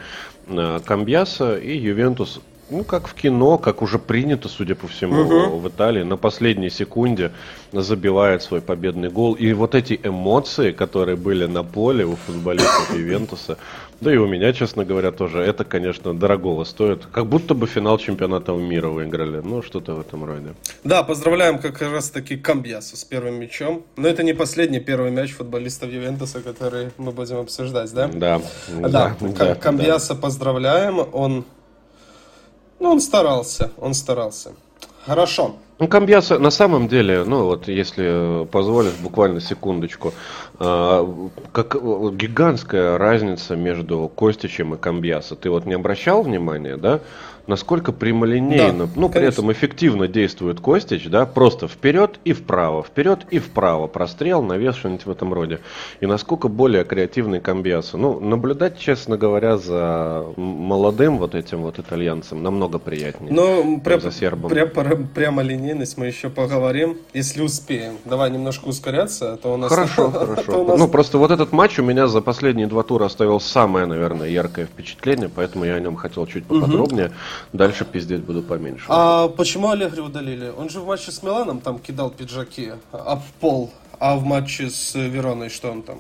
э, 0.47 0.79
Камбьяса, 0.85 1.57
и 1.57 1.75
Ювентус 1.75 2.39
ну, 2.69 2.83
как 2.83 3.07
в 3.07 3.13
кино, 3.13 3.57
как 3.57 3.81
уже 3.81 3.99
принято, 3.99 4.49
судя 4.49 4.75
по 4.75 4.87
всему, 4.87 5.21
угу. 5.21 5.57
в 5.59 5.67
Италии, 5.67 6.03
на 6.03 6.17
последней 6.17 6.69
секунде 6.69 7.31
забивает 7.71 8.41
свой 8.41 8.61
победный 8.61 9.09
гол. 9.09 9.33
И 9.33 9.53
вот 9.53 9.75
эти 9.75 9.99
эмоции, 10.01 10.71
которые 10.71 11.15
были 11.15 11.45
на 11.45 11.63
поле 11.63 12.05
у 12.05 12.15
футболистов 12.15 12.95
Ювентуса, 12.95 13.57
да 14.01 14.13
и 14.13 14.17
у 14.17 14.27
меня, 14.27 14.51
честно 14.51 14.83
говоря, 14.83 15.11
тоже, 15.11 15.39
это, 15.41 15.63
конечно, 15.63 16.13
дорогого 16.13 16.63
стоит. 16.63 17.05
Как 17.11 17.27
будто 17.27 17.53
бы 17.53 17.67
финал 17.67 17.97
чемпионата 17.97 18.51
мира 18.51 18.89
выиграли. 18.89 19.41
Ну, 19.43 19.61
что-то 19.61 19.93
в 19.93 20.01
этом 20.01 20.25
роде. 20.25 20.53
Да, 20.83 21.03
поздравляем 21.03 21.59
как 21.59 21.81
раз 21.81 22.09
таки 22.09 22.35
Камбьясу 22.35 22.97
с 22.97 23.03
первым 23.03 23.39
мячом. 23.39 23.83
Но 23.95 24.07
это 24.07 24.23
не 24.23 24.33
последний 24.33 24.79
первый 24.79 25.11
мяч 25.11 25.31
футболистов 25.31 25.91
Ювентуса, 25.91 26.41
который 26.41 26.89
мы 26.97 27.11
будем 27.11 27.37
обсуждать, 27.37 27.93
да? 27.93 28.07
Да. 28.07 28.41
Да, 28.69 29.15
да 29.21 29.55
Камбьяса 29.55 30.13
да. 30.13 30.21
поздравляем. 30.21 30.99
Он 31.13 31.45
ну, 32.79 32.91
он 32.91 32.99
старался, 32.99 33.71
он 33.77 33.93
старался. 33.93 34.51
Хорошо. 35.05 35.55
Ну, 35.77 35.89
Камбьяса, 35.89 36.39
на 36.39 36.51
самом 36.51 36.87
деле, 36.87 37.25
ну 37.25 37.45
вот 37.45 37.67
если 37.67 38.45
позволишь 38.45 38.93
буквально 38.93 39.41
секундочку, 39.41 40.13
э, 40.57 41.07
как 41.51 41.75
гигантская 42.15 42.97
разница 42.97 43.57
между 43.57 44.09
Костичем 44.15 44.75
и 44.75 44.77
Камбьяса. 44.77 45.35
Ты 45.35 45.49
вот 45.49 45.65
не 45.65 45.73
обращал 45.73 46.23
внимания, 46.23 46.77
да? 46.77 47.01
Насколько 47.47 47.91
прямолинейно, 47.91 48.85
да, 48.85 48.91
ну, 48.95 49.09
при 49.09 49.23
этом 49.23 49.51
эффективно 49.51 50.07
действует 50.07 50.59
Костич, 50.59 51.07
да, 51.07 51.25
просто 51.25 51.67
вперед 51.67 52.19
и 52.23 52.33
вправо, 52.33 52.83
вперед 52.83 53.25
и 53.29 53.39
вправо, 53.39 53.87
прострел, 53.87 54.41
навес, 54.41 54.75
что-нибудь 54.75 55.05
в 55.05 55.11
этом 55.11 55.33
роде. 55.33 55.59
И 55.99 56.05
насколько 56.05 56.47
более 56.47 56.83
креативный 56.83 57.39
Камбиаса. 57.39 57.97
Ну, 57.97 58.19
наблюдать, 58.19 58.79
честно 58.79 59.17
говоря, 59.17 59.57
за 59.57 60.25
молодым 60.35 61.17
вот 61.17 61.35
этим 61.35 61.61
вот 61.61 61.79
итальянцем 61.79 62.41
намного 62.41 62.79
приятнее, 62.79 63.31
Но 63.31 63.79
прям, 63.79 64.01
за 64.01 64.11
сербом. 64.11 64.49
Прям, 64.49 64.69
прям, 64.69 65.07
прямолинейность 65.07 65.97
мы 65.97 66.07
еще 66.07 66.29
поговорим, 66.29 66.97
если 67.13 67.41
успеем. 67.41 67.97
Давай 68.05 68.31
немножко 68.31 68.65
ускоряться, 68.65 69.33
а 69.33 69.37
то 69.37 69.53
у 69.53 69.57
нас... 69.57 69.71
Хорошо, 69.71 70.11
хорошо. 70.11 70.63
Нас... 70.63 70.79
Ну, 70.79 70.87
просто 70.87 71.17
вот 71.17 71.31
этот 71.31 71.51
матч 71.51 71.79
у 71.79 71.83
меня 71.83 72.07
за 72.07 72.21
последние 72.21 72.67
два 72.67 72.83
тура 72.83 73.05
оставил 73.05 73.39
самое, 73.39 73.85
наверное, 73.85 74.27
яркое 74.27 74.65
впечатление, 74.65 75.29
поэтому 75.33 75.65
я 75.65 75.75
о 75.75 75.79
нем 75.79 75.95
хотел 75.95 76.25
чуть 76.25 76.45
поподробнее. 76.45 77.07
Угу. 77.07 77.13
Дальше 77.53 77.85
пиздеть 77.85 78.21
буду 78.21 78.41
поменьше. 78.41 78.85
А 78.87 79.27
почему 79.27 79.69
Аллегри 79.69 80.01
удалили? 80.01 80.51
Он 80.57 80.69
же 80.69 80.79
в 80.79 80.87
матче 80.87 81.11
с 81.11 81.23
Миланом 81.23 81.59
там 81.59 81.79
кидал 81.79 82.09
пиджаки 82.09 82.73
об 82.91 83.21
пол, 83.39 83.71
а 83.99 84.15
в 84.15 84.23
матче 84.25 84.69
с 84.69 84.95
Вероной 84.95 85.49
что 85.49 85.71
он 85.71 85.83
там? 85.83 85.99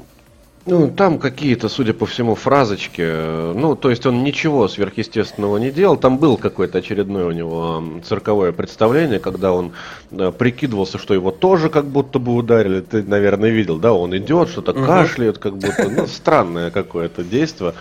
Ну, 0.67 0.89
там 0.89 1.19
какие-то, 1.19 1.69
судя 1.69 1.93
по 1.93 2.07
всему, 2.07 2.33
фразочки. 2.33 3.53
Ну, 3.53 3.75
то 3.75 3.91
есть 3.91 4.03
он 4.07 4.23
ничего 4.23 4.67
сверхъестественного 4.67 5.57
не 5.57 5.69
делал. 5.69 5.95
Там 5.95 6.17
был 6.17 6.37
какое-то 6.37 6.79
очередное 6.79 7.25
у 7.25 7.31
него 7.31 7.83
цирковое 8.03 8.51
представление, 8.51 9.19
когда 9.19 9.53
он 9.53 9.73
да, 10.09 10.31
прикидывался, 10.31 10.97
что 10.97 11.13
его 11.13 11.29
тоже 11.29 11.69
как 11.69 11.85
будто 11.85 12.17
бы 12.17 12.33
ударили. 12.33 12.81
Ты, 12.81 13.03
наверное, 13.03 13.51
видел, 13.51 13.77
да? 13.77 13.93
Он 13.93 14.17
идет, 14.17 14.49
что-то 14.49 14.71
угу. 14.71 14.85
кашляет, 14.85 15.37
как 15.37 15.55
будто. 15.55 15.87
Ну, 15.87 16.07
странное 16.07 16.71
какое-то 16.71 17.23
действие 17.23 17.75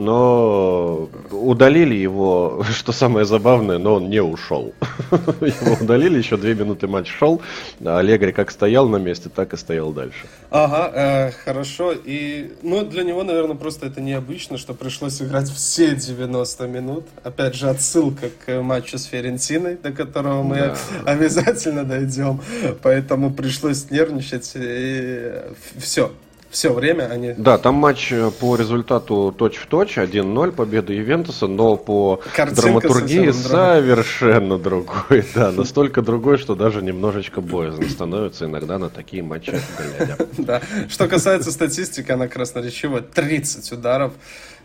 но 0.00 1.10
удалили 1.30 1.94
его, 1.94 2.64
что 2.70 2.92
самое 2.92 3.26
забавное, 3.26 3.78
но 3.78 3.94
он 3.94 4.08
не 4.08 4.22
ушел. 4.22 4.72
Его 5.40 5.76
удалили, 5.80 6.18
еще 6.18 6.36
две 6.36 6.54
минуты 6.54 6.86
матч 6.86 7.08
шел, 7.08 7.42
а 7.84 7.98
Аллегри 7.98 8.32
как 8.32 8.50
стоял 8.50 8.88
на 8.88 8.96
месте, 8.96 9.28
так 9.28 9.52
и 9.52 9.56
стоял 9.58 9.92
дальше. 9.92 10.26
Ага, 10.50 10.90
э, 10.94 11.30
хорошо. 11.44 11.92
И, 11.92 12.52
ну, 12.62 12.84
для 12.84 13.04
него, 13.04 13.24
наверное, 13.24 13.56
просто 13.56 13.86
это 13.86 14.00
необычно, 14.00 14.56
что 14.56 14.72
пришлось 14.72 15.20
играть 15.20 15.50
все 15.50 15.94
90 15.94 16.66
минут. 16.66 17.06
Опять 17.22 17.54
же, 17.54 17.68
отсылка 17.68 18.30
к 18.44 18.62
матчу 18.62 18.96
с 18.96 19.04
Ферентиной, 19.04 19.76
до 19.76 19.92
которого 19.92 20.42
мы 20.42 20.56
да. 20.56 20.76
обязательно 21.12 21.84
дойдем. 21.84 22.40
Поэтому 22.82 23.30
пришлось 23.30 23.90
нервничать. 23.90 24.52
И 24.54 25.32
все, 25.76 26.10
все 26.50 26.72
время 26.72 27.04
они... 27.04 27.32
Да, 27.36 27.58
там 27.58 27.76
матч 27.76 28.12
э, 28.12 28.30
по 28.30 28.56
результату 28.56 29.34
точь-в-точь, 29.36 29.98
1-0, 29.98 30.52
победа 30.52 30.92
Ювентуса, 30.92 31.46
но 31.46 31.76
по 31.76 32.20
Картинка 32.34 32.62
драматургии 32.62 33.30
совершенно 33.30 34.58
другой. 34.58 35.24
Да, 35.34 35.52
настолько 35.52 36.02
другой, 36.02 36.38
что 36.38 36.54
даже 36.54 36.82
немножечко 36.82 37.40
боязно 37.40 37.88
становится 37.88 38.46
иногда 38.46 38.78
на 38.78 38.90
такие 38.90 39.22
матчи 39.22 39.52
глядя. 39.78 40.18
Да, 40.38 40.60
что 40.88 41.06
касается 41.06 41.52
статистики, 41.52 42.10
она 42.10 42.26
красноречивая. 42.26 43.02
30 43.02 43.72
ударов 43.72 44.12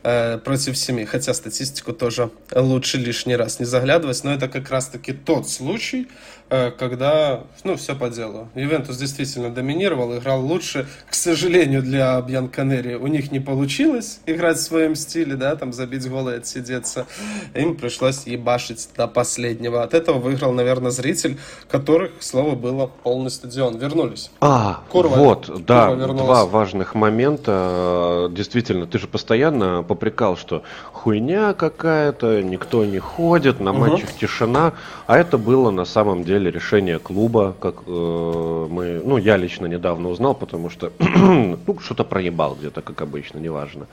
э, 0.04 0.38
против 0.40 0.78
7. 0.78 1.06
Хотя 1.06 1.34
статистику 1.34 1.94
тоже 1.94 2.32
лучше 2.54 2.98
лишний 2.98 3.36
раз 3.36 3.60
не 3.60 3.66
заглядывать, 3.66 4.24
но 4.24 4.34
это 4.34 4.48
как 4.48 4.70
раз-таки 4.70 5.14
тот 5.14 5.48
случай, 5.48 6.08
когда, 6.50 7.44
ну, 7.64 7.76
все 7.76 7.96
по 7.96 8.10
делу. 8.10 8.50
Ювентус 8.54 8.98
действительно 8.98 9.50
доминировал, 9.50 10.16
играл 10.16 10.46
лучше. 10.46 10.88
К 11.10 11.14
сожалению, 11.16 11.82
для 11.82 12.22
Бьянконери 12.22 12.96
у 12.96 13.08
них 13.08 13.32
не 13.32 13.40
получилось 13.40 14.20
играть 14.28 14.58
в 14.58 14.62
своем 14.62 14.96
стиле, 14.96 15.36
да, 15.36 15.56
там 15.56 15.74
забить 15.74 16.08
голы 16.08 16.34
и 16.34 16.36
отсидеться. 16.38 17.08
Им 17.56 17.76
пришлось 17.76 18.28
ебашить 18.28 18.90
до 18.96 19.08
последнего. 19.08 19.82
От 19.82 19.96
этого 19.96 20.20
выиграл, 20.20 20.52
наверное, 20.54 20.92
зритель, 20.92 21.40
которых, 21.68 22.12
слово 22.20 22.56
было, 22.56 22.92
полный 23.04 23.32
стадион. 23.32 23.78
Вернулись. 23.78 24.30
А, 24.40 24.84
Курва, 24.90 25.16
вот, 25.16 25.48
Курва 25.48 25.62
да, 25.66 25.92
вернулась. 25.92 26.26
два 26.26 26.46
важных 26.46 26.94
момента. 26.94 28.30
Действительно, 28.32 28.86
ты 28.86 29.00
же 29.00 29.08
постоянно 29.08 29.84
попрекал, 29.84 30.38
что 30.38 30.62
хуйня 30.92 31.54
какая-то, 31.54 32.44
никто 32.44 32.86
не 32.86 33.00
ходит, 33.00 33.60
на 33.60 33.74
матчах 33.74 34.10
угу. 34.12 34.20
тишина. 34.20 34.74
А 35.08 35.18
это 35.18 35.40
было 35.40 35.72
на 35.72 35.86
самом 35.86 36.24
деле 36.24 36.35
деле 36.40 36.52
решение 36.52 37.00
клуба, 37.00 37.56
как 37.60 37.76
э, 37.88 38.68
мы, 38.70 39.02
ну, 39.06 39.18
я 39.18 39.38
лично 39.38 39.68
недавно 39.68 40.10
узнал, 40.10 40.36
потому 40.36 40.70
что, 40.70 40.92
ну, 41.00 41.58
что-то 41.80 42.04
проебал 42.04 42.56
где-то, 42.56 42.82
как 42.82 43.02
обычно, 43.02 43.40
неважно. 43.40 43.88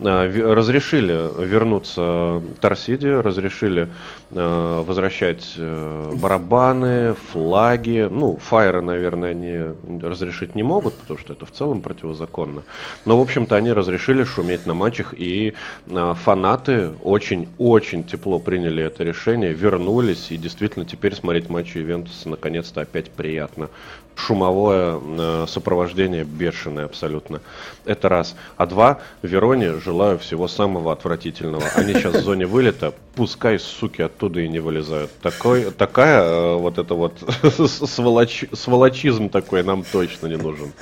Э, 0.00 0.52
разрешили 0.54 1.28
вернуться 1.44 2.40
Торсиди, 2.60 3.08
разрешили 3.08 3.88
э, 4.30 4.82
возвращать 4.86 5.54
э, 5.56 6.12
барабаны, 6.14 7.14
флаги, 7.32 8.08
ну, 8.10 8.36
фаеры, 8.36 8.80
наверное, 8.80 9.30
они 9.30 9.58
разрешить 10.00 10.54
не 10.54 10.62
могут, 10.62 10.94
потому 10.94 11.18
что 11.18 11.32
это 11.32 11.46
в 11.46 11.50
целом 11.50 11.80
противозаконно. 11.80 12.62
Но, 13.06 13.18
в 13.18 13.22
общем-то, 13.22 13.56
они 13.56 13.72
разрешили 13.72 14.22
шуметь 14.22 14.66
на 14.66 14.74
матчах, 14.74 15.14
и 15.16 15.54
фанаты 15.88 16.90
очень-очень 17.02 18.04
тепло 18.04 18.38
приняли 18.38 18.84
это 18.84 19.02
решение, 19.02 19.52
вернулись, 19.52 20.30
и 20.30 20.36
действительно 20.36 20.84
теперь 20.84 21.14
смотреть 21.14 21.48
матчи 21.48 21.78
Ювентуса 21.78 22.28
наконец-то 22.28 22.82
опять 22.82 23.10
приятно. 23.10 23.68
Шумовое 24.18 24.98
э, 25.00 25.46
сопровождение 25.48 26.24
бешеное 26.24 26.86
абсолютно. 26.86 27.40
Это 27.84 28.08
раз. 28.08 28.34
А 28.56 28.66
два, 28.66 28.98
Вероне 29.22 29.74
желаю 29.78 30.18
всего 30.18 30.48
самого 30.48 30.92
отвратительного. 30.92 31.62
Они 31.76 31.92
сейчас 31.94 32.14
в 32.16 32.22
зоне 32.22 32.46
вылета, 32.46 32.92
пускай 33.18 33.58
суки 33.58 34.00
оттуда 34.00 34.38
и 34.40 34.48
не 34.48 34.60
вылезают. 34.60 35.10
Такой, 35.20 35.72
такая 35.72 36.22
э, 36.22 36.54
вот 36.54 36.78
это 36.78 36.94
вот 36.94 37.18
сволоч, 37.68 38.44
сволочизм 38.52 39.28
такой 39.28 39.64
нам 39.64 39.82
точно 39.82 40.28
не 40.28 40.36
нужен. 40.36 40.72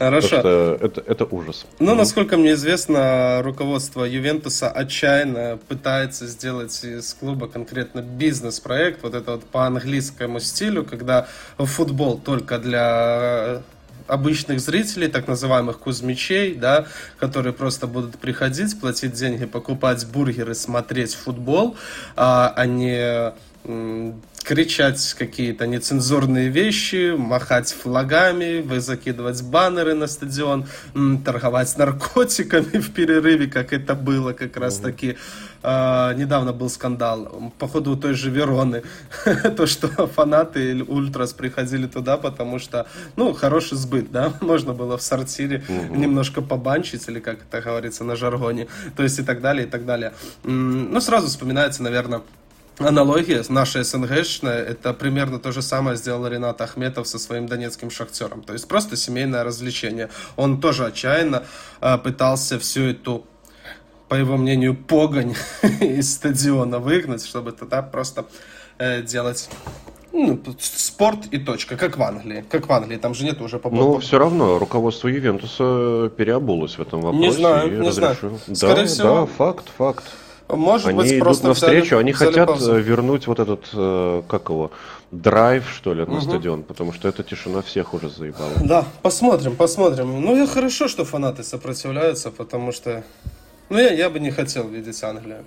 Хорошо. 0.00 0.36
Это, 0.36 1.00
это 1.06 1.24
ужас. 1.30 1.64
Ну, 1.78 1.94
насколько 1.94 2.36
мне 2.36 2.54
известно, 2.54 3.40
руководство 3.44 4.02
Ювентуса 4.02 4.68
отчаянно 4.68 5.60
пытается 5.68 6.26
сделать 6.26 6.82
из 6.82 7.14
клуба 7.14 7.46
конкретно 7.46 8.00
бизнес-проект, 8.00 9.04
вот 9.04 9.14
это 9.14 9.30
вот 9.30 9.44
по 9.44 9.64
английскому 9.64 10.40
стилю, 10.40 10.82
когда 10.84 11.28
футбол 11.56 12.18
только 12.18 12.58
для 12.58 13.62
обычных 14.06 14.60
зрителей, 14.60 15.08
так 15.08 15.28
называемых 15.28 15.78
кузмичей, 15.78 16.54
да, 16.54 16.86
которые 17.18 17.52
просто 17.52 17.86
будут 17.86 18.18
приходить, 18.18 18.78
платить 18.80 19.12
деньги, 19.12 19.44
покупать 19.44 20.06
бургеры, 20.06 20.54
смотреть 20.54 21.14
футбол, 21.14 21.76
а, 22.16 22.52
а 22.56 22.66
не 22.66 23.32
кричать 24.46 25.14
какие-то 25.18 25.66
нецензурные 25.66 26.48
вещи, 26.48 27.16
махать 27.16 27.72
флагами, 27.72 28.78
закидывать 28.78 29.42
баннеры 29.42 29.94
на 29.94 30.06
стадион, 30.06 30.66
торговать 31.24 31.76
наркотиками 31.76 32.78
в 32.80 32.92
перерыве, 32.92 33.48
как 33.48 33.72
это 33.72 33.94
было 33.94 34.32
как 34.32 34.56
раз 34.56 34.78
таки. 34.78 35.16
Uh, 35.62 36.14
недавно 36.14 36.52
был 36.52 36.70
скандал 36.70 37.52
по 37.58 37.66
ходу 37.66 37.96
той 37.96 38.14
же 38.14 38.30
Вероны, 38.30 38.84
то, 39.56 39.66
что 39.66 39.88
фанаты 40.06 40.84
Ультрас 40.84 41.32
приходили 41.32 41.88
туда, 41.88 42.16
потому 42.18 42.60
что, 42.60 42.86
ну, 43.16 43.32
хороший 43.32 43.76
сбыт, 43.76 44.12
да, 44.12 44.32
можно 44.40 44.74
было 44.74 44.96
в 44.96 45.02
сортире 45.02 45.64
немножко 45.90 46.40
побанчить, 46.40 47.08
или 47.08 47.18
как 47.18 47.38
это 47.42 47.60
говорится 47.60 48.04
на 48.04 48.14
жаргоне, 48.14 48.68
то 48.96 49.02
есть 49.02 49.18
и 49.18 49.24
так 49.24 49.40
далее, 49.40 49.66
и 49.66 49.68
так 49.68 49.86
далее. 49.86 50.12
Ну, 50.44 51.00
сразу 51.00 51.26
вспоминается, 51.26 51.82
наверное, 51.82 52.22
аналогия 52.78 53.42
наша 53.48 53.82
СНГшная, 53.82 54.62
это 54.62 54.92
примерно 54.92 55.38
то 55.38 55.52
же 55.52 55.62
самое 55.62 55.96
сделал 55.96 56.26
Ренат 56.26 56.60
Ахметов 56.60 57.08
со 57.08 57.18
своим 57.18 57.46
донецким 57.46 57.90
шахтером. 57.90 58.42
То 58.42 58.52
есть 58.52 58.68
просто 58.68 58.96
семейное 58.96 59.44
развлечение. 59.44 60.10
Он 60.36 60.60
тоже 60.60 60.86
отчаянно 60.86 61.44
э, 61.80 61.98
пытался 61.98 62.58
всю 62.58 62.82
эту 62.82 63.24
по 64.08 64.14
его 64.14 64.36
мнению, 64.36 64.76
погонь 64.76 65.34
из 65.80 66.14
стадиона 66.14 66.78
выгнать, 66.78 67.26
чтобы 67.26 67.52
тогда 67.52 67.82
просто 67.82 68.26
э, 68.78 69.02
делать 69.02 69.48
ну, 70.12 70.40
спорт 70.58 71.26
и 71.30 71.38
точка, 71.38 71.76
как 71.76 71.98
в 71.98 72.02
Англии. 72.02 72.44
Как 72.48 72.68
в 72.68 72.72
Англии, 72.72 72.96
там 72.96 73.14
же 73.14 73.24
нет 73.24 73.40
уже 73.40 73.58
по 73.58 73.68
Ну, 73.68 73.98
все 73.98 74.18
равно 74.18 74.58
руководство 74.58 75.08
Ювентуса 75.08 76.10
переобулось 76.16 76.78
в 76.78 76.80
этом 76.80 77.00
вопросе. 77.00 77.26
Не 77.26 77.32
знаю, 77.32 77.80
не 77.80 77.92
знаю. 77.92 78.16
Скорее 78.54 78.74
да, 78.74 78.86
всего... 78.86 79.08
да, 79.08 79.26
факт, 79.26 79.66
факт. 79.76 80.04
Может 80.48 80.88
они 80.88 80.98
быть, 80.98 81.12
идут 81.12 81.20
просто 81.20 81.48
навстречу, 81.48 81.86
взяли, 81.86 82.00
они 82.00 82.12
взяли 82.12 82.28
хотят 82.30 82.46
паузу. 82.48 82.76
Э, 82.76 82.80
вернуть 82.80 83.26
вот 83.26 83.40
этот, 83.40 83.68
э, 83.72 84.22
как 84.28 84.48
его, 84.48 84.70
драйв, 85.10 85.68
что 85.68 85.92
ли, 85.92 86.04
на 86.04 86.12
угу. 86.12 86.20
стадион, 86.20 86.62
потому 86.62 86.92
что 86.92 87.08
эта 87.08 87.22
тишина 87.22 87.62
всех 87.62 87.94
уже 87.94 88.08
заебала. 88.08 88.52
Да, 88.64 88.84
посмотрим, 89.02 89.56
посмотрим. 89.56 90.20
Ну, 90.20 90.36
я 90.36 90.46
хорошо, 90.46 90.88
что 90.88 91.04
фанаты 91.04 91.42
сопротивляются, 91.42 92.30
потому 92.30 92.72
что, 92.72 93.04
ну, 93.70 93.78
я, 93.78 93.92
я 93.92 94.08
бы 94.10 94.20
не 94.20 94.30
хотел 94.30 94.68
видеть 94.68 95.02
Англию. 95.02 95.44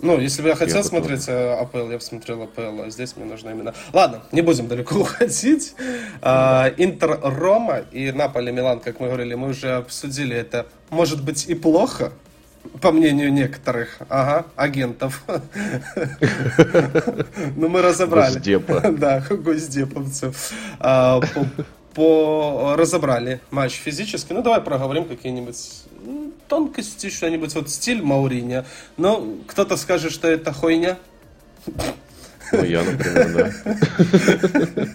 Ну, 0.00 0.20
если 0.20 0.42
бы 0.42 0.48
я 0.48 0.54
хотел 0.54 0.76
я 0.76 0.84
смотреть 0.84 1.26
тоже. 1.26 1.54
АПЛ, 1.54 1.90
я 1.90 1.98
бы 1.98 2.00
смотрел 2.00 2.42
АПЛ, 2.42 2.82
а 2.82 2.90
здесь 2.90 3.16
мне 3.16 3.24
нужно 3.24 3.50
именно... 3.50 3.74
Ладно, 3.92 4.22
не 4.30 4.42
будем 4.42 4.68
далеко 4.68 4.94
уходить. 5.00 5.74
А, 6.22 6.72
Интер 6.76 7.18
Рома 7.22 7.78
и 7.90 8.12
Наполи 8.12 8.52
Милан, 8.52 8.78
как 8.78 9.00
мы 9.00 9.08
говорили, 9.08 9.34
мы 9.34 9.48
уже 9.48 9.74
обсудили 9.74 10.36
это. 10.36 10.66
Может 10.90 11.24
быть 11.24 11.48
и 11.48 11.54
плохо, 11.54 12.12
по 12.80 12.92
мнению 12.92 13.32
некоторых, 13.32 13.98
ага, 14.08 14.46
агентов. 14.56 15.24
Ну, 17.56 17.68
мы 17.68 17.82
разобрали. 17.82 18.34
Госдепа. 18.34 18.80
Да, 18.92 19.24
госдеповцев. 19.30 20.52
А, 20.78 21.20
по, 21.94 22.74
разобрали 22.76 23.40
матч 23.50 23.74
физически. 23.74 24.32
Ну, 24.32 24.42
давай 24.42 24.60
проговорим 24.60 25.04
какие-нибудь 25.04 25.84
тонкости, 26.48 27.10
что-нибудь. 27.10 27.54
Вот 27.54 27.70
стиль 27.70 28.02
Мауринья. 28.02 28.64
Ну, 28.96 29.38
кто-то 29.46 29.76
скажет, 29.76 30.12
что 30.12 30.28
это 30.28 30.52
хуйня. 30.52 30.98
Ну, 32.52 32.64
я, 32.64 32.82
например, 32.82 33.34
да. 33.34 33.52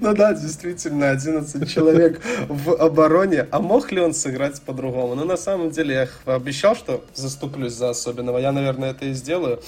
Ну 0.00 0.14
да, 0.14 0.34
действительно, 0.34 1.10
11 1.10 1.68
человек 1.68 2.20
в 2.48 2.74
обороне. 2.74 3.46
А 3.50 3.60
мог 3.60 3.92
ли 3.92 4.00
он 4.00 4.14
сыграть 4.14 4.60
по-другому? 4.62 5.14
Ну, 5.14 5.24
на 5.24 5.36
самом 5.36 5.70
деле, 5.70 6.08
я 6.26 6.34
обещал, 6.34 6.76
что 6.76 7.04
заступлюсь 7.14 7.72
за 7.72 7.90
особенного. 7.90 8.38
Я, 8.38 8.52
наверное, 8.52 8.90
это 8.90 9.06
и 9.06 9.12
сделаю. 9.12 9.60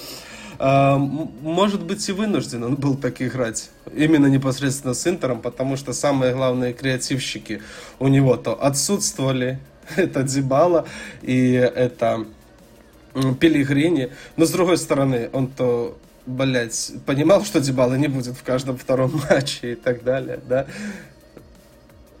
А, 0.61 0.97
может 0.97 1.83
быть, 1.83 2.07
и 2.09 2.11
вынужден 2.11 2.63
он 2.63 2.75
был 2.75 2.95
так 2.95 3.21
играть. 3.21 3.69
Именно 3.95 4.27
непосредственно 4.27 4.93
с 4.93 5.07
Интером, 5.07 5.41
потому 5.41 5.77
что 5.77 5.93
самые 5.93 6.33
главные 6.33 6.73
креативщики 6.73 7.61
у 7.99 8.07
него 8.07 8.35
то 8.35 8.61
отсутствовали. 8.61 9.59
Это 9.95 10.23
Дибала 10.23 10.85
и 11.21 11.53
это 11.53 12.25
Пелигрини. 13.39 14.11
Но 14.37 14.45
с 14.45 14.51
другой 14.51 14.77
стороны, 14.77 15.29
он 15.33 15.47
то 15.47 15.97
блять, 16.29 16.91
понимал, 17.05 17.43
что 17.43 17.59
Дебала 17.59 17.95
не 17.95 18.07
будет 18.07 18.35
в 18.35 18.43
каждом 18.43 18.77
втором 18.77 19.19
матче 19.29 19.73
и 19.73 19.75
так 19.75 20.03
далее, 20.03 20.39
да? 20.47 20.65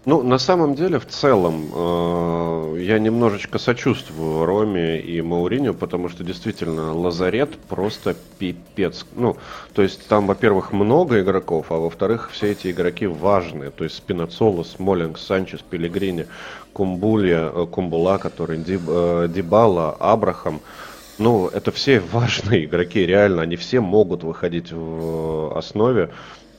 Ну, 0.05 0.23
на 0.23 0.39
самом 0.39 0.75
деле, 0.75 0.97
в 0.97 1.05
целом, 1.05 1.69
э, 1.75 2.77
я 2.79 2.97
немножечко 2.99 3.59
сочувствую 3.59 4.45
Роме 4.45 4.99
и 4.99 5.21
Мауриню, 5.21 5.73
потому 5.73 6.09
что 6.09 6.23
действительно 6.23 6.93
Лазарет 6.95 7.57
просто 7.67 8.15
пипец. 8.39 9.05
Ну, 9.15 9.37
то 9.73 9.83
есть 9.83 10.07
там, 10.07 10.25
во-первых, 10.25 10.71
много 10.71 11.19
игроков, 11.19 11.67
а 11.69 11.75
во-вторых, 11.75 12.29
все 12.31 12.53
эти 12.53 12.71
игроки 12.71 13.07
важные. 13.07 13.71
То 13.71 13.83
есть 13.83 13.97
Спинацоло, 13.97 14.63
Смолинг, 14.63 15.19
Санчес, 15.19 15.59
Пелегрини, 15.61 16.27
Кумбулия, 16.73 17.51
э, 17.53 17.67
Кумбула, 17.69 18.17
который 18.17 18.57
Диб, 18.57 18.81
э, 18.87 19.27
Дибала, 19.29 19.95
Абрахам– 19.99 20.61
ну, 21.19 21.47
это 21.47 21.71
все 21.71 21.99
важные 22.11 22.65
игроки, 22.65 23.05
реально, 23.05 23.43
они 23.43 23.55
все 23.55 23.79
могут 23.79 24.23
выходить 24.23 24.71
в 24.71 25.55
основе 25.57 26.09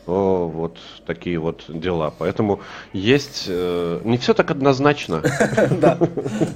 вот 0.06 0.78
такие 1.06 1.38
вот 1.38 1.64
дела. 1.68 2.12
Поэтому 2.16 2.60
есть 2.92 3.44
э, 3.46 4.00
не 4.04 4.18
все 4.18 4.34
так 4.34 4.50
однозначно. 4.50 5.22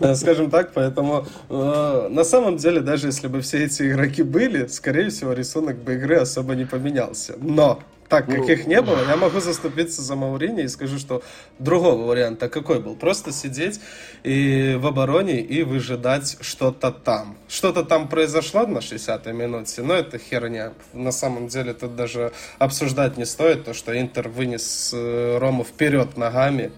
Да, 0.01 0.15
скажем 0.15 0.51
так, 0.51 0.73
поэтому 0.75 1.27
э, 1.49 2.09
на 2.11 2.25
самом 2.25 2.57
деле, 2.57 2.81
даже 2.81 3.07
если 3.07 3.29
бы 3.29 3.41
все 3.41 3.65
эти 3.65 3.91
игроки 3.91 4.23
были, 4.23 4.67
скорее 4.67 5.11
всего, 5.11 5.33
рисунок 5.33 5.77
бы 5.77 5.95
игры 5.95 6.17
особо 6.17 6.55
не 6.55 6.65
поменялся. 6.65 7.37
Но 7.41 7.81
так 8.15 8.27
как 8.27 8.39
ну, 8.39 8.49
их 8.49 8.67
не 8.69 8.81
было, 8.81 9.05
я 9.09 9.17
могу 9.17 9.41
заступиться 9.41 10.01
за 10.01 10.15
Маурини 10.15 10.63
и 10.63 10.69
скажу, 10.69 11.01
что 11.01 11.25
другого 11.59 12.07
варианта 12.07 12.49
какой 12.49 12.79
был? 12.79 12.95
Просто 12.95 13.33
сидеть 13.33 13.81
и 14.23 14.79
в 14.79 14.87
обороне 14.87 15.41
и 15.41 15.65
выжидать 15.65 16.37
что-то 16.41 16.93
там. 16.93 17.37
Что-то 17.49 17.83
там 17.83 18.07
произошло 18.07 18.67
на 18.69 18.79
60-й 18.79 19.33
минуте, 19.33 19.83
но 19.83 19.95
это 19.95 20.19
херня. 20.19 20.75
На 20.93 21.11
самом 21.11 21.49
деле 21.49 21.75
тут 21.75 21.97
даже 21.97 22.33
обсуждать 22.61 23.17
не 23.17 23.25
стоит, 23.25 23.65
то, 23.65 23.75
что 23.75 24.01
Интер 24.01 24.29
вынес 24.29 24.93
э, 24.95 25.39
Рому 25.39 25.65
вперед 25.65 26.17
ногами, 26.17 26.71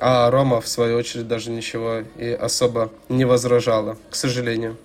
а 0.00 0.28
Рома, 0.28 0.60
в 0.60 0.66
свою 0.66 0.96
очередь, 0.96 1.28
даже 1.28 1.50
ничего 1.50 2.02
и 2.18 2.30
особо 2.30 2.90
не 3.08 3.24
возражала, 3.24 3.96
к 4.10 4.16
сожалению. 4.16 4.76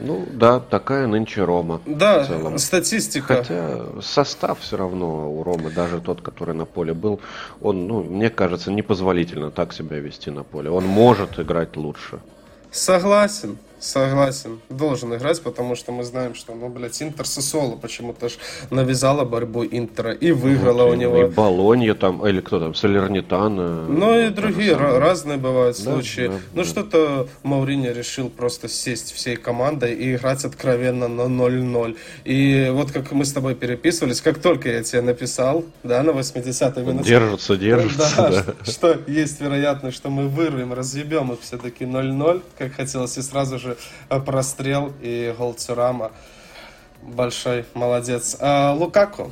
Ну 0.00 0.26
да, 0.30 0.60
такая 0.60 1.06
нынче 1.06 1.44
Рома. 1.44 1.80
Да, 1.86 2.58
статистика. 2.58 3.36
Хотя 3.36 3.80
состав 4.00 4.60
все 4.60 4.76
равно 4.76 5.32
у 5.32 5.42
Ромы, 5.42 5.70
даже 5.70 6.00
тот, 6.00 6.20
который 6.20 6.54
на 6.54 6.64
поле 6.64 6.94
был, 6.94 7.20
он, 7.60 7.86
ну, 7.86 8.02
мне 8.02 8.30
кажется, 8.30 8.70
непозволительно 8.70 9.50
так 9.50 9.72
себя 9.72 9.98
вести 9.98 10.30
на 10.30 10.44
поле. 10.44 10.70
Он 10.70 10.84
может 10.84 11.38
играть 11.38 11.76
лучше. 11.76 12.20
Согласен. 12.70 13.58
Согласен, 13.80 14.60
должен 14.68 15.14
играть, 15.14 15.40
потому 15.42 15.76
что 15.76 15.92
мы 15.92 16.04
знаем, 16.04 16.34
что, 16.34 16.54
ну, 16.54 16.68
блядь, 16.68 17.00
Интер 17.02 17.26
Сосоло 17.26 17.76
почему-то 17.76 18.28
ж 18.28 18.32
навязала 18.70 19.24
борьбу 19.24 19.64
Интера 19.64 20.12
и 20.12 20.32
выиграла 20.32 20.84
вот, 20.84 20.92
у 20.92 20.94
него. 20.94 21.22
И 21.22 21.26
Болонья 21.26 21.94
там, 21.94 22.26
или 22.26 22.40
кто 22.40 22.58
там, 22.58 22.74
Салернитана. 22.74 23.84
Ну 23.88 24.18
и 24.18 24.30
другие, 24.30 24.76
разные 24.76 25.38
бывают 25.38 25.76
да, 25.76 25.82
случаи. 25.82 26.28
Да, 26.28 26.34
ну 26.54 26.62
да. 26.62 26.68
что-то 26.68 27.28
Мауриньо 27.42 27.92
решил 27.92 28.30
просто 28.30 28.68
сесть 28.68 29.12
всей 29.12 29.36
командой 29.36 29.94
и 29.94 30.14
играть 30.14 30.44
откровенно 30.44 31.08
на 31.08 31.22
0-0. 31.22 31.96
И 32.24 32.68
вот 32.72 32.90
как 32.90 33.12
мы 33.12 33.24
с 33.24 33.32
тобой 33.32 33.54
переписывались, 33.54 34.20
как 34.20 34.38
только 34.38 34.70
я 34.70 34.82
тебе 34.82 35.02
написал, 35.02 35.64
да, 35.82 36.02
на 36.02 36.10
80-й 36.10 36.82
минуте. 36.82 37.08
Держится, 37.08 37.56
держится, 37.56 38.16
да. 38.16 38.30
да. 38.30 38.54
Что, 38.64 38.72
что 38.72 39.10
есть 39.10 39.40
вероятность, 39.40 39.96
что 39.96 40.10
мы 40.10 40.28
вырвем, 40.28 40.72
разъебем 40.72 41.32
их 41.32 41.40
все-таки 41.42 41.84
0-0, 41.84 42.42
как 42.58 42.72
хотелось, 42.72 43.16
и 43.18 43.22
сразу 43.22 43.58
же 43.58 43.67
же 43.68 43.76
э, 44.08 44.20
прострел 44.20 44.92
и 45.00 45.34
гол 45.36 45.54
Цурама. 45.54 46.12
Большой 47.00 47.64
молодец. 47.74 48.36
А 48.40 48.72
Лукаку 48.74 49.30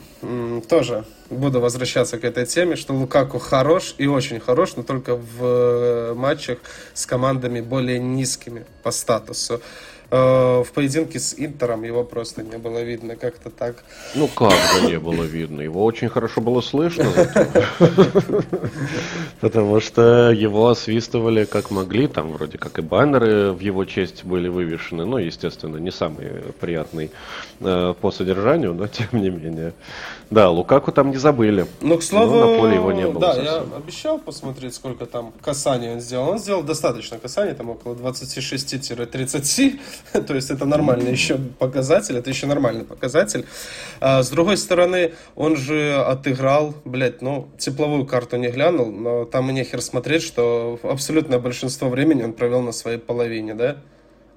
тоже 0.69 1.05
буду 1.31 1.61
возвращаться 1.61 2.17
к 2.19 2.25
этой 2.25 2.47
теме, 2.47 2.77
что 2.77 2.95
Лукаку 2.95 3.41
хорош 3.41 3.97
и 3.99 4.07
очень 4.07 4.39
хорош, 4.39 4.77
но 4.77 4.85
только 4.85 5.17
в 5.17 5.43
э, 5.43 6.15
матчах 6.15 6.59
с 6.95 7.07
командами 7.07 7.61
более 7.61 7.99
низкими 7.99 8.65
по 8.85 8.93
статусу. 8.93 9.61
Э, 10.17 10.65
в 10.65 10.73
поединке 10.73 11.19
с 11.19 11.35
Интером 11.37 11.85
его 11.85 12.05
просто 12.05 12.43
не 12.43 12.59
было 12.59 12.83
видно, 12.83 13.17
как-то 13.17 13.51
так. 13.51 13.85
Ну 14.15 14.29
как 14.29 14.53
же 14.53 14.87
не 14.87 14.99
было 14.99 15.23
видно? 15.23 15.61
Его 15.61 15.85
очень 15.85 16.09
хорошо 16.09 16.41
было 16.41 16.61
слышно. 16.61 17.07
Потому 19.41 19.81
что 19.81 20.31
его 20.31 20.69
освистывали 20.69 21.45
как 21.45 21.71
могли, 21.71 22.07
там 22.07 22.33
вроде 22.33 22.59
как 22.59 22.79
и 22.79 22.83
баннеры 22.83 23.53
в 23.53 23.61
его 23.61 23.85
честь 23.85 24.25
были 24.25 24.49
вывешены, 24.49 25.05
ну, 25.05 25.19
естественно, 25.19 25.77
не 25.77 25.91
самый 25.91 26.27
приятный 26.61 27.11
э, 27.61 27.95
по 28.01 28.11
содержанию, 28.11 28.75
но 28.75 28.87
тем 28.87 29.09
не 29.13 29.31
менее. 29.31 29.73
Да, 30.31 30.51
Лукаку 30.51 30.91
там 30.91 31.11
не 31.11 31.19
забыли. 31.19 31.67
Ну, 31.81 31.99
к 31.99 32.03
слову, 32.03 32.35
но 32.35 32.53
на 32.53 32.59
поле 32.59 32.75
его 32.75 32.93
не 32.93 33.07
было. 33.07 33.21
Да, 33.21 33.35
совсем. 33.35 33.71
я 33.71 33.77
обещал 33.77 34.19
посмотреть, 34.19 34.75
сколько 34.75 35.07
там 35.07 35.33
касаний 35.41 35.93
он 35.93 36.01
сделал. 36.01 36.31
Он 36.31 36.39
сделал 36.39 36.63
достаточно 36.63 37.19
касаний, 37.19 37.55
там 37.55 37.71
около 37.71 37.95
26-30, 37.95 39.81
то 40.27 40.35
есть 40.35 40.51
это 40.51 40.65
нормальный 40.65 41.11
еще 41.11 41.39
показатель, 41.59 42.17
это 42.17 42.31
еще 42.31 42.47
нормальный 42.47 42.85
показатель. 42.85 43.47
А, 44.01 44.23
с 44.23 44.31
другой 44.31 44.57
стороны, 44.57 45.13
он 45.35 45.57
же 45.57 45.95
отыграл, 45.95 46.75
блядь, 46.85 47.23
ну, 47.23 47.49
тепловую 47.59 48.07
карту 48.07 48.37
не 48.37 48.49
глянул, 48.49 48.91
но 48.91 49.25
там 49.25 49.51
и 49.51 49.53
нехер 49.53 49.81
смотреть, 49.83 50.23
что 50.23 50.79
абсолютное 50.83 51.39
большинство 51.39 51.89
времени 51.89 52.23
он 52.23 52.33
провел 52.33 52.63
на 52.63 52.73
своей 52.73 52.99
половине, 52.99 53.55
да? 53.55 53.79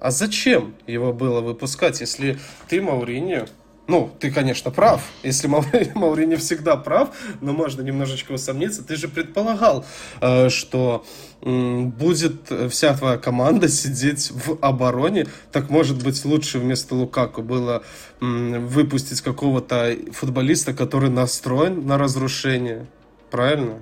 А 0.00 0.10
зачем 0.10 0.74
его 0.86 1.12
было 1.12 1.40
выпускать, 1.40 2.00
если 2.00 2.38
ты, 2.68 2.80
Мауриньо, 2.80 3.46
ну, 3.90 4.08
ты, 4.20 4.30
конечно, 4.30 4.70
прав. 4.70 5.02
Если 5.24 5.48
Маурини 5.94 6.36
всегда 6.36 6.76
прав, 6.76 7.10
но 7.40 7.52
можно 7.52 7.82
немножечко 7.82 8.32
усомниться. 8.32 8.84
Ты 8.84 8.94
же 8.94 9.08
предполагал, 9.08 9.84
э, 10.20 10.48
что 10.48 11.04
будет 11.42 12.50
вся 12.70 12.94
твоя 12.94 13.16
команда 13.16 13.68
сидеть 13.68 14.30
в 14.30 14.58
обороне. 14.60 15.26
Так, 15.52 15.70
может 15.70 16.02
быть, 16.04 16.24
лучше 16.24 16.58
вместо 16.58 16.94
Лукаку 16.94 17.42
было 17.42 17.82
выпустить 18.20 19.20
какого-то 19.20 19.96
футболиста, 20.12 20.74
который 20.74 21.10
настроен 21.10 21.86
на 21.86 21.98
разрушение. 21.98 22.86
Правильно? 23.30 23.78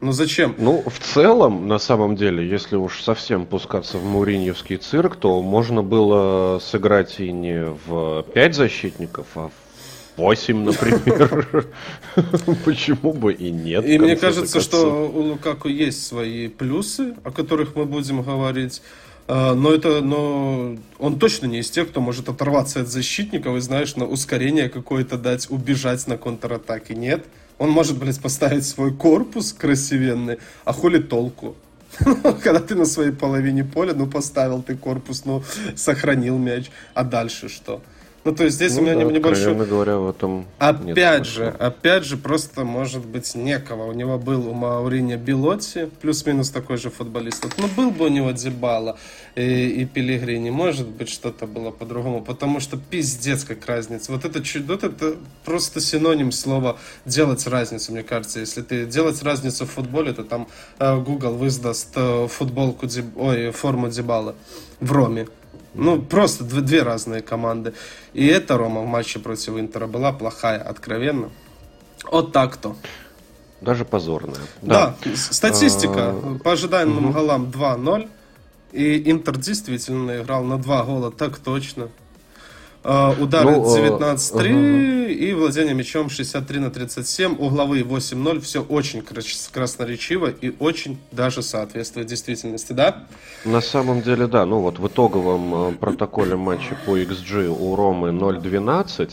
Ну 0.00 0.12
зачем? 0.12 0.54
Ну, 0.58 0.84
в 0.86 0.98
целом, 1.00 1.66
на 1.66 1.78
самом 1.78 2.14
деле, 2.14 2.48
если 2.48 2.76
уж 2.76 3.02
совсем 3.02 3.46
пускаться 3.46 3.98
в 3.98 4.04
Мауриньевский 4.04 4.76
цирк, 4.76 5.16
то 5.16 5.42
можно 5.42 5.82
было 5.82 6.60
сыграть 6.60 7.18
и 7.18 7.32
не 7.32 7.64
в 7.86 8.22
5 8.34 8.54
защитников, 8.54 9.26
а 9.34 9.48
в 9.48 9.67
8, 10.18 10.64
например. 10.64 11.66
Почему 12.64 13.12
бы 13.12 13.32
и 13.32 13.50
нет? 13.52 13.86
И 13.86 13.98
мне 13.98 14.16
кажется, 14.16 14.60
что 14.60 15.08
у 15.08 15.20
Лукаку 15.22 15.68
есть 15.68 16.04
свои 16.04 16.48
плюсы, 16.48 17.14
о 17.22 17.30
которых 17.30 17.76
мы 17.76 17.84
будем 17.84 18.22
говорить. 18.22 18.82
А, 19.28 19.54
но 19.54 19.72
это, 19.72 20.00
но 20.00 20.76
он 20.98 21.18
точно 21.20 21.46
не 21.46 21.60
из 21.60 21.70
тех, 21.70 21.88
кто 21.88 22.00
может 22.00 22.28
оторваться 22.28 22.80
от 22.80 22.88
защитников 22.88 23.56
и, 23.56 23.60
знаешь, 23.60 23.94
на 23.94 24.06
ускорение 24.06 24.68
какое-то 24.68 25.16
дать, 25.18 25.48
убежать 25.50 26.06
на 26.08 26.18
контратаке. 26.18 26.96
Нет. 26.96 27.24
Он 27.58 27.70
может, 27.70 27.96
блядь, 27.96 28.20
поставить 28.20 28.66
свой 28.66 28.92
корпус 28.92 29.52
красивенный, 29.52 30.38
а 30.64 30.72
хули 30.72 30.98
толку? 30.98 31.54
Когда 32.42 32.58
ты 32.58 32.74
на 32.74 32.86
своей 32.86 33.12
половине 33.12 33.64
поля, 33.64 33.94
ну, 33.94 34.06
поставил 34.06 34.62
ты 34.62 34.76
корпус, 34.76 35.24
ну, 35.24 35.44
сохранил 35.76 36.38
мяч, 36.38 36.70
а 36.94 37.04
дальше 37.04 37.48
что? 37.48 37.82
Ну, 38.28 38.34
то 38.34 38.44
есть 38.44 38.56
здесь 38.56 38.74
ну, 38.74 38.82
у 38.82 38.84
меня 38.84 38.94
да, 38.94 39.04
небольшой... 39.04 39.54
говоря, 39.54 39.96
в 39.96 40.10
этом 40.10 40.44
Опять 40.58 41.24
же, 41.24 41.44
смысла. 41.44 41.66
опять 41.66 42.04
же, 42.04 42.18
просто, 42.18 42.62
может 42.62 43.02
быть, 43.06 43.34
некого. 43.34 43.84
У 43.84 43.92
него 43.92 44.18
был 44.18 44.46
у 44.50 44.52
Маурини 44.52 45.16
Белотти, 45.16 45.88
плюс-минус 46.02 46.50
такой 46.50 46.76
же 46.76 46.90
футболист. 46.90 47.46
Но 47.56 47.68
был 47.68 47.90
бы 47.90 48.04
у 48.04 48.08
него 48.08 48.32
Дебала 48.32 48.98
и, 49.34 49.68
и 49.80 49.86
Пелигрини, 49.86 50.50
может 50.50 50.86
быть, 50.86 51.08
что-то 51.08 51.46
было 51.46 51.70
по-другому. 51.70 52.22
Потому 52.22 52.60
что 52.60 52.76
пиздец 52.76 53.44
как 53.44 53.64
разница. 53.64 54.12
Вот 54.12 54.26
это 54.26 54.42
чудо, 54.42 54.74
это 54.74 55.16
просто 55.46 55.80
синоним 55.80 56.30
слова 56.30 56.76
делать 57.06 57.46
разницу, 57.46 57.92
мне 57.92 58.02
кажется. 58.02 58.40
Если 58.40 58.60
ты 58.60 58.84
делать 58.84 59.22
разницу 59.22 59.64
в 59.64 59.70
футболе, 59.70 60.12
то 60.12 60.22
там 60.22 60.48
э, 60.78 60.98
Google 60.98 61.32
выдаст 61.32 61.92
э, 61.94 62.28
футболку, 62.28 62.86
ой, 63.16 63.52
форму 63.52 63.88
Дебала 63.88 64.34
в 64.80 64.92
Роме. 64.92 65.28
Ну, 65.78 66.02
просто 66.02 66.42
две, 66.42 66.60
две 66.60 66.82
разные 66.82 67.22
команды. 67.22 67.72
И 68.12 68.26
эта 68.26 68.58
Рома 68.58 68.80
в 68.80 68.86
матче 68.86 69.20
против 69.20 69.56
Интера 69.58 69.86
была 69.86 70.12
плохая, 70.12 70.60
откровенно. 70.60 71.30
Вот 72.10 72.32
так-то. 72.32 72.74
Даже 73.60 73.84
позорная. 73.84 74.40
Да, 74.60 74.96
да 75.04 75.16
статистика. 75.16 76.10
А... 76.10 76.38
По 76.42 76.52
ожидаемым 76.52 77.06
угу. 77.06 77.12
голам 77.12 77.44
2-0. 77.44 78.08
И 78.72 79.10
Интер 79.10 79.38
действительно 79.38 80.20
играл 80.20 80.42
на 80.42 80.58
два 80.58 80.82
гола, 80.82 81.12
так 81.12 81.38
точно. 81.38 81.88
Uh, 82.84 83.20
удары 83.20 83.56
ну, 83.56 83.64
19-3 83.64 84.18
uh, 84.34 85.12
и 85.12 85.34
владение 85.34 85.74
мячом 85.74 86.08
63 86.08 86.60
на 86.60 86.70
37, 86.70 87.36
угловые 87.36 87.82
8-0. 87.82 88.40
Все 88.40 88.62
очень 88.62 89.02
красноречиво 89.52 90.28
и 90.28 90.54
очень 90.60 90.98
даже 91.10 91.42
соответствует 91.42 92.06
действительности, 92.06 92.72
да? 92.72 93.04
На 93.44 93.60
самом 93.60 94.02
деле, 94.02 94.28
да. 94.28 94.46
Ну 94.46 94.60
вот 94.60 94.78
в 94.78 94.86
итоговом 94.86 95.54
э, 95.54 95.72
протоколе 95.72 96.36
матча 96.36 96.78
по 96.86 96.96
XG 96.96 97.48
у 97.48 97.74
Ромы 97.74 98.10
0-12, 98.10 99.10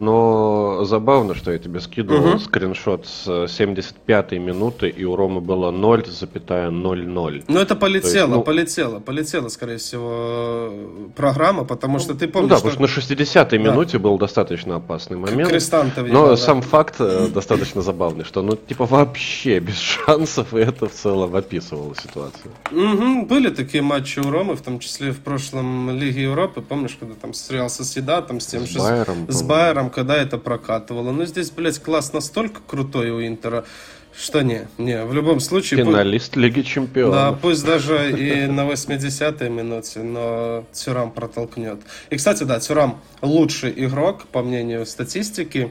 но 0.00 0.84
забавно, 0.84 1.34
что 1.34 1.52
я 1.52 1.58
тебе 1.58 1.80
скидывал 1.80 2.30
угу. 2.30 2.38
скриншот 2.38 3.06
с 3.06 3.28
75-й 3.28 4.38
минуты, 4.38 4.88
и 4.88 5.04
у 5.04 5.14
Ромы 5.14 5.40
было 5.40 5.70
0,00. 5.70 7.44
Ну, 7.48 7.60
это 7.60 7.76
полетело, 7.76 8.12
есть, 8.12 8.28
ну, 8.28 8.42
полетело, 8.42 8.98
полетело, 8.98 9.48
скорее 9.48 9.78
всего, 9.78 10.72
программа, 11.14 11.64
потому 11.64 11.98
что 12.00 12.14
ты 12.14 12.26
помнишь... 12.26 12.50
Ну 12.50 12.56
да, 12.56 12.58
что... 12.58 12.70
потому 12.70 12.88
что 12.88 13.00
на 13.00 13.14
60-й 13.22 13.58
да. 13.58 13.70
минуте 13.70 13.98
был 13.98 14.18
достаточно 14.18 14.76
опасный 14.76 15.16
момент. 15.16 15.50
Крестантов 15.50 16.08
но 16.08 16.28
да. 16.28 16.36
сам 16.36 16.60
факт 16.62 16.96
э, 16.98 17.28
достаточно 17.28 17.82
забавный, 17.82 18.24
что, 18.24 18.42
ну, 18.42 18.56
типа, 18.56 18.86
вообще 18.86 19.60
без 19.60 19.78
шансов, 20.06 20.54
и 20.54 20.58
это 20.58 20.88
в 20.88 20.92
целом 20.92 21.36
описывало 21.36 21.94
ситуацию. 21.94 22.50
Угу, 22.72 23.26
были 23.26 23.50
такие 23.50 23.82
матчи 23.82 24.18
у 24.18 24.30
Ромы, 24.30 24.54
в 24.54 24.62
том 24.62 24.80
числе 24.80 25.12
в 25.12 25.20
прошлом 25.20 25.90
Лиге 25.90 26.22
Европы, 26.22 26.60
помнишь, 26.62 26.96
когда 26.98 27.14
там 27.14 27.32
стрелял 27.32 27.70
Седа, 27.70 28.22
там 28.22 28.40
с 28.40 28.46
тем, 28.46 28.66
с 28.66 28.76
Байером, 28.76 29.26
с 29.28 29.42
Байером 29.42 29.83
там, 29.84 29.90
когда 29.90 30.16
это 30.16 30.38
прокатывало. 30.38 31.12
Но 31.12 31.24
здесь, 31.26 31.50
блядь, 31.50 31.78
класс 31.78 32.12
настолько 32.12 32.60
крутой 32.66 33.10
у 33.10 33.20
Интера, 33.26 33.64
что 34.16 34.42
не, 34.42 34.66
не, 34.78 35.04
в 35.04 35.12
любом 35.12 35.40
случае... 35.40 35.84
Финалист 35.84 36.32
пусть, 36.32 36.36
Лиги 36.36 36.62
Чемпионов. 36.62 37.14
Да, 37.14 37.32
пусть 37.32 37.64
даже 37.64 38.10
и 38.12 38.46
на 38.46 38.62
80-й 38.62 39.48
минуте, 39.50 40.00
но 40.00 40.64
Тюрам 40.72 41.10
протолкнет. 41.10 41.80
И, 42.10 42.16
кстати, 42.16 42.44
да, 42.44 42.60
Тюрам 42.60 43.00
лучший 43.20 43.72
игрок, 43.76 44.26
по 44.26 44.42
мнению 44.42 44.86
статистики. 44.86 45.70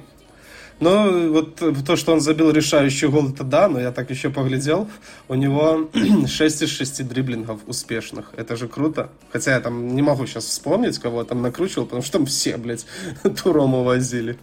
Но 0.79 1.09
вот 1.29 1.61
то, 1.85 1.95
что 1.95 2.13
он 2.13 2.21
забил 2.21 2.51
решающий 2.51 3.07
гол, 3.07 3.29
это 3.29 3.43
да, 3.43 3.67
но 3.67 3.79
я 3.79 3.91
так 3.91 4.09
еще 4.09 4.29
поглядел. 4.29 4.89
У 5.27 5.35
него 5.35 5.89
6 6.27 6.61
из 6.61 6.69
6 6.69 7.07
дриблингов 7.07 7.61
успешных. 7.67 8.33
Это 8.35 8.55
же 8.55 8.67
круто. 8.67 9.09
Хотя 9.31 9.51
я 9.51 9.59
там 9.59 9.95
не 9.95 10.01
могу 10.01 10.25
сейчас 10.25 10.45
вспомнить, 10.45 10.99
кого 10.99 11.19
я 11.19 11.25
там 11.25 11.41
накручивал, 11.41 11.85
потому 11.85 12.01
что 12.01 12.13
там 12.13 12.25
все, 12.25 12.57
блядь, 12.57 12.85
Турому 13.43 13.83
возили. 13.83 14.37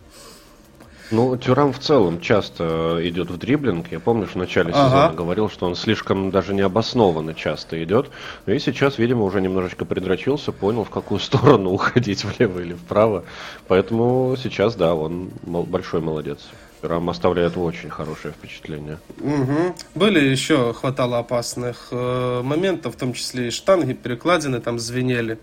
Ну, 1.11 1.36
Тюрам 1.36 1.72
в 1.72 1.78
целом 1.78 2.20
часто 2.20 2.98
идет 3.02 3.30
в 3.30 3.36
дриблинг. 3.36 3.90
Я 3.90 3.98
помню, 3.98 4.26
в 4.26 4.36
начале 4.36 4.70
ага. 4.70 4.84
сезона 4.84 5.12
говорил, 5.12 5.50
что 5.50 5.66
он 5.66 5.74
слишком 5.74 6.30
даже 6.30 6.54
необоснованно 6.54 7.34
часто 7.34 7.82
идет. 7.82 8.11
И 8.46 8.58
сейчас, 8.58 8.98
видимо, 8.98 9.24
уже 9.24 9.40
немножечко 9.40 9.84
придрочился, 9.84 10.52
понял, 10.52 10.84
в 10.84 10.90
какую 10.90 11.18
сторону 11.20 11.70
уходить, 11.70 12.24
влево 12.24 12.61
или 12.61 12.74
вправо. 12.74 13.24
Поэтому 13.66 14.36
сейчас, 14.40 14.76
да, 14.76 14.94
он 14.94 15.30
большой 15.42 16.00
молодец. 16.00 16.38
Тюрам 16.80 17.11
оставляет 17.11 17.56
очень 17.56 17.90
хорошее 17.90 18.32
впечатление. 18.32 18.98
Угу. 19.18 19.74
Были 19.96 20.20
еще, 20.20 20.72
хватало 20.72 21.18
опасных 21.18 21.88
э, 21.90 22.40
моментов, 22.42 22.94
в 22.94 22.98
том 22.98 23.12
числе 23.12 23.48
и 23.48 23.50
штанги, 23.50 23.92
перекладины 23.92 24.61
там 24.61 24.78
звенели 24.78 25.38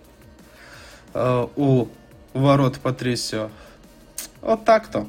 э, 1.13 1.47
у 1.55 1.87
ворот 2.33 2.79
Патрисио. 2.79 3.49
Вот 4.41 4.65
так-то. 4.65 5.07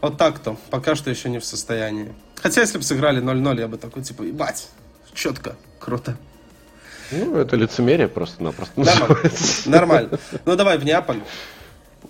Вот 0.00 0.18
так-то. 0.18 0.56
Пока 0.70 0.94
что 0.94 1.10
еще 1.10 1.28
не 1.28 1.38
в 1.38 1.44
состоянии. 1.44 2.14
Хотя, 2.36 2.60
если 2.60 2.78
бы 2.78 2.84
сыграли 2.84 3.22
0-0, 3.22 3.60
я 3.60 3.68
бы 3.68 3.78
такой, 3.78 4.02
типа, 4.02 4.22
ебать, 4.22 4.68
четко, 5.14 5.56
круто. 5.80 6.16
Ну, 7.10 7.36
это 7.36 7.56
лицемерие 7.56 8.08
просто-напросто 8.08 8.80
Нормально. 8.80 9.18
Нормально. 9.66 10.18
Ну, 10.44 10.56
давай 10.56 10.78
в 10.78 10.84
Неаполь. 10.84 11.20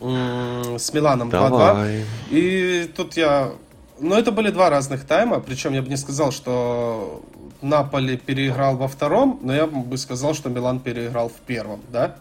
С 0.01 0.93
Миланом 0.93 1.31
2-2. 1.31 2.05
И 2.31 2.91
тут 2.97 3.17
я... 3.17 3.53
Ну, 3.99 4.15
это 4.15 4.31
были 4.31 4.51
два 4.51 4.69
разных 4.69 5.07
тайма. 5.07 5.41
Причем 5.41 5.73
я 5.73 5.83
бы 5.83 5.89
не 5.89 5.97
сказал, 5.97 6.33
что 6.33 7.23
Наполи 7.63 8.17
переиграл 8.17 8.77
во 8.77 8.89
втором, 8.89 9.41
но 9.43 9.55
я 9.55 9.67
бы 9.67 9.97
сказал, 9.97 10.35
что 10.35 10.51
Милан 10.51 10.81
переиграл 10.81 11.29
в 11.29 11.41
первом, 11.47 11.81
да? 11.89 12.17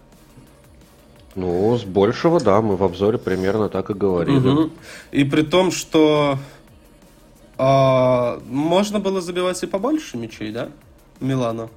Ну, 1.36 1.78
с 1.78 1.84
большего, 1.84 2.40
да, 2.40 2.62
мы 2.62 2.78
в 2.78 2.84
обзоре 2.84 3.18
примерно 3.18 3.68
так 3.68 3.90
и 3.90 3.94
говорили. 3.94 4.48
Угу. 4.48 4.70
И 5.12 5.24
при 5.26 5.42
том, 5.42 5.72
что 5.72 6.38
а, 7.58 8.40
можно 8.48 9.00
было 9.00 9.20
забивать 9.22 9.62
и 9.64 9.68
побольше 9.68 10.18
мячей, 10.18 10.52
да, 10.52 10.70
Милана? 11.20 11.70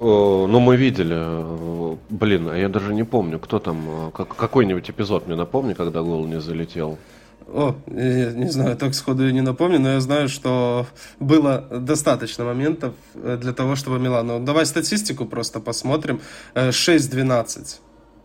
Ну, 0.00 0.58
мы 0.58 0.76
видели, 0.76 1.16
э, 1.16 1.96
блин, 2.10 2.48
а 2.48 2.56
я 2.56 2.68
даже 2.68 2.92
не 2.92 3.04
помню, 3.04 3.38
кто 3.38 3.60
там, 3.60 4.10
э, 4.12 4.24
какой-нибудь 4.36 4.90
эпизод 4.90 5.28
мне 5.28 5.36
напомни, 5.36 5.74
когда 5.74 6.02
гол 6.02 6.26
не 6.26 6.40
залетел. 6.40 6.98
О, 7.46 7.76
я 7.86 8.32
не 8.32 8.50
знаю, 8.50 8.76
так 8.76 8.94
сходу 8.94 9.24
я 9.24 9.30
не 9.30 9.42
напомню, 9.42 9.78
но 9.78 9.92
я 9.92 10.00
знаю, 10.00 10.28
что 10.28 10.86
было 11.20 11.68
достаточно 11.70 12.44
моментов 12.44 12.94
э, 13.14 13.38
для 13.40 13.52
того, 13.52 13.76
чтобы 13.76 14.00
Милан... 14.00 14.26
Ну, 14.26 14.40
давай 14.40 14.66
статистику 14.66 15.24
просто 15.24 15.60
посмотрим. 15.60 16.20
6-12 16.56 17.78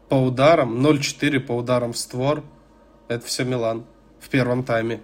по 0.10 0.16
ударам, 0.16 0.86
0-4 0.86 1.40
по 1.40 1.54
ударам 1.54 1.94
в 1.94 1.98
створ. 1.98 2.44
Это 3.08 3.26
все 3.26 3.44
Милан 3.44 3.84
в 4.20 4.30
первом 4.30 4.64
тайме. 4.64 5.02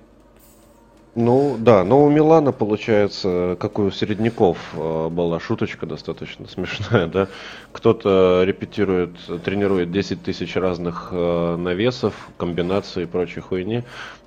Ну 1.15 1.57
да, 1.59 1.83
но 1.83 2.03
у 2.03 2.09
Милана 2.09 2.51
получается, 2.51 3.55
как 3.59 3.77
у 3.77 3.91
Середняков 3.91 4.57
э, 4.73 5.09
была 5.09 5.39
шуточка 5.39 5.85
достаточно 5.85 6.47
смешная, 6.47 7.05
да. 7.05 7.27
Кто-то 7.71 8.43
репетирует, 8.43 9.11
тренирует 9.43 9.91
10 9.91 10.23
тысяч 10.23 10.55
разных 10.55 11.09
э, 11.11 11.55
навесов, 11.55 12.29
комбинаций 12.37 13.03
и 13.03 13.05
прочей 13.05 13.41
хуйни, 13.41 13.83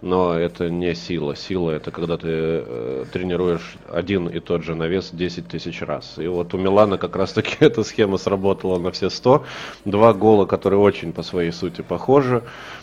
но 0.06 0.38
это 0.38 0.70
не 0.70 0.94
сила. 0.94 1.34
Сила 1.34 1.72
это 1.72 1.90
когда 1.90 2.16
ты 2.16 2.28
э, 2.28 3.04
тренируешь 3.12 3.76
один 3.88 4.28
и 4.28 4.38
тот 4.38 4.62
же 4.62 4.74
навес 4.74 5.10
10 5.12 5.48
тысяч 5.48 5.82
раз. 5.82 6.14
И 6.16 6.28
вот 6.28 6.54
у 6.54 6.58
Милана 6.58 6.96
как 6.96 7.16
раз 7.16 7.32
таки 7.32 7.56
эта 7.60 7.82
схема 7.82 8.16
сработала 8.16 8.78
на 8.78 8.92
все 8.92 9.10
100. 9.10 9.44
Два 9.84 10.12
гола, 10.12 10.46
которые 10.46 10.80
очень 10.80 11.12
по 11.12 11.22
своей 11.22 11.50
сути 11.50 11.82
похожи 11.82 12.42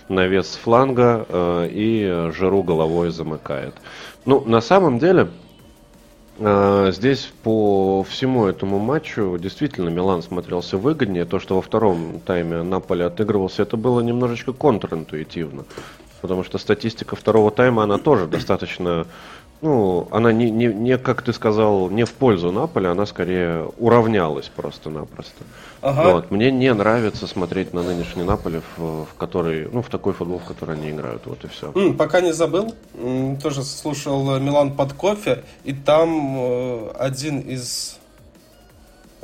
навес 0.10 0.60
фланга 0.62 1.26
э, 1.30 1.70
и 1.72 2.30
Жиру 2.34 2.62
головой 2.62 3.10
замыкает. 3.10 3.74
Ну, 4.26 4.44
на 4.46 4.60
самом 4.60 5.00
деле, 5.00 5.30
э, 6.40 6.92
здесь 6.94 7.32
по 7.44 8.04
всему 8.04 8.48
этому 8.48 8.80
матчу 8.80 9.38
действительно 9.38 9.88
Милан 9.88 10.24
смотрелся 10.24 10.78
выгоднее. 10.78 11.24
То, 11.24 11.40
что 11.40 11.56
во 11.56 11.62
втором 11.62 12.20
тайме 12.20 12.64
Наполе 12.64 13.06
отыгрывался, 13.06 13.62
это 13.62 13.78
было 13.78 14.02
немножечко 14.02 14.52
контринтуитивно. 14.52 15.64
Потому 16.24 16.46
что 16.46 16.58
статистика 16.58 17.18
второго 17.18 17.52
тайма, 17.52 17.84
она 17.84 17.98
тоже 17.98 18.28
достаточно 18.28 19.06
ну, 19.62 20.08
она 20.12 20.32
не, 20.32 20.50
не, 20.50 20.68
не, 20.68 20.98
как 20.98 21.22
ты 21.22 21.34
сказал, 21.34 21.90
не 21.90 22.06
в 22.06 22.14
пользу 22.14 22.52
Наполя, 22.52 22.92
она 22.92 23.06
скорее 23.06 23.70
уравнялась 23.78 24.50
просто-напросто. 24.54 25.44
Ага. 25.82 26.14
Вот. 26.14 26.32
Мне 26.32 26.50
не 26.50 26.74
нравится 26.74 27.28
смотреть 27.28 27.74
на 27.74 27.84
нынешний 27.84 28.24
Наполе, 28.24 28.62
в, 28.78 29.06
в 29.06 29.14
который, 29.18 29.68
ну, 29.70 29.82
в 29.82 29.90
такой 29.90 30.14
футбол, 30.14 30.40
в 30.40 30.46
который 30.46 30.76
они 30.76 30.92
играют, 30.92 31.26
вот 31.26 31.44
и 31.44 31.48
все. 31.48 31.72
Mm, 31.72 31.96
пока 31.96 32.22
не 32.22 32.34
забыл, 32.34 32.74
тоже 33.42 33.64
слушал 33.64 34.40
Милан 34.40 34.74
под 34.74 34.94
кофе, 34.94 35.44
и 35.66 35.74
там 35.74 36.38
э, 36.40 36.92
один 37.00 37.40
из 37.40 38.00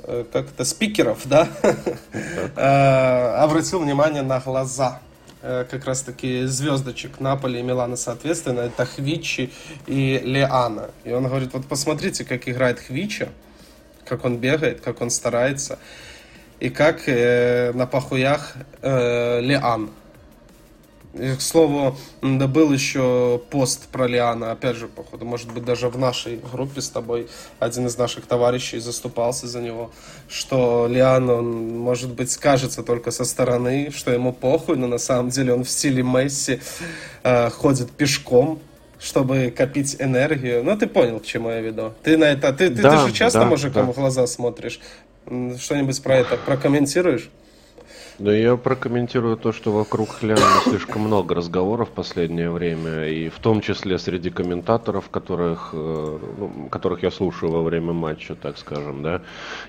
э, 0.04 0.26
как 0.32 0.48
это, 0.52 0.66
спикеров, 0.66 1.20
да, 1.26 1.48
э, 2.56 3.44
обратил 3.44 3.80
внимание 3.80 4.22
на 4.22 4.40
глаза 4.40 5.00
Э, 5.00 5.09
как 5.42 5.86
раз-таки 5.86 6.46
звездочек 6.46 7.20
Наполи 7.20 7.60
и 7.60 7.64
Милана, 7.64 7.96
соответственно, 7.96 8.62
это 8.62 8.86
Хвичи 8.86 9.52
и 9.88 10.20
Леана. 10.24 10.92
И 11.06 11.12
он 11.12 11.28
говорит, 11.28 11.54
вот 11.54 11.66
посмотрите, 11.66 12.26
как 12.26 12.48
играет 12.50 12.80
Хвича, 12.80 13.30
как 14.06 14.26
он 14.26 14.38
бегает, 14.38 14.82
как 14.82 15.02
он 15.02 15.10
старается, 15.10 15.80
и 16.60 16.70
как 16.70 17.08
э, 17.08 17.72
на 17.74 17.86
пахуях 17.86 18.54
э, 18.82 19.40
Леан. 19.42 19.92
К 21.14 21.42
слову, 21.42 21.98
да 22.22 22.48
был 22.48 22.72
еще 22.72 23.42
пост 23.50 23.88
про 23.88 24.06
Лиана, 24.06 24.52
опять 24.52 24.76
же, 24.76 24.88
походу, 24.88 25.26
может 25.26 25.52
быть, 25.52 25.66
даже 25.66 25.90
в 25.90 25.98
нашей 25.98 26.38
группе 26.38 26.82
с 26.82 26.90
тобой 26.90 27.28
один 27.58 27.88
из 27.88 27.98
наших 27.98 28.28
товарищей 28.28 28.78
заступался 28.78 29.48
за 29.48 29.60
него, 29.60 29.90
что 30.28 30.88
Лиан, 30.88 31.28
он, 31.28 31.80
может 31.80 32.14
быть, 32.14 32.30
скажется 32.30 32.84
только 32.84 33.10
со 33.10 33.26
стороны, 33.26 33.90
что 33.92 34.12
ему 34.12 34.34
похуй, 34.34 34.78
но 34.78 34.86
на 34.86 35.00
самом 35.00 35.30
деле 35.30 35.56
он 35.56 35.64
в 35.64 35.70
стиле 35.72 36.04
Месси 36.04 36.60
э, 37.24 37.50
ходит 37.50 37.90
пешком, 37.90 38.60
чтобы 39.00 39.52
копить 39.56 39.96
энергию. 40.00 40.64
Ну, 40.64 40.78
ты 40.78 40.86
понял, 40.86 41.20
к 41.20 41.26
чему 41.26 41.50
я 41.50 41.60
веду. 41.60 41.94
Ты 42.04 42.18
на 42.18 42.26
это, 42.26 42.54
ты, 42.54 42.70
ты, 42.70 42.84
да, 42.84 42.92
ты 42.92 43.10
же 43.10 43.16
часто 43.16 43.40
да, 43.40 43.46
мужикам 43.46 43.88
да. 43.88 43.94
в 43.94 43.96
глаза 43.96 44.28
смотришь. 44.28 44.80
Что-нибудь 45.26 46.04
про 46.04 46.18
это 46.18 46.38
прокомментируешь? 46.38 47.30
Да 48.20 48.36
я 48.36 48.58
прокомментирую 48.58 49.38
то, 49.38 49.54
что 49.54 49.72
вокруг 49.72 50.10
Хляна 50.10 50.42
слишком 50.66 51.04
много 51.04 51.36
разговоров 51.36 51.88
в 51.88 51.92
последнее 51.94 52.52
время, 52.52 53.08
и 53.08 53.30
в 53.30 53.40
том 53.40 53.62
числе 53.62 53.98
среди 53.98 54.30
комментаторов, 54.30 55.10
которых, 55.10 55.70
э, 55.72 56.18
ну, 56.38 56.68
которых 56.70 57.02
я 57.04 57.12
слушаю 57.12 57.54
во 57.54 57.62
время 57.64 57.94
матча, 57.94 58.36
так 58.36 58.58
скажем, 58.58 59.04
да. 59.04 59.22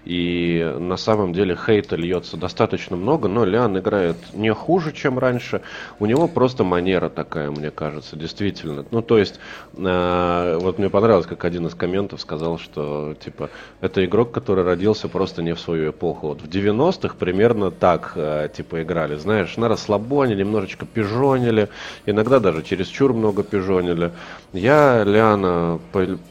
И 0.05 0.68
на 0.80 0.96
самом 0.96 1.32
деле 1.32 1.57
хейта 1.57 1.94
льется 1.94 2.36
достаточно 2.36 2.96
много, 2.96 3.28
но 3.28 3.44
Лян 3.44 3.78
играет 3.78 4.16
не 4.34 4.53
хуже, 4.53 4.92
чем 4.92 5.20
раньше. 5.20 5.62
У 6.01 6.07
него 6.07 6.26
просто 6.26 6.64
манера 6.64 7.09
такая, 7.09 7.53
мне 7.53 7.70
кажется, 7.70 8.16
действительно. 8.16 8.84
Ну, 8.90 9.01
то 9.01 9.16
есть, 9.16 9.38
э, 9.76 10.59
вот 10.61 10.78
мне 10.78 10.90
понравилось, 10.90 11.26
как 11.26 11.44
один 11.44 11.68
из 11.68 11.76
комментов 11.76 12.20
сказал, 12.20 12.59
что, 12.59 13.14
типа, 13.24 13.48
это 13.80 14.05
игрок, 14.05 14.32
который 14.32 14.64
родился 14.64 15.09
просто 15.09 15.40
не 15.40 15.55
в 15.55 15.61
свою 15.61 15.90
эпоху. 15.90 16.26
Вот 16.28 16.42
в 16.42 16.48
90-х 16.48 17.14
примерно 17.16 17.70
так 17.70 18.14
э, 18.16 18.39
типа 18.49 18.82
играли, 18.82 19.16
знаешь, 19.16 19.57
на 19.57 19.68
расслабоне, 19.68 20.34
немножечко 20.34 20.86
пижонили, 20.86 21.68
иногда 22.07 22.41
даже 22.41 22.62
чересчур 22.62 23.12
много 23.12 23.43
пижонили. 23.43 24.12
Я 24.53 25.05
Ляна 25.05 25.78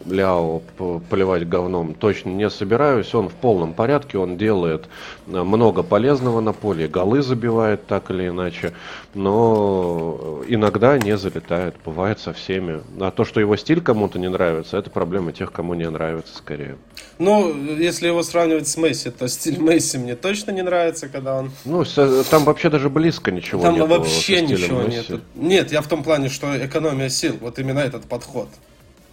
Ляо 0.05 0.61
поливать 1.09 1.47
говном 1.47 1.93
точно 1.93 2.29
не 2.29 2.49
собираюсь, 2.49 3.13
он 3.13 3.29
в 3.29 3.33
полном 3.33 3.73
порядке, 3.73 4.17
он 4.17 4.37
делает 4.37 4.89
э, 5.27 5.41
много 5.43 5.83
полезного 5.83 6.41
на 6.41 6.53
поле, 6.53 6.87
голы 6.87 7.21
забивает 7.21 7.87
так 7.87 8.11
или 8.11 8.27
иначе, 8.27 8.73
но 9.13 10.41
иногда 10.47 10.97
не 10.97 11.17
залетает, 11.17 11.75
бывает 11.85 12.19
со 12.19 12.33
всеми. 12.33 12.81
А 12.99 13.11
то, 13.11 13.25
что 13.25 13.39
его 13.39 13.55
стиль 13.55 13.81
кому-то 13.81 14.19
не 14.19 14.29
нравится, 14.29 14.77
это 14.77 14.89
проблема 14.89 15.31
тех, 15.31 15.51
кому 15.51 15.73
не 15.73 15.89
нравится 15.89 16.35
скорее. 16.35 16.77
Ну, 17.17 17.53
если 17.75 18.07
его 18.07 18.23
сравнивать 18.23 18.67
с 18.67 18.77
Месси, 18.77 19.09
то 19.09 19.27
стиль 19.27 19.59
Месси 19.59 19.97
мне 19.97 20.15
точно 20.15 20.51
не 20.51 20.61
нравится, 20.61 21.09
когда 21.09 21.37
он... 21.37 21.51
Ну, 21.65 21.83
там 22.29 22.43
вообще 22.43 22.69
даже 22.69 22.89
близко 22.89 23.31
ничего 23.31 23.67
нет. 23.67 23.77
Там 23.79 23.89
вообще 23.89 24.41
ничего 24.41 24.83
нет. 24.83 25.21
Нет, 25.35 25.71
я 25.71 25.81
в 25.81 25.87
том 25.87 26.03
плане, 26.03 26.29
что 26.29 26.65
экономия 26.65 27.09
сил, 27.09 27.37
вот 27.41 27.59
именно 27.59 27.79
этот 27.79 28.05
подход. 28.05 28.49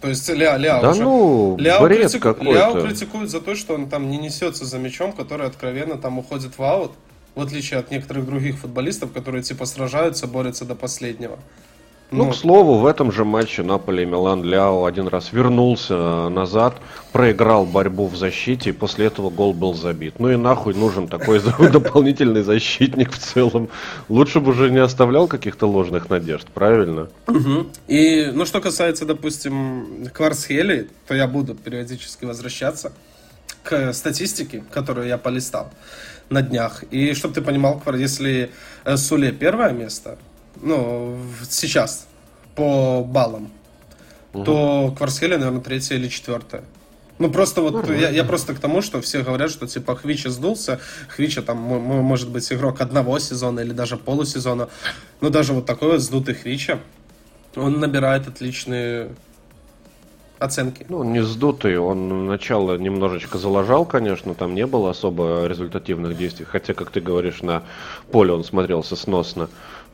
То 0.01 0.09
есть 0.09 0.29
Ля, 0.29 0.57
Ляо 0.57 0.81
да 0.81 0.91
уже, 0.91 1.03
ну, 1.03 1.57
Ляо, 1.59 1.81
бред 1.83 2.11
критику, 2.11 2.35
Ляо 2.41 2.81
критикует 2.81 3.31
за 3.31 3.41
то, 3.41 3.55
что 3.55 3.73
он 3.73 3.89
там 3.89 4.11
не 4.11 4.17
несется 4.17 4.63
за 4.63 4.77
мячом, 4.77 5.11
который 5.11 5.47
откровенно 5.47 5.97
там 5.97 6.19
уходит 6.19 6.57
в 6.57 6.63
аут, 6.63 6.91
в 7.33 7.41
отличие 7.41 7.79
от 7.79 7.89
некоторых 7.89 8.25
других 8.25 8.59
футболистов, 8.59 9.11
которые 9.11 9.41
типа 9.41 9.65
сражаются, 9.65 10.27
борются 10.27 10.65
до 10.65 10.75
последнего. 10.75 11.39
Ну, 12.09 12.23
ну, 12.23 12.31
к 12.31 12.35
слову, 12.35 12.77
в 12.77 12.85
этом 12.85 13.11
же 13.11 13.25
матче 13.25 13.63
Наполе 13.63 14.03
и 14.03 14.05
Милан 14.05 14.41
Ляо 14.41 14.85
один 14.85 15.09
раз 15.09 15.33
вернулся 15.33 16.29
назад, 16.29 16.77
проиграл 17.11 17.65
борьбу 17.65 18.07
в 18.07 18.15
защите, 18.15 18.69
и 18.69 18.73
после 18.73 19.07
этого 19.07 19.29
гол 19.29 19.53
был 19.53 19.73
забит. 19.73 20.13
Ну 20.17 20.31
и 20.31 20.37
нахуй 20.37 20.73
нужен 20.73 21.09
такой 21.09 21.41
дополнительный 21.71 22.43
защитник 22.43 23.11
в 23.11 23.17
целом. 23.17 23.67
Лучше 24.07 24.39
бы 24.39 24.51
уже 24.51 24.71
не 24.71 24.77
оставлял 24.77 25.27
каких-то 25.27 25.67
ложных 25.67 26.09
надежд, 26.09 26.47
правильно? 26.53 27.09
И, 27.87 28.31
ну, 28.33 28.45
что 28.45 28.61
касается, 28.61 29.05
допустим, 29.05 30.07
Кварсхели, 30.13 30.87
то 31.07 31.13
я 31.13 31.27
буду 31.27 31.55
периодически 31.55 32.23
возвращаться 32.23 32.93
к 33.63 33.91
статистике, 33.91 34.63
которую 34.71 35.07
я 35.07 35.17
полистал 35.17 35.71
на 36.29 36.41
днях. 36.41 36.85
И 36.89 37.13
чтобы 37.13 37.33
ты 37.33 37.41
понимал, 37.41 37.81
если 37.93 38.49
э, 38.85 38.95
Суле 38.95 39.33
первое 39.33 39.71
место, 39.71 40.17
ну, 40.61 41.17
сейчас, 41.49 42.07
по 42.55 43.03
баллам, 43.03 43.49
угу. 44.33 44.43
то 44.43 44.95
Кварсхелия, 44.97 45.37
наверное, 45.37 45.61
третья 45.61 45.95
или 45.95 46.07
четвертая. 46.07 46.63
Ну, 47.19 47.31
просто 47.31 47.61
вот 47.61 47.89
я, 47.89 48.09
я 48.09 48.23
просто 48.23 48.53
к 48.53 48.59
тому, 48.59 48.81
что 48.81 49.01
все 49.01 49.23
говорят, 49.23 49.49
что 49.49 49.65
типа 49.65 49.95
Хвича 49.95 50.29
сдулся, 50.29 50.79
Хвича 51.07 51.41
там 51.41 51.57
может 51.57 52.29
быть 52.29 52.51
игрок 52.53 52.79
одного 52.79 53.17
сезона 53.17 53.61
или 53.61 53.71
даже 53.71 53.97
полусезона. 53.97 54.69
Но 55.19 55.29
даже 55.29 55.53
вот 55.53 55.65
такой 55.65 55.93
вот 55.93 56.01
сдутый 56.01 56.35
Хвича, 56.35 56.79
он 57.55 57.79
набирает 57.79 58.27
отличные 58.27 59.09
оценки. 60.39 60.85
Ну, 60.89 61.03
не 61.03 61.23
сдутый, 61.23 61.77
он 61.79 62.27
начало 62.27 62.77
немножечко 62.77 63.37
залажал, 63.37 63.85
конечно, 63.85 64.35
там 64.35 64.53
не 64.53 64.65
было 64.65 64.91
особо 64.91 65.47
результативных 65.47 66.17
действий, 66.17 66.45
хотя, 66.45 66.73
как 66.73 66.91
ты 66.91 67.01
говоришь, 67.01 67.41
на 67.41 67.63
поле 68.11 68.33
он 68.33 68.43
смотрелся 68.43 68.95
сносно. 68.95 69.49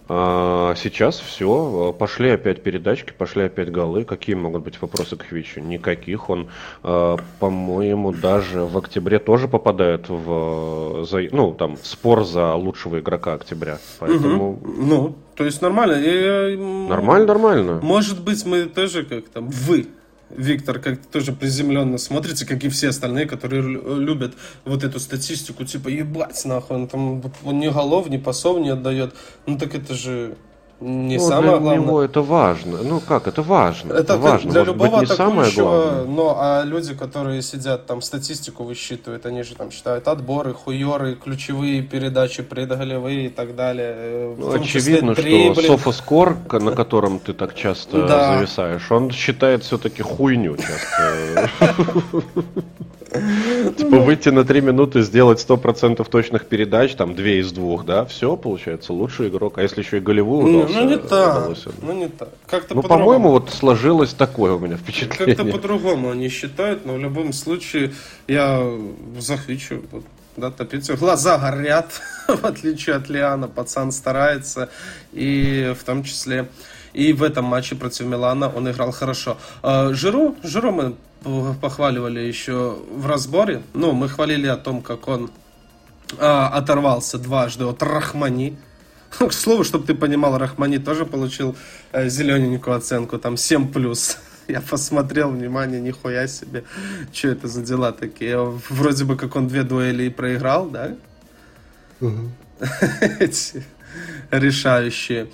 А 0.10 0.76
сейчас 0.76 1.20
все, 1.20 1.95
пошли 1.97 2.32
опять 2.32 2.62
передачки, 2.62 3.14
пошли 3.18 3.43
опять 3.43 3.72
голы. 3.72 4.04
Какие 4.04 4.36
могут 4.36 4.64
быть 4.64 4.82
вопросы 4.82 5.16
к 5.16 5.24
Хвичу? 5.24 5.62
Никаких. 5.62 6.30
Он, 6.30 6.49
а, 6.84 7.18
по-моему, 7.39 8.12
даже 8.12 8.64
в 8.64 8.78
октябре 8.78 9.20
тоже 9.20 9.47
попадает 9.47 10.10
в 10.10 11.06
за, 11.06 11.22
ну, 11.32 11.54
там, 11.54 11.78
спор 11.82 12.26
за 12.26 12.54
лучшего 12.56 12.99
игрока 12.99 13.34
октября. 13.34 13.80
Поэтому... 13.99 14.54
Угу. 14.54 14.72
Ну, 14.78 15.16
то 15.36 15.45
есть 15.45 15.62
нормально. 15.62 15.97
Нормально, 16.88 17.28
нормально. 17.28 17.80
Может 17.82 18.22
быть, 18.22 18.45
мы 18.45 18.66
тоже 18.66 19.04
как 19.04 19.30
там, 19.30 19.47
вы 19.47 19.88
Виктор, 20.36 20.80
как 20.80 21.06
тоже 21.06 21.32
приземленно 21.34 21.98
смотрится, 21.98 22.46
как 22.46 22.64
и 22.64 22.70
все 22.70 22.90
остальные, 22.90 23.26
которые 23.26 23.62
любят 23.62 24.34
вот 24.66 24.84
эту 24.84 25.00
статистику, 25.00 25.66
типа, 25.66 25.90
ебать, 25.90 26.44
нахуй, 26.46 26.78
он 26.78 26.88
там 26.88 27.22
ни 27.44 27.68
голов, 27.68 28.10
ни 28.10 28.18
пасов 28.18 28.60
не 28.60 28.70
отдает. 28.70 29.14
Ну 29.46 29.58
так 29.58 29.76
это 29.76 29.94
же 29.94 30.38
не 30.84 31.18
ну, 31.18 31.28
самое 31.28 31.52
для 31.52 31.60
главное. 31.60 31.86
него 31.86 32.02
это 32.02 32.22
важно. 32.22 32.80
Ну 32.84 33.00
как, 33.00 33.28
это 33.28 33.42
важно. 33.42 33.94
Это, 33.94 34.02
это 34.02 34.18
важно. 34.18 34.52
для 34.52 34.62
Может 34.62 34.74
любого 34.74 35.00
быть, 35.00 35.10
не 35.10 35.16
самое 35.16 35.52
главное. 35.52 36.04
Но 36.04 36.38
а 36.40 36.64
люди, 36.64 36.94
которые 36.94 37.42
сидят 37.42 37.86
там 37.86 38.02
статистику 38.02 38.66
высчитывают, 38.66 39.26
они 39.26 39.44
же 39.44 39.56
там 39.56 39.72
считают 39.72 40.08
отборы, 40.10 40.54
хуеры, 40.54 41.16
ключевые 41.16 41.82
передачи, 41.84 42.44
предголевые 42.44 43.28
и 43.28 43.30
так 43.30 43.56
далее. 43.56 43.94
Э, 43.96 44.36
ну, 44.38 44.52
очевидно, 44.52 45.16
что 45.16 45.56
софоскор, 45.62 46.38
на 46.52 46.72
котором 46.74 47.20
ты 47.20 47.34
так 47.34 47.56
часто 47.56 48.06
да. 48.06 48.36
зависаешь, 48.36 48.92
он 48.92 49.10
считает 49.12 49.64
все-таки 49.64 50.02
хуйню 50.02 50.58
часто. 50.58 51.50
Типа 53.78 53.99
выйти 53.99 54.30
на 54.30 54.43
3 54.43 54.61
минуты, 54.61 55.01
сделать 55.01 55.45
100% 55.47 56.07
точных 56.09 56.45
передач, 56.45 56.95
там 56.95 57.16
2 57.16 57.26
из 57.26 57.51
2, 57.51 57.84
да, 57.84 58.05
все, 58.05 58.36
получается, 58.36 58.93
лучший 58.93 59.30
игрок. 59.30 59.57
А 59.57 59.61
если 59.61 59.82
еще 59.82 59.97
и 59.97 59.99
голевую 59.99 60.47
ну, 60.47 60.59
удался, 60.59 60.80
ну, 60.80 60.89
не 60.89 60.97
так, 60.97 61.57
ну 61.82 61.93
не 61.93 62.07
так. 62.07 62.30
Как-то 62.47 62.76
ну, 62.76 62.82
по-моему, 62.82 63.30
вот 63.30 63.51
сложилось 63.51 64.14
такое 64.14 64.53
у 64.53 64.59
меня 64.59 64.78
впечатление. 64.78 65.36
Как-то 65.36 65.51
по-другому 65.51 66.11
они 66.11 66.30
считают, 66.30 66.86
но 66.86 66.93
в 66.93 66.99
любом 66.99 67.34
случае 67.34 67.93
я 68.28 68.64
захвичу. 69.20 69.82
Да, 70.36 70.49
топиться. 70.49 70.95
Глаза 70.95 71.38
горят, 71.38 72.01
в 72.28 72.43
отличие 72.45 72.95
от 72.95 73.09
Лиана. 73.09 73.47
Пацан 73.47 73.91
старается, 73.91 74.70
и 75.11 75.76
в 75.80 75.84
том 75.84 76.03
числе 76.03 76.47
и 76.94 77.14
в 77.14 77.24
этом 77.24 77.46
матче 77.46 77.76
против 77.76 78.06
Милана 78.06 78.50
он 78.50 78.70
играл 78.70 78.91
хорошо. 78.91 79.38
Жиру, 79.64 80.36
Жиру 80.44 80.72
мы 80.72 80.96
похваливали 81.62 82.20
еще 82.20 82.78
в 82.91 83.08
разборе. 83.08 83.62
Ну, 83.74 83.94
мы 83.94 84.10
хвалили 84.10 84.48
о 84.48 84.58
том, 84.58 84.82
как 84.82 85.08
он 85.08 85.32
оторвался 86.20 87.18
дважды 87.18 87.66
от 87.66 87.82
Рахмани. 87.82 88.58
К 89.20 89.32
слову, 89.32 89.64
чтобы 89.64 89.86
ты 89.86 89.94
понимал, 89.94 90.38
Рахмани 90.38 90.80
тоже 90.80 91.06
получил 91.06 91.56
э, 91.91 92.10
зелененькую 92.10 92.76
оценку, 92.76 93.20
там 93.20 93.36
7+. 93.36 94.18
Я 94.48 94.62
посмотрел, 94.62 95.30
внимание, 95.30 95.80
нихуя 95.80 96.28
себе. 96.28 96.64
Что 97.14 97.30
это 97.30 97.48
за 97.48 97.62
дела 97.62 97.91
такие? 97.91 98.38
Вроде 98.70 99.06
бы 99.06 99.16
как 99.16 99.36
он 99.36 99.48
две 99.48 99.64
дуэли 99.64 100.04
и 100.04 100.10
проиграл, 100.10 100.70
да? 100.70 100.96
Эти 103.20 103.64
решающие. 104.32 105.30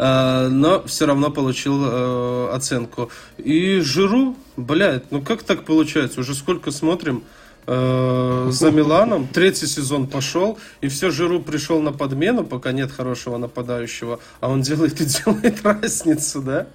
Э, 0.00 0.48
но 0.48 0.82
все 0.84 1.04
равно 1.04 1.30
получил 1.30 1.84
э, 1.84 2.48
оценку. 2.54 3.10
И 3.36 3.80
Жиру, 3.80 4.34
блядь, 4.56 5.12
ну 5.12 5.20
как 5.20 5.42
так 5.42 5.66
получается? 5.66 6.20
Уже 6.20 6.34
сколько 6.34 6.70
смотрим 6.70 7.22
э, 7.66 8.48
за 8.50 8.70
Миланом, 8.70 9.28
третий 9.28 9.66
сезон 9.66 10.06
пошел, 10.06 10.58
и 10.80 10.88
все 10.88 11.10
Жиру 11.10 11.40
пришел 11.40 11.82
на 11.82 11.92
подмену, 11.92 12.44
пока 12.44 12.72
нет 12.72 12.90
хорошего 12.90 13.36
нападающего, 13.36 14.20
а 14.40 14.48
он 14.48 14.62
делает 14.62 14.98
и 15.02 15.04
делает 15.04 15.60
разницу, 15.62 16.40
да? 16.40 16.66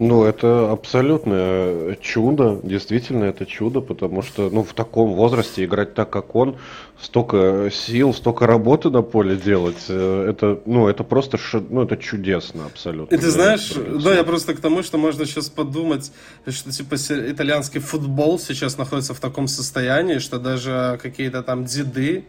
Ну, 0.00 0.24
это 0.24 0.72
абсолютное 0.72 1.94
чудо, 1.96 2.58
действительно 2.62 3.24
это 3.24 3.44
чудо, 3.44 3.82
потому 3.82 4.22
что, 4.22 4.48
ну, 4.48 4.62
в 4.62 4.72
таком 4.72 5.12
возрасте 5.12 5.62
играть 5.66 5.92
так, 5.92 6.08
как 6.08 6.34
он, 6.34 6.56
столько 6.98 7.70
сил, 7.70 8.14
столько 8.14 8.46
работы 8.46 8.88
на 8.88 9.02
поле 9.02 9.36
делать, 9.36 9.84
э, 9.88 10.26
это, 10.30 10.58
ну, 10.64 10.88
это 10.88 11.04
просто, 11.04 11.38
ну, 11.68 11.82
это 11.82 11.98
чудесно 11.98 12.64
абсолютно. 12.64 13.14
И 13.14 13.18
ты 13.18 13.30
знаешь, 13.30 13.74
да, 14.02 14.14
я 14.14 14.24
просто 14.24 14.54
к 14.54 14.60
тому, 14.60 14.82
что 14.82 14.96
можно 14.96 15.26
сейчас 15.26 15.50
подумать, 15.50 16.10
что, 16.48 16.72
типа, 16.72 16.94
итальянский 16.94 17.80
футбол 17.80 18.38
сейчас 18.38 18.78
находится 18.78 19.12
в 19.12 19.20
таком 19.20 19.48
состоянии, 19.48 20.16
что 20.16 20.38
даже 20.38 20.98
какие-то 21.02 21.42
там 21.42 21.66
деды 21.66 22.24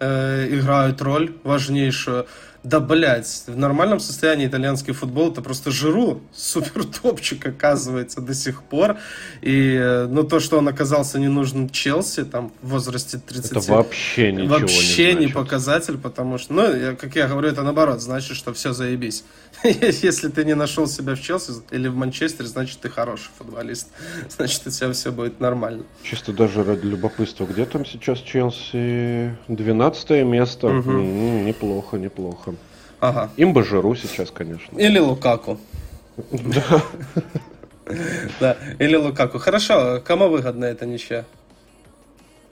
э, 0.00 0.48
играют 0.50 1.02
роль 1.02 1.34
важнейшую, 1.44 2.24
да, 2.64 2.78
блядь, 2.78 3.44
в 3.48 3.56
нормальном 3.56 3.98
состоянии 3.98 4.46
итальянский 4.46 4.92
футбол 4.92 5.32
это 5.32 5.42
просто 5.42 5.72
жиру, 5.72 6.20
супер 6.32 6.84
топчик 6.84 7.44
оказывается 7.44 8.20
до 8.20 8.34
сих 8.34 8.62
пор. 8.62 8.98
И, 9.40 9.74
э, 9.74 10.06
ну, 10.06 10.22
то, 10.22 10.38
что 10.38 10.58
он 10.58 10.68
оказался 10.68 11.18
не 11.18 11.26
нужен 11.26 11.68
Челси, 11.68 12.24
там, 12.24 12.52
в 12.62 12.68
возрасте 12.68 13.18
30... 13.18 13.50
Это 13.50 13.72
вообще 13.72 14.30
ничего 14.30 14.48
Вообще 14.48 15.14
не, 15.14 15.26
не 15.26 15.32
показатель, 15.32 15.98
потому 15.98 16.38
что, 16.38 16.52
ну, 16.52 16.96
как 16.96 17.16
я 17.16 17.26
говорю, 17.26 17.48
это 17.48 17.62
наоборот, 17.62 18.00
значит, 18.00 18.36
что 18.36 18.52
все 18.54 18.72
заебись. 18.72 19.24
Если 19.64 20.28
ты 20.28 20.44
не 20.44 20.54
нашел 20.54 20.86
себя 20.86 21.16
в 21.16 21.20
Челси 21.20 21.52
или 21.72 21.88
в 21.88 21.96
Манчестере, 21.96 22.48
значит, 22.48 22.78
ты 22.80 22.88
хороший 22.88 23.30
футболист. 23.38 23.88
Значит, 24.36 24.66
у 24.66 24.70
тебя 24.70 24.92
все 24.92 25.10
будет 25.12 25.40
нормально. 25.40 25.84
Чисто 26.02 26.32
даже 26.32 26.64
ради 26.64 26.86
любопытства, 26.86 27.44
где 27.44 27.64
там 27.64 27.84
сейчас 27.84 28.18
Челси? 28.20 29.36
12 29.48 30.10
место. 30.24 30.66
Угу. 30.68 30.90
М-м, 30.90 31.46
неплохо, 31.46 31.96
неплохо. 31.96 32.51
Ага. 33.02 33.30
Им 33.36 33.52
бы 33.52 33.64
Жиру 33.64 33.96
сейчас, 33.96 34.30
конечно. 34.30 34.78
Или 34.78 35.00
Лукаку. 35.00 35.58
Да. 36.30 36.82
Да, 38.38 38.56
или 38.78 38.94
Лукаку. 38.94 39.38
Хорошо, 39.38 40.00
кому 40.04 40.28
выгодна 40.28 40.66
эта 40.66 40.86
ничья? 40.86 41.24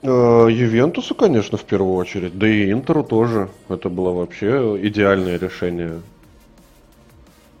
Э, 0.01 0.47
Ювентусу, 0.51 1.15
конечно, 1.15 1.57
в 1.57 1.63
первую 1.63 1.95
очередь. 1.95 2.37
Да 2.37 2.49
и 2.49 2.69
Интеру 2.69 3.01
тоже. 3.01 3.49
Это 3.69 3.87
было 3.87 4.11
вообще 4.11 4.77
идеальное 4.81 5.39
решение. 5.39 6.01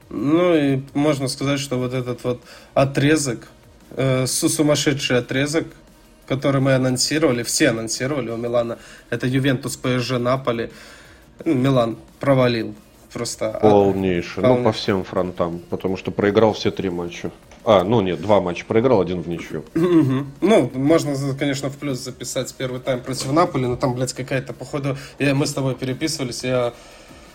Ну 0.09 0.53
и 0.53 0.81
можно 0.93 1.29
сказать, 1.29 1.61
что 1.61 1.77
вот 1.77 1.93
этот 1.93 2.25
вот 2.25 2.41
отрезок, 2.73 3.47
э, 3.91 4.27
сумасшедший 4.27 5.19
отрезок, 5.19 5.65
который 6.27 6.59
мы 6.59 6.73
анонсировали, 6.73 7.43
все 7.43 7.69
анонсировали 7.69 8.31
у 8.31 8.35
Милана, 8.35 8.79
это 9.09 9.27
Ювентус, 9.27 9.77
ПСЖ, 9.77 10.19
Наполи. 10.19 10.65
Ну, 10.65 10.71
Милан 11.45 11.97
провалил 12.19 12.73
просто. 13.13 13.59
Полнейший, 13.61 14.41
Полнейший. 14.41 14.43
ну 14.43 14.63
по 14.63 14.71
всем 14.71 15.03
фронтам, 15.03 15.59
потому 15.69 15.97
что 15.97 16.11
проиграл 16.11 16.53
все 16.53 16.71
три 16.71 16.89
матча. 16.89 17.31
А, 17.63 17.83
ну 17.83 18.01
нет, 18.01 18.19
два 18.21 18.41
матча 18.41 18.65
проиграл, 18.65 19.01
один 19.01 19.21
в 19.21 19.27
ничью. 19.27 19.63
Ну, 19.75 20.71
можно, 20.73 21.13
конечно, 21.37 21.69
в 21.69 21.77
плюс 21.77 21.99
записать 21.99 22.53
первый 22.55 22.79
тайм 22.79 23.01
против 23.01 23.31
Наполи, 23.31 23.67
но 23.67 23.75
там, 23.75 23.93
блядь, 23.93 24.13
какая-то, 24.13 24.53
походу, 24.53 24.97
я, 25.19 25.35
мы 25.35 25.45
с 25.45 25.53
тобой 25.53 25.75
переписывались, 25.75 26.43
я 26.43 26.73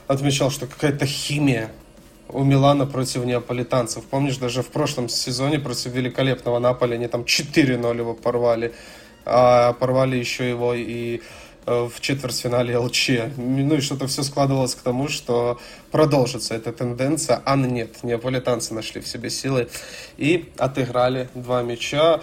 отмечал, 0.08 0.50
что 0.50 0.66
какая-то 0.66 1.06
химия 1.06 1.70
у 2.28 2.42
Милана 2.42 2.86
против 2.86 3.24
неаполитанцев. 3.24 4.04
Помнишь, 4.04 4.38
даже 4.38 4.62
в 4.62 4.68
прошлом 4.68 5.08
сезоне 5.08 5.60
против 5.60 5.92
великолепного 5.92 6.58
Наполи 6.58 6.94
они 6.94 7.06
там 7.06 7.22
4-0 7.22 7.96
его 7.96 8.14
порвали. 8.14 8.72
А 9.24 9.72
порвали 9.74 10.16
еще 10.16 10.48
его 10.48 10.74
и 10.74 11.20
в 11.66 12.00
четвертьфинале 12.00 12.78
ЛЧ. 12.78 13.10
Ну 13.36 13.74
и 13.74 13.80
что-то 13.80 14.06
все 14.06 14.22
складывалось 14.22 14.74
к 14.74 14.80
тому, 14.80 15.08
что 15.08 15.58
продолжится 15.90 16.54
эта 16.54 16.72
тенденция. 16.72 17.42
А 17.44 17.56
нет, 17.56 18.02
неаполитанцы 18.02 18.72
нашли 18.72 19.00
в 19.00 19.08
себе 19.08 19.30
силы 19.30 19.68
и 20.16 20.50
отыграли 20.58 21.28
два 21.34 21.62
мяча. 21.62 22.20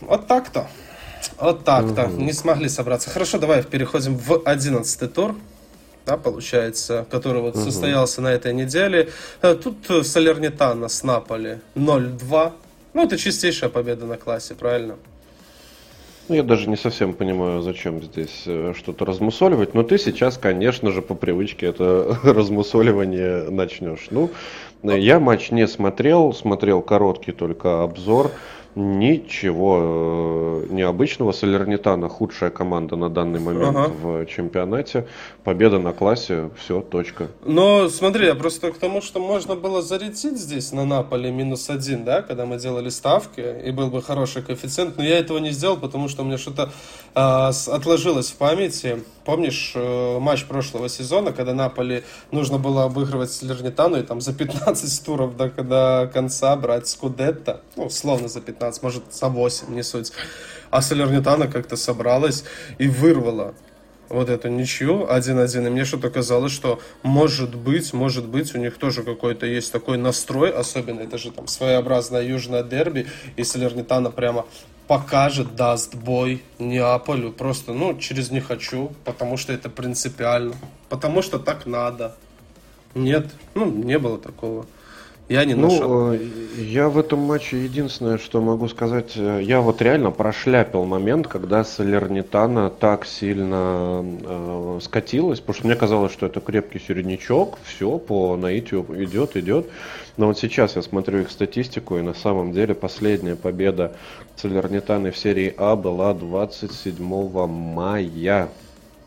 Вот 0.00 0.26
так-то. 0.26 0.68
Вот 1.38 1.64
так-то. 1.64 2.04
Угу. 2.04 2.22
Не 2.22 2.32
смогли 2.32 2.68
собраться. 2.68 3.10
Хорошо, 3.10 3.38
давай 3.38 3.62
переходим 3.62 4.16
в 4.16 4.42
одиннадцатый 4.44 5.08
тур 5.08 5.36
да, 6.06 6.16
получается, 6.16 7.06
который 7.10 7.40
вот 7.40 7.56
угу. 7.56 7.64
состоялся 7.64 8.20
на 8.20 8.28
этой 8.28 8.52
неделе. 8.52 9.10
Э, 9.40 9.54
тут 9.54 9.90
э, 9.90 10.02
Салернитана 10.02 10.88
с 10.88 11.02
Наполи 11.02 11.60
0-2. 11.74 12.52
Ну, 12.92 13.04
это 13.04 13.16
чистейшая 13.16 13.70
победа 13.70 14.06
на 14.06 14.16
классе, 14.16 14.54
правильно? 14.54 14.96
Ну, 16.26 16.34
я 16.36 16.42
даже 16.42 16.70
не 16.70 16.76
совсем 16.76 17.12
понимаю, 17.12 17.60
зачем 17.60 18.02
здесь 18.02 18.44
э, 18.46 18.72
что-то 18.74 19.04
размусоливать, 19.04 19.74
но 19.74 19.82
ты 19.82 19.98
сейчас, 19.98 20.38
конечно 20.38 20.90
же, 20.90 21.02
по 21.02 21.14
привычке 21.14 21.66
это 21.66 22.18
размусоливание 22.24 23.50
начнешь. 23.50 24.08
Ну, 24.10 24.30
я 24.82 25.20
матч 25.20 25.50
не 25.50 25.68
смотрел, 25.68 26.32
смотрел 26.32 26.80
короткий 26.80 27.32
только 27.32 27.82
обзор. 27.82 28.30
Ничего 28.76 30.64
э, 30.64 30.66
необычного. 30.70 31.30
Салернитана 31.30 32.08
худшая 32.08 32.50
команда 32.50 32.96
на 32.96 33.08
данный 33.08 33.38
момент 33.38 33.76
ага. 33.76 33.92
в 34.02 34.26
чемпионате. 34.26 35.06
Победа 35.44 35.78
на 35.78 35.92
классе, 35.92 36.50
все, 36.58 36.80
точка. 36.80 37.28
Но 37.44 37.88
смотри, 37.88 38.26
я 38.26 38.34
просто 38.34 38.72
к 38.72 38.78
тому, 38.78 39.00
что 39.00 39.20
можно 39.20 39.54
было 39.54 39.80
зарядить 39.80 40.38
здесь 40.38 40.72
на 40.72 40.84
Наполе 40.84 41.30
минус 41.30 41.70
один, 41.70 42.04
да, 42.04 42.22
когда 42.22 42.46
мы 42.46 42.58
делали 42.58 42.88
ставки, 42.88 43.44
и 43.64 43.70
был 43.70 43.90
бы 43.90 44.02
хороший 44.02 44.42
коэффициент, 44.42 44.96
но 44.96 45.04
я 45.04 45.18
этого 45.18 45.38
не 45.38 45.50
сделал, 45.50 45.76
потому 45.76 46.08
что 46.08 46.22
у 46.22 46.24
меня 46.24 46.38
что-то 46.38 46.72
э, 47.14 47.50
отложилось 47.70 48.32
в 48.32 48.36
памяти. 48.36 49.04
Помнишь 49.24 49.72
э, 49.76 50.18
матч 50.18 50.46
прошлого 50.46 50.88
сезона, 50.88 51.32
когда 51.32 51.54
Наполе 51.54 52.02
нужно 52.32 52.58
было 52.58 52.84
обыгрывать 52.84 53.30
Салернитану 53.30 53.98
и 53.98 54.02
там 54.02 54.20
за 54.20 54.34
15 54.34 55.04
туров 55.04 55.36
до, 55.36 55.48
до 55.50 56.10
конца 56.12 56.56
брать 56.56 56.88
Скудетто, 56.88 57.60
ну, 57.76 57.84
условно 57.84 58.26
за 58.26 58.40
15 58.40 58.63
15, 58.64 58.82
может, 58.82 59.02
за 59.12 59.28
8, 59.28 59.74
не 59.74 59.82
суть. 59.82 60.12
А 60.70 60.82
Салернитана 60.82 61.48
как-то 61.48 61.76
собралась 61.76 62.44
и 62.78 62.88
вырвала 62.88 63.54
вот 64.08 64.28
эту 64.28 64.48
ничью 64.48 65.06
1-1, 65.06 65.66
и 65.66 65.70
мне 65.70 65.84
что-то 65.84 66.10
казалось, 66.10 66.52
что 66.52 66.80
может 67.02 67.54
быть, 67.54 67.92
может 67.92 68.26
быть, 68.26 68.54
у 68.54 68.58
них 68.58 68.78
тоже 68.78 69.02
какой-то 69.02 69.46
есть 69.46 69.72
такой 69.72 69.98
настрой, 69.98 70.50
особенно 70.50 71.00
это 71.00 71.18
же 71.18 71.30
там 71.30 71.46
своеобразное 71.46 72.22
южное 72.22 72.62
дерби, 72.62 73.06
и 73.36 73.44
Салернитана 73.44 74.10
прямо 74.10 74.46
покажет, 74.86 75.56
даст 75.56 75.94
бой 75.94 76.42
Неаполю, 76.58 77.32
просто, 77.32 77.72
ну, 77.72 77.98
через 77.98 78.30
не 78.30 78.40
хочу, 78.40 78.92
потому 79.04 79.36
что 79.36 79.52
это 79.52 79.68
принципиально, 79.70 80.54
потому 80.88 81.22
что 81.22 81.38
так 81.38 81.66
надо. 81.66 82.14
Нет, 82.94 83.26
ну, 83.54 83.70
не 83.70 83.98
было 83.98 84.18
такого. 84.18 84.66
Я 85.28 85.44
не 85.46 85.54
нашел. 85.54 86.10
Ну, 86.10 86.18
я 86.58 86.90
в 86.90 86.98
этом 86.98 87.20
матче 87.20 87.64
единственное, 87.64 88.18
что 88.18 88.42
могу 88.42 88.68
сказать, 88.68 89.12
э, 89.16 89.40
я 89.42 89.62
вот 89.62 89.80
реально 89.80 90.10
прошляпил 90.10 90.84
момент, 90.84 91.28
когда 91.28 91.64
Салернитана 91.64 92.68
так 92.68 93.06
сильно 93.06 94.04
э, 94.04 94.78
скатилась, 94.82 95.40
потому 95.40 95.54
что 95.54 95.66
мне 95.66 95.76
казалось, 95.76 96.12
что 96.12 96.26
это 96.26 96.40
крепкий 96.40 96.78
середнячок, 96.78 97.58
все 97.64 97.98
по 97.98 98.36
наитию 98.36 98.84
идет, 99.02 99.36
идет. 99.36 99.66
Но 100.18 100.26
вот 100.26 100.38
сейчас 100.38 100.76
я 100.76 100.82
смотрю 100.82 101.20
их 101.20 101.30
статистику, 101.30 101.96
и 101.96 102.02
на 102.02 102.14
самом 102.14 102.52
деле 102.52 102.74
последняя 102.74 103.34
победа 103.34 103.96
Салернитаны 104.36 105.10
в 105.10 105.16
серии 105.16 105.54
А 105.56 105.74
была 105.74 106.12
27 106.12 107.02
мая. 107.46 108.48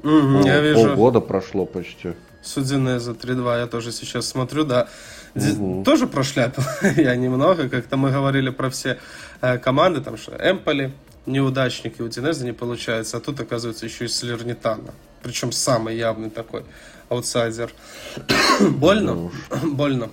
Mm, 0.01 0.33
Пол, 0.33 0.45
я 0.45 0.61
вижу. 0.61 0.87
Полгода 0.87 1.21
прошло 1.21 1.65
почти. 1.65 2.13
Судине 2.41 2.99
за 2.99 3.11
3-2, 3.11 3.59
я 3.59 3.67
тоже 3.67 3.91
сейчас 3.91 4.27
смотрю, 4.27 4.63
да. 4.63 4.87
Угу. 5.35 5.83
Тоже 5.83 6.07
прошляпил 6.07 6.63
я 6.97 7.15
немного, 7.15 7.69
как-то 7.69 7.97
мы 7.97 8.11
говорили 8.11 8.49
про 8.49 8.69
все 8.69 8.99
э, 9.41 9.57
команды, 9.57 10.01
там 10.01 10.17
что 10.17 10.33
Эмполи, 10.37 10.93
неудачники, 11.25 12.01
у 12.01 12.07
Динеза 12.07 12.45
не 12.45 12.53
получается, 12.53 13.17
а 13.17 13.19
тут 13.19 13.39
оказывается 13.39 13.85
еще 13.85 14.05
и 14.05 14.07
Слернитана. 14.07 14.93
Причем 15.21 15.51
самый 15.51 15.97
явный 15.97 16.29
такой 16.29 16.63
аутсайдер. 17.09 17.71
Больно? 18.59 19.31
Больно 19.63 20.09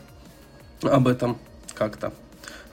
об 0.83 1.09
этом 1.09 1.39
как-то. 1.75 2.13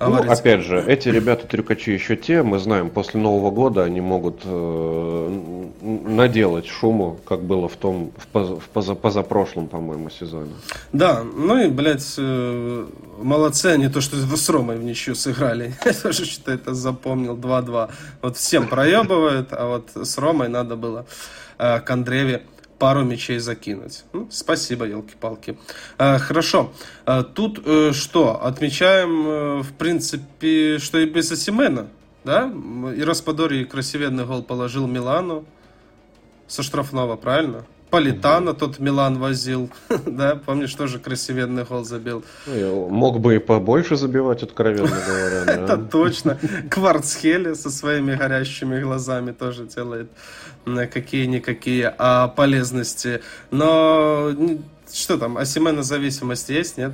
Ну, 0.07 0.31
опять 0.31 0.61
же, 0.61 0.83
эти 0.87 1.09
ребята 1.09 1.47
трюкачи 1.47 1.91
еще 1.91 2.15
те, 2.15 2.43
мы 2.43 2.59
знаем, 2.59 2.89
после 2.89 3.19
Нового 3.19 3.51
года 3.51 3.83
они 3.83 4.01
могут 4.01 4.41
э, 4.43 5.69
наделать 5.81 6.67
шуму, 6.67 7.19
как 7.25 7.43
было 7.43 7.67
в 7.67 7.75
том, 7.75 8.11
в, 8.17 8.27
поз, 8.27 8.49
в 8.59 8.69
поза, 8.69 8.95
позапрошлом, 8.95 9.67
по-моему, 9.67 10.09
сезоне. 10.09 10.53
Да, 10.93 11.23
ну 11.23 11.57
и, 11.57 11.67
блядь, 11.67 12.15
э, 12.17 12.85
молодцы 13.21 13.67
они 13.67 13.87
то, 13.89 14.01
что 14.01 14.15
с 14.15 14.49
Ромой 14.49 14.77
в 14.77 14.83
ничью 14.83 15.15
сыграли. 15.15 15.73
Я 15.85 15.93
тоже 15.93 16.25
что-то 16.25 16.51
это 16.51 16.73
запомнил, 16.73 17.35
2-2. 17.35 17.89
Вот 18.21 18.37
всем 18.37 18.67
проебывают, 18.67 19.49
а 19.51 19.67
вот 19.67 19.89
с 19.95 20.17
Ромой 20.17 20.47
надо 20.47 20.75
было 20.75 21.05
э, 21.57 21.79
к 21.79 21.89
Андреве 21.89 22.43
пару 22.81 23.03
мячей 23.03 23.37
закинуть. 23.37 24.05
Ну, 24.11 24.27
спасибо, 24.31 24.85
елки-палки. 24.85 25.55
А, 25.99 26.17
хорошо. 26.17 26.71
А, 27.05 27.21
тут 27.21 27.61
э, 27.63 27.91
что? 27.93 28.43
Отмечаем, 28.43 29.27
э, 29.27 29.61
в 29.61 29.73
принципе, 29.73 30.79
что 30.79 30.97
и 30.97 31.05
без 31.05 31.31
Асимена. 31.31 31.89
Да? 32.23 32.51
И 32.97 33.03
Распадори 33.03 33.65
красивенный 33.65 34.25
гол 34.25 34.41
положил 34.41 34.87
Милану 34.87 35.45
со 36.47 36.63
штрафного, 36.63 37.17
правильно? 37.17 37.65
Политана 37.91 38.53
тот 38.53 38.79
Милан 38.79 39.19
возил, 39.19 39.69
да, 40.07 40.35
помнишь, 40.43 40.73
тоже 40.73 40.97
красивенный 40.97 41.65
гол 41.65 41.83
забил. 41.83 42.23
Ну, 42.47 42.89
мог 42.89 43.19
бы 43.19 43.35
и 43.35 43.39
побольше 43.39 43.95
забивать, 43.95 44.41
откровенно 44.41 44.97
говоря. 45.07 45.43
Это 45.45 45.77
точно. 45.77 46.39
Кварцхеле 46.69 47.53
со 47.53 47.69
своими 47.69 48.15
горящими 48.15 48.81
глазами 48.81 49.33
тоже 49.33 49.65
делает 49.65 50.09
какие-никакие 50.65 51.93
а, 51.97 52.27
полезности. 52.27 53.21
Но 53.49 54.31
что 54.91 55.17
там, 55.17 55.37
Асимена 55.37 55.83
зависимость 55.83 56.49
есть, 56.49 56.77
нет? 56.77 56.91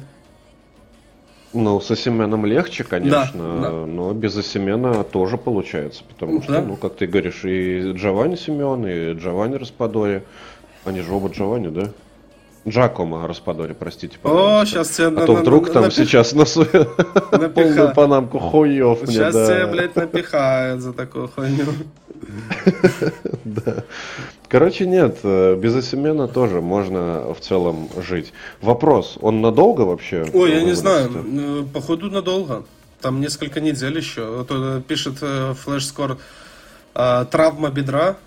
Ну, 1.53 1.79
с 1.79 1.89
Осименом 1.89 2.45
легче, 2.45 2.83
конечно, 2.83 3.61
да, 3.61 3.69
да. 3.69 3.85
но 3.85 4.13
без 4.13 4.37
Осимена 4.37 5.03
тоже 5.03 5.37
получается, 5.37 6.03
потому 6.07 6.43
что, 6.43 6.51
да. 6.51 6.61
ну, 6.61 6.75
как 6.75 6.95
ты 6.95 7.07
говоришь, 7.07 7.45
и 7.45 7.93
Джованни 7.93 8.35
Симеон, 8.35 8.85
и 8.85 9.13
Джованни 9.13 9.55
Распадори, 9.55 10.23
они 10.83 11.01
же 11.01 11.11
оба 11.11 11.29
Джованни, 11.29 11.69
да? 11.69 11.91
Джакомо 12.67 13.25
Распадори, 13.27 13.73
простите, 13.73 14.17
пожалуйста. 14.21 14.59
О, 14.59 14.65
сейчас 14.65 14.89
тебе... 14.89 15.07
А 15.07 15.25
то 15.25 15.35
вдруг 15.35 15.71
там 15.71 15.89
сейчас 15.89 16.33
на 16.33 16.43
полную 17.49 17.93
панамку 17.93 18.39
хуев 18.39 19.03
мне, 19.03 19.13
Сейчас 19.13 19.33
тебе, 19.33 19.67
блядь, 19.67 19.95
напихают 19.95 20.81
за 20.81 20.91
такую 20.91 21.29
хуйню. 21.29 21.65
Да. 23.43 23.83
Короче, 24.49 24.87
нет, 24.87 25.19
э, 25.23 25.55
без 25.55 25.75
Осимена 25.75 26.27
тоже 26.27 26.61
можно 26.61 27.33
в 27.33 27.39
целом 27.41 27.89
жить. 27.97 28.33
Вопрос, 28.61 29.17
он 29.21 29.41
надолго 29.41 29.81
вообще? 29.81 30.25
Ой, 30.33 30.51
я 30.51 30.61
не 30.61 30.73
знаю, 30.73 31.09
э, 31.13 31.63
походу 31.73 32.09
надолго. 32.09 32.63
Там 33.01 33.19
несколько 33.19 33.59
недель 33.59 33.97
еще. 33.97 34.45
Э, 34.49 34.81
пишет 34.87 35.17
флеш-скор 35.19 36.17
травма 36.93 37.69
бедра, 37.69 38.17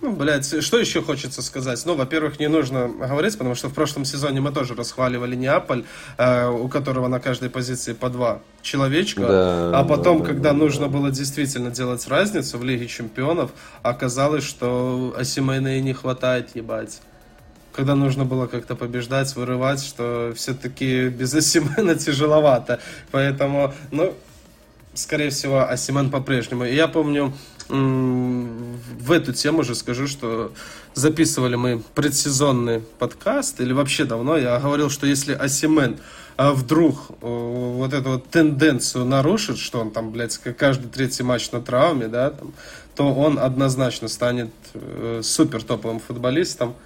ну, 0.00 0.12
блядь, 0.12 0.62
что 0.62 0.78
еще 0.78 1.02
хочется 1.02 1.42
сказать? 1.42 1.82
Ну, 1.84 1.96
во-первых, 1.96 2.38
не 2.38 2.48
нужно 2.48 2.88
говорить, 2.88 3.36
потому 3.36 3.54
что 3.56 3.68
в 3.68 3.74
прошлом 3.74 4.04
сезоне 4.04 4.40
мы 4.40 4.52
тоже 4.52 4.74
расхваливали 4.74 5.34
Неаполь, 5.34 5.84
э, 6.16 6.48
у 6.48 6.68
которого 6.68 7.08
на 7.08 7.18
каждой 7.18 7.50
позиции 7.50 7.94
по 7.94 8.08
два 8.08 8.40
человечка. 8.62 9.22
Да, 9.22 9.80
а 9.80 9.84
потом, 9.84 10.20
да, 10.20 10.26
когда 10.26 10.52
да, 10.52 10.56
нужно 10.56 10.86
да. 10.86 10.92
было 10.92 11.10
действительно 11.10 11.70
делать 11.70 12.06
разницу 12.06 12.58
в 12.58 12.64
Лиге 12.64 12.86
Чемпионов, 12.86 13.50
оказалось, 13.82 14.44
что 14.44 15.14
Осимейна 15.16 15.78
и 15.78 15.80
не 15.80 15.94
хватает, 15.94 16.54
ебать. 16.54 17.00
Когда 17.72 17.94
нужно 17.96 18.24
было 18.24 18.46
как-то 18.46 18.76
побеждать, 18.76 19.34
вырывать, 19.34 19.82
что 19.82 20.32
все-таки 20.36 21.08
без 21.08 21.34
Осимена 21.34 21.96
тяжеловато. 21.96 22.80
Поэтому, 23.10 23.74
ну, 23.90 24.14
скорее 24.94 25.30
всего, 25.30 25.68
Осимен 25.68 26.10
по-прежнему. 26.10 26.64
И 26.64 26.74
я 26.74 26.88
помню, 26.88 27.32
в 27.68 29.12
эту 29.12 29.32
тему 29.32 29.62
же 29.62 29.74
скажу, 29.74 30.06
что 30.06 30.52
записывали 30.94 31.56
мы 31.56 31.82
предсезонный 31.94 32.80
подкаст, 32.98 33.60
или 33.60 33.72
вообще 33.72 34.04
давно, 34.04 34.36
я 34.36 34.58
говорил, 34.58 34.90
что 34.90 35.06
если 35.06 35.32
Асимен 35.32 35.98
а 36.38 36.52
вдруг 36.52 37.10
э, 37.10 37.14
вот 37.20 37.92
эту 37.92 38.10
вот 38.10 38.30
тенденцию 38.30 39.04
нарушит, 39.04 39.58
что 39.58 39.80
он 39.80 39.90
там, 39.90 40.12
блядь, 40.12 40.38
каждый 40.38 40.88
третий 40.88 41.24
матч 41.24 41.50
на 41.50 41.60
травме, 41.60 42.06
да, 42.06 42.30
там, 42.30 42.54
то 42.94 43.12
он 43.12 43.40
однозначно 43.40 44.06
станет 44.06 44.50
э, 44.72 45.20
супер 45.24 45.64
топовым 45.64 45.98
футболистом, 45.98 46.76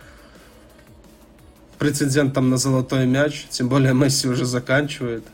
претендентом 1.79 2.49
на 2.49 2.57
золотой 2.57 3.05
мяч, 3.05 3.45
тем 3.51 3.69
более 3.69 3.93
Месси 3.93 4.27
уже 4.27 4.47
заканчивает, 4.47 5.25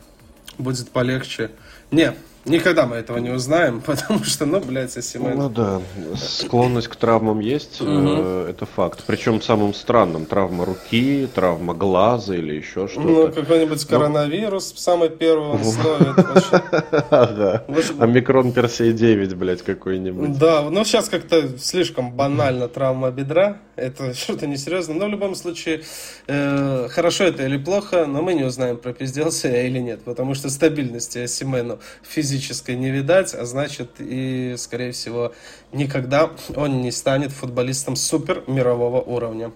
будет 0.57 0.89
полегче. 0.89 1.51
Не, 1.89 2.13
Никогда 2.45 2.85
мы 2.85 2.95
этого 2.95 3.17
не 3.17 3.29
узнаем, 3.29 3.81
потому 3.85 4.23
что, 4.23 4.45
ну, 4.45 4.59
блядь, 4.59 4.95
Осимен... 4.95 5.37
Ну 5.37 5.49
да, 5.49 5.81
склонность 6.15 6.87
к 6.87 6.95
травмам 6.95 7.39
есть, 7.39 7.77
э, 7.81 8.47
это 8.49 8.65
факт. 8.65 9.03
Причем 9.05 9.41
самым 9.41 9.73
странным. 9.73 10.25
Травма 10.25 10.65
руки, 10.65 11.27
травма 11.33 11.73
глаза 11.73 12.35
или 12.35 12.55
еще 12.55 12.87
что-то. 12.87 13.07
Ну, 13.07 13.31
какой-нибудь 13.31 13.85
ну. 13.89 13.97
коронавирус 13.97 14.73
самый 14.77 15.09
первый 15.09 15.49
он 15.49 15.63
словит. 15.63 16.15
Ага. 17.09 17.65
Омикрон 17.99 18.51
Персей 18.51 18.93
9, 18.93 19.35
блядь, 19.35 19.61
какой-нибудь. 19.61 20.37
Да, 20.37 20.61
ну 20.69 20.83
сейчас 20.85 21.09
как-то 21.09 21.57
слишком 21.57 22.11
банально 22.11 22.67
травма 22.67 23.11
бедра. 23.11 23.57
Это 23.75 24.13
что-то 24.13 24.47
несерьезно. 24.47 24.93
Но 24.93 25.05
в 25.05 25.09
любом 25.09 25.35
случае, 25.35 25.83
э, 26.27 26.87
хорошо 26.89 27.25
это 27.25 27.43
или 27.43 27.57
плохо, 27.57 28.05
но 28.05 28.21
мы 28.21 28.33
не 28.33 28.43
узнаем, 28.43 28.77
пропизделся 28.77 29.49
я 29.49 29.67
или 29.67 29.79
нет. 29.79 30.01
Потому 30.03 30.33
что 30.33 30.49
стабильности 30.49 31.19
Осимену 31.19 31.79
физически 32.03 32.28
физической 32.29 32.75
не 32.75 32.91
видать, 32.91 33.33
а 33.33 33.45
значит 33.45 33.89
и, 33.99 34.55
скорее 34.57 34.91
всего, 34.91 35.33
никогда 35.73 36.29
он 36.55 36.81
не 36.81 36.91
станет 36.91 37.31
футболистом 37.31 37.95
супер 37.95 38.43
мирового 38.47 39.01
уровня. 39.01 39.51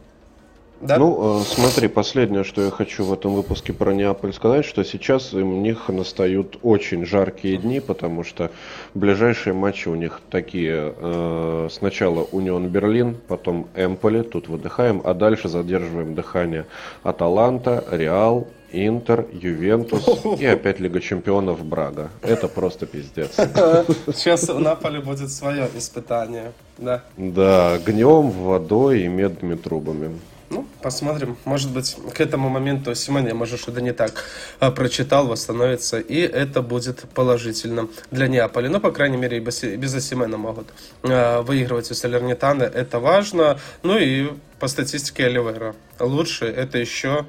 Да? 0.81 0.97
Ну, 0.97 1.39
э, 1.39 1.43
смотри, 1.45 1.87
последнее, 1.87 2.43
что 2.43 2.61
я 2.61 2.69
хочу 2.69 3.05
в 3.05 3.13
этом 3.13 3.35
выпуске 3.35 3.71
про 3.71 3.93
Неаполь 3.93 4.33
сказать, 4.33 4.65
что 4.65 4.83
сейчас 4.83 5.33
у 5.33 5.39
них 5.39 5.87
настают 5.87 6.57
очень 6.61 7.05
жаркие 7.05 7.57
дни, 7.57 7.79
потому 7.79 8.25
что 8.25 8.51
ближайшие 8.93 9.53
матчи 9.53 9.87
у 9.87 9.95
них 9.95 10.19
такие. 10.29 10.93
Э, 10.97 11.69
сначала 11.71 12.27
Унион 12.31 12.67
Берлин, 12.67 13.15
потом 13.27 13.67
Эмполи, 13.75 14.23
тут 14.23 14.49
выдыхаем, 14.49 15.01
а 15.05 15.13
дальше 15.13 15.47
задерживаем 15.47 16.15
дыхание 16.15 16.65
Аталанта, 17.03 17.85
Реал, 17.89 18.47
Интер, 18.73 19.25
Ювентус 19.31 20.03
и 20.39 20.45
опять 20.45 20.79
Лига 20.79 20.99
Чемпионов 20.99 21.63
Брага. 21.63 22.09
Это 22.21 22.47
просто 22.47 22.85
пиздец. 22.87 23.31
Сейчас 23.35 24.49
у 24.49 24.59
Наполи 24.59 24.99
будет 24.99 25.31
свое 25.31 25.69
испытание, 25.77 26.51
да? 26.77 27.03
Да, 27.17 27.73
огнем, 27.73 28.31
водой 28.31 29.03
и 29.03 29.07
медными 29.07 29.55
трубами. 29.55 30.19
Ну, 30.49 30.67
посмотрим. 30.81 31.35
Может 31.45 31.71
быть, 31.71 31.97
к 32.13 32.21
этому 32.21 32.47
моменту 32.47 32.93
Симоне, 32.93 33.33
может, 33.33 33.59
что-то 33.59 33.81
не 33.81 33.91
так 33.91 34.25
а, 34.59 34.69
прочитал, 34.69 35.27
восстановится, 35.27 35.99
и 35.99 36.19
это 36.19 36.61
будет 36.61 37.05
положительно 37.15 37.87
для 38.11 38.27
Неаполя. 38.27 38.69
Но, 38.69 38.79
по 38.79 38.91
крайней 38.91 39.17
мере, 39.17 39.37
и 39.37 39.39
без 39.39 39.95
Осимена 39.95 40.37
могут 40.37 40.67
а, 41.03 41.41
выигрывать 41.41 41.89
у 41.89 41.95
Салернитана. 41.95 42.63
Это 42.63 42.99
важно. 42.99 43.59
Ну 43.81 43.97
и 43.97 44.31
по 44.59 44.67
статистике 44.67 45.25
Оливера. 45.25 45.75
Лучше 45.99 46.45
это 46.45 46.77
еще 46.77 47.25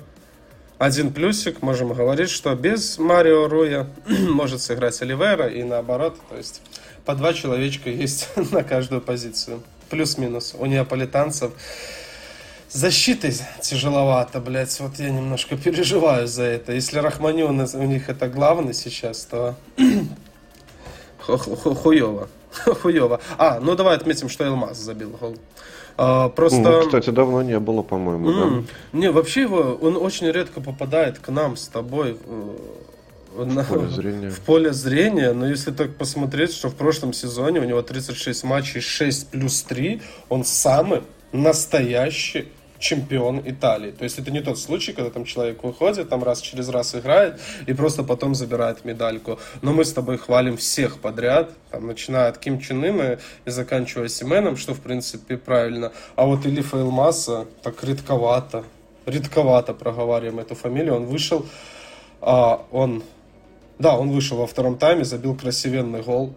один 0.78 1.12
плюсик. 1.12 1.62
Можем 1.62 1.92
говорить, 1.92 2.30
что 2.30 2.54
без 2.54 2.98
Марио 2.98 3.48
Руя 3.48 3.86
может 4.06 4.60
сыграть 4.60 5.00
Оливера 5.02 5.48
и 5.48 5.62
наоборот. 5.62 6.16
То 6.28 6.36
есть 6.36 6.62
по 7.04 7.14
два 7.14 7.32
человечка 7.32 7.90
есть 7.90 8.28
на 8.52 8.62
каждую 8.62 9.00
позицию. 9.00 9.62
Плюс-минус. 9.90 10.54
У 10.58 10.66
неаполитанцев 10.66 11.52
защитой 12.70 13.34
тяжеловато, 13.60 14.40
блядь. 14.40 14.78
Вот 14.80 14.96
я 14.98 15.10
немножко 15.10 15.56
переживаю 15.56 16.26
за 16.26 16.44
это. 16.44 16.72
Если 16.72 16.98
Рахманюн 16.98 17.60
у 17.60 17.82
них 17.84 18.08
это 18.08 18.28
главный 18.28 18.74
сейчас, 18.74 19.24
то 19.24 19.54
хуево. 21.18 22.28
Хуево. 22.82 23.20
А, 23.38 23.58
ну 23.60 23.74
давай 23.74 23.96
отметим, 23.96 24.28
что 24.28 24.44
Элмаз 24.44 24.78
забил 24.78 25.10
гол. 25.10 25.36
А, 25.96 26.28
просто... 26.28 26.60
Ну, 26.60 26.80
кстати, 26.82 27.10
давно 27.10 27.42
не 27.42 27.58
было, 27.58 27.82
по-моему. 27.82 28.30
Mm. 28.30 28.60
Да? 28.92 28.98
Не, 28.98 29.10
вообще 29.10 29.42
его, 29.42 29.78
он 29.80 29.96
очень 29.96 30.30
редко 30.30 30.60
попадает 30.60 31.18
к 31.18 31.28
нам 31.28 31.56
с 31.56 31.68
тобой 31.68 32.16
э, 32.24 32.56
в 33.36 33.64
поле 33.68 33.88
зрения. 33.88 34.30
В 34.30 34.40
поле 34.40 34.72
зрения, 34.72 35.32
но 35.32 35.46
если 35.46 35.70
так 35.70 35.96
посмотреть, 35.96 36.52
что 36.52 36.68
в 36.68 36.74
прошлом 36.74 37.12
сезоне 37.12 37.60
у 37.60 37.64
него 37.64 37.82
36 37.82 38.44
матчей, 38.44 38.80
6 38.80 39.28
плюс 39.28 39.62
3, 39.62 40.02
он 40.28 40.44
самый 40.44 41.02
настоящий 41.32 42.48
чемпион 42.78 43.40
Италии. 43.44 43.90
То 43.90 44.04
есть 44.04 44.18
это 44.18 44.30
не 44.30 44.40
тот 44.40 44.58
случай, 44.58 44.92
когда 44.92 45.10
там 45.10 45.24
человек 45.24 45.62
выходит, 45.62 46.08
там 46.08 46.22
раз 46.22 46.40
через 46.40 46.68
раз 46.68 46.94
играет 46.94 47.40
и 47.66 47.72
просто 47.72 48.02
потом 48.02 48.34
забирает 48.34 48.84
медальку. 48.84 49.38
Но 49.62 49.72
мы 49.72 49.84
с 49.84 49.92
тобой 49.92 50.18
хвалим 50.18 50.56
всех 50.56 50.98
подряд, 50.98 51.50
там, 51.70 51.86
начиная 51.86 52.28
от 52.28 52.38
Ким 52.38 52.60
Чен 52.60 52.84
Ына 52.84 53.18
и 53.44 53.50
заканчивая 53.50 54.08
Сименом, 54.08 54.56
что 54.56 54.74
в 54.74 54.80
принципе 54.80 55.36
правильно. 55.36 55.92
А 56.16 56.26
вот 56.26 56.46
Илифа 56.46 56.78
Илмаса 56.78 57.46
так 57.62 57.82
редковато, 57.84 58.64
редковато 59.06 59.74
проговариваем 59.74 60.38
эту 60.38 60.54
фамилию. 60.54 60.96
Он 60.96 61.06
вышел, 61.06 61.46
а, 62.20 62.64
он, 62.70 63.02
да, 63.78 63.96
он 63.98 64.10
вышел 64.10 64.38
во 64.38 64.46
втором 64.46 64.78
тайме, 64.78 65.04
забил 65.04 65.36
красивенный 65.36 66.02
гол. 66.02 66.34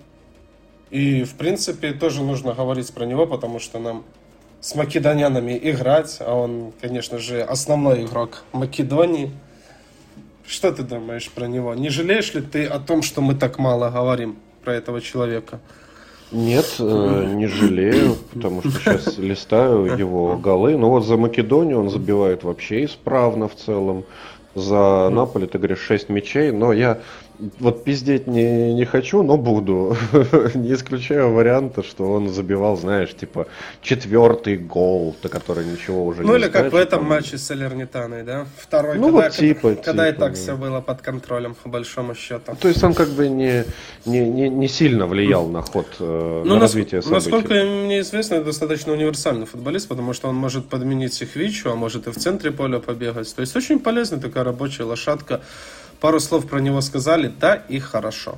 И, 0.89 1.23
в 1.23 1.35
принципе, 1.35 1.91
тоже 1.91 2.23
нужно 2.23 2.53
говорить 2.53 2.93
про 2.93 3.05
него, 3.05 3.27
потому 3.27 3.59
что 3.59 3.79
нам 3.79 4.05
с 4.61 4.75
македонянами 4.75 5.59
играть, 5.61 6.17
а 6.19 6.33
он, 6.35 6.73
конечно 6.81 7.19
же, 7.19 7.41
основной 7.41 8.05
игрок 8.05 8.43
Македонии. 8.51 9.31
Что 10.45 10.71
ты 10.71 10.83
думаешь 10.83 11.29
про 11.29 11.47
него? 11.47 11.73
Не 11.75 11.89
жалеешь 11.89 12.33
ли 12.33 12.41
ты 12.41 12.65
о 12.65 12.79
том, 12.79 13.01
что 13.01 13.21
мы 13.21 13.35
так 13.35 13.59
мало 13.59 13.89
говорим 13.89 14.37
про 14.63 14.75
этого 14.75 15.01
человека? 15.01 15.59
Нет, 16.31 16.75
э, 16.79 17.33
не 17.35 17.47
жалею, 17.47 18.17
потому 18.33 18.61
что 18.61 18.71
сейчас 18.71 19.17
листаю 19.17 19.85
его 19.97 20.35
голы. 20.37 20.77
Ну 20.77 20.89
вот 20.89 21.05
за 21.05 21.15
Македонию 21.15 21.79
он 21.79 21.89
забивает 21.89 22.43
вообще 22.43 22.85
исправно 22.85 23.47
в 23.47 23.55
целом. 23.55 24.03
За 24.53 25.09
Наполе, 25.09 25.47
ты 25.47 25.57
говоришь, 25.57 25.79
6 25.79 26.09
мячей, 26.09 26.51
но 26.51 26.73
я 26.73 26.99
вот 27.59 27.83
пиздеть 27.83 28.27
не, 28.27 28.73
не 28.73 28.85
хочу, 28.85 29.23
но 29.23 29.37
буду. 29.37 29.95
не 30.55 30.73
исключаю 30.73 31.31
варианта, 31.33 31.83
что 31.83 32.11
он 32.11 32.29
забивал, 32.29 32.77
знаешь, 32.77 33.13
типа 33.13 33.47
четвертый 33.81 34.57
гол, 34.57 35.15
до 35.21 35.29
который 35.29 35.65
ничего 35.65 36.05
уже 36.05 36.21
ну, 36.21 36.27
не 36.27 36.31
Ну 36.31 36.35
или 36.37 36.49
как 36.49 36.71
в 36.71 36.75
этом 36.75 36.99
там... 36.99 37.09
матче 37.09 37.37
с 37.37 37.51
Алернитаной, 37.51 38.23
да? 38.23 38.47
Второй, 38.57 38.97
ну, 38.97 39.07
когда, 39.07 39.23
вот 39.23 39.31
типа, 39.33 39.61
когда, 39.69 39.83
когда 39.83 40.11
типа, 40.11 40.15
и 40.15 40.19
так 40.19 40.31
да. 40.33 40.37
все 40.39 40.57
было 40.57 40.81
под 40.81 41.01
контролем, 41.01 41.55
по 41.55 41.69
большому 41.69 42.15
счету. 42.15 42.55
То 42.59 42.67
есть 42.67 42.83
он 42.83 42.93
как 42.93 43.09
бы 43.09 43.27
не, 43.27 43.65
не, 44.05 44.21
не, 44.27 44.49
не 44.49 44.67
сильно 44.67 45.05
влиял 45.05 45.47
на 45.47 45.61
ход, 45.61 45.87
э, 45.99 46.43
ну, 46.45 46.55
на 46.55 46.59
развитие 46.59 47.01
событий. 47.01 47.31
Насколько 47.31 47.53
мне 47.53 47.99
известно, 47.99 48.35
это 48.35 48.45
достаточно 48.45 48.93
универсальный 48.93 49.45
футболист, 49.45 49.87
потому 49.87 50.13
что 50.13 50.29
он 50.29 50.35
может 50.35 50.69
подменить 50.69 51.21
их 51.21 51.35
Вичу, 51.35 51.69
а 51.69 51.75
может 51.75 52.07
и 52.07 52.11
в 52.11 52.15
центре 52.15 52.51
поля 52.51 52.79
побегать. 52.79 53.33
То 53.35 53.41
есть 53.41 53.55
очень 53.55 53.79
полезная 53.79 54.19
такая 54.19 54.43
рабочая 54.43 54.83
лошадка. 54.83 55.41
Пару 55.99 56.19
слов 56.19 56.47
про 56.47 56.59
него 56.59 56.81
сказали, 56.81 57.27
да, 57.27 57.55
и 57.55 57.79
хорошо. 57.79 58.37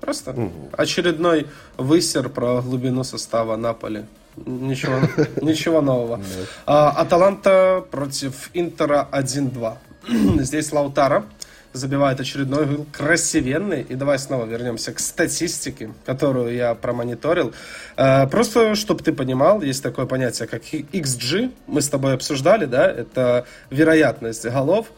Просто 0.00 0.32
угу. 0.32 0.70
очередной 0.72 1.46
высер 1.76 2.28
про 2.28 2.60
глубину 2.60 3.04
состава 3.04 3.56
Наполи. 3.56 4.04
Ничего, 4.36 5.00
ничего 5.40 5.80
нового. 5.80 6.20
А, 6.66 6.90
Аталанта 6.90 7.84
против 7.90 8.50
Интера 8.52 9.08
1-2. 9.12 9.76
Здесь 10.42 10.72
Лаутара 10.72 11.24
забивает 11.72 12.20
очередной 12.20 12.66
гол, 12.66 12.86
красивенный. 12.92 13.82
И 13.82 13.94
давай 13.94 14.18
снова 14.18 14.44
вернемся 14.44 14.92
к 14.92 14.98
статистике, 14.98 15.90
которую 16.04 16.54
я 16.54 16.74
промониторил. 16.74 17.52
А, 17.96 18.26
просто, 18.26 18.74
чтобы 18.74 19.02
ты 19.02 19.12
понимал, 19.12 19.62
есть 19.62 19.82
такое 19.82 20.06
понятие, 20.06 20.48
как 20.48 20.62
XG. 20.64 21.52
Мы 21.66 21.80
с 21.80 21.88
тобой 21.88 22.14
обсуждали, 22.14 22.64
да? 22.64 22.90
Это 22.90 23.46
вероятность 23.70 24.46
голов. 24.46 24.88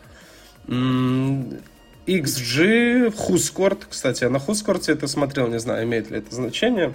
XG, 2.07 3.15
Хускорт, 3.17 3.87
кстати, 3.89 4.25
я 4.25 4.31
на 4.31 4.39
Хускорте 4.39 4.93
это 4.93 5.09
смотрел, 5.09 5.49
не 5.49 5.59
знаю, 5.59 5.85
имеет 5.85 6.11
ли 6.11 6.19
это 6.19 6.35
значение, 6.35 6.95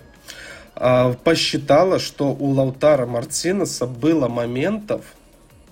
а, 0.76 1.14
посчитала, 1.14 2.00
что 2.00 2.28
у 2.28 2.52
Лаутара 2.52 3.06
Мартинеса 3.06 3.86
было 3.88 4.28
моментов 4.28 5.04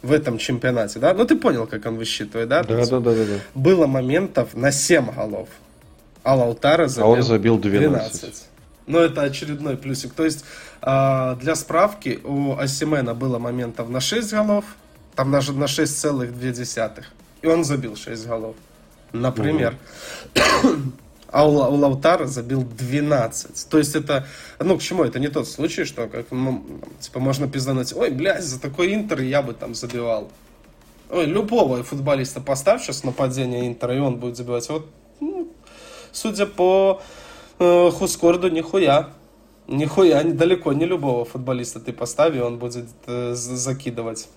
в 0.02 0.12
этом 0.12 0.38
чемпионате, 0.38 1.00
да? 1.00 1.14
Ну, 1.14 1.26
ты 1.26 1.36
понял, 1.36 1.68
как 1.68 1.86
он 1.86 1.98
высчитывает, 1.98 2.50
да? 2.50 2.64
Да, 2.64 2.86
да, 2.86 3.00
да, 3.00 3.00
да, 3.00 3.26
да. 3.26 3.40
Было 3.54 3.88
моментов 3.88 4.56
на 4.56 4.72
7 4.72 5.12
голов, 5.12 5.50
а 6.24 6.36
Лаутара 6.36 6.88
забил, 6.88 7.08
а 7.08 7.10
он 7.10 7.22
забил 7.22 7.58
12. 7.58 8.22
12. 8.22 8.46
Ну, 8.88 9.00
это 9.00 9.22
очередной 9.22 9.78
плюсик. 9.78 10.14
То 10.14 10.24
есть, 10.24 10.46
а, 10.82 11.36
для 11.36 11.56
справки, 11.56 12.20
у 12.24 12.58
Асимена 12.58 13.14
было 13.14 13.38
моментов 13.38 13.90
на 13.90 14.00
6 14.00 14.32
голов, 14.32 14.66
там 15.16 15.32
даже 15.32 15.54
на 15.54 15.66
6,2. 15.66 17.04
И 17.42 17.48
он 17.48 17.64
забил 17.64 17.96
6 17.96 18.26
голов 18.26 18.56
например. 19.12 19.78
А 21.30 21.46
у, 21.48 21.52
у 21.52 21.76
Лаутара 21.76 22.26
забил 22.26 22.64
12. 22.64 23.70
То 23.70 23.78
есть 23.78 23.96
это, 23.96 24.26
ну, 24.60 24.78
к 24.78 24.82
чему? 24.82 25.04
Это 25.04 25.20
не 25.20 25.28
тот 25.28 25.48
случай, 25.48 25.84
что 25.84 26.08
как, 26.08 26.32
ну, 26.32 26.64
типа, 27.02 27.20
можно 27.20 27.50
пиздануть, 27.50 27.94
ой, 27.94 28.12
блядь, 28.12 28.44
за 28.44 28.62
такой 28.62 28.94
Интер 28.94 29.20
я 29.20 29.42
бы 29.42 29.54
там 29.54 29.76
забивал. 29.76 30.30
Ой, 31.10 31.26
любого 31.26 31.84
футболиста 31.84 32.42
поставь 32.42 32.82
сейчас 32.82 33.04
нападение 33.04 33.68
Интера, 33.68 33.96
и 33.96 34.00
он 34.00 34.18
будет 34.18 34.38
забивать. 34.38 34.68
Вот, 34.70 34.88
ну, 35.20 35.52
судя 36.12 36.46
по 36.46 37.02
э, 37.60 37.92
Хускорду, 37.92 38.50
нихуя. 38.50 39.10
Нихуя, 39.68 40.24
далеко 40.24 40.72
не 40.72 40.86
любого 40.86 41.26
футболиста 41.26 41.82
ты 41.82 41.92
постави, 41.92 42.40
он 42.40 42.58
будет 42.58 42.88
э, 43.06 43.34
закидывать 43.34 44.30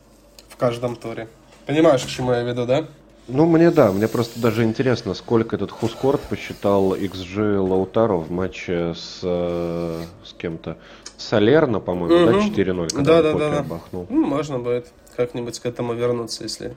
в 0.49 0.57
каждом 0.57 0.97
туре. 0.97 1.29
Понимаешь, 1.67 2.03
к 2.03 2.09
чему 2.09 2.33
я 2.33 2.43
веду, 2.43 2.67
да? 2.67 2.89
Ну, 3.33 3.47
мне 3.47 3.71
да, 3.71 3.93
мне 3.93 4.09
просто 4.09 4.41
даже 4.41 4.65
интересно, 4.65 5.15
сколько 5.15 5.57
этот 5.57 5.71
Хускорт 5.71 6.21
посчитал 6.23 6.95
XG 6.95 7.59
Лаутаро 7.59 8.19
в 8.19 8.31
матче 8.31 8.95
с, 8.95 9.21
э, 9.23 10.03
с 10.25 10.33
кем-то. 10.35 10.77
Солерно, 11.17 11.81
по-моему, 11.81 12.39
угу. 12.39 12.55
да, 12.55 12.63
4-0, 12.63 12.89
когда 12.89 13.23
да, 13.23 13.33
да, 13.33 13.51
да, 13.51 13.63
бахнул. 13.63 14.07
Ну, 14.09 14.27
можно 14.27 14.59
будет 14.59 14.87
как-нибудь 15.17 15.59
к 15.61 15.67
этому 15.67 15.95
вернуться, 15.95 16.45
если 16.45 16.75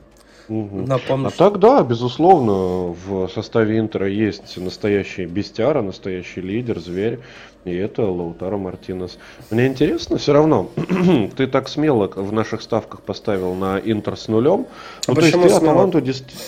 Угу. 0.49 0.87
Напомню, 0.87 1.27
а 1.27 1.29
что... 1.29 1.49
так 1.49 1.59
да, 1.59 1.83
безусловно, 1.83 2.93
в 2.93 3.29
составе 3.29 3.79
Интера 3.79 4.07
есть 4.07 4.57
настоящий 4.57 5.25
бестиара, 5.25 5.81
настоящий 5.81 6.41
лидер, 6.41 6.79
зверь, 6.79 7.19
и 7.65 7.75
это 7.75 8.03
Лаутаро 8.03 8.57
Мартинес. 8.57 9.17
Мне 9.49 9.67
интересно, 9.67 10.17
все 10.17 10.33
равно, 10.33 10.69
ты 11.37 11.47
так 11.47 11.69
смело 11.69 12.07
в 12.07 12.33
наших 12.33 12.61
ставках 12.61 13.01
поставил 13.01 13.53
на 13.53 13.79
Интер 13.79 14.17
с 14.17 14.27
нулем. 14.27 14.67
А 15.07 15.11
ну, 15.11 15.15
почему 15.15 15.43
то 15.43 15.47
есть 15.47 15.59
ты 15.59 15.65
Аталанту 15.65 16.01
действительно... 16.01 16.41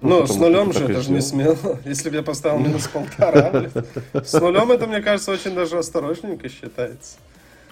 Ну, 0.00 0.20
ну 0.20 0.26
с 0.26 0.36
нулем 0.36 0.72
же 0.72 0.84
это 0.84 1.00
же 1.00 1.10
не 1.10 1.20
смело. 1.20 1.56
Если 1.84 2.10
бы 2.10 2.16
я 2.16 2.22
поставил 2.22 2.58
минус 2.58 2.88
полтора, 2.88 3.64
с 4.12 4.32
нулем 4.40 4.70
это, 4.70 4.86
мне 4.86 5.00
кажется, 5.00 5.32
очень 5.32 5.54
даже 5.54 5.78
осторожненько 5.78 6.48
считается. 6.48 7.16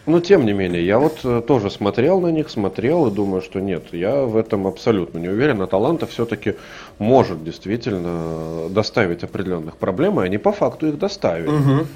Ну, 0.07 0.21
тем 0.21 0.47
не 0.47 0.53
менее, 0.53 0.87
я 0.87 1.01
вот 1.01 1.19
э, 1.25 1.43
тоже 1.45 1.69
смотрел 1.69 2.21
на 2.21 2.29
них, 2.29 2.49
смотрел 2.49 3.09
и 3.09 3.11
думаю, 3.11 3.43
что 3.43 3.59
нет, 3.59 3.93
я 3.93 4.23
в 4.23 4.37
этом 4.37 4.69
абсолютно 4.69 5.19
не 5.19 5.29
уверен. 5.29 5.61
А 5.63 5.67
таланта 5.67 6.07
все-таки 6.07 6.55
может 6.99 7.43
действительно 7.43 8.69
доставить 8.71 9.25
определенных 9.25 9.77
проблем, 9.77 10.21
и 10.21 10.25
они 10.25 10.39
по 10.39 10.53
факту 10.53 10.87
их 10.87 10.99
доставили. 10.99 11.49
Угу. 11.49 11.87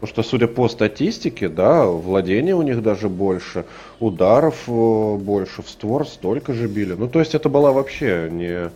Потому 0.00 0.14
что, 0.14 0.22
судя 0.22 0.46
по 0.46 0.66
статистике, 0.68 1.50
да, 1.50 1.84
владения 1.84 2.54
у 2.54 2.62
них 2.62 2.82
даже 2.82 3.10
больше, 3.10 3.66
ударов 3.98 4.56
э, 4.66 5.16
больше, 5.16 5.60
в 5.60 5.68
створ 5.68 6.08
столько 6.08 6.54
же 6.54 6.68
били. 6.68 6.94
Ну, 6.94 7.06
то 7.06 7.18
есть 7.20 7.34
это 7.34 7.50
была 7.50 7.70
вообще 7.72 8.28
не, 8.30 8.70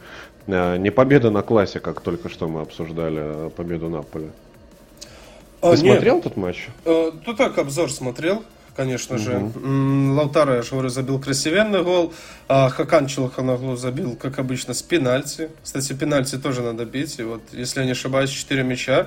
э, 0.46 0.76
не 0.76 0.90
победа 0.90 1.30
на 1.30 1.40
классе, 1.40 1.80
как 1.80 2.02
только 2.02 2.28
что 2.28 2.46
мы 2.46 2.60
обсуждали 2.60 3.20
а 3.20 3.51
победу 3.51 3.88
Наполи. 3.88 4.26
А, 5.62 5.74
Ты 5.74 5.82
нет. 5.82 5.94
смотрел 5.94 6.18
этот 6.18 6.36
матч? 6.36 6.68
Э, 6.84 7.10
ну 7.26 7.32
так, 7.32 7.56
обзор 7.56 7.90
смотрел. 7.90 8.44
конечно 8.76 9.16
же. 9.16 9.36
Угу. 9.36 10.14
Лаутаро, 10.16 10.56
я 10.56 10.62
же 10.62 10.72
говорю, 10.72 10.90
забил 10.90 11.18
красивенный 11.18 11.82
гол. 11.82 12.12
А 12.48 12.68
Хакан 12.68 13.06
Челханаглу 13.06 13.76
забил, 13.76 14.14
как 14.14 14.38
обычно, 14.38 14.74
с 14.74 14.82
пенальти. 14.82 15.48
Кстати, 15.62 15.94
пенальти 15.94 16.36
тоже 16.36 16.60
надо 16.60 16.84
бить. 16.84 17.18
И 17.18 17.22
вот, 17.22 17.40
если 17.52 17.80
я 17.80 17.86
не 17.86 17.92
ошибаюсь, 17.92 18.28
4 18.28 18.62
мяча 18.62 19.06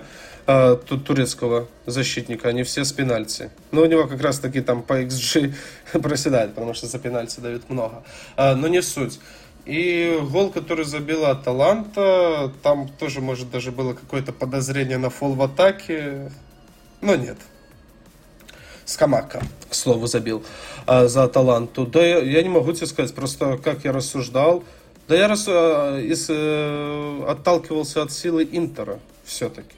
а, 0.49 0.77
тут 0.77 1.03
турецкого 1.03 1.67
защитника, 1.85 2.47
они 2.47 2.63
все 2.63 2.85
с 2.85 2.93
пенальти. 2.93 3.49
Но 3.71 3.81
у 3.81 3.85
него 3.85 4.07
как 4.07 4.21
раз 4.21 4.39
таки 4.39 4.61
там 4.61 4.81
по 4.81 5.03
XG 5.03 5.53
проседает, 6.01 6.55
потому 6.55 6.73
что 6.73 6.87
за 6.87 6.99
пенальти 6.99 7.41
дают 7.41 7.69
много. 7.69 8.03
А, 8.37 8.55
но 8.55 8.69
не 8.69 8.81
суть. 8.81 9.19
И 9.65 10.17
гол, 10.31 10.49
который 10.49 10.85
забила 10.85 11.31
Аталанта, 11.31 12.53
там 12.63 12.87
тоже, 12.87 13.19
может, 13.19 13.51
даже 13.51 13.73
было 13.73 13.93
какое-то 13.93 14.31
подозрение 14.31 14.97
на 14.97 15.09
фол 15.09 15.33
в 15.33 15.41
атаке. 15.41 16.31
Но 17.01 17.17
нет. 17.17 17.37
Скамака, 18.85 19.41
к 19.69 19.75
слову, 19.75 20.07
забил 20.07 20.45
а, 20.85 21.09
за 21.09 21.23
Аталанту. 21.23 21.85
Да 21.85 22.01
я, 22.05 22.19
я 22.19 22.41
не 22.41 22.47
могу 22.47 22.71
тебе 22.71 22.87
сказать, 22.87 23.13
просто 23.13 23.57
как 23.57 23.83
я 23.83 23.91
рассуждал. 23.91 24.63
Да 25.09 25.15
я 25.17 25.27
рас, 25.27 25.43
а, 25.49 25.99
из, 25.99 26.27
э, 26.29 27.25
отталкивался 27.27 28.01
от 28.01 28.13
силы 28.13 28.47
Интера 28.49 28.99
все-таки. 29.25 29.75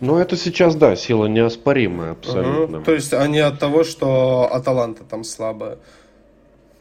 Ну, 0.00 0.18
это 0.18 0.36
сейчас, 0.36 0.76
да, 0.76 0.94
сила 0.96 1.26
неоспоримая 1.26 2.12
абсолютно. 2.12 2.78
Угу. 2.78 2.84
То 2.84 2.92
есть, 2.92 3.12
не 3.12 3.38
от 3.38 3.58
того, 3.58 3.84
что 3.84 4.48
Аталанта 4.52 5.04
там 5.04 5.24
слабая. 5.24 5.78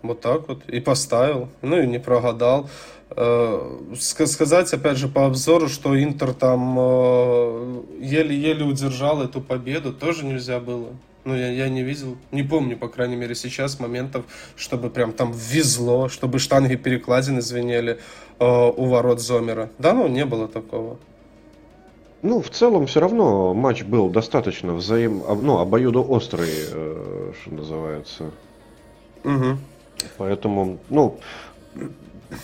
Вот 0.01 0.21
так 0.21 0.47
вот. 0.47 0.63
И 0.67 0.79
поставил. 0.79 1.49
Ну, 1.61 1.81
и 1.81 1.87
не 1.87 1.99
прогадал. 1.99 2.69
Э, 3.11 3.77
сказать, 3.97 4.73
опять 4.73 4.97
же, 4.97 5.07
по 5.07 5.25
обзору, 5.25 5.69
что 5.69 6.01
Интер 6.01 6.33
там 6.33 6.75
э, 6.77 7.81
еле-еле 8.01 8.65
удержал 8.65 9.21
эту 9.21 9.41
победу, 9.41 9.93
тоже 9.93 10.25
нельзя 10.25 10.59
было. 10.59 10.89
Ну, 11.23 11.35
я, 11.35 11.49
я 11.51 11.69
не 11.69 11.81
видел, 11.81 12.17
не 12.31 12.43
помню, 12.43 12.77
по 12.77 12.87
крайней 12.87 13.15
мере, 13.15 13.33
сейчас 13.33 13.79
моментов, 13.79 14.25
чтобы 14.55 14.89
прям 14.89 15.11
там 15.11 15.31
везло, 15.31 16.09
чтобы 16.09 16.39
штанги 16.39 16.75
перекладины 16.75 17.41
звенели 17.41 17.99
э, 18.39 18.45
у 18.45 18.85
ворот 18.85 19.21
Зомера. 19.21 19.69
Да, 19.79 19.93
ну, 19.93 20.07
не 20.07 20.25
было 20.25 20.47
такого. 20.47 20.97
Ну, 22.26 22.41
в 22.41 22.49
целом, 22.49 22.88
все 22.88 23.02
равно 23.02 23.53
матч 23.53 23.84
был 23.84 24.10
достаточно 24.10 24.73
взаим... 24.73 25.22
ну, 25.43 25.60
обоюдоострый, 25.60 26.49
э, 26.49 27.31
что 27.39 27.53
называется. 27.53 28.31
Угу. 29.23 29.57
Поэтому, 30.18 30.80
ну, 30.89 31.19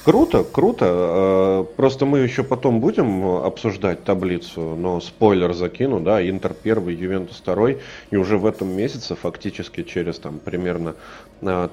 Круто, 0.05 0.43
круто. 0.43 0.85
Э, 0.87 1.65
просто 1.75 2.05
мы 2.05 2.19
еще 2.19 2.43
потом 2.43 2.79
будем 2.79 3.25
обсуждать 3.25 4.03
таблицу, 4.03 4.75
но 4.75 5.01
спойлер 5.01 5.53
закину, 5.53 5.99
да, 5.99 6.21
Интер 6.27 6.53
первый, 6.53 6.95
Ювентус 6.95 7.37
второй, 7.37 7.79
и 8.11 8.15
уже 8.15 8.37
в 8.37 8.45
этом 8.45 8.69
месяце, 8.69 9.15
фактически 9.15 9.81
через 9.81 10.19
там 10.19 10.37
примерно 10.37 10.95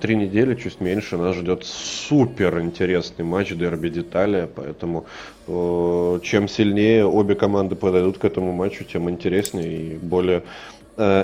три 0.01 0.16
недели, 0.16 0.55
чуть 0.55 0.81
меньше, 0.81 1.16
нас 1.16 1.36
ждет 1.36 1.65
супер 1.65 2.61
интересный 2.61 3.24
матч 3.24 3.53
Дерби 3.53 3.89
Деталия, 3.89 4.47
поэтому 4.47 5.07
э, 5.47 6.20
чем 6.23 6.49
сильнее 6.49 7.05
обе 7.05 7.35
команды 7.35 7.74
подойдут 7.74 8.19
к 8.19 8.24
этому 8.24 8.53
матчу, 8.53 8.85
тем 8.85 9.11
интереснее 9.11 9.77
и 9.77 9.97
более 9.97 10.43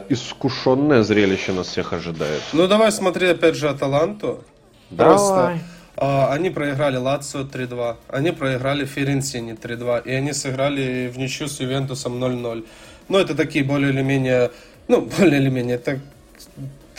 искушенное 0.09 1.03
зрелище 1.03 1.53
нас 1.53 1.66
всех 1.66 1.93
ожидает. 1.93 2.43
Ну 2.53 2.69
давай 2.69 2.93
смотри 2.93 3.31
опять 3.31 3.57
же 3.57 3.69
Аталанту. 3.69 4.45
Давай. 4.91 5.15
Просто 5.15 5.59
а, 5.97 6.33
они 6.33 6.51
проиграли 6.51 6.97
Лацио 6.97 7.43
3-2, 7.43 7.97
они 8.09 8.33
проиграли 8.33 8.85
Ференцине 8.85 9.53
3-2, 9.53 10.03
и 10.05 10.12
они 10.12 10.33
сыграли 10.33 11.11
в 11.12 11.19
ничью 11.19 11.49
с 11.49 11.61
Ювентусом 11.61 12.23
0-0. 12.23 12.66
Ну, 13.09 13.19
это 13.19 13.35
такие 13.35 13.65
более 13.65 13.91
или 13.91 14.03
менее, 14.03 14.51
ну, 14.89 15.03
более 15.19 15.41
или 15.41 15.51
менее, 15.51 15.77
это 15.77 16.01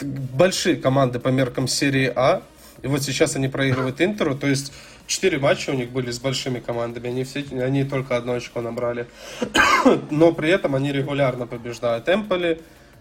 большие 0.02 0.76
команды 0.76 1.18
по 1.18 1.28
меркам 1.28 1.68
серии 1.68 2.12
А. 2.14 2.42
И 2.82 2.86
вот 2.88 3.02
сейчас 3.02 3.36
они 3.36 3.48
проигрывают 3.48 4.00
Интеру, 4.00 4.34
то 4.36 4.46
есть 4.46 4.72
четыре 5.06 5.38
матча 5.38 5.70
у 5.70 5.74
них 5.74 5.90
были 5.90 6.10
с 6.10 6.18
большими 6.18 6.60
командами, 6.60 7.08
они, 7.08 7.24
все, 7.24 7.44
они 7.62 7.84
только 7.84 8.16
одно 8.16 8.34
очко 8.34 8.60
набрали. 8.60 9.06
Но 10.10 10.32
при 10.32 10.50
этом 10.50 10.74
они 10.74 10.92
регулярно 10.92 11.46
побеждают 11.46 12.08
Эмполи, 12.08 12.60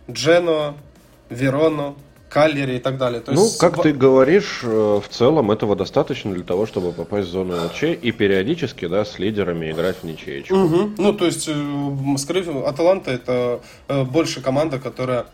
Джено, 0.09 0.75
Верону, 1.29 1.97
Каллери 2.29 2.75
и 2.75 2.79
так 2.79 2.97
далее. 2.97 3.21
То 3.21 3.31
ну, 3.31 3.43
есть... 3.43 3.59
как 3.59 3.81
ты 3.81 3.93
говоришь, 3.93 4.59
э, 4.63 4.67
в 5.01 5.07
целом 5.09 5.51
этого 5.51 5.75
достаточно 5.75 6.33
для 6.33 6.43
того, 6.43 6.65
чтобы 6.65 6.91
попасть 6.91 7.29
в 7.29 7.31
зону 7.31 7.55
ЛЧ 7.65 7.83
и 8.01 8.11
периодически, 8.11 8.87
да, 8.87 9.05
с 9.05 9.19
лидерами 9.19 9.71
играть 9.71 9.97
в 9.97 10.03
ничеечку. 10.03 10.55
Угу. 10.55 10.91
Ну, 10.97 11.13
то 11.13 11.25
есть, 11.25 11.47
э, 11.47 12.17
скорее 12.17 12.41
всего, 12.41 12.67
Аталанта 12.67 13.11
это 13.11 13.61
э, 13.87 14.03
больше 14.03 14.41
команда, 14.41 14.79
которая 14.79 15.27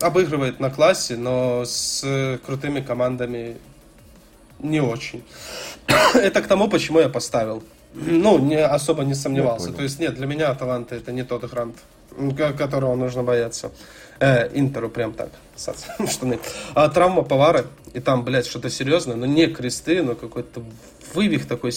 обыгрывает 0.00 0.60
на 0.60 0.70
классе, 0.70 1.16
но 1.16 1.64
с 1.64 2.38
крутыми 2.44 2.80
командами 2.80 3.56
не 4.58 4.80
очень. 4.80 5.22
это 6.14 6.42
к 6.42 6.46
тому, 6.46 6.68
почему 6.68 7.00
я 7.00 7.08
поставил. 7.08 7.62
Ну, 7.94 8.38
не 8.38 8.60
особо 8.60 9.04
не 9.04 9.14
сомневался. 9.14 9.72
То 9.72 9.82
есть, 9.82 10.00
нет, 10.00 10.14
для 10.14 10.26
меня 10.26 10.50
Аталанта 10.50 10.96
это 10.96 11.12
не 11.12 11.22
тот 11.22 11.48
грант, 11.48 11.76
которого 12.58 12.96
нужно 12.96 13.22
бояться. 13.22 13.70
Э, 14.18 14.48
Интеру 14.54 14.88
прям 14.88 15.12
так, 15.12 15.30
штаны. 16.08 16.40
А 16.74 16.88
травма 16.88 17.22
Повара, 17.22 17.66
и 17.92 18.00
там, 18.00 18.24
блядь, 18.24 18.46
что-то 18.46 18.70
серьезное, 18.70 19.16
но 19.16 19.26
не 19.26 19.46
кресты, 19.46 20.02
но 20.02 20.14
какой-то 20.14 20.62
вывих 21.14 21.46
такой 21.46 21.72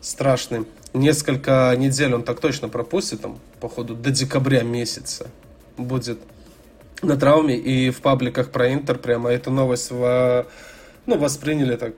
страшный. 0.00 0.66
Несколько 0.92 1.74
недель 1.76 2.14
он 2.14 2.22
так 2.22 2.40
точно 2.40 2.68
пропустит, 2.68 3.22
там, 3.22 3.38
походу, 3.60 3.94
до 3.94 4.10
декабря 4.10 4.62
месяца 4.62 5.28
будет 5.76 6.18
на 7.02 7.16
травме. 7.16 7.56
И 7.56 7.90
в 7.90 8.00
пабликах 8.00 8.50
про 8.50 8.72
Интер 8.72 8.98
прямо 8.98 9.30
эту 9.30 9.50
новость 9.50 9.90
в, 9.90 10.46
ну, 11.06 11.18
восприняли 11.18 11.76
так 11.76 11.94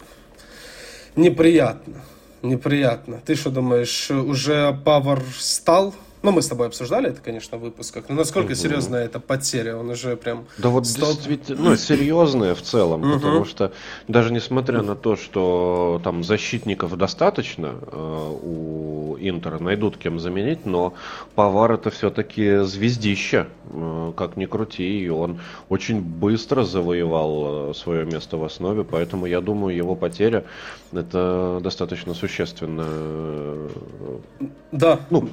неприятно. 1.16 2.02
Неприятно. 2.42 3.20
Ты 3.24 3.36
что 3.36 3.50
думаешь, 3.50 4.10
уже 4.10 4.78
Павар 4.84 5.22
стал 5.38 5.94
ну, 6.24 6.32
мы 6.32 6.40
с 6.40 6.48
тобой 6.48 6.68
обсуждали 6.68 7.10
это, 7.10 7.20
конечно, 7.20 7.58
в 7.58 7.60
выпусках. 7.60 8.06
Но 8.08 8.14
насколько 8.14 8.52
угу. 8.52 8.54
серьезная 8.54 9.04
эта 9.04 9.20
потеря? 9.20 9.76
Он 9.76 9.90
уже 9.90 10.16
прям... 10.16 10.46
Да 10.56 10.70
вот 10.70 10.86
стал... 10.86 11.12
действительно, 11.12 11.70
ну, 11.70 11.76
серьезная 11.76 12.54
в 12.54 12.62
целом, 12.62 13.02
угу. 13.02 13.20
потому 13.20 13.44
что 13.44 13.72
даже 14.08 14.32
несмотря 14.32 14.80
на 14.82 14.96
то, 14.96 15.16
что 15.16 16.00
там 16.02 16.24
защитников 16.24 16.96
достаточно 16.96 17.74
э, 17.86 18.38
у 18.42 19.16
Интера, 19.20 19.58
найдут 19.58 19.98
кем 19.98 20.18
заменить, 20.18 20.64
но 20.64 20.94
Павар 21.34 21.72
это 21.72 21.90
все-таки 21.90 22.64
звездище, 22.64 23.46
э, 23.70 24.12
как 24.16 24.38
ни 24.38 24.46
крути, 24.46 25.04
и 25.04 25.08
он 25.10 25.40
очень 25.68 26.00
быстро 26.00 26.64
завоевал 26.64 27.70
э, 27.70 27.74
свое 27.74 28.06
место 28.06 28.38
в 28.38 28.44
основе, 28.44 28.82
поэтому 28.82 29.26
я 29.26 29.42
думаю, 29.42 29.76
его 29.76 29.94
потеря 29.94 30.44
это 30.92 31.60
достаточно 31.62 32.14
существенно. 32.14 32.86
Э, 32.86 33.68
да. 34.72 35.00
Ну, 35.10 35.28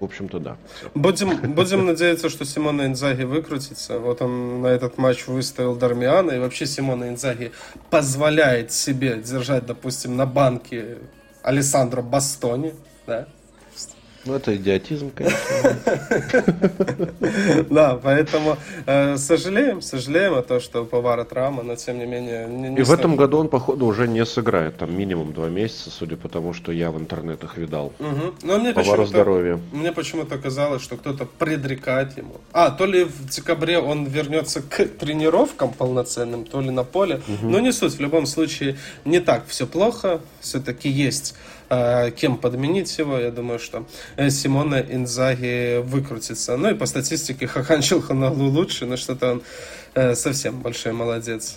в 0.00 0.04
общем-то, 0.04 0.38
да. 0.38 0.56
Будем, 0.94 1.54
будем 1.54 1.86
надеяться, 1.86 2.28
что 2.30 2.44
Симона 2.44 2.86
Инзаги 2.86 3.24
выкрутится. 3.24 3.98
Вот 3.98 4.22
он 4.22 4.62
на 4.62 4.68
этот 4.68 4.98
матч 4.98 5.26
выставил 5.26 5.76
Дармиана, 5.76 6.32
и 6.32 6.38
вообще 6.38 6.66
Симона 6.66 7.08
Инзаги 7.08 7.52
позволяет 7.90 8.72
себе 8.72 9.16
держать, 9.16 9.66
допустим, 9.66 10.16
на 10.16 10.26
банке 10.26 10.98
Алессандро 11.42 12.02
Бастони, 12.02 12.74
да, 13.06 13.28
ну, 14.24 14.34
это 14.34 14.54
идиотизм, 14.54 15.10
конечно. 15.14 15.38
Да, 17.70 17.98
поэтому 18.02 18.56
э, 18.86 19.16
сожалеем, 19.16 19.80
сожалеем 19.80 20.34
о 20.34 20.42
том, 20.42 20.60
что 20.60 20.84
Повара 20.84 21.24
травма, 21.24 21.62
но 21.62 21.76
тем 21.76 21.98
не 21.98 22.06
менее... 22.06 22.76
И 22.78 22.82
в 22.82 22.92
этом 22.92 23.16
году 23.16 23.38
он, 23.38 23.48
походу, 23.48 23.86
уже 23.86 24.06
не 24.08 24.24
сыграет, 24.26 24.76
там 24.76 24.96
минимум 24.96 25.32
два 25.32 25.48
месяца, 25.48 25.90
судя 25.90 26.16
по 26.16 26.28
тому, 26.28 26.52
что 26.52 26.72
я 26.72 26.90
в 26.90 26.98
интернетах 26.98 27.56
видал. 27.56 27.92
Но 28.42 28.58
мне 28.58 28.72
Повару 28.72 29.06
здоровья. 29.06 29.58
Мне 29.72 29.92
почему-то 29.92 30.38
казалось, 30.38 30.82
что 30.82 30.96
кто-то 30.96 31.24
предрекает 31.24 32.16
ему. 32.18 32.40
А, 32.52 32.70
то 32.70 32.86
ли 32.86 33.04
в 33.04 33.28
декабре 33.28 33.78
он 33.78 34.04
вернется 34.04 34.60
к 34.60 34.84
тренировкам 34.84 35.72
полноценным, 35.72 36.44
то 36.44 36.60
ли 36.60 36.70
на 36.70 36.84
поле. 36.84 37.20
Но 37.42 37.60
не 37.60 37.72
суть, 37.72 37.94
в 37.94 38.00
любом 38.00 38.26
случае 38.26 38.76
не 39.04 39.20
так 39.20 39.46
все 39.46 39.66
плохо, 39.66 40.20
все-таки 40.40 40.88
есть 40.88 41.34
кем 42.16 42.36
подменить 42.36 42.98
его. 42.98 43.18
Я 43.18 43.30
думаю, 43.30 43.58
что 43.58 43.86
э, 44.16 44.30
Симона 44.30 44.80
Инзаги 44.80 45.80
выкрутится. 45.82 46.56
Ну 46.56 46.70
и 46.70 46.74
по 46.74 46.86
статистике 46.86 47.46
Хахан 47.48 47.80
Челханалу 47.80 48.48
лучше, 48.48 48.86
но 48.86 48.96
что-то 48.96 49.32
он 49.32 49.42
совсем 49.94 50.60
большой 50.60 50.92
молодец. 50.92 51.56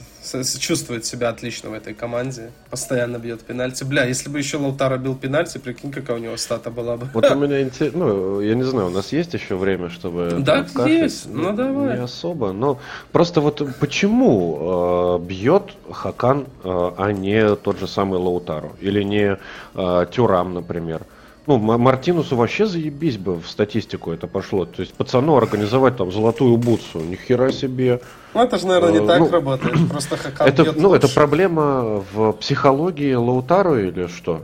Чувствует 0.59 1.05
себя 1.05 1.29
отлично 1.29 1.69
в 1.69 1.73
этой 1.73 1.93
команде. 1.93 2.51
Постоянно 2.69 3.17
бьет 3.17 3.41
пенальти. 3.41 3.83
Бля, 3.83 4.05
если 4.05 4.29
бы 4.29 4.39
еще 4.39 4.57
Лаутара 4.57 4.97
бил 4.97 5.15
пенальти, 5.15 5.57
прикинь, 5.57 5.91
какая 5.91 6.17
у 6.17 6.19
него 6.19 6.37
стата 6.37 6.71
была 6.71 6.97
бы. 6.97 7.07
Вот 7.13 7.29
у 7.29 7.35
меня 7.39 7.61
интересно, 7.61 8.05
ну, 8.05 8.41
я 8.41 8.55
не 8.55 8.63
знаю, 8.63 8.87
у 8.87 8.91
нас 8.91 9.11
есть 9.11 9.33
еще 9.33 9.55
время, 9.55 9.89
чтобы... 9.89 10.37
Да, 10.39 10.65
есть, 10.85 11.27
ну, 11.27 11.51
ну 11.51 11.55
давай. 11.55 11.97
Не 11.97 12.03
особо, 12.03 12.53
но 12.53 12.79
просто 13.11 13.41
вот 13.41 13.61
почему 13.79 15.19
э, 15.19 15.25
бьет 15.25 15.73
Хакан, 15.91 16.47
э, 16.63 16.91
а 16.97 17.11
не 17.11 17.55
тот 17.55 17.79
же 17.79 17.87
самый 17.87 18.19
Лаутару? 18.19 18.75
Или 18.81 19.03
не 19.03 19.37
э, 19.75 20.05
Тюрам, 20.11 20.53
например? 20.53 21.01
Ну, 21.45 21.57
Мартинусу 21.57 22.37
вообще 22.37 22.65
заебись 22.65 23.17
бы 23.17 23.35
в 23.35 23.47
статистику 23.47 24.11
это 24.11 24.27
пошло. 24.27 24.65
То 24.65 24.81
есть 24.81 24.93
пацану 24.93 25.35
организовать 25.35 25.97
там 25.97 26.11
золотую 26.11 26.55
бутсу. 26.57 26.99
Ни 26.99 27.15
хера 27.15 27.51
себе. 27.51 27.99
Ну, 28.33 28.41
это 28.43 28.57
же, 28.57 28.67
наверное, 28.67 28.91
не 28.91 29.05
а, 29.05 29.07
так 29.07 29.19
ну, 29.19 29.29
работает. 29.29 29.75
Просто 29.89 30.17
Хакан 30.17 30.47
это, 30.47 30.73
Ну, 30.75 30.89
лучше. 30.89 31.05
это 31.05 31.13
проблема 31.13 32.03
в 32.11 32.33
психологии 32.33 33.13
Лаутару 33.13 33.77
или 33.77 34.07
что? 34.07 34.41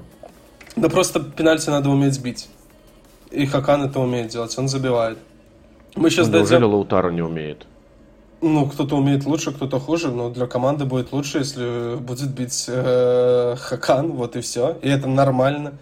Да 0.75 0.87
просто 0.87 1.19
пенальти 1.19 1.69
надо 1.69 1.89
уметь 1.89 2.21
бить. 2.21 2.47
И 3.31 3.45
Хакан 3.45 3.83
это 3.83 3.99
умеет 3.99 4.29
делать, 4.29 4.57
он 4.57 4.67
забивает. 4.67 5.17
Мы 5.95 6.09
сейчас 6.09 6.27
ну, 6.27 6.33
дойдем... 6.33 6.49
Неужели 6.49 6.63
Лаутару 6.63 7.11
не 7.11 7.21
умеет? 7.21 7.65
Ну, 8.41 8.67
кто-то 8.67 8.95
умеет 8.95 9.25
лучше, 9.25 9.51
кто-то 9.51 9.79
хуже, 9.79 10.11
но 10.11 10.29
для 10.29 10.47
команды 10.47 10.85
будет 10.85 11.11
лучше, 11.11 11.39
если 11.39 11.95
будет 11.97 12.29
бить 12.29 12.65
э, 12.69 13.55
Хакан, 13.59 14.13
вот 14.13 14.35
и 14.37 14.41
все. 14.41 14.77
И 14.81 14.87
это 14.87 15.07
нормально. 15.07 15.73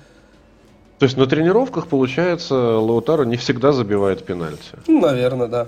То 0.98 1.04
есть 1.04 1.16
на 1.18 1.28
тренировках, 1.28 1.88
получается, 1.88 2.56
Лаутаро 2.56 3.24
не 3.24 3.38
всегда 3.38 3.72
забивает 3.72 4.26
пенальти. 4.26 4.72
Ну, 4.88 5.02
наверное, 5.02 5.48
да. 5.48 5.68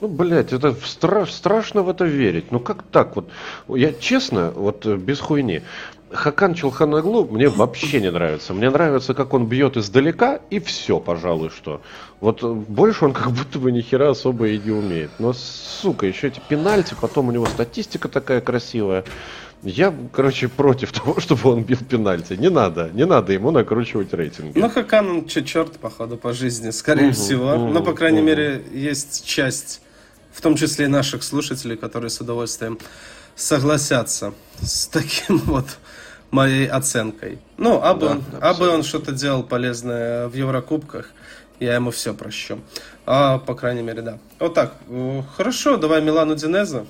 Ну, 0.00 0.08
блядь, 0.08 0.52
это 0.52 0.74
страш, 0.84 1.32
страшно 1.32 1.82
в 1.82 1.90
это 1.90 2.04
верить. 2.04 2.50
Ну, 2.52 2.60
как 2.60 2.82
так 2.84 3.16
вот? 3.16 3.28
Я 3.68 3.92
честно, 3.92 4.50
вот 4.50 4.86
э, 4.86 4.96
без 4.96 5.20
хуйни. 5.20 5.62
Хакан 6.10 6.54
Челханаглу 6.54 7.26
мне 7.26 7.48
вообще 7.48 8.00
не 8.00 8.10
нравится. 8.10 8.52
Мне 8.52 8.70
нравится, 8.70 9.14
как 9.14 9.32
он 9.32 9.46
бьет 9.46 9.76
издалека, 9.76 10.40
и 10.50 10.58
все, 10.58 10.98
пожалуй, 10.98 11.50
что. 11.50 11.82
Вот 12.20 12.42
э, 12.42 12.46
больше 12.50 13.04
он 13.04 13.12
как 13.14 13.30
будто 13.30 13.58
бы 13.58 13.70
ни 13.72 13.80
хера 13.82 14.10
особо 14.10 14.48
и 14.48 14.58
не 14.58 14.70
умеет. 14.70 15.10
Но, 15.18 15.32
сука, 15.34 16.06
еще 16.06 16.28
эти 16.28 16.40
пенальти, 16.48 16.96
потом 17.00 17.28
у 17.28 17.32
него 17.32 17.46
статистика 17.46 18.08
такая 18.08 18.40
красивая. 18.40 19.04
Я, 19.62 19.94
короче, 20.12 20.48
против 20.48 20.92
того, 20.98 21.20
чтобы 21.20 21.50
он 21.50 21.62
бил 21.62 21.78
пенальти. 21.78 22.34
Не 22.34 22.50
надо, 22.50 22.90
не 22.92 23.04
надо 23.04 23.32
ему 23.32 23.50
накручивать 23.50 24.12
рейтинги. 24.14 24.58
Ну, 24.58 24.68
Хакан, 24.70 25.10
он 25.10 25.26
черт, 25.26 25.78
походу, 25.78 26.16
по 26.16 26.32
жизни, 26.32 26.70
скорее 26.70 27.08
угу, 27.08 27.14
всего. 27.14 27.54
Угу, 27.54 27.66
Но, 27.66 27.82
по 27.82 27.92
крайней 27.92 28.20
угу. 28.20 28.28
мере, 28.28 28.62
есть 28.72 29.26
часть, 29.26 29.82
в 30.40 30.42
том 30.42 30.56
числе 30.56 30.86
и 30.86 30.88
наших 30.88 31.22
слушателей, 31.22 31.76
которые 31.76 32.08
с 32.08 32.18
удовольствием 32.18 32.78
согласятся 33.36 34.32
с 34.62 34.86
таким 34.86 35.36
вот 35.44 35.66
моей 36.30 36.66
оценкой. 36.66 37.40
Ну, 37.58 37.78
а 37.82 37.92
бы 37.92 38.06
да, 38.06 38.12
он, 38.12 38.24
а 38.40 38.54
бы 38.54 38.70
он 38.70 38.82
что-то 38.82 39.12
делал 39.12 39.42
полезное 39.42 40.28
в 40.28 40.34
Еврокубках, 40.34 41.10
я 41.58 41.74
ему 41.74 41.90
все 41.90 42.14
прощу. 42.14 42.58
А, 43.04 43.36
по 43.36 43.54
крайней 43.54 43.82
мере, 43.82 44.00
да. 44.00 44.18
Вот 44.38 44.54
так. 44.54 44.76
Хорошо, 45.36 45.76
давай 45.76 46.00
Милану 46.00 46.34
Динеза. 46.36 46.86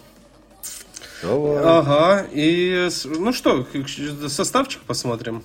Давай. 1.21 1.65
Ага, 1.65 2.27
и 2.31 2.89
ну 3.05 3.33
что, 3.33 3.67
составчик 4.29 4.83
посмотрим. 4.83 5.43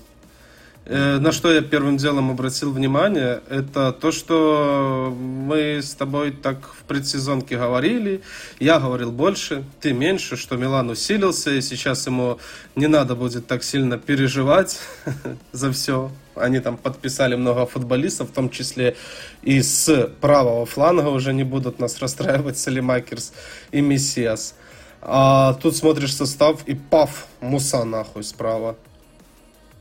Э, 0.87 1.17
на 1.17 1.31
что 1.31 1.51
я 1.51 1.61
первым 1.61 1.97
делом 1.97 2.29
обратил 2.29 2.71
внимание, 2.71 3.41
это 3.49 3.91
то, 3.91 4.11
что 4.11 5.11
мы 5.17 5.81
с 5.81 5.95
тобой 5.95 6.29
так 6.29 6.59
в 6.75 6.83
предсезонке 6.83 7.57
говорили. 7.57 8.21
Я 8.59 8.79
говорил 8.79 9.11
больше, 9.11 9.63
ты 9.81 9.93
меньше, 9.93 10.37
что 10.37 10.57
Милан 10.57 10.91
усилился, 10.91 11.51
и 11.55 11.61
сейчас 11.61 12.05
ему 12.05 12.37
не 12.75 12.85
надо 12.85 13.15
будет 13.15 13.47
так 13.47 13.63
сильно 13.63 13.97
переживать 13.97 14.79
за 15.51 15.71
все. 15.71 16.11
Они 16.35 16.59
там 16.59 16.77
подписали 16.77 17.35
много 17.35 17.65
футболистов, 17.65 18.29
в 18.29 18.33
том 18.33 18.51
числе 18.51 18.95
и 19.41 19.63
с 19.63 20.11
правого 20.21 20.67
фланга 20.67 21.07
уже 21.07 21.33
не 21.33 21.43
будут 21.43 21.79
нас 21.79 21.97
расстраивать 21.99 22.59
Салимакерс 22.59 23.33
и 23.71 23.81
Мессиас. 23.81 24.53
А 25.01 25.53
тут 25.55 25.75
смотришь 25.75 26.15
состав 26.15 26.67
и 26.67 26.75
паф, 26.75 27.25
Муса 27.41 27.83
нахуй 27.85 28.23
справа. 28.23 28.75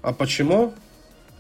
А 0.00 0.12
почему? 0.12 0.72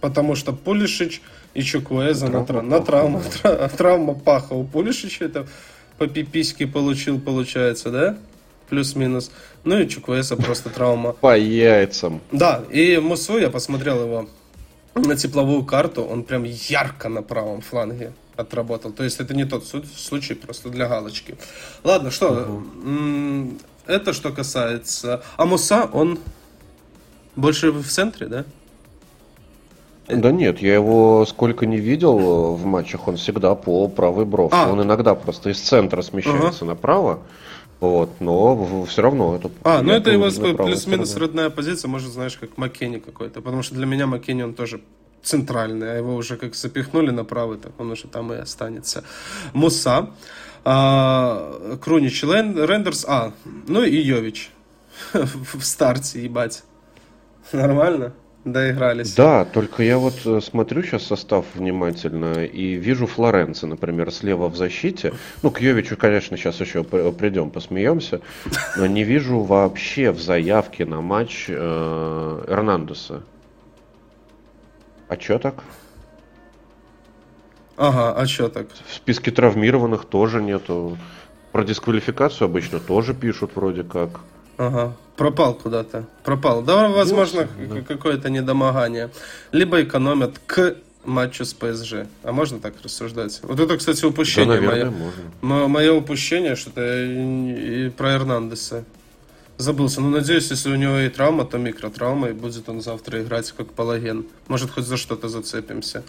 Потому 0.04 0.34
что 0.34 0.52
Пулишич 0.52 1.22
и 1.54 1.62
Чукуэза 1.62 2.28
на, 2.28 2.44
тра- 2.44 2.60
на 2.60 2.80
травму, 2.80 3.22
тра- 3.22 3.68
травма 3.78 4.12
паха 4.12 4.52
у 4.52 4.62
Пулишича 4.62 5.24
это 5.24 5.46
по 5.96 6.06
пипиське 6.06 6.66
получил, 6.66 7.18
получается, 7.18 7.90
да? 7.90 8.18
Плюс-минус. 8.68 9.30
Ну 9.64 9.78
и 9.78 9.88
Чукуэза 9.88 10.36
просто 10.36 10.68
травма. 10.68 11.14
По 11.14 11.38
яйцам. 11.38 12.20
Да, 12.32 12.62
и 12.70 12.98
Мусу, 12.98 13.38
я 13.38 13.48
посмотрел 13.48 14.02
его 14.02 14.28
на 14.94 15.16
тепловую 15.16 15.64
карту, 15.64 16.04
он 16.04 16.22
прям 16.24 16.44
ярко 16.44 17.08
на 17.08 17.22
правом 17.22 17.62
фланге 17.62 18.12
отработал. 18.36 18.92
То 18.92 19.04
есть 19.04 19.20
это 19.20 19.32
не 19.32 19.46
тот 19.46 19.64
случай, 19.66 20.34
просто 20.34 20.68
для 20.68 20.86
галочки. 20.86 21.36
Ладно, 21.82 22.10
что, 22.10 22.28
угу. 22.28 23.56
Это 23.86 24.12
что 24.12 24.32
касается... 24.32 25.22
А 25.38 25.46
Муса, 25.46 25.88
он 25.90 26.18
больше 27.36 27.70
в 27.70 27.88
центре, 27.88 28.26
да? 28.26 28.44
Да 30.08 30.32
нет, 30.32 30.60
я 30.60 30.74
его 30.74 31.24
сколько 31.26 31.66
не 31.66 31.78
видел 31.78 32.54
в 32.54 32.64
матчах, 32.64 33.08
он 33.08 33.16
всегда 33.16 33.54
по 33.54 33.88
правой 33.88 34.26
бровке. 34.26 34.56
А. 34.56 34.70
Он 34.70 34.82
иногда 34.82 35.14
просто 35.14 35.50
из 35.50 35.60
центра 35.60 36.02
смещается 36.02 36.64
ага. 36.64 36.74
направо. 36.74 37.20
Вот, 37.80 38.10
но 38.20 38.84
все 38.84 39.02
равно 39.02 39.36
это... 39.36 39.50
А, 39.62 39.82
ну 39.82 39.92
это 39.92 40.10
его 40.10 40.30
плюс-минус 40.56 41.16
родная 41.16 41.50
позиция, 41.50 41.88
может, 41.88 42.12
знаешь, 42.12 42.36
как 42.36 42.56
Маккенни 42.56 42.98
какой-то. 42.98 43.40
Потому 43.40 43.62
что 43.62 43.74
для 43.74 43.86
меня 43.86 44.06
Маккенни, 44.06 44.42
он 44.42 44.54
тоже 44.54 44.80
центральный, 45.22 45.92
а 45.92 45.96
его 45.96 46.14
уже 46.14 46.36
как 46.36 46.54
запихнули 46.54 47.10
направо, 47.10 47.56
так 47.56 47.72
он 47.78 47.90
уже 47.90 48.06
там 48.08 48.32
и 48.32 48.36
останется. 48.36 49.04
Муса 49.52 50.10
а, 50.64 51.78
Крунич, 51.82 52.22
Рендерс, 52.22 53.04
а, 53.08 53.32
ну 53.66 53.82
и 53.82 53.96
Йович 53.96 54.50
в 55.12 55.62
старте, 55.62 56.22
ебать. 56.22 56.62
Нормально? 57.52 58.14
Доигрались. 58.44 59.14
Да, 59.14 59.46
только 59.46 59.82
я 59.82 59.96
вот 59.96 60.14
э, 60.26 60.40
смотрю 60.42 60.82
сейчас 60.82 61.04
состав 61.04 61.46
внимательно 61.54 62.44
и 62.44 62.74
вижу 62.74 63.06
Флоренца, 63.06 63.66
например, 63.66 64.12
слева 64.12 64.48
в 64.48 64.56
защите. 64.56 65.14
Ну, 65.42 65.50
к 65.50 65.62
Йовичу, 65.62 65.96
конечно, 65.96 66.36
сейчас 66.36 66.60
еще 66.60 66.84
придем, 66.84 67.48
посмеемся. 67.48 68.20
Но 68.76 68.86
не 68.86 69.02
вижу 69.02 69.40
вообще 69.40 70.10
в 70.10 70.20
заявке 70.20 70.84
на 70.84 71.00
матч 71.00 71.46
э, 71.48 72.44
Эрнандеса. 72.46 73.22
А 75.08 75.18
что 75.18 75.38
так? 75.38 75.64
Ага, 77.78 78.12
а 78.12 78.26
что 78.26 78.50
так? 78.50 78.66
В 78.86 78.92
списке 78.92 79.30
травмированных 79.30 80.04
тоже 80.04 80.42
нету. 80.42 80.98
Про 81.50 81.64
дисквалификацию 81.64 82.46
обычно 82.46 82.78
тоже 82.78 83.14
пишут 83.14 83.52
вроде 83.54 83.84
как. 83.84 84.20
Ага, 84.56 84.96
пропал 85.16 85.54
куда-то. 85.54 86.06
Пропал. 86.22 86.62
Да, 86.62 86.88
возможно, 86.88 87.48
да. 87.58 87.80
какое-то 87.82 88.30
недомогание. 88.30 89.10
Либо 89.52 89.82
экономят 89.82 90.40
к 90.46 90.76
матчу 91.04 91.44
с 91.44 91.54
ПСЖ. 91.54 92.06
А 92.22 92.32
можно 92.32 92.60
так 92.60 92.74
рассуждать? 92.82 93.40
Вот 93.42 93.60
это, 93.60 93.76
кстати, 93.76 94.04
упущение. 94.04 94.60
Да, 94.60 94.66
наверное, 94.66 94.90
мое. 94.90 95.12
можно. 95.42 95.68
Мое 95.68 95.92
упущение, 95.92 96.56
что-то 96.56 96.82
и 97.04 97.90
про 97.90 98.14
Эрнандеса. 98.14 98.84
Забылся. 99.56 100.00
Ну, 100.00 100.10
надеюсь, 100.10 100.50
если 100.50 100.70
у 100.72 100.74
него 100.74 100.98
и 100.98 101.08
травма, 101.08 101.44
то 101.44 101.58
микротравма, 101.58 102.30
и 102.30 102.32
будет 102.32 102.68
он 102.68 102.80
завтра 102.80 103.22
играть 103.22 103.52
как 103.52 103.72
палаген. 103.72 104.26
Может, 104.48 104.72
хоть 104.72 104.84
за 104.84 104.96
что-то 104.96 105.28
зацепимся. 105.28 106.02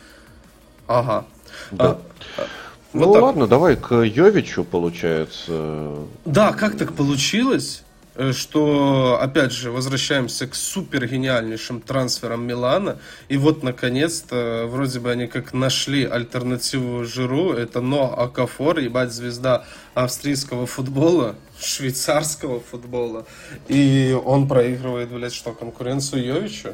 Ага. 0.88 1.26
Да. 1.72 1.86
А, 1.86 2.02
а, 2.38 2.48
ну 2.94 3.08
вот 3.08 3.22
ладно, 3.22 3.48
давай 3.48 3.76
к 3.76 3.94
Йовичу, 3.94 4.64
получается. 4.64 5.96
Да, 6.26 6.54
как 6.54 6.78
так 6.78 6.94
получилось? 6.94 7.84
Э, 8.16 8.32
что, 8.32 9.20
опять 9.22 9.52
же, 9.52 9.72
возвращаемся 9.72 10.48
к 10.48 10.56
супер 10.56 11.06
гениальнейшим 11.06 11.82
трансферам 11.82 12.48
Милана. 12.48 12.98
И 13.28 13.38
вот, 13.38 13.62
наконец-то, 13.62 14.68
вроде 14.70 15.00
бы 15.00 15.12
они 15.12 15.28
как 15.28 15.54
нашли 15.54 16.06
альтернативу 16.06 17.04
Жиру. 17.04 17.52
Это 17.52 17.82
Но 17.82 18.18
Акафор, 18.18 18.80
ебать, 18.80 19.12
звезда 19.12 19.66
австрийского 19.94 20.66
футбола, 20.66 21.36
швейцарского 21.60 22.62
футбола. 22.62 23.26
И 23.68 24.18
он 24.26 24.48
проигрывает, 24.48 25.10
блядь, 25.10 25.34
что, 25.34 25.52
конкуренцию 25.52 26.24
Йовичу? 26.26 26.70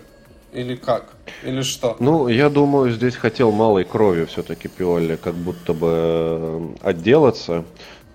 Или 0.54 0.76
как? 0.76 1.14
Или 1.44 1.62
что? 1.62 1.96
Ну, 2.00 2.28
я 2.28 2.50
думаю, 2.50 2.92
здесь 2.92 3.16
хотел 3.16 3.52
малой 3.52 3.86
кровью 3.86 4.28
все-таки 4.28 4.68
Пиоли 4.68 5.16
как 5.16 5.34
будто 5.34 5.74
бы 5.74 5.88
э, 5.90 6.68
отделаться. 6.82 7.64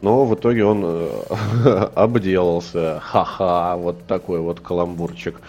Но 0.03 0.25
в 0.25 0.35
итоге 0.35 0.65
он 0.65 0.83
э, 0.85 1.89
обделался. 1.95 3.01
Ха-ха, 3.03 3.77
вот 3.77 4.07
такой 4.07 4.41
вот 4.41 4.61
каламбурчик. 4.61 5.41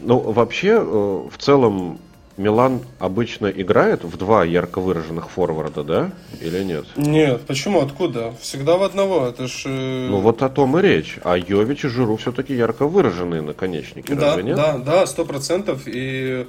Ну, 0.00 0.18
вообще, 0.18 0.78
э, 0.78 0.82
в 0.82 1.38
целом, 1.38 1.98
Милан 2.36 2.80
обычно 2.98 3.46
играет 3.46 4.04
в 4.04 4.16
два 4.18 4.44
ярко 4.44 4.80
выраженных 4.80 5.30
форварда, 5.30 5.82
да? 5.82 6.10
Или 6.40 6.62
нет? 6.64 6.84
Нет, 6.96 7.42
почему? 7.46 7.80
Откуда? 7.80 8.34
Всегда 8.40 8.76
в 8.76 8.82
одного. 8.82 9.26
Это 9.26 9.48
ж... 9.48 9.62
Э, 9.64 10.08
ну 10.10 10.20
вот 10.20 10.42
о 10.42 10.50
том 10.50 10.78
и 10.78 10.82
речь. 10.82 11.18
А 11.24 11.38
Йович 11.38 11.86
и 11.86 11.88
Жиру 11.88 12.16
все-таки 12.16 12.54
ярко 12.54 12.86
выраженные 12.86 13.40
наконечники, 13.40 14.12
да, 14.12 14.28
разве 14.28 14.42
нет? 14.42 14.56
Да, 14.56 14.78
да, 14.78 15.06
сто 15.06 15.24
процентов. 15.24 15.82
И 15.86 16.46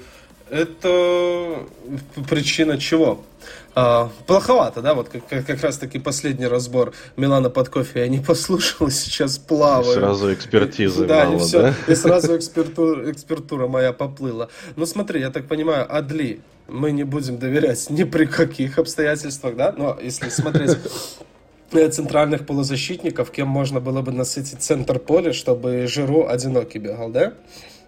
это 0.49 1.60
причина 2.30 2.78
чего? 2.78 3.22
А, 3.80 4.10
плоховато, 4.26 4.82
да, 4.82 4.95
вот 4.95 5.10
как, 5.10 5.45
как 5.45 5.62
раз 5.62 5.78
таки 5.78 5.99
последний 5.99 6.48
разбор 6.48 6.94
Милана 7.16 7.52
под 7.52 7.70
кофе 7.70 7.99
я 7.99 8.08
не 8.08 8.18
послушал, 8.18 8.90
сейчас 8.90 9.38
плаваю. 9.38 9.94
Сразу 9.94 10.34
экспертизы 10.34 11.06
да, 11.06 11.26
мало, 11.26 11.36
и 11.36 11.40
все, 11.40 11.62
да? 11.62 11.74
И 11.88 11.94
сразу 11.94 12.36
экспертура, 12.36 13.12
экспертура 13.12 13.68
моя 13.68 13.94
поплыла. 13.94 14.49
Ну 14.76 14.88
смотри, 14.88 15.22
я 15.22 15.30
так 15.30 15.48
понимаю, 15.48 15.86
Адли 15.95 16.40
мы 16.68 16.91
не 16.91 17.04
будем 17.04 17.38
доверять 17.38 17.88
ни 17.91 18.04
при 18.04 18.26
каких 18.26 18.80
обстоятельствах, 18.80 19.56
да, 19.56 19.72
но 19.78 19.95
если 20.02 20.30
смотреть 20.30 20.76
центральных 21.70 22.48
полузащитников, 22.48 23.30
кем 23.30 23.48
можно 23.48 23.80
было 23.80 24.02
бы 24.02 24.12
насытить 24.12 24.60
центр 24.60 24.98
поля, 24.98 25.34
чтобы 25.34 25.86
Жиру 25.86 26.28
одинокий 26.28 26.80
бегал, 26.80 27.12
да? 27.12 27.34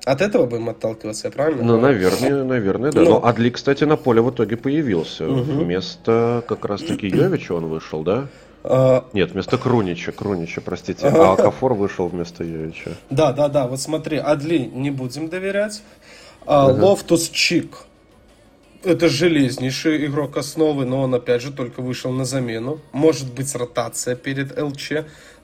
От 0.06 0.22
этого 0.22 0.46
будем 0.46 0.70
отталкиваться, 0.70 1.28
я 1.28 1.32
правильно? 1.32 1.64
Ну, 1.64 1.80
наверное, 1.80 2.44
наверное, 2.44 2.92
да. 2.92 3.02
Ну, 3.02 3.10
Но 3.10 3.26
Адли, 3.26 3.50
кстати, 3.50 3.84
на 3.84 3.98
поле 3.98 4.22
в 4.22 4.32
итоге 4.32 4.58
появился. 4.58 5.28
Угу. 5.28 5.42
Вместо 5.42 6.44
как 6.48 6.66
раз-таки 6.66 7.08
Йовича 7.14 7.54
он 7.54 7.66
вышел, 7.66 8.04
да? 8.04 8.28
А... 8.64 9.06
Нет, 9.14 9.32
вместо 9.32 9.58
Крунича, 9.58 10.12
Крунича, 10.12 10.62
простите. 10.62 11.08
А 11.08 11.34
Окафор 11.34 11.74
вышел 11.74 12.08
вместо 12.08 12.44
Йовича. 12.44 12.92
Да, 13.10 13.32
да, 13.34 13.48
да. 13.50 13.68
Вот 13.68 13.80
смотри, 13.80 14.18
Адли 14.18 14.70
не 14.74 14.92
будем 14.92 15.30
доверять. 15.30 15.82
А, 16.46 16.68
Лофтус 16.68 17.30
Чик 17.30 17.86
это 18.84 19.10
железнейший 19.10 20.06
игрок 20.06 20.38
основы, 20.38 20.86
но 20.86 21.02
он 21.02 21.14
опять 21.14 21.42
же 21.42 21.52
только 21.52 21.82
вышел 21.82 22.12
на 22.12 22.26
замену. 22.26 22.80
Может 22.92 23.34
быть 23.34 23.54
ротация 23.56 24.16
перед 24.16 24.58
ЛЧ, 24.58 24.92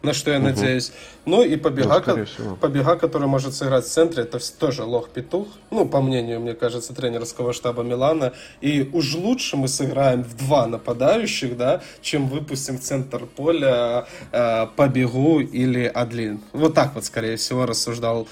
на 0.06 0.14
что 0.14 0.32
я 0.32 0.38
угу. 0.38 0.46
надеюсь. 0.46 0.92
Ну 1.26 1.44
и 1.44 1.58
Побега, 1.58 2.26
ну, 2.38 2.56
Побега, 2.56 2.96
который 2.96 3.28
может 3.28 3.54
сыграть 3.54 3.86
в 3.86 3.90
центре, 3.90 4.24
это 4.24 4.40
тоже 4.58 4.84
лох-петух. 4.84 5.48
Ну, 5.72 5.86
по 5.86 6.02
мнению, 6.02 6.40
мне 6.40 6.54
кажется, 6.54 6.94
тренерского 6.94 7.52
штаба 7.52 7.84
Милана. 7.84 8.34
И 8.62 8.90
уж 8.94 9.16
лучше 9.16 9.58
мы 9.58 9.68
сыграем 9.68 10.24
в 10.24 10.38
два 10.38 10.68
нападающих, 10.68 11.58
да, 11.58 11.82
чем 12.02 12.28
выпустим 12.28 12.78
в 12.78 12.82
центр 12.82 13.26
поля 13.26 14.06
э, 14.32 14.68
побегу 14.76 15.40
или 15.42 15.86
Адлин. 15.86 16.40
Вот 16.54 16.74
так 16.74 16.96
вот, 16.96 17.06
скорее 17.06 17.36
всего, 17.36 17.66
рассуждал 17.66 18.28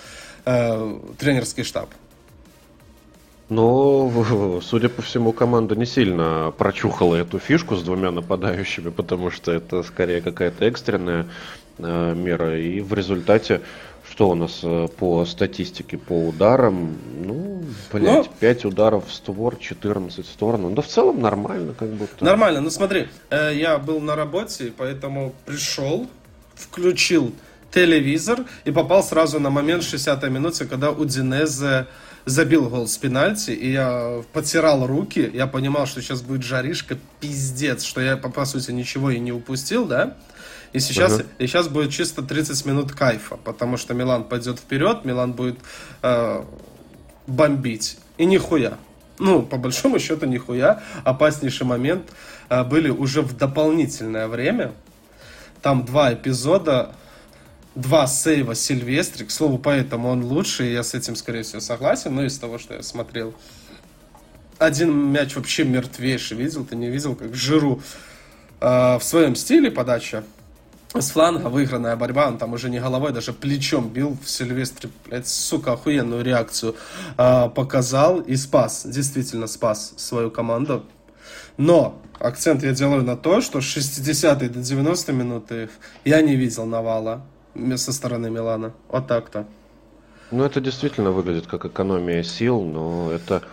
э, 0.46 1.00
тренерский 1.18 1.64
штаб. 1.64 1.90
Но, 3.50 4.62
судя 4.64 4.90
по 4.90 5.02
всему, 5.02 5.32
команда 5.32 5.76
не 5.76 5.86
сильно 5.86 6.54
прочухала 6.58 7.16
эту 7.16 7.40
фишку 7.40 7.76
с 7.76 7.84
двумя 7.84 8.12
нападающими, 8.12 8.90
потому 8.90 9.32
что 9.32 9.52
это 9.52 9.84
скорее 9.84 10.22
какая-то 10.22 10.66
экстренная 10.66 11.28
мера. 11.80 12.60
И 12.60 12.82
в 12.82 12.94
результате, 12.94 13.62
что 14.10 14.30
у 14.30 14.36
нас 14.36 14.60
э, 14.64 14.88
по 14.98 15.26
статистике 15.26 15.98
по 15.98 16.28
ударам, 16.28 16.98
ну, 17.24 17.64
блядь, 17.92 18.28
ну, 18.28 18.34
5 18.40 18.66
ударов 18.66 19.08
в 19.08 19.14
створ, 19.14 19.58
14 19.58 20.26
в 20.26 20.30
сторону. 20.30 20.72
Да 20.72 20.82
в 20.82 20.88
целом 20.88 21.22
нормально, 21.22 21.74
как 21.78 21.90
будто. 21.90 22.24
Нормально, 22.24 22.62
ну 22.62 22.70
смотри, 22.70 23.08
э, 23.30 23.54
я 23.56 23.78
был 23.78 24.00
на 24.00 24.16
работе, 24.16 24.72
поэтому 24.76 25.34
пришел, 25.46 26.08
включил 26.56 27.34
телевизор 27.74 28.46
и 28.66 28.72
попал 28.72 29.04
сразу 29.04 29.40
на 29.40 29.50
момент 29.50 29.84
60-й 29.84 30.30
минуте, 30.30 30.66
когда 30.66 30.92
Удинезе 30.92 31.88
забил 32.26 32.70
гол 32.70 32.88
с 32.88 32.98
пенальти, 32.98 33.52
и 33.52 33.72
я 33.72 34.22
потирал 34.32 34.86
руки, 34.86 35.30
я 35.34 35.48
понимал, 35.48 35.88
что 35.88 36.02
сейчас 36.02 36.22
будет 36.22 36.44
жаришка, 36.44 36.98
пиздец, 37.20 37.84
что 37.84 38.00
я, 38.00 38.16
по, 38.16 38.46
сути, 38.46 38.72
ничего 38.72 39.12
и 39.12 39.20
не 39.20 39.32
упустил, 39.32 39.86
да, 39.86 40.16
и 40.74 40.80
сейчас, 40.80 41.20
uh-huh. 41.20 41.28
и 41.38 41.46
сейчас 41.46 41.68
будет 41.68 41.92
чисто 41.92 42.24
30 42.24 42.66
минут 42.66 42.92
кайфа, 42.92 43.38
потому 43.38 43.78
что 43.78 43.94
Милан 43.94 44.24
пойдет 44.24 44.58
вперед, 44.58 45.06
Милан 45.06 45.34
будет 45.34 45.60
э, 46.02 46.44
бомбить, 47.28 47.98
и 48.18 48.26
нихуя. 48.26 48.78
Ну, 49.20 49.44
по 49.44 49.58
большому 49.58 50.00
счету, 50.00 50.26
нихуя. 50.26 50.82
Опаснейший 51.04 51.68
момент 51.68 52.10
э, 52.50 52.64
были 52.64 52.90
уже 52.90 53.22
в 53.22 53.38
дополнительное 53.38 54.28
время. 54.28 54.74
Там 55.62 55.86
два 55.86 56.14
эпизода, 56.14 56.96
два 57.76 58.08
сейва 58.08 58.56
Сильвестри. 58.56 59.26
К 59.26 59.32
слову, 59.32 59.60
поэтому 59.60 60.10
он 60.10 60.24
лучший, 60.24 60.74
я 60.74 60.82
с 60.82 60.96
этим, 60.96 61.16
скорее 61.16 61.44
всего, 61.44 61.62
согласен, 61.62 62.16
но 62.16 62.26
из 62.26 62.38
того, 62.40 62.58
что 62.58 62.74
я 62.74 62.82
смотрел. 62.82 63.36
Один 64.58 64.92
мяч 65.12 65.36
вообще 65.36 65.66
мертвейший. 65.66 66.36
Видел, 66.36 66.66
ты 66.66 66.76
не 66.76 66.90
видел, 66.90 67.16
как 67.16 67.36
Жиру 67.36 67.84
э, 68.60 68.98
в 68.98 69.04
своем 69.04 69.36
стиле 69.36 69.70
подача 69.70 70.24
с 71.02 71.12
фланга 71.12 71.48
выигранная 71.48 71.96
борьба, 71.96 72.28
он 72.28 72.38
там 72.38 72.54
уже 72.54 72.70
не 72.70 72.80
головой, 72.80 73.12
даже 73.12 73.34
плечом 73.34 73.90
бил 73.90 74.18
в 74.24 74.30
Сильвестре, 74.30 74.90
блядь, 75.06 75.28
сука, 75.28 75.74
охуенную 75.74 76.24
реакцию 76.24 76.76
э, 77.18 77.50
показал 77.50 78.20
и 78.20 78.36
спас, 78.36 78.86
действительно 78.86 79.48
спас 79.48 79.94
свою 79.98 80.30
команду. 80.30 80.86
Но 81.58 82.00
акцент 82.20 82.64
я 82.64 82.74
делаю 82.74 83.04
на 83.04 83.18
то, 83.18 83.42
что 83.42 83.62
с 83.62 83.64
60 83.64 84.40
до 84.40 84.60
90 84.60 85.14
минуты 85.14 85.70
я 86.06 86.22
не 86.22 86.36
видел 86.36 86.66
навала 86.66 87.26
со 87.76 87.94
стороны 87.94 88.30
Милана. 88.30 88.74
Вот 88.90 89.08
так-то. 89.08 89.46
Ну, 90.32 90.44
это 90.44 90.60
действительно 90.62 91.12
выглядит 91.12 91.46
как 91.46 91.66
экономия 91.66 92.24
сил, 92.24 92.62
но 92.62 93.12
это 93.12 93.44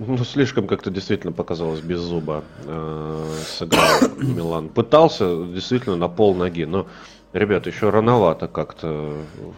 ну, 0.00 0.24
слишком 0.24 0.66
как-то 0.66 0.90
действительно 0.90 1.32
показалось 1.32 1.80
без 1.80 2.00
зуба 2.00 2.42
э, 2.64 3.34
сыграл 3.46 3.84
Милан. 4.16 4.68
Пытался 4.70 5.44
действительно 5.44 5.96
на 5.96 6.08
пол 6.08 6.34
ноги, 6.34 6.64
но, 6.64 6.86
ребят, 7.32 7.66
еще 7.66 7.90
рановато 7.90 8.48
как-то 8.48 9.12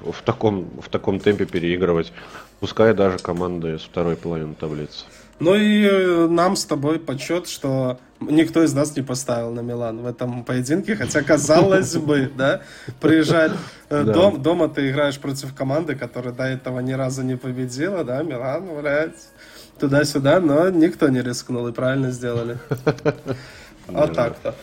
в 0.04 0.22
таком, 0.22 0.68
в 0.80 0.88
таком 0.88 1.20
темпе 1.20 1.46
переигрывать, 1.46 2.12
пускай 2.60 2.92
даже 2.92 3.18
команды 3.18 3.78
с 3.78 3.82
второй 3.82 4.16
половины 4.16 4.54
таблицы. 4.54 5.04
Ну 5.38 5.54
и 5.54 5.84
э, 5.84 6.26
нам 6.28 6.54
с 6.54 6.64
тобой 6.64 7.00
почет, 7.00 7.48
что 7.48 7.98
никто 8.20 8.62
из 8.62 8.74
нас 8.74 8.94
не 8.96 9.02
поставил 9.02 9.50
на 9.50 9.60
Милан 9.60 9.98
в 9.98 10.06
этом 10.06 10.44
поединке, 10.44 10.94
хотя 10.94 11.22
казалось 11.22 11.96
бы, 11.96 12.30
да, 12.36 12.62
приезжать 13.00 13.52
э, 13.90 14.04
дом, 14.04 14.40
дома 14.40 14.68
ты 14.68 14.90
играешь 14.90 15.18
против 15.18 15.54
команды, 15.54 15.96
которая 15.96 16.32
до 16.32 16.44
этого 16.44 16.80
ни 16.80 16.92
разу 16.92 17.22
не 17.22 17.36
победила, 17.36 18.04
да, 18.04 18.22
Милан, 18.22 18.68
блядь, 18.80 19.18
туда-сюда, 19.82 20.40
но 20.40 20.70
никто 20.70 21.08
не 21.08 21.22
рискнул 21.22 21.66
и 21.68 21.72
правильно 21.72 22.10
сделали. 22.10 22.58
Вот 23.88 24.14
так-то. 24.14 24.54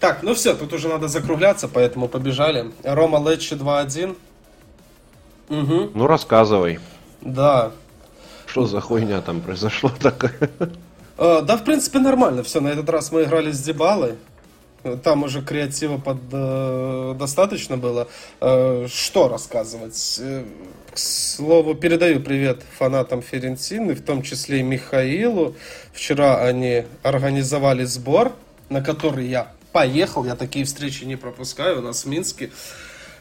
Так, 0.00 0.22
ну 0.22 0.34
все, 0.34 0.54
тут 0.54 0.72
уже 0.72 0.88
надо 0.88 1.08
закругляться, 1.08 1.68
поэтому 1.68 2.08
побежали. 2.08 2.72
Рома 2.82 3.18
Летчи 3.18 3.52
2-1. 3.52 4.16
Угу. 5.50 5.90
Ну, 5.94 6.06
рассказывай. 6.06 6.80
Да, 7.20 7.70
что 8.46 8.64
за 8.64 8.80
хуйня 8.80 9.20
там 9.20 9.42
произошла 9.42 9.92
такая? 10.00 10.50
А, 11.18 11.42
да, 11.42 11.58
в 11.58 11.64
принципе, 11.64 11.98
нормально 11.98 12.42
все. 12.42 12.60
На 12.60 12.68
этот 12.68 12.88
раз 12.88 13.12
мы 13.12 13.24
играли 13.24 13.52
с 13.52 13.60
Дебалой. 13.60 14.14
Там 15.02 15.24
уже 15.24 15.42
креатива 15.42 15.98
под, 15.98 16.18
э, 16.32 17.14
достаточно 17.18 17.76
было. 17.76 18.08
Э, 18.40 18.86
что 18.88 19.28
рассказывать? 19.28 20.18
Э, 20.20 20.44
к 20.92 20.98
слову, 20.98 21.74
передаю 21.74 22.20
привет 22.20 22.62
фанатам 22.78 23.20
Ферентины, 23.20 23.94
в 23.94 24.02
том 24.02 24.22
числе 24.22 24.60
и 24.60 24.62
Михаилу. 24.62 25.56
Вчера 25.92 26.42
они 26.42 26.84
организовали 27.02 27.84
сбор, 27.84 28.32
на 28.68 28.80
который 28.80 29.26
я 29.26 29.52
поехал. 29.72 30.24
Я 30.24 30.36
такие 30.36 30.64
встречи 30.64 31.04
не 31.04 31.16
пропускаю 31.16 31.80
у 31.80 31.82
нас 31.82 32.04
в 32.04 32.08
Минске 32.08 32.50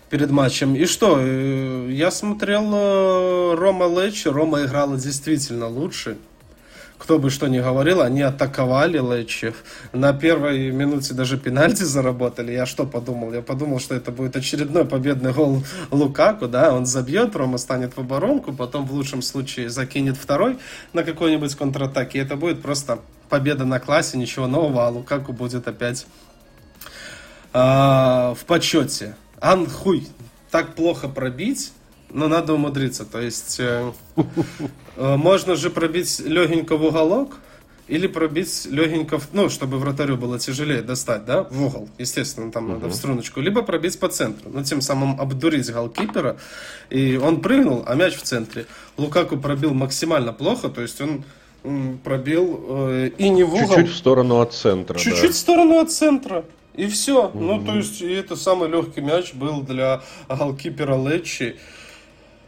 перед 0.10 0.32
матчем. 0.32 0.76
И 0.76 0.86
что, 0.86 1.18
э, 1.20 1.90
я 1.92 2.12
смотрел 2.12 2.72
э, 2.74 3.56
Рома 3.56 3.88
Лечи, 3.88 4.30
Рома 4.30 4.64
играла 4.64 4.98
действительно 4.98 5.68
лучше. 5.68 6.18
Кто 7.06 7.20
бы 7.20 7.30
что 7.30 7.46
ни 7.46 7.60
говорил, 7.60 8.02
они 8.02 8.24
атаковали 8.24 8.98
Лечи. 8.98 9.54
На 9.94 10.12
первой 10.12 10.72
минуте 10.72 11.14
даже 11.14 11.38
пенальти 11.38 11.84
заработали. 11.84 12.52
Я 12.52 12.66
что 12.66 12.88
подумал? 12.88 13.32
Я 13.32 13.44
подумал, 13.44 13.80
что 13.80 13.94
это 13.94 14.12
будет 14.12 14.36
очередной 14.36 14.86
победный 14.86 15.32
гол 15.32 15.64
Лукаку, 15.92 16.48
да, 16.48 16.74
он 16.74 16.88
забьет, 16.88 17.36
Рома 17.36 17.60
станет 17.60 17.96
в 17.96 18.00
оборонку, 18.00 18.54
потом 18.54 18.88
в 18.88 18.92
лучшем 18.92 19.22
случае 19.22 19.70
закинет 19.70 20.18
второй 20.18 20.58
на 20.94 21.04
какой-нибудь 21.04 21.54
контратаке. 21.54 22.18
Это 22.18 22.38
будет 22.38 22.64
просто 22.64 22.98
победа 23.30 23.66
на 23.66 23.80
классе, 23.80 24.18
ничего 24.18 24.48
нового, 24.48 24.88
а 24.88 24.90
Лукаку 24.90 25.32
будет 25.32 25.68
опять 25.68 26.08
э, 27.54 27.60
в 27.60 28.40
почете. 28.48 29.16
Ан 29.40 29.70
хуй, 29.70 30.08
так 30.50 30.74
плохо 30.74 31.08
пробить, 31.08 31.72
но 32.10 32.28
надо 32.28 32.54
умудриться. 32.54 33.06
То 33.06 33.22
есть 33.22 33.60
э, 33.60 33.92
э, 34.98 35.16
можно 35.16 35.56
же 35.56 35.70
пробить 35.70 36.20
легенько 36.20 36.78
в 36.78 36.84
уголок, 36.84 37.38
или 37.88 38.08
пробить 38.08 38.66
легенько, 38.66 39.20
ну, 39.32 39.50
чтобы 39.50 39.78
вратарю 39.78 40.18
было 40.18 40.40
тяжелее 40.40 40.82
достать, 40.82 41.26
да, 41.26 41.44
в 41.44 41.64
угол, 41.64 41.88
естественно, 42.00 42.52
там 42.52 42.66
uh-huh. 42.66 42.74
надо 42.74 42.88
в 42.88 42.96
струночку, 42.96 43.42
либо 43.42 43.62
пробить 43.62 44.00
по 44.00 44.08
центру, 44.08 44.50
ну, 44.52 44.64
тем 44.64 44.82
самым 44.82 45.22
обдурить 45.22 45.72
голкипера, 45.72 46.38
и 46.90 47.18
он 47.18 47.42
прыгнул, 47.42 47.84
а 47.86 47.94
мяч 47.94 48.16
в 48.16 48.24
центре. 48.24 48.66
Лукаку 48.98 49.38
пробил 49.38 49.74
максимально 49.74 50.34
плохо, 50.34 50.70
то 50.70 50.82
есть 50.82 51.00
он 51.00 51.24
пробил 52.04 52.66
э, 52.68 53.12
и 53.18 53.30
не 53.30 53.44
в 53.44 53.54
угол. 53.54 53.68
Чуть-чуть 53.68 53.90
в 53.90 53.96
сторону 53.96 54.40
от 54.40 54.54
центра, 54.54 54.98
Чуть-чуть 54.98 55.22
да. 55.22 55.32
в 55.32 55.36
сторону 55.36 55.80
от 55.80 55.92
центра. 55.92 56.46
И 56.76 56.88
все. 56.88 57.28
Mm-hmm. 57.28 57.40
Ну, 57.40 57.66
то 57.66 57.76
есть, 57.76 58.02
и 58.02 58.12
это 58.12 58.36
самый 58.36 58.70
легкий 58.70 59.02
мяч 59.02 59.34
был 59.34 59.62
для 59.62 60.02
голкипера 60.28 60.98
Лечи. 60.98 61.56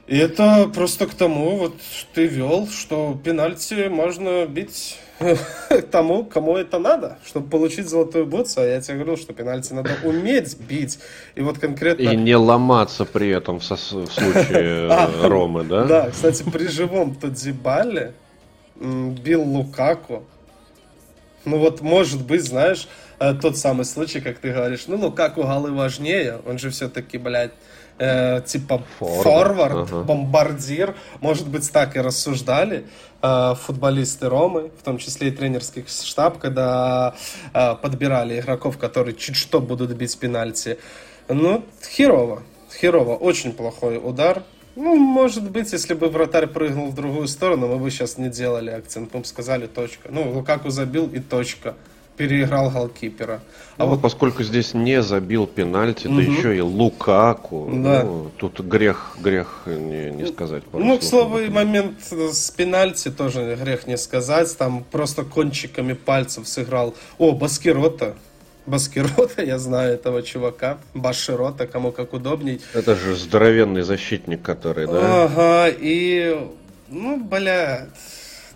И 0.07 0.17
это 0.17 0.71
просто 0.73 1.05
к 1.05 1.13
тому, 1.13 1.57
вот 1.57 1.75
ты 2.13 2.27
вел, 2.27 2.67
что 2.67 3.19
пенальти 3.21 3.89
можно 3.89 4.45
бить 4.45 4.97
тому, 5.91 6.23
кому 6.23 6.55
это 6.55 6.79
надо, 6.79 7.17
чтобы 7.25 7.49
получить 7.49 7.89
золотую 7.89 8.25
бутсу. 8.25 8.61
А 8.61 8.63
я 8.63 8.79
тебе 8.79 8.95
говорил, 8.95 9.17
что 9.17 9.34
пенальти 9.34 9.73
надо 9.73 9.91
уметь 10.03 10.57
бить. 10.57 10.99
И 11.35 11.41
вот 11.41 11.59
конкретно... 11.59 12.03
И 12.03 12.15
не 12.15 12.38
ломаться 12.38 13.03
при 13.03 13.29
этом 13.29 13.59
в, 13.59 13.63
в 13.63 13.77
случае 13.77 14.89
а, 14.89 15.11
Ромы, 15.27 15.65
да? 15.65 15.84
Да, 15.84 16.09
кстати, 16.09 16.43
при 16.43 16.67
живом 16.67 17.13
Тодзибале 17.13 18.13
бил 18.75 19.43
Лукаку, 19.43 20.23
ну 21.43 21.57
вот 21.57 21.81
может 21.81 22.25
быть, 22.25 22.43
знаешь, 22.43 22.88
э, 23.19 23.34
тот 23.34 23.57
самый 23.57 23.85
случай, 23.85 24.21
как 24.21 24.38
ты 24.38 24.53
говоришь, 24.53 24.85
ну 24.88 24.97
Лукаку 24.97 25.43
голы 25.43 25.71
важнее, 25.71 26.39
он 26.45 26.59
же 26.59 26.69
все-таки, 26.69 27.17
блядь, 27.17 27.51
э, 27.99 28.41
типа 28.45 28.84
форвард, 28.99 29.24
форвард 29.24 29.91
ага. 29.91 30.03
бомбардир. 30.03 30.95
Может 31.19 31.48
быть, 31.48 31.72
так 31.72 31.95
и 31.95 31.99
рассуждали 31.99 32.86
э, 33.22 33.56
футболисты 33.56 34.30
Ромы, 34.30 34.72
в 34.80 34.84
том 34.84 34.98
числе 34.98 35.30
и 35.30 35.32
тренерский 35.32 35.86
штаб, 35.88 36.38
когда 36.38 37.15
э, 37.53 37.76
подбирали 37.76 38.40
игроков, 38.40 38.78
которые 38.78 39.15
чуть 39.15 39.36
что 39.36 39.60
будут 39.60 39.91
бить 39.91 40.18
пенальти. 40.18 40.78
Ну, 41.28 41.64
херово. 41.84 42.44
Херово. 42.80 43.15
Очень 43.15 43.53
плохой 43.53 43.98
удар. 43.98 44.44
Ну, 44.76 44.95
может 44.95 45.49
быть, 45.49 45.74
если 45.74 45.95
бы 45.95 46.07
вратарь 46.10 46.45
прыгнул 46.45 46.91
в 46.91 46.95
другую 46.95 47.28
сторону, 47.28 47.68
мы 47.68 47.78
бы 47.78 47.90
сейчас 47.90 48.18
не 48.18 48.30
делали 48.30 48.69
акцент. 48.69 49.11
Мы 49.14 49.22
бы 49.22 49.26
сказали 49.26 49.65
точка. 49.65 50.10
Ну, 50.11 50.32
Лукаку 50.32 50.69
забил 50.69 51.07
и 51.07 51.19
точка 51.19 51.76
переиграл 52.18 52.69
голкипера. 52.72 53.41
А 53.77 53.84
ну, 53.84 53.91
вот 53.91 54.02
поскольку 54.02 54.44
здесь 54.44 54.73
не 54.73 55.02
забил 55.03 55.45
пенальти, 55.45 56.07
угу. 56.07 56.18
да 56.18 56.22
еще 56.23 56.57
и 56.57 56.61
Лукаку, 56.61 57.69
да. 57.72 58.03
ну, 58.03 58.31
тут 58.38 58.60
грех, 58.61 59.15
грех 59.22 59.64
не, 59.68 60.11
не 60.11 60.26
сказать. 60.26 60.64
Ну, 60.73 60.98
к 60.98 61.03
слову, 61.03 61.39
и 61.39 61.49
момент 61.49 61.99
с 62.02 62.49
пенальти 62.52 63.10
тоже 63.11 63.56
грех 63.56 63.85
не 63.88 63.98
сказать. 63.98 64.57
Там 64.57 64.84
просто 64.84 65.23
кончиками 65.23 65.94
пальцев 65.94 66.48
сыграл. 66.48 66.95
О, 67.19 67.34
Баскирота. 67.34 68.15
Баскирота, 68.65 69.41
я 69.44 69.60
знаю 69.60 69.94
этого 69.94 70.23
чувака. 70.23 70.80
Баширота, 70.95 71.68
кому 71.68 71.91
как 71.91 72.14
удобней. 72.14 72.60
Это 72.73 72.95
же 72.95 73.15
здоровенный 73.15 73.84
защитник, 73.84 74.41
который, 74.41 74.88
да? 74.88 75.23
Ага, 75.23 75.68
и... 75.69 76.35
Ну, 76.89 77.18
блядь 77.22 77.89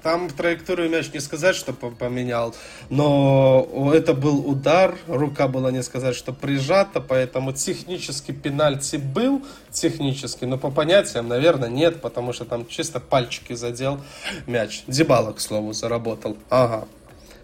там 0.03 0.29
траекторию 0.29 0.89
мяч 0.89 1.11
не 1.13 1.19
сказать, 1.19 1.55
что 1.55 1.73
поменял, 1.73 2.55
но 2.89 3.91
это 3.93 4.13
был 4.13 4.47
удар, 4.47 4.97
рука 5.07 5.47
была 5.47 5.71
не 5.71 5.83
сказать, 5.83 6.15
что 6.15 6.33
прижата, 6.33 7.01
поэтому 7.01 7.53
технически 7.53 8.31
пенальти 8.31 8.95
был, 8.95 9.41
технически, 9.71 10.45
но 10.45 10.57
по 10.57 10.71
понятиям, 10.71 11.27
наверное, 11.27 11.69
нет, 11.69 12.01
потому 12.01 12.33
что 12.33 12.45
там 12.45 12.67
чисто 12.67 12.99
пальчики 12.99 13.53
задел 13.53 13.99
мяч. 14.47 14.83
Дебала, 14.87 15.33
к 15.33 15.39
слову, 15.39 15.73
заработал. 15.73 16.37
Ага, 16.49 16.87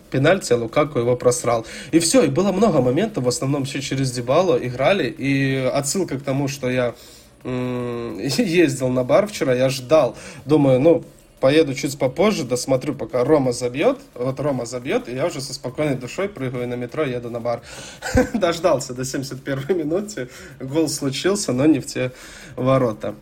пенальти, 0.10 0.54
а 0.54 0.58
Лукаку 0.58 1.00
его 1.00 1.16
просрал. 1.16 1.66
И 1.92 2.00
все, 2.00 2.24
и 2.24 2.28
было 2.28 2.52
много 2.52 2.82
моментов, 2.82 3.24
в 3.24 3.28
основном 3.28 3.66
все 3.66 3.82
через 3.82 4.12
Дебало 4.12 4.58
играли, 4.58 5.08
и 5.08 5.58
отсылка 5.74 6.18
к 6.18 6.24
тому, 6.24 6.48
что 6.48 6.70
я 6.70 6.96
ездил 7.44 8.90
на 8.90 9.04
бар 9.04 9.28
вчера, 9.28 9.54
я 9.54 9.70
ждал, 9.70 10.18
думаю, 10.46 10.80
ну, 10.80 11.04
поеду 11.40 11.74
чуть 11.74 11.98
попозже, 11.98 12.44
досмотрю, 12.44 12.94
пока 12.94 13.24
Рома 13.24 13.52
забьет. 13.52 14.00
Вот 14.14 14.40
Рома 14.40 14.66
забьет, 14.66 15.08
и 15.10 15.16
я 15.16 15.26
уже 15.26 15.42
со 15.42 15.54
спокойной 15.54 15.96
душой 15.96 16.30
прыгаю 16.30 16.68
на 16.68 16.76
метро, 16.76 17.04
еду 17.04 17.30
на 17.30 17.40
бар. 17.40 17.62
Дождался 18.34 18.94
до 18.94 19.06
71 19.06 19.78
минуты. 19.78 20.30
Гол 20.60 20.90
случился, 20.90 21.54
но 21.54 21.66
не 21.66 21.80
в 21.80 21.86
те 21.86 22.12
ворота. 22.56 23.16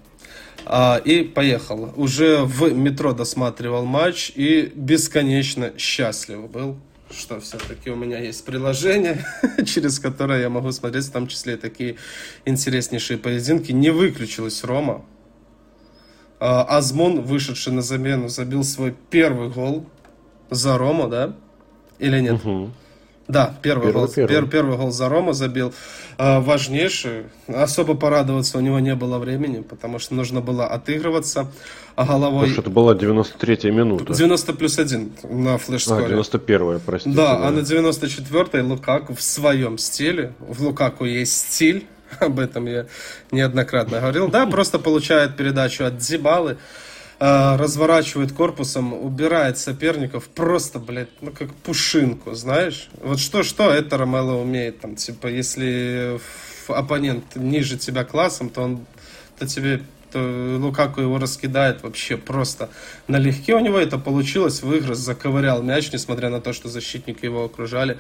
А, 0.66 1.02
и 1.04 1.24
поехал. 1.24 1.94
Уже 1.96 2.44
в 2.44 2.74
метро 2.74 3.14
досматривал 3.14 3.86
матч 3.86 4.32
и 4.36 4.72
бесконечно 4.76 5.74
счастлив 5.78 6.50
был 6.50 6.78
что 7.12 7.40
все-таки 7.40 7.90
у 7.92 7.96
меня 7.96 8.20
есть 8.20 8.44
приложение, 8.46 9.24
через 9.66 10.00
которое 10.00 10.42
я 10.42 10.50
могу 10.50 10.72
смотреть 10.72 11.06
в 11.06 11.12
том 11.12 11.28
числе 11.28 11.56
такие 11.56 11.98
интереснейшие 12.46 13.18
поединки. 13.18 13.72
Не 13.72 13.92
выключилась 13.92 14.64
Рома, 14.64 15.06
Азмон, 16.48 17.22
вышедший 17.22 17.74
на 17.74 17.82
замену, 17.82 18.30
забил 18.30 18.64
свой 18.64 18.96
первый 19.10 19.50
гол 19.50 19.86
за 20.50 20.78
Рому, 20.78 21.08
да? 21.08 21.34
Или 22.00 22.20
нет? 22.20 22.34
Угу. 22.34 22.72
Да, 23.28 23.58
первый, 23.62 23.88
первый 23.88 23.94
гол. 23.94 24.14
Первый. 24.14 24.30
Пер, 24.30 24.48
первый 24.48 24.78
гол 24.78 24.92
за 24.92 25.10
Рома 25.10 25.34
забил. 25.34 25.74
А, 26.18 26.40
важнейший. 26.42 27.24
Особо 27.48 27.96
порадоваться 27.96 28.58
у 28.58 28.62
него 28.62 28.80
не 28.80 28.94
было 28.94 29.18
времени, 29.18 29.62
потому 29.62 29.98
что 29.98 30.14
нужно 30.14 30.42
было 30.42 30.68
отыгрываться 30.68 31.52
а 31.96 32.06
головой. 32.06 32.42
Потому 32.42 32.52
что 32.52 32.62
это 32.62 32.70
была 32.70 32.94
93-я 32.94 33.72
минута. 33.72 34.14
90 34.14 34.54
плюс 34.54 34.78
1 34.78 35.12
на 35.30 35.58
флеш-скоре. 35.58 36.06
А, 36.06 36.10
91-я, 36.10 36.80
простите. 36.86 37.16
Да, 37.16 37.38
да, 37.40 37.48
а 37.48 37.52
на 37.52 37.60
94-й 37.60 38.62
Лукаку 38.62 39.16
в 39.16 39.22
своем 39.22 39.78
стиле. 39.80 40.34
В 40.40 40.62
Лукаку 40.62 41.06
есть 41.06 41.36
стиль 41.36 41.88
об 42.20 42.40
этом 42.40 42.66
я 42.66 42.86
неоднократно 43.32 44.00
говорил. 44.00 44.28
Да, 44.28 44.46
просто 44.46 44.80
получает 44.80 45.36
передачу 45.36 45.86
от 45.86 45.98
Дзибалы, 45.98 46.58
э, 47.20 47.56
разворачивает 47.56 48.32
корпусом, 48.32 48.94
убирает 48.94 49.58
соперников 49.58 50.28
просто, 50.28 50.80
блядь, 50.80 51.10
ну 51.22 51.32
как 51.32 51.54
пушинку, 51.54 52.34
знаешь. 52.34 52.90
Вот 53.02 53.20
что-что 53.20 53.72
это 53.72 53.98
Ромело 53.98 54.36
умеет, 54.36 54.80
там, 54.80 54.96
типа, 54.96 55.28
если 55.28 56.20
оппонент 56.68 57.36
ниже 57.36 57.78
тебя 57.78 58.04
классом, 58.04 58.50
то 58.50 58.62
он 58.62 58.86
то 59.38 59.46
тебе 59.46 59.82
то 60.14 60.58
Лукаку 60.62 61.02
его 61.02 61.20
раскидает 61.20 61.84
вообще 61.84 62.16
просто 62.16 62.70
налегке 63.10 63.54
у 63.54 63.60
него 63.60 63.78
это 63.78 63.98
получилось, 63.98 64.64
выигрыш, 64.64 64.96
заковырял 64.96 65.62
мяч, 65.62 65.92
несмотря 65.92 66.30
на 66.30 66.40
то, 66.40 66.54
что 66.54 66.70
защитники 66.70 67.26
его 67.26 67.44
окружали 67.44 67.98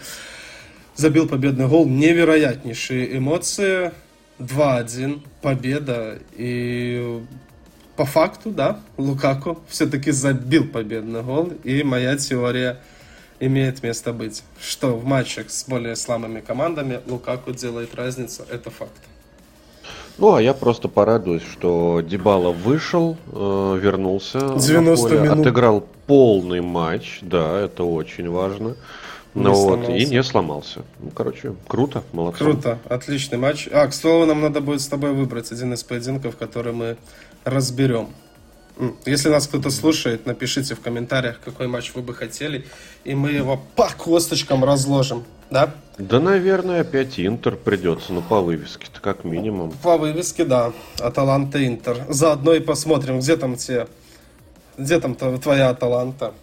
забил 0.96 1.28
победный 1.28 1.68
гол. 1.68 1.88
Невероятнейшие 1.88 3.18
эмоции. 3.18 3.92
2-1, 4.40 5.22
победа. 5.42 6.18
И 6.34 7.22
по 7.96 8.06
факту, 8.06 8.52
да, 8.52 8.80
Лукаку 8.98 9.60
все-таки 9.68 10.12
забил 10.12 10.68
победный 10.68 11.22
гол. 11.22 11.52
И 11.64 11.84
моя 11.84 12.18
теория 12.18 12.80
имеет 13.40 13.84
место 13.84 14.14
быть. 14.14 14.44
Что 14.60 14.96
в 14.96 15.06
матчах 15.06 15.50
с 15.50 15.66
более 15.68 15.96
слабыми 15.96 16.42
командами 16.42 17.00
Лукаку 17.08 17.52
делает 17.52 17.96
разницу, 17.96 18.44
это 18.52 18.70
факт. 18.70 18.92
Ну, 20.18 20.34
а 20.34 20.42
я 20.42 20.54
просто 20.54 20.88
порадуюсь, 20.88 21.44
что 21.44 22.02
Дебала 22.02 22.52
вышел, 22.52 23.18
э, 23.34 23.80
вернулся 23.82 24.40
90 24.56 24.90
на 24.90 24.96
поле, 24.96 25.20
минут. 25.22 25.40
отыграл 25.40 25.86
полный 26.08 26.62
матч, 26.62 27.20
да, 27.22 27.60
это 27.60 27.84
очень 27.84 28.30
важно. 28.30 28.76
Ну 29.36 29.54
вот, 29.54 29.90
и 29.90 30.06
не 30.06 30.24
сломался. 30.24 30.84
Ну, 31.00 31.12
короче, 31.12 31.54
круто, 31.68 32.04
молодцы. 32.14 32.40
Круто, 32.40 32.80
отличный 32.88 33.38
матч. 33.38 33.68
А, 33.72 33.86
к 33.88 33.94
слову, 33.94 34.26
нам 34.26 34.42
надо 34.42 34.62
будет 34.62 34.82
с 34.82 34.88
тобой 34.88 35.12
выбрать 35.12 35.52
один 35.52 35.74
из 35.74 35.84
поединков, 35.84 36.38
который 36.38 36.72
мы 36.72 36.98
разберем. 37.44 38.10
Если 39.06 39.30
нас 39.30 39.48
кто-то 39.48 39.70
слушает, 39.70 40.26
напишите 40.26 40.74
в 40.76 40.80
комментариях, 40.80 41.40
какой 41.44 41.68
матч 41.68 41.94
вы 41.94 42.02
бы 42.02 42.14
хотели, 42.14 42.66
и 43.04 43.14
мы 43.14 43.32
его 43.32 43.62
по 43.76 43.90
косточкам 43.90 44.64
разложим, 44.64 45.26
да? 45.50 45.74
Да, 45.98 46.20
наверное, 46.20 46.82
опять 46.82 47.20
Интер 47.20 47.56
придется, 47.56 48.14
ну, 48.14 48.22
по 48.22 48.42
вывеске-то 48.42 49.00
как 49.00 49.24
минимум. 49.24 49.72
По 49.84 49.98
вывеске, 49.98 50.44
да, 50.44 50.74
Аталанта 51.00 51.66
Интер. 51.66 52.06
Заодно 52.10 52.54
и 52.54 52.60
посмотрим, 52.60 53.20
где 53.20 53.38
там 53.38 53.56
те, 53.56 53.88
где 54.78 55.00
там 55.00 55.16
твоя 55.16 55.70
Аталанта 55.70 56.34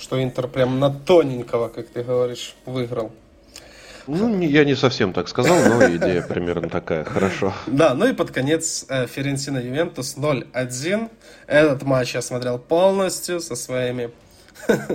что 0.00 0.22
Интер 0.22 0.48
прям 0.48 0.80
на 0.80 0.90
тоненького, 0.90 1.68
как 1.68 1.88
ты 1.88 2.02
говоришь, 2.02 2.54
выиграл. 2.66 3.12
Ну, 4.06 4.40
я 4.40 4.64
не 4.64 4.74
совсем 4.74 5.12
так 5.12 5.28
сказал, 5.28 5.56
но 5.56 5.84
идея 5.96 6.22
примерно 6.22 6.68
такая, 6.68 7.04
хорошо. 7.04 7.52
Да, 7.66 7.94
ну 7.94 8.08
и 8.08 8.12
под 8.12 8.30
конец 8.30 8.86
э, 8.88 9.06
Ферентина 9.06 9.58
Ювентус 9.58 10.16
0-1. 10.16 11.10
Этот 11.46 11.82
матч 11.82 12.14
я 12.14 12.22
смотрел 12.22 12.58
полностью 12.58 13.40
со 13.40 13.54
своими 13.54 14.10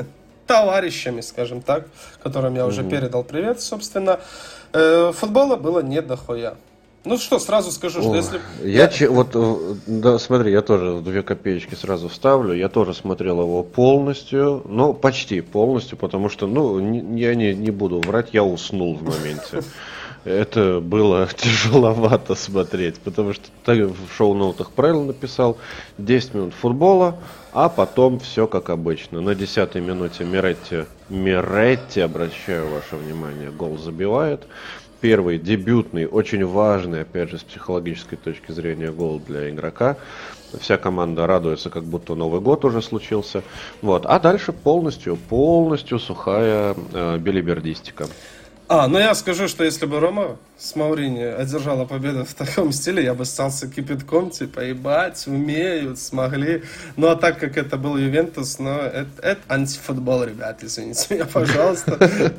товарищами, 0.48 1.22
скажем 1.22 1.62
так, 1.62 1.88
которым 2.22 2.56
я 2.56 2.66
уже 2.66 2.84
передал 2.84 3.24
привет, 3.24 3.62
собственно. 3.62 4.20
Э, 4.74 5.14
футбола 5.16 5.56
было 5.56 5.80
не 5.80 6.02
дохуя. 6.02 6.56
Ну 7.06 7.20
что, 7.20 7.38
сразу 7.38 7.72
скажу, 7.72 8.02
что 8.02 8.12
О, 8.12 8.16
если... 8.16 8.42
Я, 8.64 8.90
я... 8.92 9.10
вот, 9.12 9.30
э, 9.36 9.76
да, 9.86 10.18
смотри, 10.18 10.52
я 10.52 10.62
тоже 10.62 11.02
две 11.02 11.22
копеечки 11.22 11.76
сразу 11.76 12.10
вставлю. 12.10 12.54
Я 12.54 12.68
тоже 12.68 12.96
смотрел 12.96 13.42
его 13.42 13.62
полностью, 13.62 14.64
ну, 14.66 14.94
почти 14.94 15.42
полностью, 15.42 15.98
потому 16.00 16.30
что, 16.30 16.48
ну, 16.48 16.80
не, 16.80 17.22
я 17.22 17.36
не, 17.36 17.54
не 17.54 17.70
буду 17.70 18.00
врать, 18.00 18.30
я 18.34 18.44
уснул 18.44 18.96
в 18.96 19.04
моменте. 19.04 19.62
Это 20.24 20.80
было 20.80 21.30
тяжеловато 21.38 22.34
смотреть, 22.34 23.00
потому 23.00 23.34
что 23.34 23.46
ты 23.64 23.86
в 23.86 23.96
шоу-ноутах 24.18 24.72
правильно 24.72 25.06
написал, 25.06 25.58
10 26.00 26.34
минут 26.34 26.54
футбола, 26.56 27.20
а 27.54 27.70
потом 27.70 28.20
все 28.20 28.48
как 28.48 28.72
обычно. 28.72 29.22
На 29.22 29.36
10 29.36 29.76
минуте 29.76 30.24
Миретти, 30.24 30.86
Миретти, 31.10 32.02
обращаю 32.02 32.68
ваше 32.70 32.96
внимание, 32.96 33.52
гол 33.52 33.78
забивает 33.78 34.42
первый 35.02 35.38
дебютный, 35.38 36.06
очень 36.06 36.46
важный, 36.46 37.02
опять 37.02 37.30
же, 37.30 37.38
с 37.38 37.44
психологической 37.44 38.18
точки 38.18 38.52
зрения, 38.52 38.92
гол 38.92 39.20
для 39.20 39.50
игрока. 39.50 39.98
Вся 40.60 40.78
команда 40.78 41.28
радуется, 41.28 41.70
как 41.70 41.84
будто 41.84 42.16
Новый 42.16 42.42
год 42.42 42.66
уже 42.66 42.82
случился. 42.82 43.44
Вот. 43.82 44.06
А 44.06 44.20
дальше 44.20 44.54
полностью, 44.54 45.18
полностью 45.18 46.00
сухая 46.00 46.76
э, 46.94 47.18
билибердистика. 47.18 48.08
А, 48.68 48.88
ну 48.88 48.98
я 48.98 49.14
скажу, 49.14 49.48
что 49.48 49.64
если 49.64 49.86
бы 49.86 50.00
Рома 50.00 50.38
с 50.58 50.76
Маурини 50.76 51.24
одержала 51.24 51.86
победу 51.86 52.24
в 52.24 52.34
таком 52.34 52.72
стиле, 52.72 53.04
я 53.04 53.14
бы 53.14 53.26
стался 53.26 53.68
кипятком, 53.68 54.30
типа, 54.30 54.62
ебать, 54.62 55.28
умеют, 55.28 56.00
смогли. 56.00 56.64
Ну, 56.96 57.08
а 57.08 57.16
так 57.16 57.40
как 57.40 57.58
это 57.58 57.78
был 57.78 57.98
Ювентус, 57.98 58.60
ну, 58.60 58.70
это, 58.70 59.10
это 59.22 59.42
антифутбол, 59.50 60.24
ребят, 60.24 60.64
извините 60.64 61.16
меня, 61.16 61.26
пожалуйста. 61.26 62.00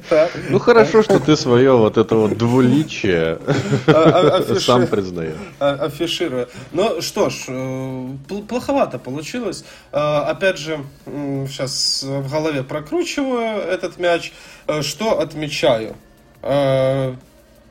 Ну, 0.49 0.59
хорошо, 0.59 1.03
что 1.03 1.19
ты 1.19 1.37
свое 1.37 1.77
вот 1.77 1.99
это 1.99 2.15
вот 2.17 2.37
двуличие 2.37 3.39
а, 3.87 4.43
а, 4.49 4.61
сам 4.61 4.87
признаешь. 4.87 5.35
Афиширую. 5.59 6.49
Ну, 6.73 7.01
что 7.03 7.31
ж, 7.31 7.45
э, 7.49 8.09
плоховато 8.49 8.99
получилось. 8.99 9.65
Э, 9.93 9.99
опять 9.99 10.59
же, 10.59 10.81
сейчас 11.05 12.03
в 12.03 12.31
голове 12.31 12.63
прокручиваю 12.63 13.61
этот 13.61 13.99
мяч. 13.99 14.33
Э, 14.67 14.83
что 14.83 15.21
отмечаю? 15.21 15.97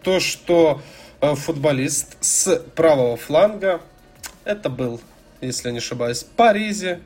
То, 0.06 0.20
что 0.20 0.82
э, 1.20 1.34
футболист 1.34 2.16
с 2.22 2.62
правого 2.76 3.18
фланга, 3.18 3.82
это 4.46 4.70
был, 4.70 5.02
если 5.42 5.72
не 5.72 5.80
ошибаюсь, 5.80 6.24
Паризи, 6.24 7.00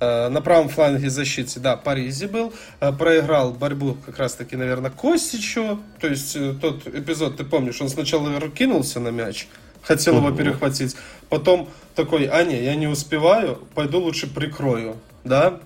э, 0.00 0.28
на 0.28 0.40
правом 0.40 0.70
фланге 0.70 1.10
защиты, 1.10 1.60
да, 1.60 1.76
Паризи 1.76 2.24
был, 2.24 2.54
э, 2.80 2.90
проиграл 2.90 3.52
борьбу 3.52 3.98
как 4.06 4.18
раз-таки, 4.18 4.56
наверное, 4.56 4.90
Костичу, 4.90 5.78
то 6.00 6.08
есть 6.08 6.38
тот 6.60 6.86
эпизод, 6.86 7.36
ты 7.36 7.44
помнишь, 7.44 7.82
он 7.82 7.90
сначала 7.90 8.40
кинулся 8.48 8.98
на 8.98 9.08
мяч, 9.08 9.46
хотел 9.82 10.16
его 10.16 10.30
перехватить, 10.30 10.96
потом 11.28 11.68
такой, 11.94 12.24
а 12.24 12.44
не, 12.44 12.64
я 12.64 12.76
не 12.76 12.86
успеваю, 12.86 13.56
пойду 13.74 14.00
лучше 14.00 14.26
прикрою, 14.26 14.96
да, 15.22 15.60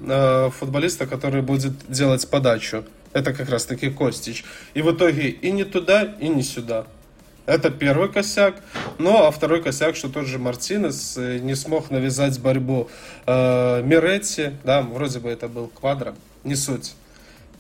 футболиста, 0.58 1.06
который 1.06 1.42
будет 1.42 1.74
делать 1.88 2.28
подачу. 2.28 2.84
Это 3.12 3.32
как 3.32 3.48
раз 3.48 3.66
таки 3.66 3.90
Костич. 3.90 4.44
И 4.74 4.82
в 4.82 4.92
итоге 4.92 5.28
и 5.28 5.50
не 5.50 5.64
туда, 5.64 6.02
и 6.20 6.28
не 6.28 6.42
сюда. 6.42 6.86
Это 7.44 7.70
первый 7.70 8.08
косяк. 8.08 8.54
Ну, 8.98 9.24
а 9.24 9.30
второй 9.30 9.62
косяк, 9.62 9.96
что 9.96 10.08
тот 10.08 10.26
же 10.26 10.38
Мартинес 10.38 11.16
э, 11.16 11.38
не 11.38 11.56
смог 11.56 11.90
навязать 11.90 12.38
борьбу 12.40 12.88
э, 13.26 13.82
Миретти. 13.82 14.52
Да, 14.62 14.82
вроде 14.82 15.18
бы 15.18 15.28
это 15.28 15.48
был 15.48 15.66
Квадро. 15.66 16.14
Не 16.44 16.54
суть. 16.54 16.94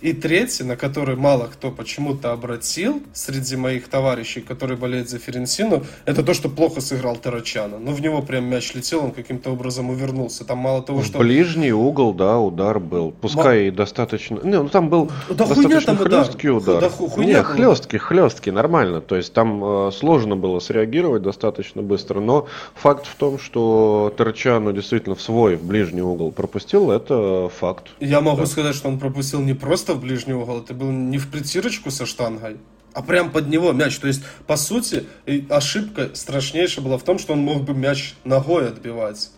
И 0.02 0.12
третий, 0.12 0.64
на 0.64 0.76
который 0.76 1.14
мало 1.14 1.46
кто 1.46 1.70
почему-то 1.70 2.32
обратил 2.32 3.00
среди 3.14 3.54
моих 3.54 3.86
товарищей, 3.86 4.40
которые 4.40 4.76
болеют 4.76 5.08
за 5.08 5.18
Ференсину, 5.18 5.84
это 6.04 6.24
то, 6.24 6.34
что 6.34 6.48
плохо 6.48 6.80
сыграл 6.80 7.14
Тарачана. 7.14 7.78
Ну, 7.78 7.92
в 7.92 8.02
него 8.02 8.20
прям 8.20 8.46
мяч 8.46 8.74
летел, 8.74 9.04
он 9.04 9.12
каким-то 9.12 9.50
образом 9.50 9.90
увернулся. 9.90 10.44
Там 10.44 10.58
мало 10.58 10.82
того, 10.82 11.04
что... 11.04 11.18
В 11.18 11.20
ближний 11.20 11.70
угол, 11.70 12.14
да, 12.14 12.40
удар 12.40 12.80
был. 12.80 13.12
Пускай 13.12 13.60
Ма... 13.60 13.68
и 13.68 13.70
достаточно... 13.70 14.40
Не, 14.42 14.60
ну 14.60 14.68
там 14.68 14.88
был 14.88 15.08
да 15.28 15.34
достаточно 15.46 15.96
хлесткий 15.96 16.50
удар. 16.50 16.80
Да, 16.80 16.88
ху, 16.88 17.22
Не, 17.22 17.40
хлесткий, 17.44 17.98
хлесткий, 17.98 18.50
нормально. 18.50 19.00
То 19.00 19.14
есть 19.14 19.32
там 19.32 19.64
э, 19.64 19.90
сложно 19.92 20.34
было 20.34 20.58
среагировать 20.58 21.22
достаточно 21.22 21.80
быстро. 21.80 22.18
Но 22.18 22.48
факт 22.74 23.06
в 23.06 23.14
том, 23.14 23.38
что 23.38 24.12
Тарачану 24.16 24.72
действительно 24.72 25.14
в 25.14 25.22
свой, 25.22 25.54
в 25.54 25.64
ближний 25.64 26.02
угол 26.02 26.32
пропустил, 26.32 26.90
это 26.90 27.48
факт. 27.56 27.90
Я 28.00 28.20
могу 28.20 28.40
да. 28.40 28.46
сказать, 28.46 28.74
что 28.74 28.88
он 28.88 28.98
пропустил 28.98 29.40
не 29.40 29.54
просто 29.54 29.91
в 29.94 30.00
ближний 30.00 30.34
угол, 30.34 30.60
это 30.60 30.74
был 30.74 30.90
не 30.90 31.18
в 31.18 31.30
притирочку 31.30 31.90
со 31.90 32.06
штангой, 32.06 32.58
а 32.92 33.02
прям 33.02 33.30
под 33.30 33.48
него 33.48 33.72
мяч. 33.72 33.98
То 33.98 34.06
есть, 34.06 34.22
по 34.46 34.56
сути, 34.56 35.06
ошибка 35.48 36.10
страшнейшая 36.14 36.84
была 36.84 36.98
в 36.98 37.02
том, 37.02 37.18
что 37.18 37.32
он 37.32 37.40
мог 37.40 37.62
бы 37.62 37.74
мяч 37.74 38.14
ногой 38.24 38.68
отбивать. 38.68 39.30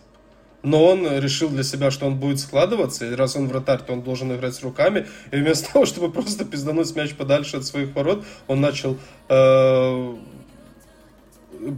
Но 0.63 0.83
он 0.83 1.07
решил 1.19 1.49
для 1.49 1.63
себя, 1.63 1.91
что 1.91 2.07
он 2.07 2.15
будет 2.17 2.39
складываться, 2.39 3.05
и 3.05 3.13
раз 3.13 3.35
он 3.35 3.47
вратарь, 3.47 3.81
то 3.81 3.93
он 3.93 4.01
должен 4.01 4.33
играть 4.33 4.55
с 4.55 4.63
руками. 4.63 5.05
И 5.31 5.37
вместо 5.37 5.71
того, 5.71 5.85
чтобы 5.85 6.11
просто 6.11 6.43
пиздануть 6.43 6.95
мяч 6.95 7.13
подальше 7.13 7.57
от 7.57 7.65
своих 7.65 7.93
ворот, 7.93 8.25
он 8.47 8.61
начал 8.61 8.97
э, 9.29 10.15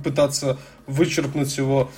пытаться 0.06 0.58
вычерпнуть 0.86 1.58
его 1.58 1.92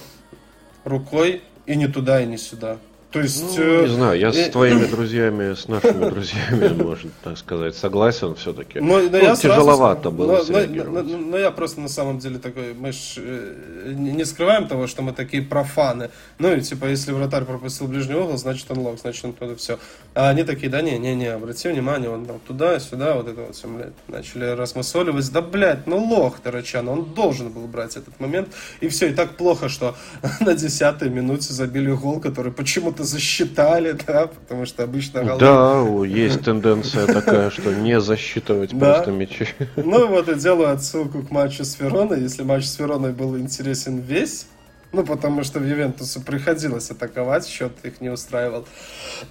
рукой 0.83 1.43
и 1.67 1.75
не 1.75 1.87
туда, 1.87 2.21
и 2.21 2.25
не 2.25 2.37
сюда. 2.37 2.79
То 3.11 3.21
есть... 3.21 3.57
Ну, 3.57 3.63
э, 3.63 3.81
не 3.87 3.87
знаю, 3.87 4.19
я 4.19 4.27
э, 4.27 4.33
с 4.33 4.49
твоими 4.49 4.85
друзьями, 4.85 5.55
с 5.55 5.67
нашими 5.67 6.09
друзьями, 6.09 6.67
можно 6.83 7.09
так 7.23 7.39
сказать, 7.39 7.75
согласен 7.75 8.35
все-таки. 8.35 8.79
Но, 8.79 8.99
но 8.99 9.09
ну, 9.09 9.17
я 9.17 9.35
тяжеловато 9.35 10.01
сразу, 10.03 10.15
было 10.15 10.43
но, 10.47 10.83
но, 10.83 11.01
но, 11.01 11.17
но 11.17 11.37
я 11.37 11.49
просто 11.49 11.81
на 11.81 11.87
самом 11.89 12.19
деле 12.19 12.37
такой, 12.37 12.75
мы 12.75 12.91
ж 12.91 13.15
э, 13.17 13.93
не 13.95 14.23
скрываем 14.25 14.67
того, 14.67 14.85
что 14.85 15.01
мы 15.01 15.13
такие 15.13 15.41
профаны. 15.41 16.11
Ну 16.37 16.53
и 16.53 16.61
типа, 16.61 16.85
если 16.85 17.11
вратарь 17.11 17.45
пропустил 17.45 17.87
ближний 17.87 18.13
угол, 18.13 18.37
значит 18.37 18.69
он 18.69 18.77
лог, 18.77 18.99
значит 18.99 19.25
он 19.25 19.33
туда 19.33 19.55
все. 19.55 19.79
А 20.13 20.29
они 20.29 20.43
такие, 20.43 20.69
да 20.69 20.83
не, 20.83 20.99
не, 20.99 21.15
не, 21.15 21.27
обрати 21.27 21.67
внимание, 21.67 22.11
он 22.11 22.27
там 22.27 22.39
туда, 22.39 22.79
сюда, 22.79 23.15
вот 23.15 23.27
это 23.27 23.41
вот 23.41 23.55
все, 23.55 23.67
блядь, 23.67 23.93
начали 24.07 24.45
размусоливать. 24.45 25.31
Да, 25.31 25.41
блядь, 25.41 25.87
ну 25.87 25.97
лох 25.97 26.39
Тарачан, 26.41 26.87
он 26.87 27.05
должен 27.15 27.49
был 27.49 27.65
брать 27.65 27.97
этот 27.97 28.19
момент. 28.19 28.49
И 28.81 28.87
все, 28.87 29.07
и 29.07 29.13
так 29.13 29.35
плохо, 29.35 29.67
что 29.67 29.95
на 30.41 30.53
десятой 30.53 31.09
минуте 31.09 31.53
забили 31.53 31.91
гол, 31.91 32.19
который 32.19 32.51
почему-то 32.51 32.98
это 32.99 33.03
засчитали, 33.05 33.97
да, 34.07 34.27
потому 34.27 34.65
что 34.65 34.83
обычно 34.83 35.23
голы... 35.23 35.39
Да, 35.39 36.05
есть 36.05 36.41
тенденция 36.41 37.07
такая, 37.07 37.49
что 37.49 37.73
не 37.73 37.99
засчитывать 37.99 38.71
просто 38.79 39.11
мячи. 39.11 39.47
Ну 39.77 40.07
вот 40.07 40.27
и 40.29 40.35
делаю 40.35 40.73
отсылку 40.73 41.23
к 41.23 41.31
матчу 41.31 41.63
с 41.63 41.79
Вероной. 41.79 42.21
Если 42.21 42.43
матч 42.43 42.65
с 42.65 42.77
Вероной 42.79 43.13
был 43.13 43.37
интересен 43.37 43.99
весь, 43.99 44.47
ну, 44.91 45.05
потому 45.05 45.43
что 45.43 45.59
в 45.59 45.67
Ювентусу 45.67 46.19
приходилось 46.19 46.89
атаковать, 46.89 47.47
счет 47.47 47.73
их 47.83 48.01
не 48.01 48.09
устраивал. 48.09 48.65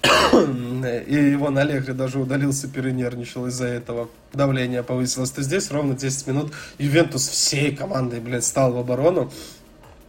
И 0.32 1.14
его 1.14 1.50
на 1.50 1.62
Аллегри 1.62 1.94
даже 1.94 2.20
удалился, 2.20 2.68
перенервничал 2.68 3.48
из-за 3.48 3.66
этого. 3.66 4.08
Давление 4.32 4.84
повысилось. 4.84 5.32
То 5.32 5.42
здесь 5.42 5.72
ровно 5.72 5.94
10 5.94 6.28
минут 6.28 6.52
Ювентус 6.78 7.26
всей 7.28 7.74
командой, 7.74 8.20
блядь, 8.20 8.44
стал 8.44 8.72
в 8.72 8.78
оборону. 8.78 9.32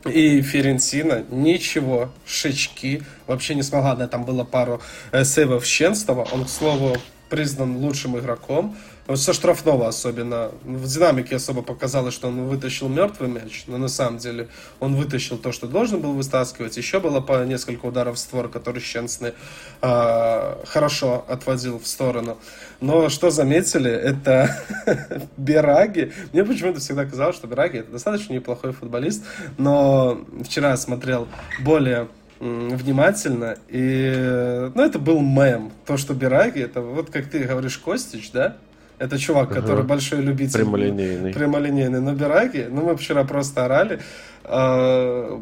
И 0.06 0.42
Ференсина 0.42 1.26
ничего, 1.30 2.10
шички 2.26 3.04
вообще 3.28 3.56
не 3.56 3.64
смогла. 3.64 3.96
Да, 3.96 4.08
там 4.08 4.24
было 4.24 4.44
пару 4.44 4.82
э, 5.12 5.24
сейвов 5.26 5.66
Щенстова. 5.66 6.28
Он, 6.32 6.46
к 6.46 6.50
слову, 6.50 6.96
признан 7.30 7.78
лучшим 7.78 8.18
игроком 8.18 8.78
со 9.16 9.34
штрафного 9.34 9.88
особенно. 9.88 10.52
В 10.64 10.86
динамике 10.86 11.38
особо 11.38 11.62
показалось, 11.62 12.14
что 12.14 12.28
он 12.28 12.48
вытащил 12.48 12.88
мертвый 12.90 13.30
мяч, 13.30 13.64
но 13.68 13.78
на 13.78 13.88
самом 13.88 14.20
деле 14.20 14.50
он 14.80 14.96
вытащил 14.96 15.38
то, 15.38 15.52
что 15.52 15.68
должен 15.68 16.00
был 16.00 16.14
вытаскивать. 16.14 16.78
Еще 16.78 17.00
было 17.00 17.20
по 17.20 17.44
несколько 17.44 17.86
ударов 17.86 18.16
в 18.16 18.20
створ, 18.20 18.50
которые 18.50 18.82
Щенсный 18.82 19.34
э, 19.82 20.56
хорошо 20.66 21.26
отводил 21.28 21.80
в 21.80 21.88
сторону. 21.88 22.38
Но 22.82 23.10
что 23.10 23.32
заметили, 23.32 23.92
это 23.92 24.56
Бераги. 25.38 26.12
Мне 26.34 26.44
почему-то 26.44 26.80
всегда 26.80 27.06
казалось, 27.06 27.36
что 27.36 27.48
Бераги 27.48 27.80
это 27.80 27.92
достаточно 27.92 28.34
неплохой 28.34 28.74
футболист, 28.74 29.24
но 29.58 30.22
вчера 30.44 30.78
смотрел 30.78 31.28
более 31.62 32.08
внимательно, 32.40 33.58
и 33.68 34.70
ну, 34.74 34.82
это 34.82 34.98
был 34.98 35.20
мем. 35.20 35.72
То, 35.86 35.98
что 35.98 36.14
Бераги, 36.14 36.62
это 36.62 36.82
вот 36.82 37.10
как 37.10 37.30
ты 37.30 37.40
говоришь, 37.40 37.78
Костич, 37.78 38.32
да? 38.32 38.58
Это 39.00 39.18
чувак, 39.18 39.50
который 39.50 39.84
uh-huh. 39.84 39.88
большой 39.88 40.22
любитель. 40.22 40.60
Прямолинейный. 40.60 41.34
Прямолинейный 41.34 42.02
Набираги. 42.02 42.68
Ну, 42.70 42.82
мы 42.82 42.98
вчера 42.98 43.24
просто 43.24 43.66
орали. 43.66 44.02
Э, 44.44 45.40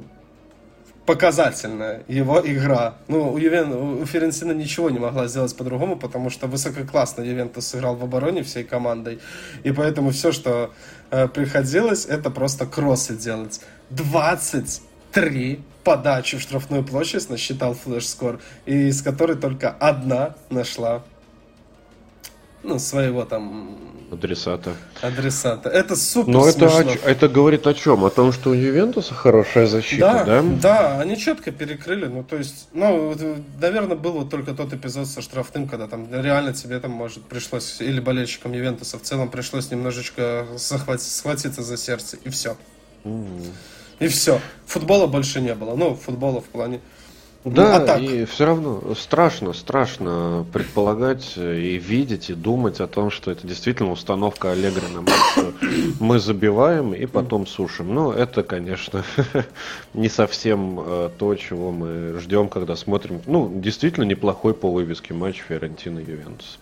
показательная 1.08 2.04
его 2.08 2.40
игра. 2.46 2.94
Ну, 3.08 3.34
у, 3.34 3.38
Ювен... 3.38 3.72
у 3.72 4.06
Ференсина 4.06 4.52
ничего 4.52 4.92
не 4.92 5.00
могла 5.00 5.28
сделать 5.28 5.56
по-другому, 5.58 5.96
потому 5.96 6.30
что 6.30 6.48
высококлассно 6.48 7.24
Ювентус 7.24 7.66
сыграл 7.68 7.96
в 7.96 8.04
обороне 8.04 8.44
всей 8.44 8.64
командой. 8.64 9.20
И 9.64 9.72
поэтому 9.72 10.12
все, 10.12 10.32
что 10.32 10.72
э, 11.10 11.28
приходилось, 11.28 12.06
это 12.06 12.30
просто 12.30 12.68
кроссы 12.68 13.16
делать. 13.16 13.62
23 13.90 15.60
подачи 15.84 16.38
в 16.38 16.42
штрафную 16.42 16.84
площадь 16.84 17.30
насчитал 17.30 17.74
флеш-скор, 17.74 18.40
из 18.66 19.02
которой 19.02 19.38
только 19.38 19.70
одна 19.70 20.36
нашла 20.50 21.04
ну, 22.68 22.80
своего 22.80 23.26
там... 23.26 23.78
Адресата. 24.10 24.74
Адресата. 25.02 25.68
Это 25.70 25.98
супер 25.98 26.32
Но 26.32 26.48
это, 26.48 26.68
о, 26.68 26.82
это 26.82 27.28
говорит 27.28 27.68
о 27.68 27.74
чем? 27.74 28.06
О 28.06 28.10
том, 28.10 28.32
что 28.32 28.52
у 28.52 28.54
Ювентуса 28.54 29.14
хорошая 29.14 29.68
защита, 29.68 30.24
да? 30.26 30.42
Да, 30.42 30.42
да 30.62 31.00
они 31.02 31.18
четко 31.18 31.52
перекрыли. 31.52 32.06
Ну, 32.06 32.24
то 32.24 32.38
есть, 32.38 32.70
ну, 32.72 33.14
наверное, 33.60 33.98
был 33.98 34.14
вот 34.14 34.30
только 34.30 34.54
тот 34.54 34.72
эпизод 34.72 35.08
со 35.08 35.22
штрафным, 35.22 35.68
когда 35.68 35.88
там 35.88 36.08
реально 36.10 36.54
тебе 36.54 36.80
там, 36.80 36.92
может, 36.92 37.24
пришлось, 37.24 37.82
или 37.82 38.00
болельщикам 38.00 38.54
Ювентуса 38.54 38.98
в 38.98 39.02
целом 39.02 39.30
пришлось 39.30 39.72
немножечко 39.72 40.48
захватить, 40.56 41.12
схватиться 41.12 41.62
за 41.62 41.76
сердце, 41.76 42.18
и 42.24 42.30
все. 42.30 42.56
Mm. 43.04 43.46
И 44.00 44.08
все. 44.08 44.40
Футбола 44.68 45.08
больше 45.08 45.42
не 45.42 45.54
было. 45.54 45.76
Ну, 45.76 45.96
футбола 45.96 46.40
в 46.40 46.46
плане 46.46 46.80
да, 47.52 47.80
ну, 47.80 47.94
а 47.94 48.00
и 48.00 48.26
все 48.26 48.46
равно 48.46 48.96
страшно, 48.96 49.54
страшно 49.54 50.46
предполагать 50.52 51.38
и 51.38 51.78
видеть, 51.78 52.30
и 52.30 52.34
думать 52.34 52.80
о 52.80 52.88
том, 52.88 53.12
что 53.12 53.32
это 53.32 53.48
действительно 53.48 53.92
установка 53.92 54.52
Аллегри 54.52 54.88
на 54.94 55.02
матч. 55.02 55.54
Мы 56.00 56.20
забиваем 56.20 56.94
и 56.94 57.06
потом 57.06 57.48
сушим. 57.48 57.94
Но 57.94 58.14
это, 58.14 58.44
конечно, 58.44 59.04
не 59.94 60.10
совсем 60.10 60.80
э, 60.80 61.10
то, 61.18 61.36
чего 61.36 61.72
мы 61.72 62.20
ждем, 62.20 62.50
когда 62.50 62.76
смотрим. 62.76 63.22
Ну, 63.26 63.52
действительно 63.54 64.04
неплохой 64.04 64.54
по 64.54 64.72
вывеске 64.72 65.14
матч 65.14 65.44
Фиорентина 65.48 66.00
Ювентус. 66.00 66.60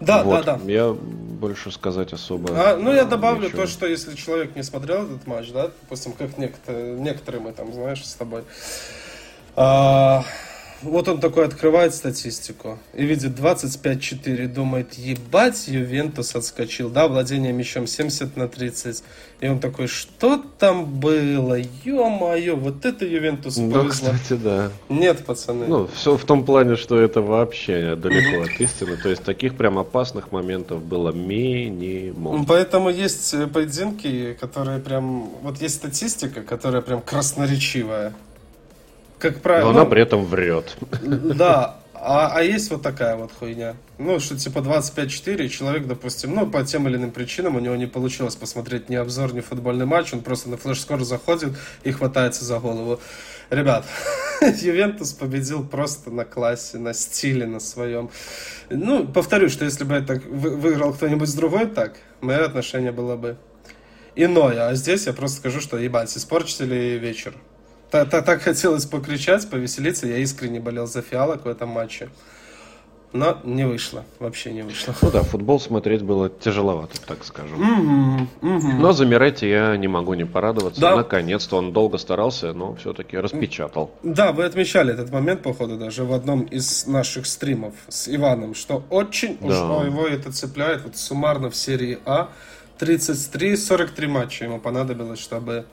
Да, 0.00 0.22
вот. 0.22 0.44
да, 0.44 0.56
да. 0.56 0.72
Я 0.72 0.92
больше 0.92 1.70
сказать 1.72 2.12
особо. 2.12 2.50
А, 2.52 2.76
ну, 2.76 2.92
я 2.92 3.04
добавлю 3.04 3.46
ничего. 3.46 3.62
то, 3.62 3.68
что 3.68 3.86
если 3.86 4.14
человек 4.14 4.54
не 4.54 4.62
смотрел 4.62 5.04
этот 5.04 5.26
матч, 5.26 5.50
да, 5.50 5.70
допустим, 5.82 6.12
как 6.12 6.38
некоторые, 6.38 6.94
некоторые 6.98 7.42
мы 7.42 7.52
там, 7.52 7.72
знаешь, 7.72 8.04
с 8.06 8.14
тобой. 8.14 8.44
А, 9.60 10.24
вот 10.82 11.08
он 11.08 11.18
такой 11.18 11.46
открывает 11.46 11.92
статистику 11.92 12.78
и 12.94 13.04
видит 13.04 13.32
25-4, 13.32 14.46
думает, 14.46 14.94
ебать, 14.94 15.66
Ювентус 15.66 16.36
отскочил, 16.36 16.90
да, 16.90 17.08
владение 17.08 17.52
мячом 17.52 17.88
70 17.88 18.36
на 18.36 18.46
30. 18.46 19.02
И 19.40 19.48
он 19.48 19.58
такой, 19.58 19.88
что 19.88 20.40
там 20.58 20.84
было? 20.84 21.58
Ё-моё, 21.84 22.54
вот 22.54 22.84
это 22.84 23.04
Ювентус 23.04 23.56
повезло. 23.56 23.82
Ну, 23.82 23.88
кстати, 23.88 24.34
да. 24.34 24.70
Нет, 24.88 25.24
пацаны. 25.26 25.66
Ну, 25.66 25.88
все 25.92 26.16
в 26.16 26.24
том 26.24 26.44
плане, 26.44 26.76
что 26.76 26.96
это 26.96 27.20
вообще 27.20 27.96
далеко 27.96 28.44
от 28.44 28.60
истины. 28.60 28.96
То 28.96 29.08
есть 29.08 29.24
таких 29.24 29.56
прям 29.56 29.76
опасных 29.80 30.30
моментов 30.30 30.84
было 30.84 31.10
минимум. 31.10 32.46
Поэтому 32.46 32.90
есть 32.90 33.34
поединки, 33.52 34.36
которые 34.40 34.78
прям... 34.78 35.30
Вот 35.42 35.60
есть 35.60 35.74
статистика, 35.74 36.42
которая 36.42 36.82
прям 36.82 37.02
красноречивая 37.02 38.14
как 39.18 39.40
правило. 39.40 39.66
Но 39.66 39.70
она 39.70 39.84
ну, 39.84 39.90
при 39.90 40.02
этом 40.02 40.24
врет. 40.24 40.76
Да, 41.02 41.78
а, 42.00 42.30
а 42.34 42.42
есть 42.42 42.70
вот 42.70 42.82
такая 42.82 43.16
вот 43.16 43.32
хуйня. 43.32 43.74
Ну, 43.98 44.20
что 44.20 44.36
типа 44.36 44.58
25-4, 44.58 45.48
человек, 45.48 45.86
допустим, 45.86 46.34
ну, 46.34 46.46
по 46.48 46.62
тем 46.62 46.86
или 46.88 46.96
иным 46.96 47.10
причинам 47.10 47.56
у 47.56 47.60
него 47.60 47.74
не 47.76 47.86
получилось 47.86 48.36
посмотреть 48.36 48.88
ни 48.88 48.94
обзор, 48.94 49.34
ни 49.34 49.40
футбольный 49.40 49.86
матч, 49.86 50.12
он 50.12 50.20
просто 50.20 50.48
на 50.48 50.56
флеш-скор 50.56 51.02
заходит 51.02 51.54
и 51.82 51.90
хватается 51.90 52.44
за 52.44 52.60
голову. 52.60 53.00
Ребят, 53.50 53.84
Ювентус 54.60 55.12
победил 55.12 55.66
просто 55.66 56.10
на 56.10 56.24
классе, 56.24 56.78
на 56.78 56.94
стиле, 56.94 57.46
на 57.46 57.60
своем. 57.60 58.10
Ну, 58.70 59.06
повторю, 59.06 59.48
что 59.48 59.64
если 59.64 59.84
бы 59.84 59.94
это 59.94 60.20
выиграл 60.28 60.92
кто-нибудь 60.92 61.28
с 61.28 61.34
другой 61.34 61.66
так, 61.66 61.96
мое 62.20 62.44
отношение 62.44 62.92
было 62.92 63.16
бы 63.16 63.36
иное. 64.14 64.68
А 64.68 64.74
здесь 64.74 65.06
я 65.06 65.12
просто 65.12 65.38
скажу, 65.38 65.60
что, 65.60 65.78
ебать, 65.78 66.16
испортили 66.16 66.98
вечер. 67.00 67.34
Так, 67.90 68.42
хотелось 68.42 68.86
покричать, 68.86 69.48
повеселиться. 69.48 70.06
Я 70.06 70.18
искренне 70.18 70.60
болел 70.60 70.86
за 70.86 71.02
фиалок 71.02 71.44
в 71.44 71.48
этом 71.48 71.70
матче. 71.70 72.08
Но 73.12 73.38
не 73.42 73.66
вышло, 73.66 74.04
вообще 74.18 74.52
не 74.52 74.62
вышло. 74.62 74.94
Ну 75.00 75.10
да, 75.10 75.22
футбол 75.22 75.58
смотреть 75.58 76.02
было 76.02 76.28
тяжеловато, 76.28 77.00
так 77.06 77.24
скажем. 77.24 78.28
Угу, 78.42 78.56
угу. 78.56 78.72
Но 78.72 78.92
за 78.92 79.06
Миретти 79.06 79.48
я 79.48 79.76
не 79.78 79.88
могу 79.88 80.12
не 80.12 80.26
порадоваться. 80.26 80.80
Да. 80.80 80.94
Наконец-то 80.94 81.56
он 81.56 81.72
долго 81.72 81.96
старался, 81.96 82.52
но 82.52 82.74
все-таки 82.74 83.16
распечатал. 83.16 83.90
Да, 84.02 84.32
вы 84.32 84.44
отмечали 84.44 84.92
этот 84.92 85.10
момент, 85.10 85.42
походу, 85.42 85.78
даже 85.78 86.04
в 86.04 86.12
одном 86.12 86.42
из 86.42 86.86
наших 86.86 87.24
стримов 87.24 87.72
с 87.88 88.14
Иваном, 88.14 88.54
что 88.54 88.84
очень 88.90 89.38
да. 89.40 89.46
уж 89.46 89.86
его 89.86 90.06
это 90.06 90.30
цепляет. 90.30 90.84
Вот 90.84 90.96
суммарно 90.96 91.48
в 91.48 91.56
серии 91.56 91.98
А 92.04 92.28
33-43 92.78 94.06
матча 94.06 94.44
ему 94.44 94.60
понадобилось, 94.60 95.18
чтобы 95.18 95.64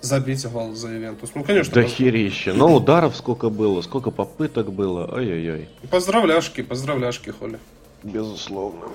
забить 0.00 0.46
гол 0.46 0.74
за 0.74 0.96
Ивентус. 0.96 1.30
Ну, 1.34 1.44
конечно. 1.44 1.74
Да 1.74 1.82
херище. 1.82 2.52
Но 2.52 2.74
ударов 2.74 3.16
сколько 3.16 3.50
было, 3.50 3.82
сколько 3.82 4.10
попыток 4.10 4.72
было. 4.72 5.16
Ай-яй-яй. 5.16 5.68
Поздравляшки, 5.90 6.62
поздравляшки, 6.62 7.30
Холи. 7.30 7.58
Безусловно. 8.02 8.86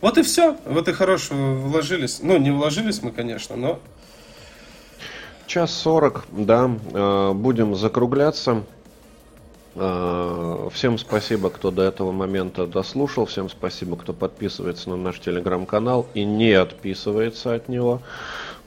Вот 0.00 0.18
и 0.18 0.22
все. 0.22 0.56
Вот 0.66 0.88
и 0.88 0.92
хорошо 0.92 1.34
вложились. 1.34 2.20
Ну, 2.22 2.36
не 2.36 2.50
вложились 2.50 3.02
мы, 3.02 3.12
конечно, 3.12 3.56
но... 3.56 3.78
Час 5.46 5.72
сорок, 5.72 6.24
да. 6.30 6.70
Э, 6.92 7.32
будем 7.32 7.74
закругляться. 7.74 8.64
Э, 9.74 10.68
всем 10.72 10.98
спасибо, 10.98 11.50
кто 11.50 11.70
до 11.70 11.82
этого 11.82 12.10
момента 12.10 12.66
дослушал. 12.66 13.26
Всем 13.26 13.48
спасибо, 13.48 13.96
кто 13.96 14.12
подписывается 14.12 14.90
на 14.90 14.96
наш 14.96 15.20
телеграм-канал 15.20 16.06
и 16.14 16.24
не 16.24 16.52
отписывается 16.52 17.54
от 17.54 17.68
него 17.68 18.02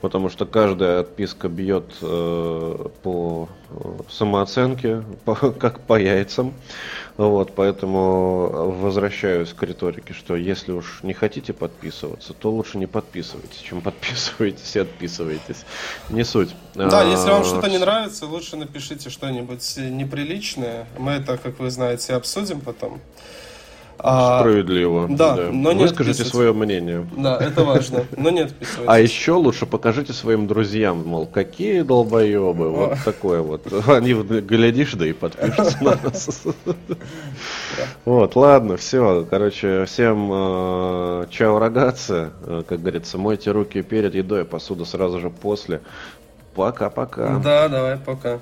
потому 0.00 0.28
что 0.28 0.46
каждая 0.46 1.00
отписка 1.00 1.48
бьет 1.48 1.84
э, 2.02 2.88
по 3.02 3.48
э, 3.70 3.74
самооценке, 4.10 5.02
по, 5.24 5.34
как 5.34 5.80
по 5.80 5.98
яйцам. 5.98 6.54
Вот, 7.16 7.54
поэтому 7.54 8.74
возвращаюсь 8.80 9.52
к 9.54 9.62
риторике, 9.62 10.12
что 10.12 10.36
если 10.36 10.72
уж 10.72 11.00
не 11.02 11.14
хотите 11.14 11.54
подписываться, 11.54 12.34
то 12.34 12.50
лучше 12.50 12.76
не 12.76 12.86
подписывайтесь, 12.86 13.58
чем 13.58 13.80
подписывайтесь 13.82 14.76
и 14.76 14.80
отписывайтесь. 14.80 15.64
Не 16.10 16.24
суть. 16.24 16.54
Да, 16.74 17.00
а, 17.00 17.04
если 17.04 17.30
вам 17.30 17.44
что-то 17.44 17.70
не 17.70 17.78
нравится, 17.78 18.26
лучше 18.26 18.56
напишите 18.56 19.08
что-нибудь 19.08 19.76
неприличное. 19.76 20.86
Мы 20.98 21.12
это, 21.12 21.38
как 21.38 21.58
вы 21.58 21.70
знаете, 21.70 22.14
обсудим 22.14 22.60
потом. 22.60 23.00
А, 23.98 24.40
Справедливо. 24.40 25.06
Да, 25.08 25.36
да. 25.36 25.48
но 25.50 25.72
не 25.72 25.82
Выскажите 25.82 26.24
свое 26.24 26.52
мнение. 26.52 27.06
Да, 27.16 27.38
это 27.38 27.64
важно, 27.64 28.04
но 28.16 28.30
не 28.30 28.40
отписывайтесь. 28.40 28.86
А 28.86 29.00
еще 29.00 29.32
лучше 29.32 29.66
покажите 29.66 30.12
своим 30.12 30.46
друзьям, 30.46 31.06
мол, 31.06 31.26
какие 31.26 31.82
долбоебы, 31.82 32.70
вот 32.70 32.98
такое 33.04 33.40
вот. 33.40 33.62
Они, 33.88 34.12
глядишь, 34.12 34.92
да 34.94 35.06
и 35.06 35.12
подпишутся 35.12 35.82
на 35.82 35.98
нас. 36.02 36.42
Вот, 38.04 38.36
ладно, 38.36 38.76
все. 38.76 39.26
Короче, 39.28 39.84
всем 39.86 40.30
э, 40.32 41.26
чао, 41.30 41.58
рогатцы. 41.58 42.30
Э, 42.42 42.62
как 42.66 42.80
говорится, 42.80 43.18
мойте 43.18 43.50
руки 43.50 43.82
перед 43.82 44.14
едой, 44.14 44.44
посуду 44.44 44.84
сразу 44.84 45.20
же 45.20 45.30
после. 45.30 45.80
Пока-пока. 46.54 47.38
Да, 47.38 47.68
давай, 47.68 47.98
пока. 47.98 48.40